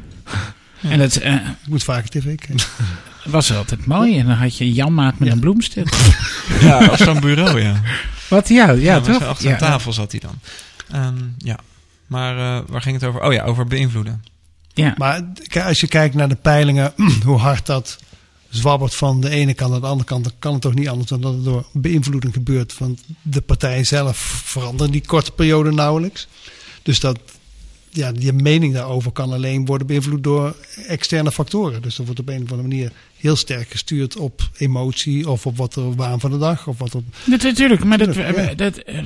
[0.80, 0.90] ja.
[0.90, 2.54] En dat eh, Ik moet vaker tv kijken.
[3.24, 4.18] was altijd mooi.
[4.18, 5.34] En dan had je Janmaat met Ja.
[5.34, 5.88] een bloemstuk.
[6.60, 7.80] Ja, op zo'n bureau, ja.
[8.28, 8.48] Wat?
[8.48, 9.22] Ja, ja, zo toch?
[9.22, 9.52] Achter ja.
[9.52, 10.38] een tafel zat hij dan.
[10.90, 11.58] Ehm, ja.
[12.06, 13.22] Maar eh, waar ging het over?
[13.22, 14.24] Oh ja, over beïnvloeden.
[14.74, 14.94] Ja.
[14.96, 15.22] Maar
[15.64, 16.92] als je kijkt naar de peilingen,
[17.24, 17.98] hoe hard dat
[18.48, 21.08] zwabbert van de ene kant naar de andere kant, dan kan het toch niet anders
[21.08, 22.78] dan dat het door beïnvloeding gebeurt.
[22.78, 26.28] Want de partijen zelf veranderen die korte periode nauwelijks.
[26.82, 27.18] Dus dat,
[27.94, 30.56] ja, je mening daarover kan alleen worden beïnvloed door
[30.86, 31.82] externe factoren.
[31.82, 35.56] Dus dat wordt op een of andere manier heel sterk gestuurd op emotie of op
[35.56, 36.66] wat er waan van de dag.
[36.66, 38.54] Of wat Dat, natuurlijk, maar dat, ja.
[38.54, 38.96] dat, eh,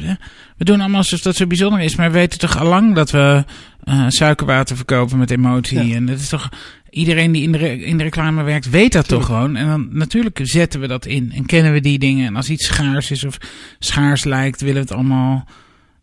[0.56, 1.96] we doen allemaal alsof dat zo bijzonder is.
[1.96, 3.44] Maar we weten toch allang dat we
[3.84, 5.86] eh, suikerwater verkopen met emotie.
[5.86, 5.94] Ja.
[5.94, 6.48] En dat is toch...
[6.90, 9.56] Iedereen die in de, in de reclame werkt, weet dat toch gewoon.
[9.56, 11.32] En dan natuurlijk zetten we dat in.
[11.34, 12.26] En kennen we die dingen.
[12.26, 13.38] En als iets schaars is of
[13.78, 15.46] schaars lijkt, willen we het allemaal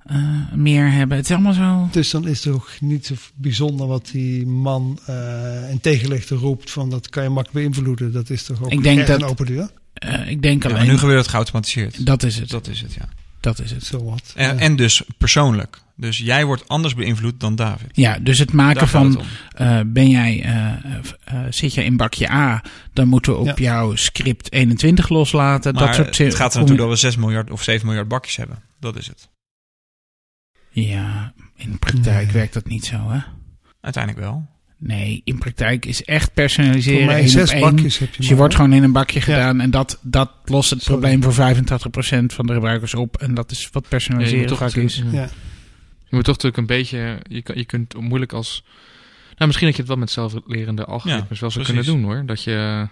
[0.06, 0.18] eh,
[0.56, 1.18] meer hebben.
[1.18, 1.88] Het is allemaal zo...
[1.92, 6.72] dus dan is het ook niet zo bijzonder wat die man eh in tegenlichten roept
[6.72, 8.12] van dat kan je makkelijk beïnvloeden.
[8.12, 9.70] Dat is toch ook Ik denk dat- een open deur.
[9.94, 10.82] eh, ik denk Ja, alleen...
[10.82, 12.06] maar nu gebeurt het geautomatiseerd.
[12.06, 12.50] dat is het.
[12.50, 13.10] Dat is het, ja.
[13.40, 13.84] Dat is het.
[13.84, 14.34] Zo wat.
[14.36, 14.62] En, Ja.
[14.62, 15.82] en dus persoonlijk.
[15.96, 17.88] Dus jij wordt anders beïnvloed dan David.
[17.92, 19.22] Ja, dus het maken Daar van het
[19.56, 20.74] eh, ben jij, eh, eh,
[21.24, 22.64] eh, zit je in bakje A,
[22.94, 23.54] dan moeten we op Ja.
[23.64, 25.74] jouw script 21 loslaten.
[25.74, 28.08] Maar dat soort het gaat er om- naartoe dat we 6 miljard of 7 miljard
[28.08, 28.58] bakjes hebben.
[28.80, 29.30] Dat is het.
[30.74, 32.34] Ja, in de praktijk Nee.
[32.34, 33.20] werkt dat niet zo, hè?
[33.82, 34.52] Uiteindelijk wel.
[34.78, 37.62] Nee, in praktijk is echt Voor personaliseren mij één zes op één.
[37.76, 39.26] bakjes heb je Dus je maar, wordt gewoon in een bakje Ja.
[39.26, 41.00] gedaan en dat, dat lost het Sorry.
[41.00, 43.18] probleem voor 85% van de gebruikers op.
[43.18, 45.04] En dat is wat Ja, je moet personaliseren toch vaak is.
[45.12, 45.30] Ja.
[46.06, 47.20] Je moet toch natuurlijk een beetje...
[47.30, 48.64] Je, kan, je kunt moeilijk als...
[49.36, 51.86] Nou, misschien dat je het wel met zelflerende algoritmes wel zou precies.
[51.86, 52.26] kunnen doen, hoor.
[52.26, 52.88] Dat je...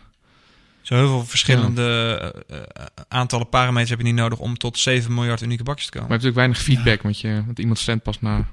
[0.81, 2.17] Zo heel veel verschillende
[2.47, 5.91] eh, eh, aantallen parameters heb je niet nodig om tot 7 miljard unieke bakjes te
[5.91, 6.09] komen.
[6.09, 8.47] Maar je hebt natuurlijk weinig feedback, want, je, want iemand stemt pas na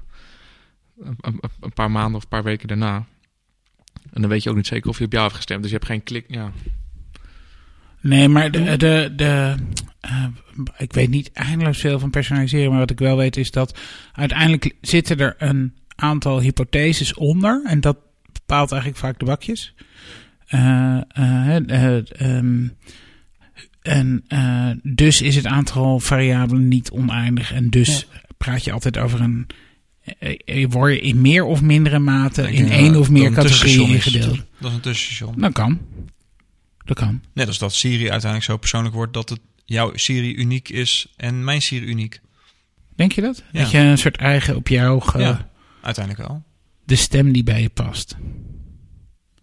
[0.99, 3.05] een, een, een paar maanden of een paar weken daarna.
[4.13, 5.61] En dan weet je ook niet zeker of hij op jou heeft gestemd.
[5.61, 6.25] Dus je hebt geen klik.
[6.27, 6.51] Ja.
[8.01, 9.55] Nee, maar de, de, de,
[9.99, 10.25] eh,
[10.77, 12.69] ik weet niet eindeloos veel van personaliseren.
[12.69, 13.79] Maar wat ik wel weet is dat
[14.13, 17.63] uiteindelijk zitten er een aantal hypotheses onder.
[17.65, 17.97] En dat
[18.31, 19.73] bepaalt eigenlijk vaak de bakjes.
[20.49, 22.67] Eh, eh, eh, ehm,
[23.81, 27.53] en eh, dus is het aantal variabelen niet oneindig.
[27.53, 28.07] En dus
[28.37, 29.47] praat je altijd over een...
[30.69, 34.43] word je in meer of mindere mate in één of meer categorieën ingedeeld.
[34.59, 35.39] Dat is een tussenstation.
[35.41, 35.79] Dat kan.
[36.85, 37.21] Dat kan.
[37.33, 41.43] Net als dat Siri uiteindelijk zo persoonlijk wordt dat het jouw Siri uniek is en
[41.43, 42.19] mijn Siri uniek.
[42.95, 43.43] Denk je dat?
[43.51, 43.61] Ja.
[43.61, 45.49] Dat je een soort eigen op jou ge- Ja,
[45.81, 46.43] uiteindelijk wel.
[46.85, 48.17] de stem die bij je past.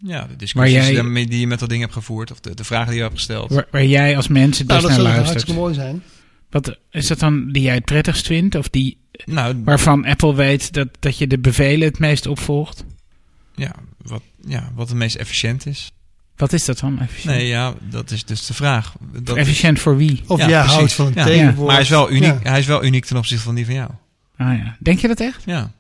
[0.07, 2.87] Ja, de discussies jij- die je met dat ding hebt gevoerd of de, de vragen
[2.87, 3.51] die je hebt gesteld.
[3.53, 5.29] Waar, waar jij als mens het Nou, best dat naar zou luistert.
[5.29, 6.03] hartstikke mooi zijn.
[6.51, 8.55] Wat is dat dan die jij het prettigst vindt?
[8.55, 12.85] Of die Nou, waarvan Apple weet dat, dat je de bevelen het meest opvolgt?
[13.55, 13.73] ja,
[14.03, 15.93] wat, ja, wat het meest efficiënt is.
[16.37, 17.01] Wat is dat dan?
[17.01, 18.95] Efficiënt, Nee, ja, dat is dus de vraag.
[19.23, 20.23] Dat, Efficiënt voor wie?
[20.27, 20.77] Of Ja, jij precies.
[20.77, 21.25] houdt van een Ja.
[21.25, 21.67] tegenwoord.
[21.67, 22.51] maar hij is wel uniek, Ja.
[22.51, 23.91] hij is wel uniek ten opzichte van die van jou.
[24.37, 24.77] Ah ja.
[24.81, 25.43] Denk je dat echt?
[25.47, 25.73] Ja.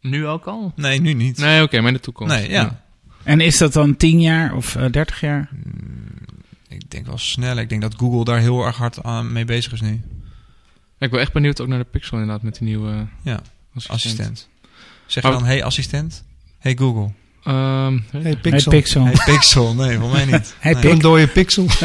[0.00, 0.72] Nu ook al?
[0.76, 1.38] Nee, nu niet.
[1.38, 2.34] Nee, oké, maar in de toekomst.
[2.34, 2.82] Nee, ja.
[3.22, 5.48] En is dat dan 10 jaar of eh 30 jaar?
[6.68, 7.56] Ik denk wel snel.
[7.56, 10.00] Ik denk dat Google daar heel erg hard aan mee bezig is nu.
[10.98, 13.40] Ik ben echt benieuwd ook naar de Pixel inderdaad met die nieuwe Ja,
[13.74, 13.88] assistent.
[13.88, 14.48] assistent.
[15.06, 15.34] Zeg je Oh.
[15.34, 16.24] dan, hey assistent?
[16.58, 17.10] Hey Google.
[17.44, 18.72] Ehm, Hey, Hey, Pixel.
[18.72, 19.04] Pixel.
[19.04, 19.74] Hey Pixel.
[19.74, 20.54] Nee, voor mij niet.
[20.58, 20.90] Hey, Nee.
[20.92, 21.66] Een dode pixel.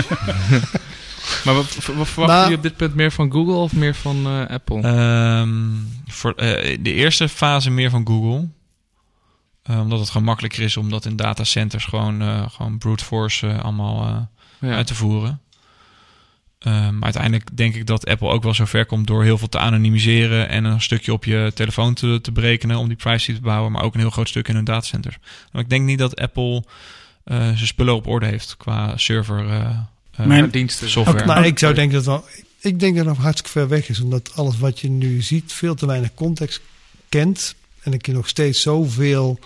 [1.44, 4.26] maar wat, wat verwachten Nou- jullie op dit punt meer van Google of meer van
[4.26, 4.82] eh, Apple?
[4.82, 5.72] Ehm,
[6.08, 8.48] voor eh, de eerste fase meer van Google.
[9.64, 13.62] Eh, omdat het gewoon makkelijker is om dat in datacenters gewoon, eh, gewoon brute force
[13.62, 14.76] allemaal eh, ja.
[14.76, 15.40] uit te voeren.
[16.60, 19.50] Ehm, maar uiteindelijk denk ik dat Apple ook wel zo ver komt door heel veel
[19.50, 23.42] te anonimiseren en een stukje op je telefoon te, te berekenen om die privacy te
[23.42, 25.18] bouwen, maar ook een heel groot stuk in hun datacenters.
[25.52, 26.64] Maar ik denk niet dat Apple
[27.24, 29.46] eh, zijn spullen op orde heeft qua server
[30.18, 30.90] eh, Maar- Maar diensten.
[30.90, 31.20] software.
[31.20, 32.26] Ook- Maar ik zou denken dat wel.
[32.60, 35.54] Ik denk dat het nog hartstikke ver weg is, omdat alles wat je nu ziet
[35.54, 36.62] veel te weinig context
[37.10, 37.56] kent.
[37.82, 39.40] En ik je nog steeds zoveel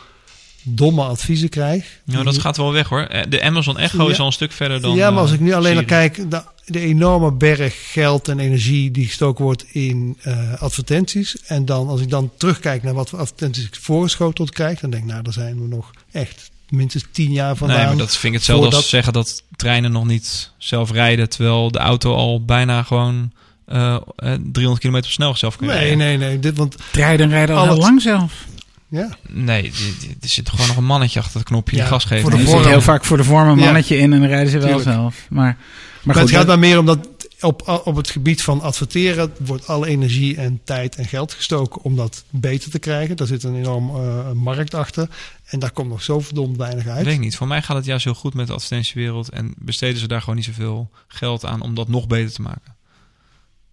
[0.63, 1.99] domme adviezen krijg.
[2.03, 3.01] Nou, dat gaat wel weg hoor.
[3.01, 4.09] Eh, De Amazon Echo Ja.
[4.11, 4.95] is al een stuk verder dan.
[4.95, 8.39] ja, maar als eh, ik nu alleen naar kijk, de, de enorme berg geld en
[8.39, 11.37] energie die gestoken wordt in eh, advertenties.
[11.45, 15.03] En dan als ik dan terugkijk naar wat voor advertenties ik voorgeschoteld krijg, dan denk
[15.03, 17.77] ik, nou, daar zijn we nog echt minstens tien jaar vandaan.
[17.77, 21.29] Nee, maar dat vind ik hetzelfde voordat- als zeggen dat treinen nog niet zelf rijden,
[21.29, 23.31] terwijl de auto al bijna gewoon
[23.65, 25.97] eh, eh, 300 kilometer per snelheid zelf kan Nee, rijden.
[25.97, 26.39] nee, nee.
[26.39, 28.45] Dit, want Rijden rijden al Al heel het- lang zelf.
[28.87, 32.03] ja, Nee, die- die- er zit gewoon nog een mannetje achter het knopje die gas
[32.05, 32.21] geeft.
[32.21, 32.65] voor de vorm.
[32.65, 33.63] heel vaak voor de vorm een Ja.
[33.65, 34.89] mannetje in en dan rijden ze wel Tuurlijk.
[34.89, 35.15] zelf.
[35.29, 35.55] Maar, maar
[36.03, 37.07] Maar, goed, het gaat dat- maar meer omdat
[37.41, 41.95] op, op het gebied van adverteren wordt alle energie en tijd en geld gestoken om
[41.95, 43.17] dat beter te krijgen.
[43.17, 45.09] Daar zit een enorm eh, markt achter.
[45.45, 47.05] En daar komt nog zo verdomd weinig uit.
[47.05, 47.35] Weet ik niet.
[47.35, 50.35] Voor mij gaat het juist heel goed met de advertentiewereld en besteden ze daar gewoon
[50.35, 52.75] niet zoveel geld aan om dat nog beter te maken.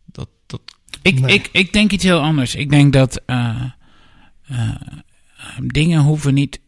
[0.04, 0.60] Dat, dat,
[1.02, 1.34] Ik, Nee.
[1.34, 2.54] ik, ik denk iets heel anders.
[2.54, 3.62] Ik denk dat eh,
[4.46, 4.70] eh,
[5.62, 6.60] dingen hoeven niet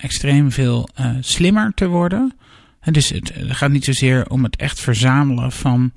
[0.00, 2.36] extreem veel eh, slimmer te worden.
[2.80, 5.92] En dus het, het gaat niet zozeer om het echt verzamelen van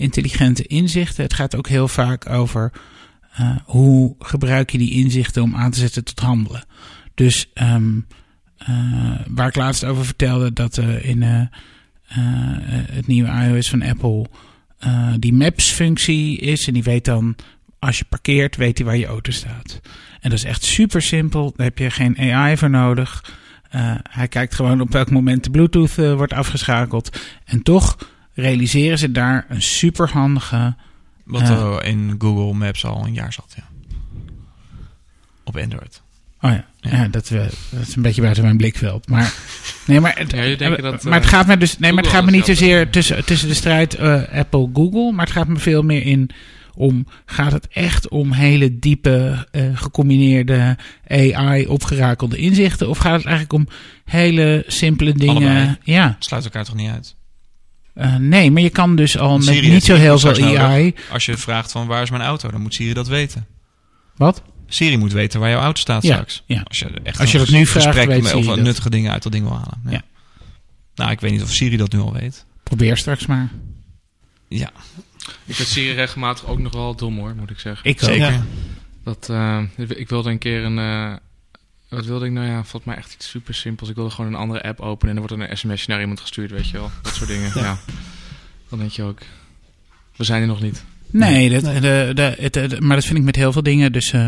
[0.00, 1.22] intelligente inzichten.
[1.22, 2.72] Het gaat ook heel vaak over
[3.30, 6.64] eh, hoe gebruik je die inzichten om aan te zetten tot handelen.
[7.14, 7.98] Dus ehm,
[8.56, 14.26] eh, waar ik laatst over vertelde dat eh, in het nieuwe iOS van Apple
[15.18, 16.66] die Maps-functie is.
[16.66, 17.36] En die weet dan,
[17.78, 19.80] als je parkeert, weet hij waar je auto staat.
[20.20, 21.52] En dat is echt super simpel.
[21.56, 23.34] Daar heb je geen AI voor nodig.
[24.10, 27.20] Hij kijkt gewoon op welk moment de Bluetooth wordt afgeschakeld.
[27.44, 27.96] En toch
[28.40, 30.74] realiseren ze daar een superhandige.
[31.24, 33.68] wat er in Google Maps al een jaar zat, ja.
[35.44, 36.02] Op Android.
[36.40, 37.08] Oh ja, ja.
[37.08, 39.08] dat, we, dat is een beetje buiten mijn blikveld.
[39.08, 39.34] Maar,
[39.86, 42.24] nee, maar, het, Ja, dat, maar het eh, gaat me dus, nee, maar het gaat
[42.24, 46.02] me niet zozeer tussen, tussen de strijd eh, Apple-Google, maar het gaat me veel meer
[46.02, 46.30] in
[46.74, 50.76] om, gaat het echt om hele diepe, eh, gecombineerde
[51.08, 52.88] AI opgerakelde inzichten?
[52.88, 53.68] Of gaat het eigenlijk om
[54.04, 55.36] hele simpele dingen?
[55.36, 55.76] Allebei.
[55.82, 57.16] Ja, Sluit elkaar toch niet uit?
[57.94, 60.58] Eh, nee, maar je kan dus al met Siri niet zo heel veel nodig.
[60.60, 60.94] AI.
[61.12, 63.46] Als je vraagt van waar is mijn auto, dan moet Siri dat weten.
[64.16, 64.42] Wat?
[64.66, 66.42] Siri moet weten waar jouw auto staat Ja, straks.
[66.46, 66.60] ja.
[66.64, 68.58] Als je echt Als je dat nu vraagt, gesprek weet met- of dat.
[68.60, 69.80] nuttige dingen uit dat ding wil halen.
[69.84, 69.90] Ja.
[69.90, 70.02] Ja.
[70.94, 72.44] Nou, ik weet niet of Siri dat nu al weet.
[72.62, 73.50] Probeer straks maar.
[74.48, 74.70] Ja,
[75.44, 77.90] Ik vind Siri regelmatig ook nog wel dom hoor, moet ik zeggen.
[77.90, 78.08] Ik ook.
[78.08, 78.30] zeker.
[78.32, 78.44] Ja.
[79.04, 79.58] Dat, eh,
[79.88, 80.78] ik wilde een keer een...
[80.78, 81.16] eh,
[81.90, 82.54] wat wilde ik nou ja?
[82.60, 83.88] Volgens mij echt iets super simpels.
[83.88, 86.20] Ik wilde gewoon een andere app openen en er wordt dan een sms'je naar iemand
[86.20, 86.90] gestuurd, weet je wel.
[87.02, 87.50] Dat soort dingen.
[87.64, 87.78] Ja.
[88.68, 89.18] Dan denk je ook...
[90.16, 90.84] We zijn er nog niet.
[91.10, 93.92] Nee, dat, De, de, het, het- maar dat vind ik met heel veel dingen.
[93.92, 94.26] Dus eh,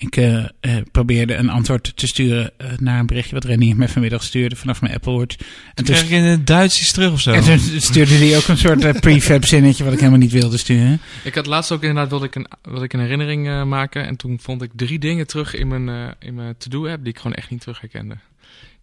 [0.00, 3.88] ik eh, eh, probeerde een antwoord te sturen eh, naar een berichtje wat Rennie me
[3.88, 5.36] vanmiddag stuurde vanaf mijn Apple Watch.
[5.36, 5.44] En
[5.74, 7.32] Toen toen, krijg ik in het Duits iets terug of zo.
[7.32, 11.00] en toen stuurde hij ook een soort prefab zinnetje wat ik helemaal niet wilde sturen.
[11.24, 14.06] Ik had laatst ook inderdaad wilde ik een, wilde ik een herinnering eh, maken.
[14.06, 17.18] En toen vond ik drie dingen terug in mijn, eh, in mijn to-do-app die ik
[17.18, 18.16] gewoon echt niet terug herkende.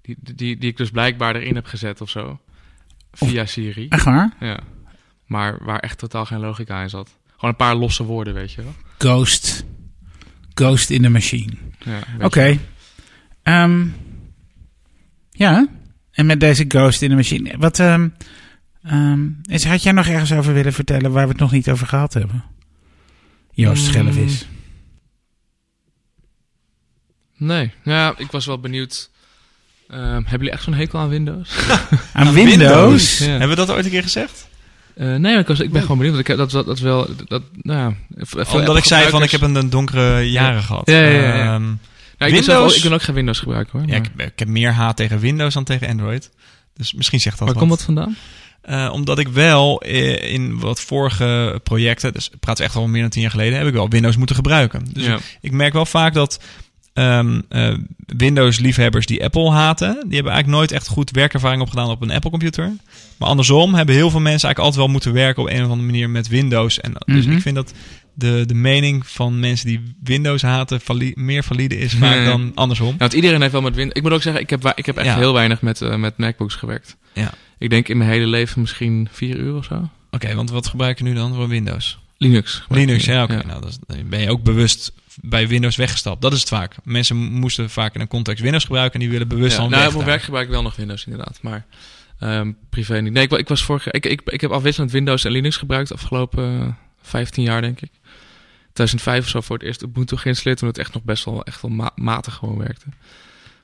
[0.01, 2.39] Die, die, die ik dus blijkbaar erin heb gezet of zo.
[3.11, 3.87] Via Siri.
[3.89, 4.35] Echt waar?
[4.39, 4.59] Ja.
[5.25, 7.09] Maar waar echt totaal geen logica in zat.
[7.25, 8.73] Gewoon een paar losse woorden, weet je wel.
[8.97, 9.65] Ghost.
[10.57, 11.53] Ghost in the machine.
[11.79, 12.57] Ja, Oké.
[13.43, 13.85] Ehm,
[15.31, 15.67] ja.
[16.11, 17.57] En met deze Ghost in the machine.
[17.57, 18.07] Wat ehm,
[18.83, 21.87] ehm, is, had jij nog ergens over willen vertellen waar we het nog niet over
[21.87, 22.43] gehad hebben?
[23.51, 23.89] Joost Mm.
[23.89, 24.47] Schellevis.
[27.37, 29.09] Nee, ja, ik was wel benieuwd.
[29.87, 31.49] Ehm, hebben jullie echt zo'n hekel aan Windows?
[32.13, 32.57] Aan Windows?
[32.57, 33.17] Windows?
[33.17, 33.25] Ja.
[33.25, 34.47] Hebben we dat ooit een keer gezegd?
[34.97, 36.15] Eh, nee, ik, was, ik ben gewoon benieuwd.
[36.15, 37.07] Want ik heb, dat, dat, dat is wel...
[37.27, 37.93] Dat, nou
[38.51, 40.89] Omdat ik zei van ik heb een, een donkere jaren gehad.
[40.89, 41.53] Ja, ja, ja, ja.
[41.55, 41.77] Ehm, ik,
[42.17, 43.87] zelf Windows- ook, ik ook geen Windows gebruiker hoor.
[43.87, 46.29] maar- ik, ik heb meer haat tegen Windows dan tegen Android.
[46.73, 47.67] Dus misschien zegt dat Waar wat.
[47.67, 48.15] komt dat vandaan?
[48.61, 53.01] Eh, omdat ik wel eh, in wat vorige projecten, dus ik praat echt al meer
[53.01, 54.85] dan tien jaar geleden, heb ik wel Windows moeten gebruiken.
[54.93, 55.17] Dus ja.
[55.41, 56.39] ik merk wel vaak dat
[56.97, 57.73] ehm, eh,
[58.05, 62.71] Windows-liefhebbers die Apple haten, die hebben eigenlijk nooit echt goed werkervaring opgedaan op een Apple-computer.
[63.17, 65.81] Maar andersom hebben heel veel mensen eigenlijk altijd wel moeten werken op een of andere
[65.81, 66.79] manier met Windows.
[66.79, 67.35] En dus Mhm.
[67.35, 67.73] ik vind dat
[68.13, 72.25] de, de mening van mensen die Windows haten vali- meer valide is vaak Nee.
[72.25, 72.87] dan andersom.
[72.87, 73.95] Ja, want iedereen heeft wel met Windows...
[73.97, 75.15] Ik moet ook zeggen, ik heb, ik heb echt Ja.
[75.17, 76.97] heel weinig met, eh, met MacBooks gewerkt.
[77.13, 77.31] Ja.
[77.57, 79.89] Ik denk in mijn hele leven misschien vier uur of zo.
[80.11, 81.99] Oké, want wat gebruik je nu dan voor Windows?
[82.17, 82.63] Linux.
[82.69, 83.13] Linux, nu.
[83.13, 83.43] ja, oké.
[83.45, 84.91] Nou, dan ben je ook bewust
[85.21, 86.21] bij Windows weggestapt.
[86.21, 86.75] Dat is het vaak.
[86.83, 89.93] Mensen moesten vaak in een context Windows gebruiken en die willen bewust Ja, al nou,
[89.93, 90.05] daar.
[90.05, 91.65] werk gebruik ik wel nog Windows inderdaad, maar
[92.19, 93.13] ehm, privé niet.
[93.13, 95.93] Nee, ik, ik was vorige, ik, ik, ik heb afwisselend Windows en Linux gebruikt de
[95.93, 96.67] afgelopen eh,
[97.01, 97.91] 15 jaar, denk ik.
[98.73, 101.61] 2005 of zo voor het eerst Ubuntu geïnstalleerd, toen het echt nog best wel, echt
[101.61, 102.85] wel ma- matig gewoon werkte.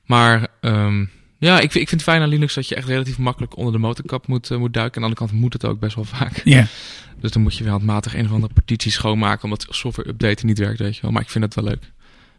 [0.05, 1.05] Maar ehm,
[1.43, 3.73] ja, ik, vind- ik vind het fijn aan Linux dat je echt relatief makkelijk onder
[3.73, 5.01] de motorkap moet, eh, moet duiken.
[5.01, 6.41] En aan de andere kant moet het ook best wel vaak.
[6.43, 6.67] Ja.
[7.19, 10.57] Dus dan moet je wel handmatig een of andere partitie schoonmaken, omdat software updaten niet
[10.59, 11.11] werkt, weet je wel.
[11.11, 11.91] Maar ik vind het wel leuk.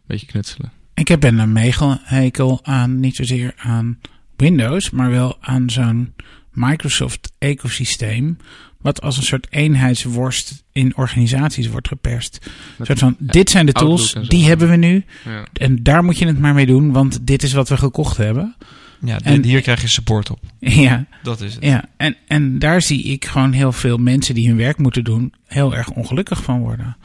[0.07, 0.71] Beetje knutselen.
[0.93, 3.99] Ik heb een meegehekel aan, niet zozeer aan
[4.35, 6.13] Windows, maar wel aan zo'n
[6.51, 8.37] Microsoft-ecosysteem.
[8.81, 12.39] Wat als een soort eenheidsworst in organisaties wordt geperst.
[12.77, 15.05] Een soort van, dit zijn de tools, die hebben we nu.
[15.25, 15.45] Ja.
[15.53, 18.55] En daar moet je het maar mee doen, want dit is wat we gekocht hebben.
[18.99, 20.39] Ja, En- hier krijg je support op.
[20.59, 21.63] Ja, Dat is het.
[21.63, 21.83] ja.
[21.97, 25.75] En, en daar zie ik gewoon heel veel mensen die hun werk moeten doen, heel
[25.75, 26.97] erg ongelukkig van worden.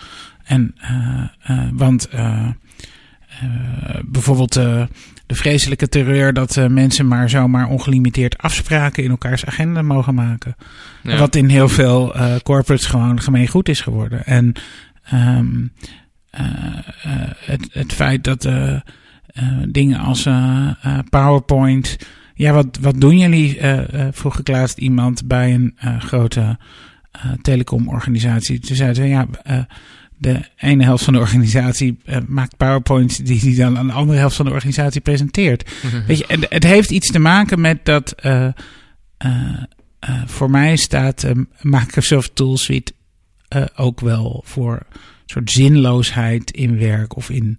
[0.44, 2.48] En, eh, eh, want eh,
[4.04, 4.88] bijvoorbeeld de
[5.36, 10.56] vreselijke terreur dat mensen maar zomaar ongelimiteerd afspraken in elkaars agenda mogen maken.
[11.02, 11.18] Ja.
[11.18, 14.24] Wat in heel veel corporates gewoon gemeengoed is geworden.
[14.26, 14.52] En
[15.04, 15.66] ehm,
[16.30, 16.44] eh,
[17.02, 18.48] eh, het, het feit dat
[19.68, 21.96] dingen als eh, eh, PowerPoint.
[22.34, 23.58] Ja, wat, wat doen jullie?
[23.58, 26.58] eh, eh, vroeg ik laatst iemand bij een eh, grote
[27.12, 28.58] eh, telecomorganisatie.
[28.58, 29.58] Toen zeiden ze, ja, eh,
[30.18, 34.18] de ene helft van de organisatie eh, maakt PowerPoints die die dan aan de andere
[34.18, 35.70] helft van de organisatie presenteert.
[36.06, 38.12] Weet je, en het heeft iets te maken met dat.
[38.12, 38.52] eh, eh,
[39.98, 42.92] eh, voor mij staat eh, Microsoft Tool Suite
[43.48, 44.96] eh, ook wel voor een
[45.26, 47.58] soort zinloosheid in werk of in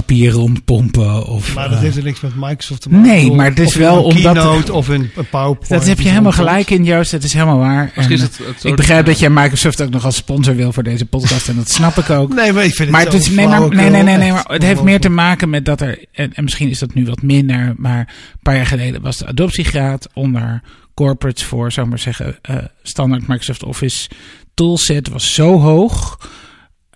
[0.00, 1.26] papier rondpompen.
[1.26, 3.06] Of, Maar dat eh, heeft er niks met Microsoft te maken.
[3.08, 5.68] Nee, maar het is of wel een omdat- Keynote of in een PowerPoint.
[5.68, 7.10] dat heb je helemaal gelijk in, Joost.
[7.10, 7.92] Dat is helemaal waar.
[7.96, 10.56] Misschien En, is eh, het, het ik begrijp dat jij Microsoft ook nog als sponsor
[10.56, 11.48] wil voor deze podcast.
[11.48, 12.34] En dat snap ik ook.
[12.34, 14.44] Nee, maar ik vind Maar het het, zo is, nee, maar, nee, nee, nee, maar
[14.48, 17.22] het heeft meer te maken met dat er, en, en misschien is dat nu wat
[17.22, 20.62] minder, maar een paar jaar geleden was de adoptiegraad onder
[20.94, 24.08] corporates voor, zou ik maar zeggen, eh, standaard Microsoft Office
[24.54, 26.18] toolset was zo hoog.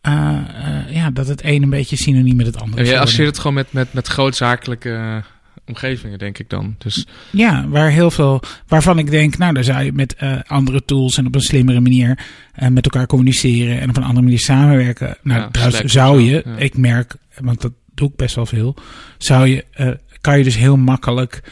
[0.01, 2.85] Eh, eh, ja, ja, dat het een een beetje synoniem met het andere is je
[2.85, 3.03] geworden.
[3.03, 5.17] associeert het gewoon met, met, met grootzakelijke eh,
[5.67, 6.75] omgevingen, denk ik dan.
[6.79, 10.17] Dus Ja, waar heel veel, waarvan ik denk, nou, daar zou je met
[10.47, 12.19] andere tools en op een slimmere manier
[12.69, 15.17] met elkaar communiceren en op een andere manier samenwerken.
[15.23, 16.57] Nou, Ja, trouwens, zou zo, je, ja.
[16.57, 18.77] ik merk, want dat doe ik best wel veel,
[19.19, 19.65] zou je,
[20.21, 21.43] kan je dus heel makkelijk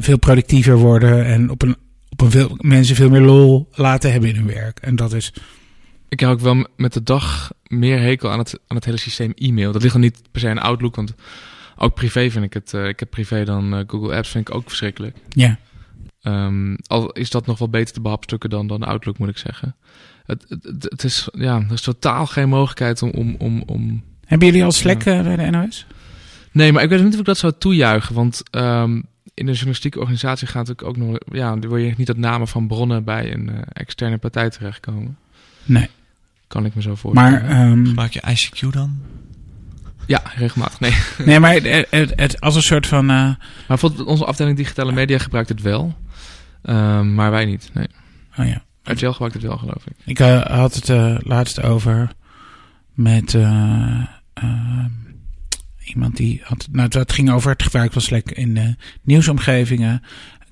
[0.00, 1.76] veel productiever worden en op een,
[2.08, 4.78] op een veel, mensen veel meer lol laten hebben in hun werk.
[4.80, 5.32] En dat is,
[6.08, 9.32] ik heb ook wel met de dag meer hekel aan het, aan het hele systeem
[9.34, 9.72] e-mail.
[9.72, 11.14] Dat ligt dan niet per se aan Outlook, want
[11.76, 12.74] ook privé vind ik het.
[12.74, 15.16] eh, ik heb privé dan eh, Google Apps, vind ik ook verschrikkelijk.
[15.28, 15.58] ja,
[16.22, 19.76] Ehm, al is dat nog wel beter te behapstukken dan, dan Outlook, moet ik zeggen.
[20.26, 24.02] Het, het, het, is, ja, er is totaal geen mogelijkheid om, om, om, om...
[24.24, 25.86] Hebben jullie al Slack eh, bij de NOS?
[26.52, 28.14] Nee, maar ik weet niet of ik dat zou toejuichen.
[28.14, 28.94] Want ehm,
[29.34, 31.18] in een journalistieke organisatie gaat natuurlijk ook nog...
[31.30, 35.18] Ja, dan wil je niet dat namen van bronnen bij een externe partij terechtkomen.
[35.64, 35.88] Nee.
[36.48, 37.32] Kan ik me zo voorstellen.
[37.32, 38.96] Maar, ehm, Gebruik je ICQ dan?
[40.06, 40.80] Ja, regelmatig.
[40.80, 40.92] Nee.
[41.26, 44.92] nee, maar het, het, het- als een soort van, eh, Maar bijvoorbeeld onze afdeling digitale
[44.92, 45.96] media gebruikt het wel.
[46.62, 47.70] Ehm, maar wij niet.
[47.74, 47.86] Nee.
[48.38, 48.62] oh ja.
[48.82, 49.92] RTL gebruikt het wel, geloof ik.
[50.04, 52.10] Ik eh, had het eh, laatst over
[52.94, 54.00] met eh,
[54.34, 54.84] eh,
[55.84, 56.68] iemand die had.
[56.70, 60.02] Nou, het ging over het gebruik van Slack in de nieuwsomgevingen.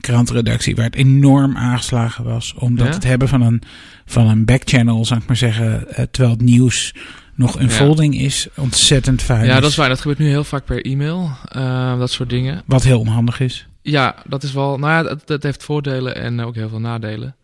[0.01, 2.55] Krantenredactie waar het enorm aangeslagen was.
[2.55, 2.93] Omdat Ja?
[2.93, 3.63] het hebben van een,
[4.07, 5.89] van een backchannel, zou ik maar zeggen.
[5.89, 6.95] eh, terwijl het nieuws
[7.35, 7.71] nog een Ja.
[7.71, 9.45] folding is, ontzettend fijn.
[9.47, 9.89] Ja, dat is waar.
[9.89, 11.31] Dat gebeurt nu heel vaak per e-mail.
[11.49, 12.63] Ehm, dat soort dingen.
[12.67, 13.67] Wat heel onhandig is.
[13.83, 14.79] Ja, dat is wel.
[14.79, 17.37] Nou ja, dat, dat heeft voordelen en ook heel veel nadelen.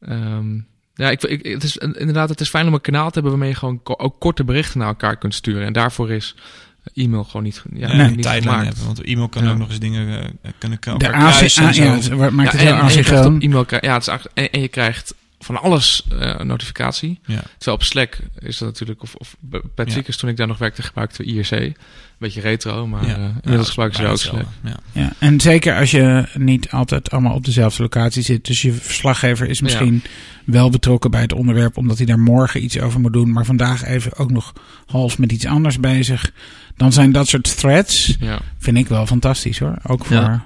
[0.00, 0.54] Ehm,
[0.94, 3.48] ja, ik, ik, het is inderdaad, het is fijn om een kanaal te hebben waarmee
[3.50, 5.66] je gewoon ko- ook korte berichten naar elkaar kunt sturen.
[5.66, 6.34] En daarvoor is
[6.94, 8.06] e-mail gewoon niet, ja, Ja, Nee.
[8.06, 8.66] een niet tijdlijn gemaakt.
[8.76, 8.94] hebben.
[8.94, 9.50] Want e-mail kan Ja.
[9.50, 11.48] ook nog eens dingen eh, kunnen elkaar De AC, en
[11.84, 12.18] ja, zo.
[12.20, 13.40] het maakt het Ja, heel en, en je krijgt op asynchroon.
[13.40, 15.14] e-mail, krijg- ja, het is en, en je krijgt
[15.44, 17.20] van alles eh, notificatie.
[17.26, 17.42] Ja.
[17.56, 19.36] Terwijl op Slack is dat natuurlijk, of, of.
[19.74, 21.72] Tweakers toen ik daar nog werkte, gebruikte we IRC.
[22.18, 23.14] Beetje retro, maar Ja.
[23.14, 24.46] eh, Ja, inmiddels gebruiken ze ook Slack.
[24.64, 24.76] Ja.
[24.92, 28.46] Ja, en zeker als je niet altijd allemaal op dezelfde locatie zit.
[28.46, 30.02] Dus je verslaggever is misschien
[30.44, 33.84] wel betrokken bij het onderwerp, omdat hij daar morgen iets over moet doen, maar vandaag
[33.84, 34.52] even ook nog
[34.86, 36.30] half met iets anders bezig.
[36.76, 38.38] Dan zijn dat soort threads, Ja.
[38.58, 39.76] vind ik wel fantastisch hoor.
[39.86, 40.42] Ook voor.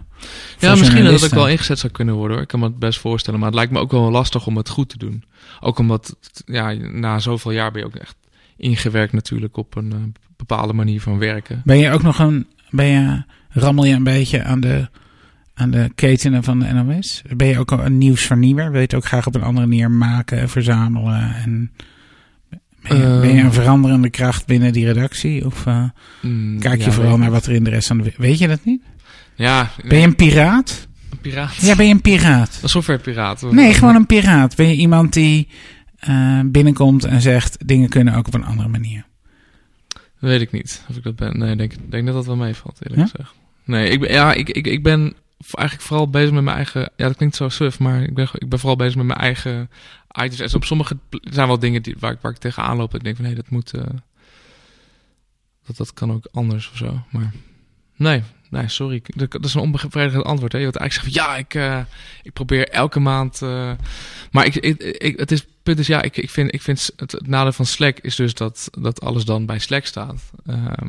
[0.58, 0.74] Ja.
[0.74, 2.42] misschien dat het ook wel ingezet zou kunnen worden hoor.
[2.42, 3.38] Ik kan me het best voorstellen.
[3.38, 5.24] Maar het lijkt me ook wel lastig om het goed te doen.
[5.60, 6.16] Ook omdat,
[6.46, 8.16] ja, na zoveel jaar ben je ook echt
[8.56, 9.98] ingewerkt natuurlijk op een eh,
[10.36, 11.62] bepaalde manier van werken.
[11.64, 12.46] Ben je ook nog een.
[12.70, 14.88] Ben je, rammel je een beetje aan de,
[15.54, 17.22] aan de ketenen van de NOS?
[17.36, 18.64] Ben je ook een nieuwsvernieuwer?
[18.70, 21.34] Wil je het ook graag op een andere manier maken en verzamelen?
[21.34, 21.70] En
[22.82, 23.20] ben, je, Eh.
[23.20, 25.46] ben je een veranderende kracht binnen die redactie?
[25.46, 25.84] Of eh,
[26.20, 28.12] Mm, kijk je ja, vooral naar wat er in de rest van de.
[28.16, 28.82] Weet je dat niet?
[29.38, 30.88] Ja, Ben je een piraat?
[31.10, 31.54] een piraat?
[31.56, 32.58] Ja, ben je een piraat?
[32.62, 33.42] Een softwarepiraat?
[33.42, 34.56] Nee, gewoon een piraat.
[34.56, 35.48] Ben je iemand die
[35.98, 37.68] eh, binnenkomt en zegt...
[37.68, 39.06] dingen kunnen ook op een andere manier?
[40.18, 41.38] Weet ik niet of ik dat ben.
[41.38, 43.06] Nee, ik denk, denk dat dat wel meevalt eerlijk Ja?
[43.16, 43.34] gezegd.
[43.64, 45.14] Nee, ik ben, ja, ik, ik, ik ben
[45.50, 46.80] eigenlijk vooral bezig met mijn eigen...
[46.96, 49.70] Ja, dat klinkt zo suf, maar ik ben, ik ben vooral bezig met mijn eigen
[50.22, 50.40] items.
[50.40, 52.94] En op sommige er zijn wel dingen die, waar, ik- waar ik tegenaan loop.
[52.94, 53.72] Ik denk van, nee, dat moet...
[53.74, 53.82] eh,
[55.66, 57.02] dat, dat kan ook anders of zo.
[57.10, 57.32] Maar
[57.96, 59.02] nee, nee, sorry.
[59.14, 60.52] Dat, is een onbevredigend antwoord.
[60.52, 60.58] Hè?
[60.58, 61.84] Je wilt eigenlijk zeggen ja, ik, eh,
[62.22, 63.42] ik probeer elke maand...
[63.42, 63.72] eh,
[64.30, 67.10] maar ik, ik, ik- het is, punt is, ja, ik, ik vind, ik vind het,
[67.12, 70.30] het nadeel van Slack is dus dat, dat alles dan bij Slack staat.
[70.46, 70.86] Ehm,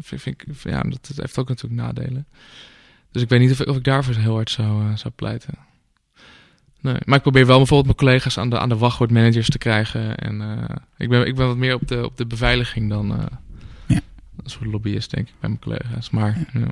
[0.00, 2.26] vind, vind ik, ja, dat, dat heeft ook natuurlijk nadelen.
[3.12, 5.54] Dus ik weet niet of, ik- of ik daarvoor heel hard zou, eh, zou pleiten.
[6.80, 10.16] Nee, maar ik probeer wel bijvoorbeeld mijn collega's aan de, aan de wachtwoordmanagers te krijgen.
[10.16, 10.40] En
[10.98, 13.28] ik, ben, ik ben wat meer op de, op de beveiliging dan
[13.86, 14.00] Ja.
[14.44, 16.10] een soort lobbyist, denk ik, bij mijn collega's.
[16.10, 16.66] Maar ja,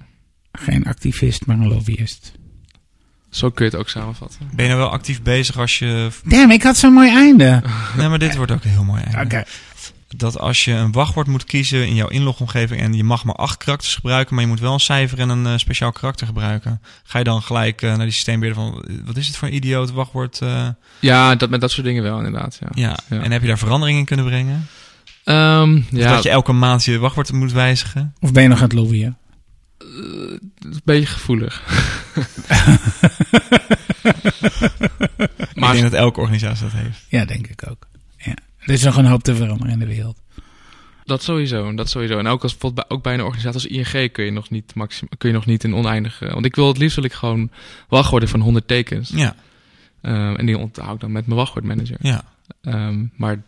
[0.52, 2.32] Geen activist, maar een lobbyist.
[3.30, 4.38] zo kun je het ook samenvatten.
[4.52, 6.08] Ben je nou wel actief bezig als je...
[6.24, 7.62] Damn, ik had zo'n mooi einde.
[7.96, 9.20] Nee, maar dit wordt ook een heel mooi einde.
[9.36, 9.44] Oké.
[10.16, 13.56] Dat als je een wachtwoord moet kiezen in jouw inlogomgeving en je mag maar acht
[13.56, 17.18] karakters gebruiken, maar je moet wel een cijfer en een eh, speciaal karakter gebruiken, ga
[17.18, 19.90] je dan gelijk eh, naar die systeembeheerder van, eh, wat is het voor een idioot
[19.92, 20.40] wachtwoord?
[20.40, 20.68] eh,
[21.00, 22.58] Ja, dat, met dat soort dingen wel, inderdaad.
[22.60, 22.68] Ja.
[22.74, 22.96] ja.
[23.08, 23.22] Ja.
[23.22, 24.66] en heb je daar verandering in kunnen brengen?
[25.24, 28.14] Ehm, ja, dat je elke maand je wachtwoord moet wijzigen?
[28.20, 29.16] Of ben je nog aan het lobbyen?
[29.82, 31.62] Eh, een beetje gevoelig.
[35.38, 37.06] ik maar denk dat elke organisatie dat heeft.
[37.09, 37.86] Ja, denk ik ook.
[38.16, 38.34] Ja.
[38.59, 40.20] Er is nog een hoop te veranderen in de wereld.
[41.04, 42.18] Dat sowieso, dat sowieso.
[42.18, 44.74] En ook als bijvoorbeeld bij, ook bij een organisatie als ING kun je nog niet
[44.74, 46.26] maxim, kun je nog niet een oneindige.
[46.26, 47.50] Want ik wil het liefst wil ik gewoon
[47.88, 49.10] wachtwoorden van 100 tekens.
[49.14, 49.34] Ja,
[50.00, 51.96] Ehm, en die onthoud ik dan met mijn wachtwoordmanager.
[52.00, 52.24] ja.
[52.62, 53.42] Ehm, maar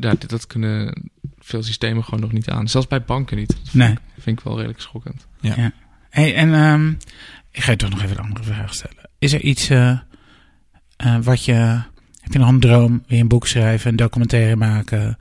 [0.00, 1.10] ja, dit- dat kunnen
[1.48, 2.68] veel systemen gewoon nog niet aan.
[2.68, 3.48] Zelfs bij banken niet.
[3.64, 3.86] Dat Nee.
[3.86, 5.26] vind, ik, vind ik wel redelijk schokkend.
[6.10, 6.88] Hey, en ehm,
[7.50, 9.08] ik ga je toch nog even een andere vraag stellen.
[9.18, 9.98] Is er iets eh,
[10.96, 11.52] eh, wat je...
[12.20, 13.02] Heb je nog een droom?
[13.06, 15.16] Wil je een boek schrijven, een documentaire maken?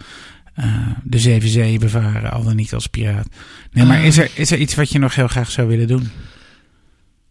[0.54, 3.28] eh, de zeven zeeën bevaren, al dan niet als piraat.
[3.72, 6.10] Nee, maar is er, is er iets wat je nog heel graag zou willen doen?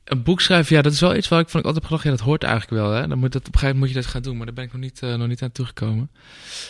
[0.07, 2.05] Een boek schrijven, ja, dat is wel iets waar ik van ik altijd heb gedacht,
[2.09, 3.09] ja, dat hoort eigenlijk wel, hè.
[3.09, 4.65] Dan moet dat, op een gegeven moment moet je dat gaan doen, maar daar ben
[4.65, 6.11] ik nog niet, eh, nog niet aan toegekomen.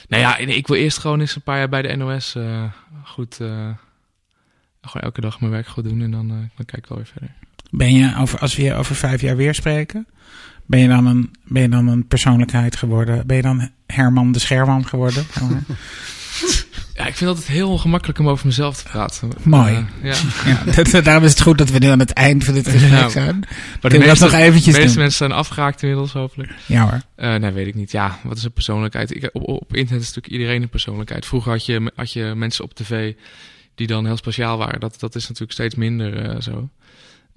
[0.09, 2.65] Nou ja, ik wil eerst gewoon eens een paar jaar bij de NOS eh,
[3.05, 3.71] goed, eh,
[4.81, 7.07] gewoon elke dag mijn werk goed doen en dan, eh, dan kijk ik wel weer
[7.07, 7.31] verder.
[7.71, 10.07] Ben je, over, als we je over vijf jaar weer spreken,
[10.67, 13.27] ben je dan een, ben je dan een persoonlijkheid geworden?
[13.27, 15.27] Ben je dan Herman de Scherman geworden?
[16.95, 19.29] Ja, ik vind het altijd heel ongemakkelijk om over mezelf te praten.
[19.43, 19.75] Mooi.
[19.75, 20.15] Eh, ja.
[20.45, 22.91] ja, dat, daarom is het goed dat we nu aan het eind van dit gesprek
[22.91, 23.09] Ja.
[23.09, 23.45] zijn.
[23.81, 25.03] Maar we dat nog eventjes de meeste doen?
[25.03, 26.53] mensen zijn afgehaakt inmiddels, hopelijk.
[26.67, 27.01] Ja hoor.
[27.15, 27.91] Eh, nee, weet ik niet.
[27.91, 29.15] Ja, wat is een persoonlijkheid?
[29.17, 31.27] Ik, op, op internet is natuurlijk iedereen een persoonlijkheid.
[31.27, 33.13] Vroeger had je, had je mensen op tv
[33.75, 34.81] die dan heel speciaal waren.
[34.81, 36.69] Dat, dat is natuurlijk steeds minder eh, zo.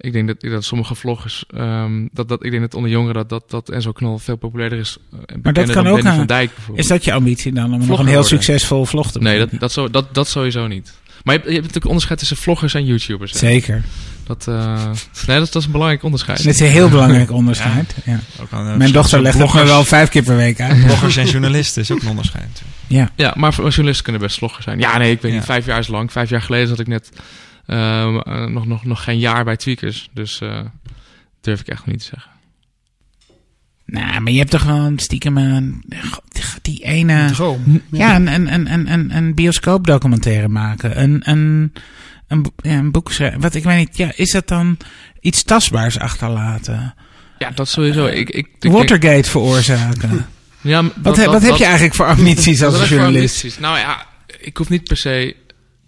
[0.02, 3.28] Ik denk dat, dat sommige vloggers, ehm, dat, dat, ik denk dat onder jongeren dat,
[3.28, 4.96] dat, dat Enzo Knol veel populairder is.
[5.12, 6.78] eh, en dat bekender kan dan ook aan- van Dijk bijvoorbeeld.
[6.78, 8.24] Is dat je ambitie dan om nog een heel worden.
[8.24, 9.50] succesvol vlog te Nee, maken?
[9.50, 10.92] dat, dat, zo, dat, dat sowieso niet.
[11.24, 13.32] Maar je hebt, je hebt natuurlijk onderscheid tussen vloggers en YouTubers.
[13.32, 13.38] hè.
[13.38, 13.82] Zeker.
[14.24, 14.84] Dat, eh,
[15.26, 16.44] nee, dat, dat is een belangrijk onderscheid.
[16.44, 17.94] Dat is een heel belangrijk onderscheid.
[18.04, 18.20] Ja.
[18.42, 20.84] Ook aan, eh, Mijn dochter legt het bloggers- wel vijf keer per week uit.
[20.84, 22.44] Bloggers en journalisten is ook een onderscheid.
[22.46, 22.76] natuurlijk.
[22.86, 23.24] Ja.
[23.24, 24.78] Ja, maar voor journalisten kunnen best vlogger zijn.
[24.78, 25.36] Ja, nee, ik weet Ja.
[25.36, 25.46] niet.
[25.46, 26.12] Vijf jaar is lang.
[26.12, 27.10] Vijf jaar geleden zat ik net
[27.76, 30.08] nog, nog, nog geen jaar bij Tweakers.
[30.12, 30.60] Dus eh,
[31.40, 32.30] durf ik echt niet te zeggen.
[33.86, 35.84] Nou, maar je hebt toch gewoon stiekem een,
[36.62, 37.30] die ene...
[37.30, 37.82] Droom.
[37.90, 41.02] Ja, een, een, een, een, een, bioscoopdocumentaire maken.
[41.02, 41.72] Een, een,
[42.28, 43.40] een, een boek schrijven.
[43.40, 44.76] Wat ik weet niet, ja, is dat dan
[45.20, 46.94] iets tastbaars achterlaten?
[47.38, 48.06] Ja, dat sowieso.
[48.06, 50.26] Ik, ik, ik denk- Watergate veroorzaken.
[50.60, 53.16] ja, Wat, dat- he- dat- wat heb je eigenlijk voor ambities als journalist?
[53.16, 53.58] ambities.
[53.58, 54.06] Nou ja,
[54.40, 55.36] ik hoef niet per se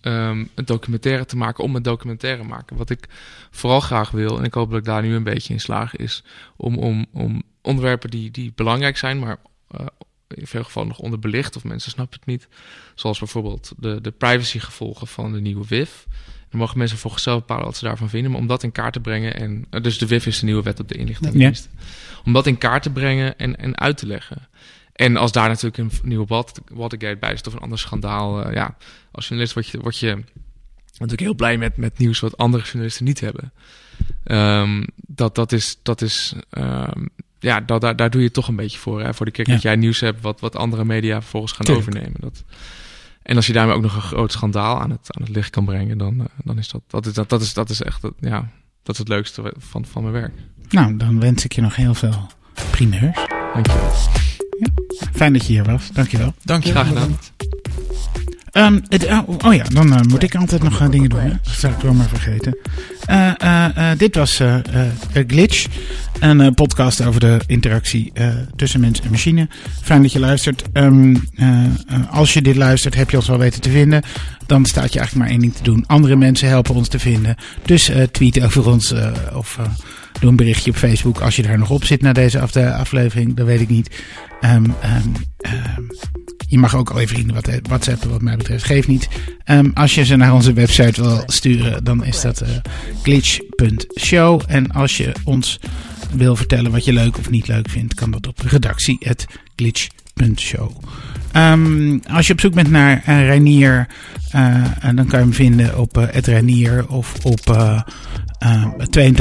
[0.02, 2.76] ehm, een documentaire te maken om een documentaire te maken.
[2.76, 3.08] Wat ik
[3.50, 6.24] vooral graag wil, en ik hoop dat ik daar nu een beetje in slaag, is
[6.56, 9.36] om, om, om onderwerpen die, die belangrijk zijn, maar
[9.68, 9.86] eh,
[10.28, 12.48] in veel gevallen nog onderbelicht of mensen snappen het niet.
[12.94, 16.06] Zoals bijvoorbeeld de, de privacygevolgen van de nieuwe WIF.
[16.50, 18.30] Dan mogen mensen voor zichzelf bepalen wat ze daarvan vinden.
[18.30, 19.34] Maar om dat in kaart te brengen.
[19.34, 21.68] En, eh, dus de WIF is de nieuwe wet op de inlichtingendienst.
[22.24, 24.48] Om dat in kaart te brengen en, en uit te leggen.
[24.92, 28.44] En als daar natuurlijk een nieuwe Wat- Watergate bij zit of een ander schandaal.
[28.44, 28.76] eh, ja,
[29.12, 30.14] als journalist word je, word je
[30.92, 33.52] natuurlijk heel blij met, met nieuws wat andere journalisten niet hebben.
[34.24, 37.06] Ehm, dat, dat is, dat is ehm,
[37.38, 39.02] ja, dat, daar, daar doe je toch een beetje voor.
[39.02, 39.14] Hè?
[39.14, 39.52] Voor de keer Ja.
[39.52, 41.88] dat jij nieuws hebt wat, wat andere media vervolgens gaan Tuurlijk.
[41.88, 42.20] overnemen.
[42.20, 42.44] Dat,
[43.22, 45.64] en als je daarmee ook nog een groot schandaal aan het, aan het licht kan
[45.64, 48.14] brengen, dan, eh, dan is dat, dat, is, dat, dat, is, dat is echt, dat,
[48.20, 48.48] ja,
[48.82, 50.32] dat is het leukste van, van mijn werk.
[50.68, 52.26] Nou, dan wens ik je nog heel veel
[52.70, 53.26] primeurs.
[53.54, 53.90] Dankjewel.
[55.12, 55.90] Fijn dat je hier was.
[55.92, 56.34] Dankjewel.
[56.44, 56.70] Dank je.
[56.70, 57.18] Graag gedaan.
[58.52, 61.20] Ehm, het, oh, oh ja, dan eh, moet ik altijd nog eh, dingen doen.
[61.20, 61.28] Hè?
[61.28, 62.56] Dat zou ik wel maar vergeten.
[63.04, 65.66] Eh, eh, eh, dit was eh, eh, eh, Glitch.
[66.20, 69.48] Een eh, podcast over de interactie eh, tussen mens en machine.
[69.82, 70.62] Fijn dat je luistert.
[70.72, 71.70] Ehm, eh, eh,
[72.10, 74.02] als je dit luistert, heb je ons wel weten te vinden.
[74.46, 75.84] Dan staat je eigenlijk maar één ding te doen.
[75.86, 77.36] Andere mensen helpen ons te vinden.
[77.64, 79.64] Dus eh, tweet over ons eh, of eh,
[80.22, 81.20] doe een berichtje op Facebook.
[81.20, 84.04] Als je daar nog op zit na deze de aflevering, dat weet ik niet.
[84.40, 85.08] Ehm, ehm,
[85.40, 85.82] ehm,
[86.48, 88.64] je mag ook al je vrienden wat whatsappen wat mij betreft.
[88.64, 89.08] Geef niet.
[89.74, 92.48] Als je ze naar onze website wil sturen, dan is dat eh,
[93.02, 94.42] glitch.show.
[94.46, 95.60] En als je ons
[96.14, 100.70] wil vertellen wat je leuk of niet leuk vindt, kan dat op redactie.glitch.show.
[102.10, 103.86] Als je op zoek bent naar eh, Reinier,
[104.30, 107.40] eh, en dan kan je hem vinden op eh, Reinier of op
[108.42, 109.14] eh, eh,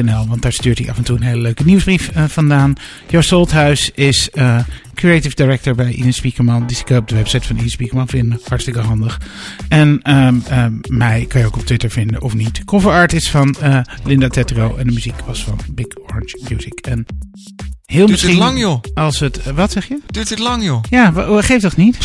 [0.00, 2.74] 82%.nl, want daar stuurt hij af en toe een hele leuke nieuwsbrief eh, vandaan.
[3.08, 4.58] Joost Solthuis is eh,
[4.94, 6.66] creative director bij Ines Spiekerman.
[6.66, 8.40] Die kun je op de website van Ines Spiekerman vinden.
[8.48, 9.20] Hartstikke handig.
[9.68, 12.64] En ehm, ehm, mij kan je ook op Twitter vinden of niet.
[12.64, 13.56] Cover art is van
[14.04, 16.78] Linda Tetro en de muziek was van Big Orange Music.
[16.80, 17.06] En
[17.86, 18.80] heel Duurt misschien dit lang, joh?
[18.94, 19.40] als het...
[19.54, 19.98] wat zeg je?
[20.06, 20.82] Duurt dit lang, joh?
[20.90, 21.98] Ja, wa- geeft toch niet?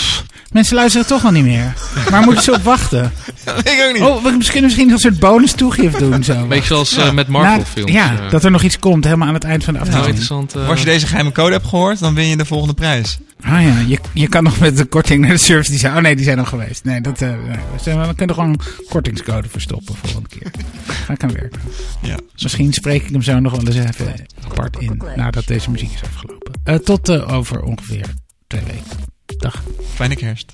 [0.52, 1.74] Mensen luisteren toch al niet meer.
[2.10, 3.12] Waar moeten ze op wachten?
[3.46, 4.02] Dat weet ik ook niet.
[4.04, 6.34] Oh, we kunnen misschien een soort bonus toegif doen zo.
[6.34, 7.92] Een beetje zoals eh, met Marvel-films.
[7.92, 8.30] Ja, eh.
[8.30, 10.22] dat er nog iets komt helemaal aan het eind van de Nou, aflevering.
[10.22, 10.64] interessant.
[10.64, 13.18] eh, Als je deze geheime code hebt gehoord, dan win je de volgende prijs.
[13.44, 15.96] Ah ja, je, je kan nog met de korting naar de service die zijn.
[15.96, 16.84] Oh nee, die zijn nog geweest.
[16.84, 17.38] Nee, dat, eh nee.
[17.38, 18.60] we, zijn, we kunnen gewoon een
[18.90, 20.52] kortingscode verstoppen volgende keer.
[21.06, 21.62] Ga ik aan werken.
[22.02, 22.16] Ja.
[22.42, 24.16] Misschien spreek ik hem zo nog wel eens even
[24.52, 26.54] apart in nadat deze muziek is afgelopen.
[26.64, 28.06] Eh, tot eh, over ongeveer
[28.48, 29.00] twee weken.
[29.38, 29.64] Dag.
[29.94, 30.52] Fijne kerst.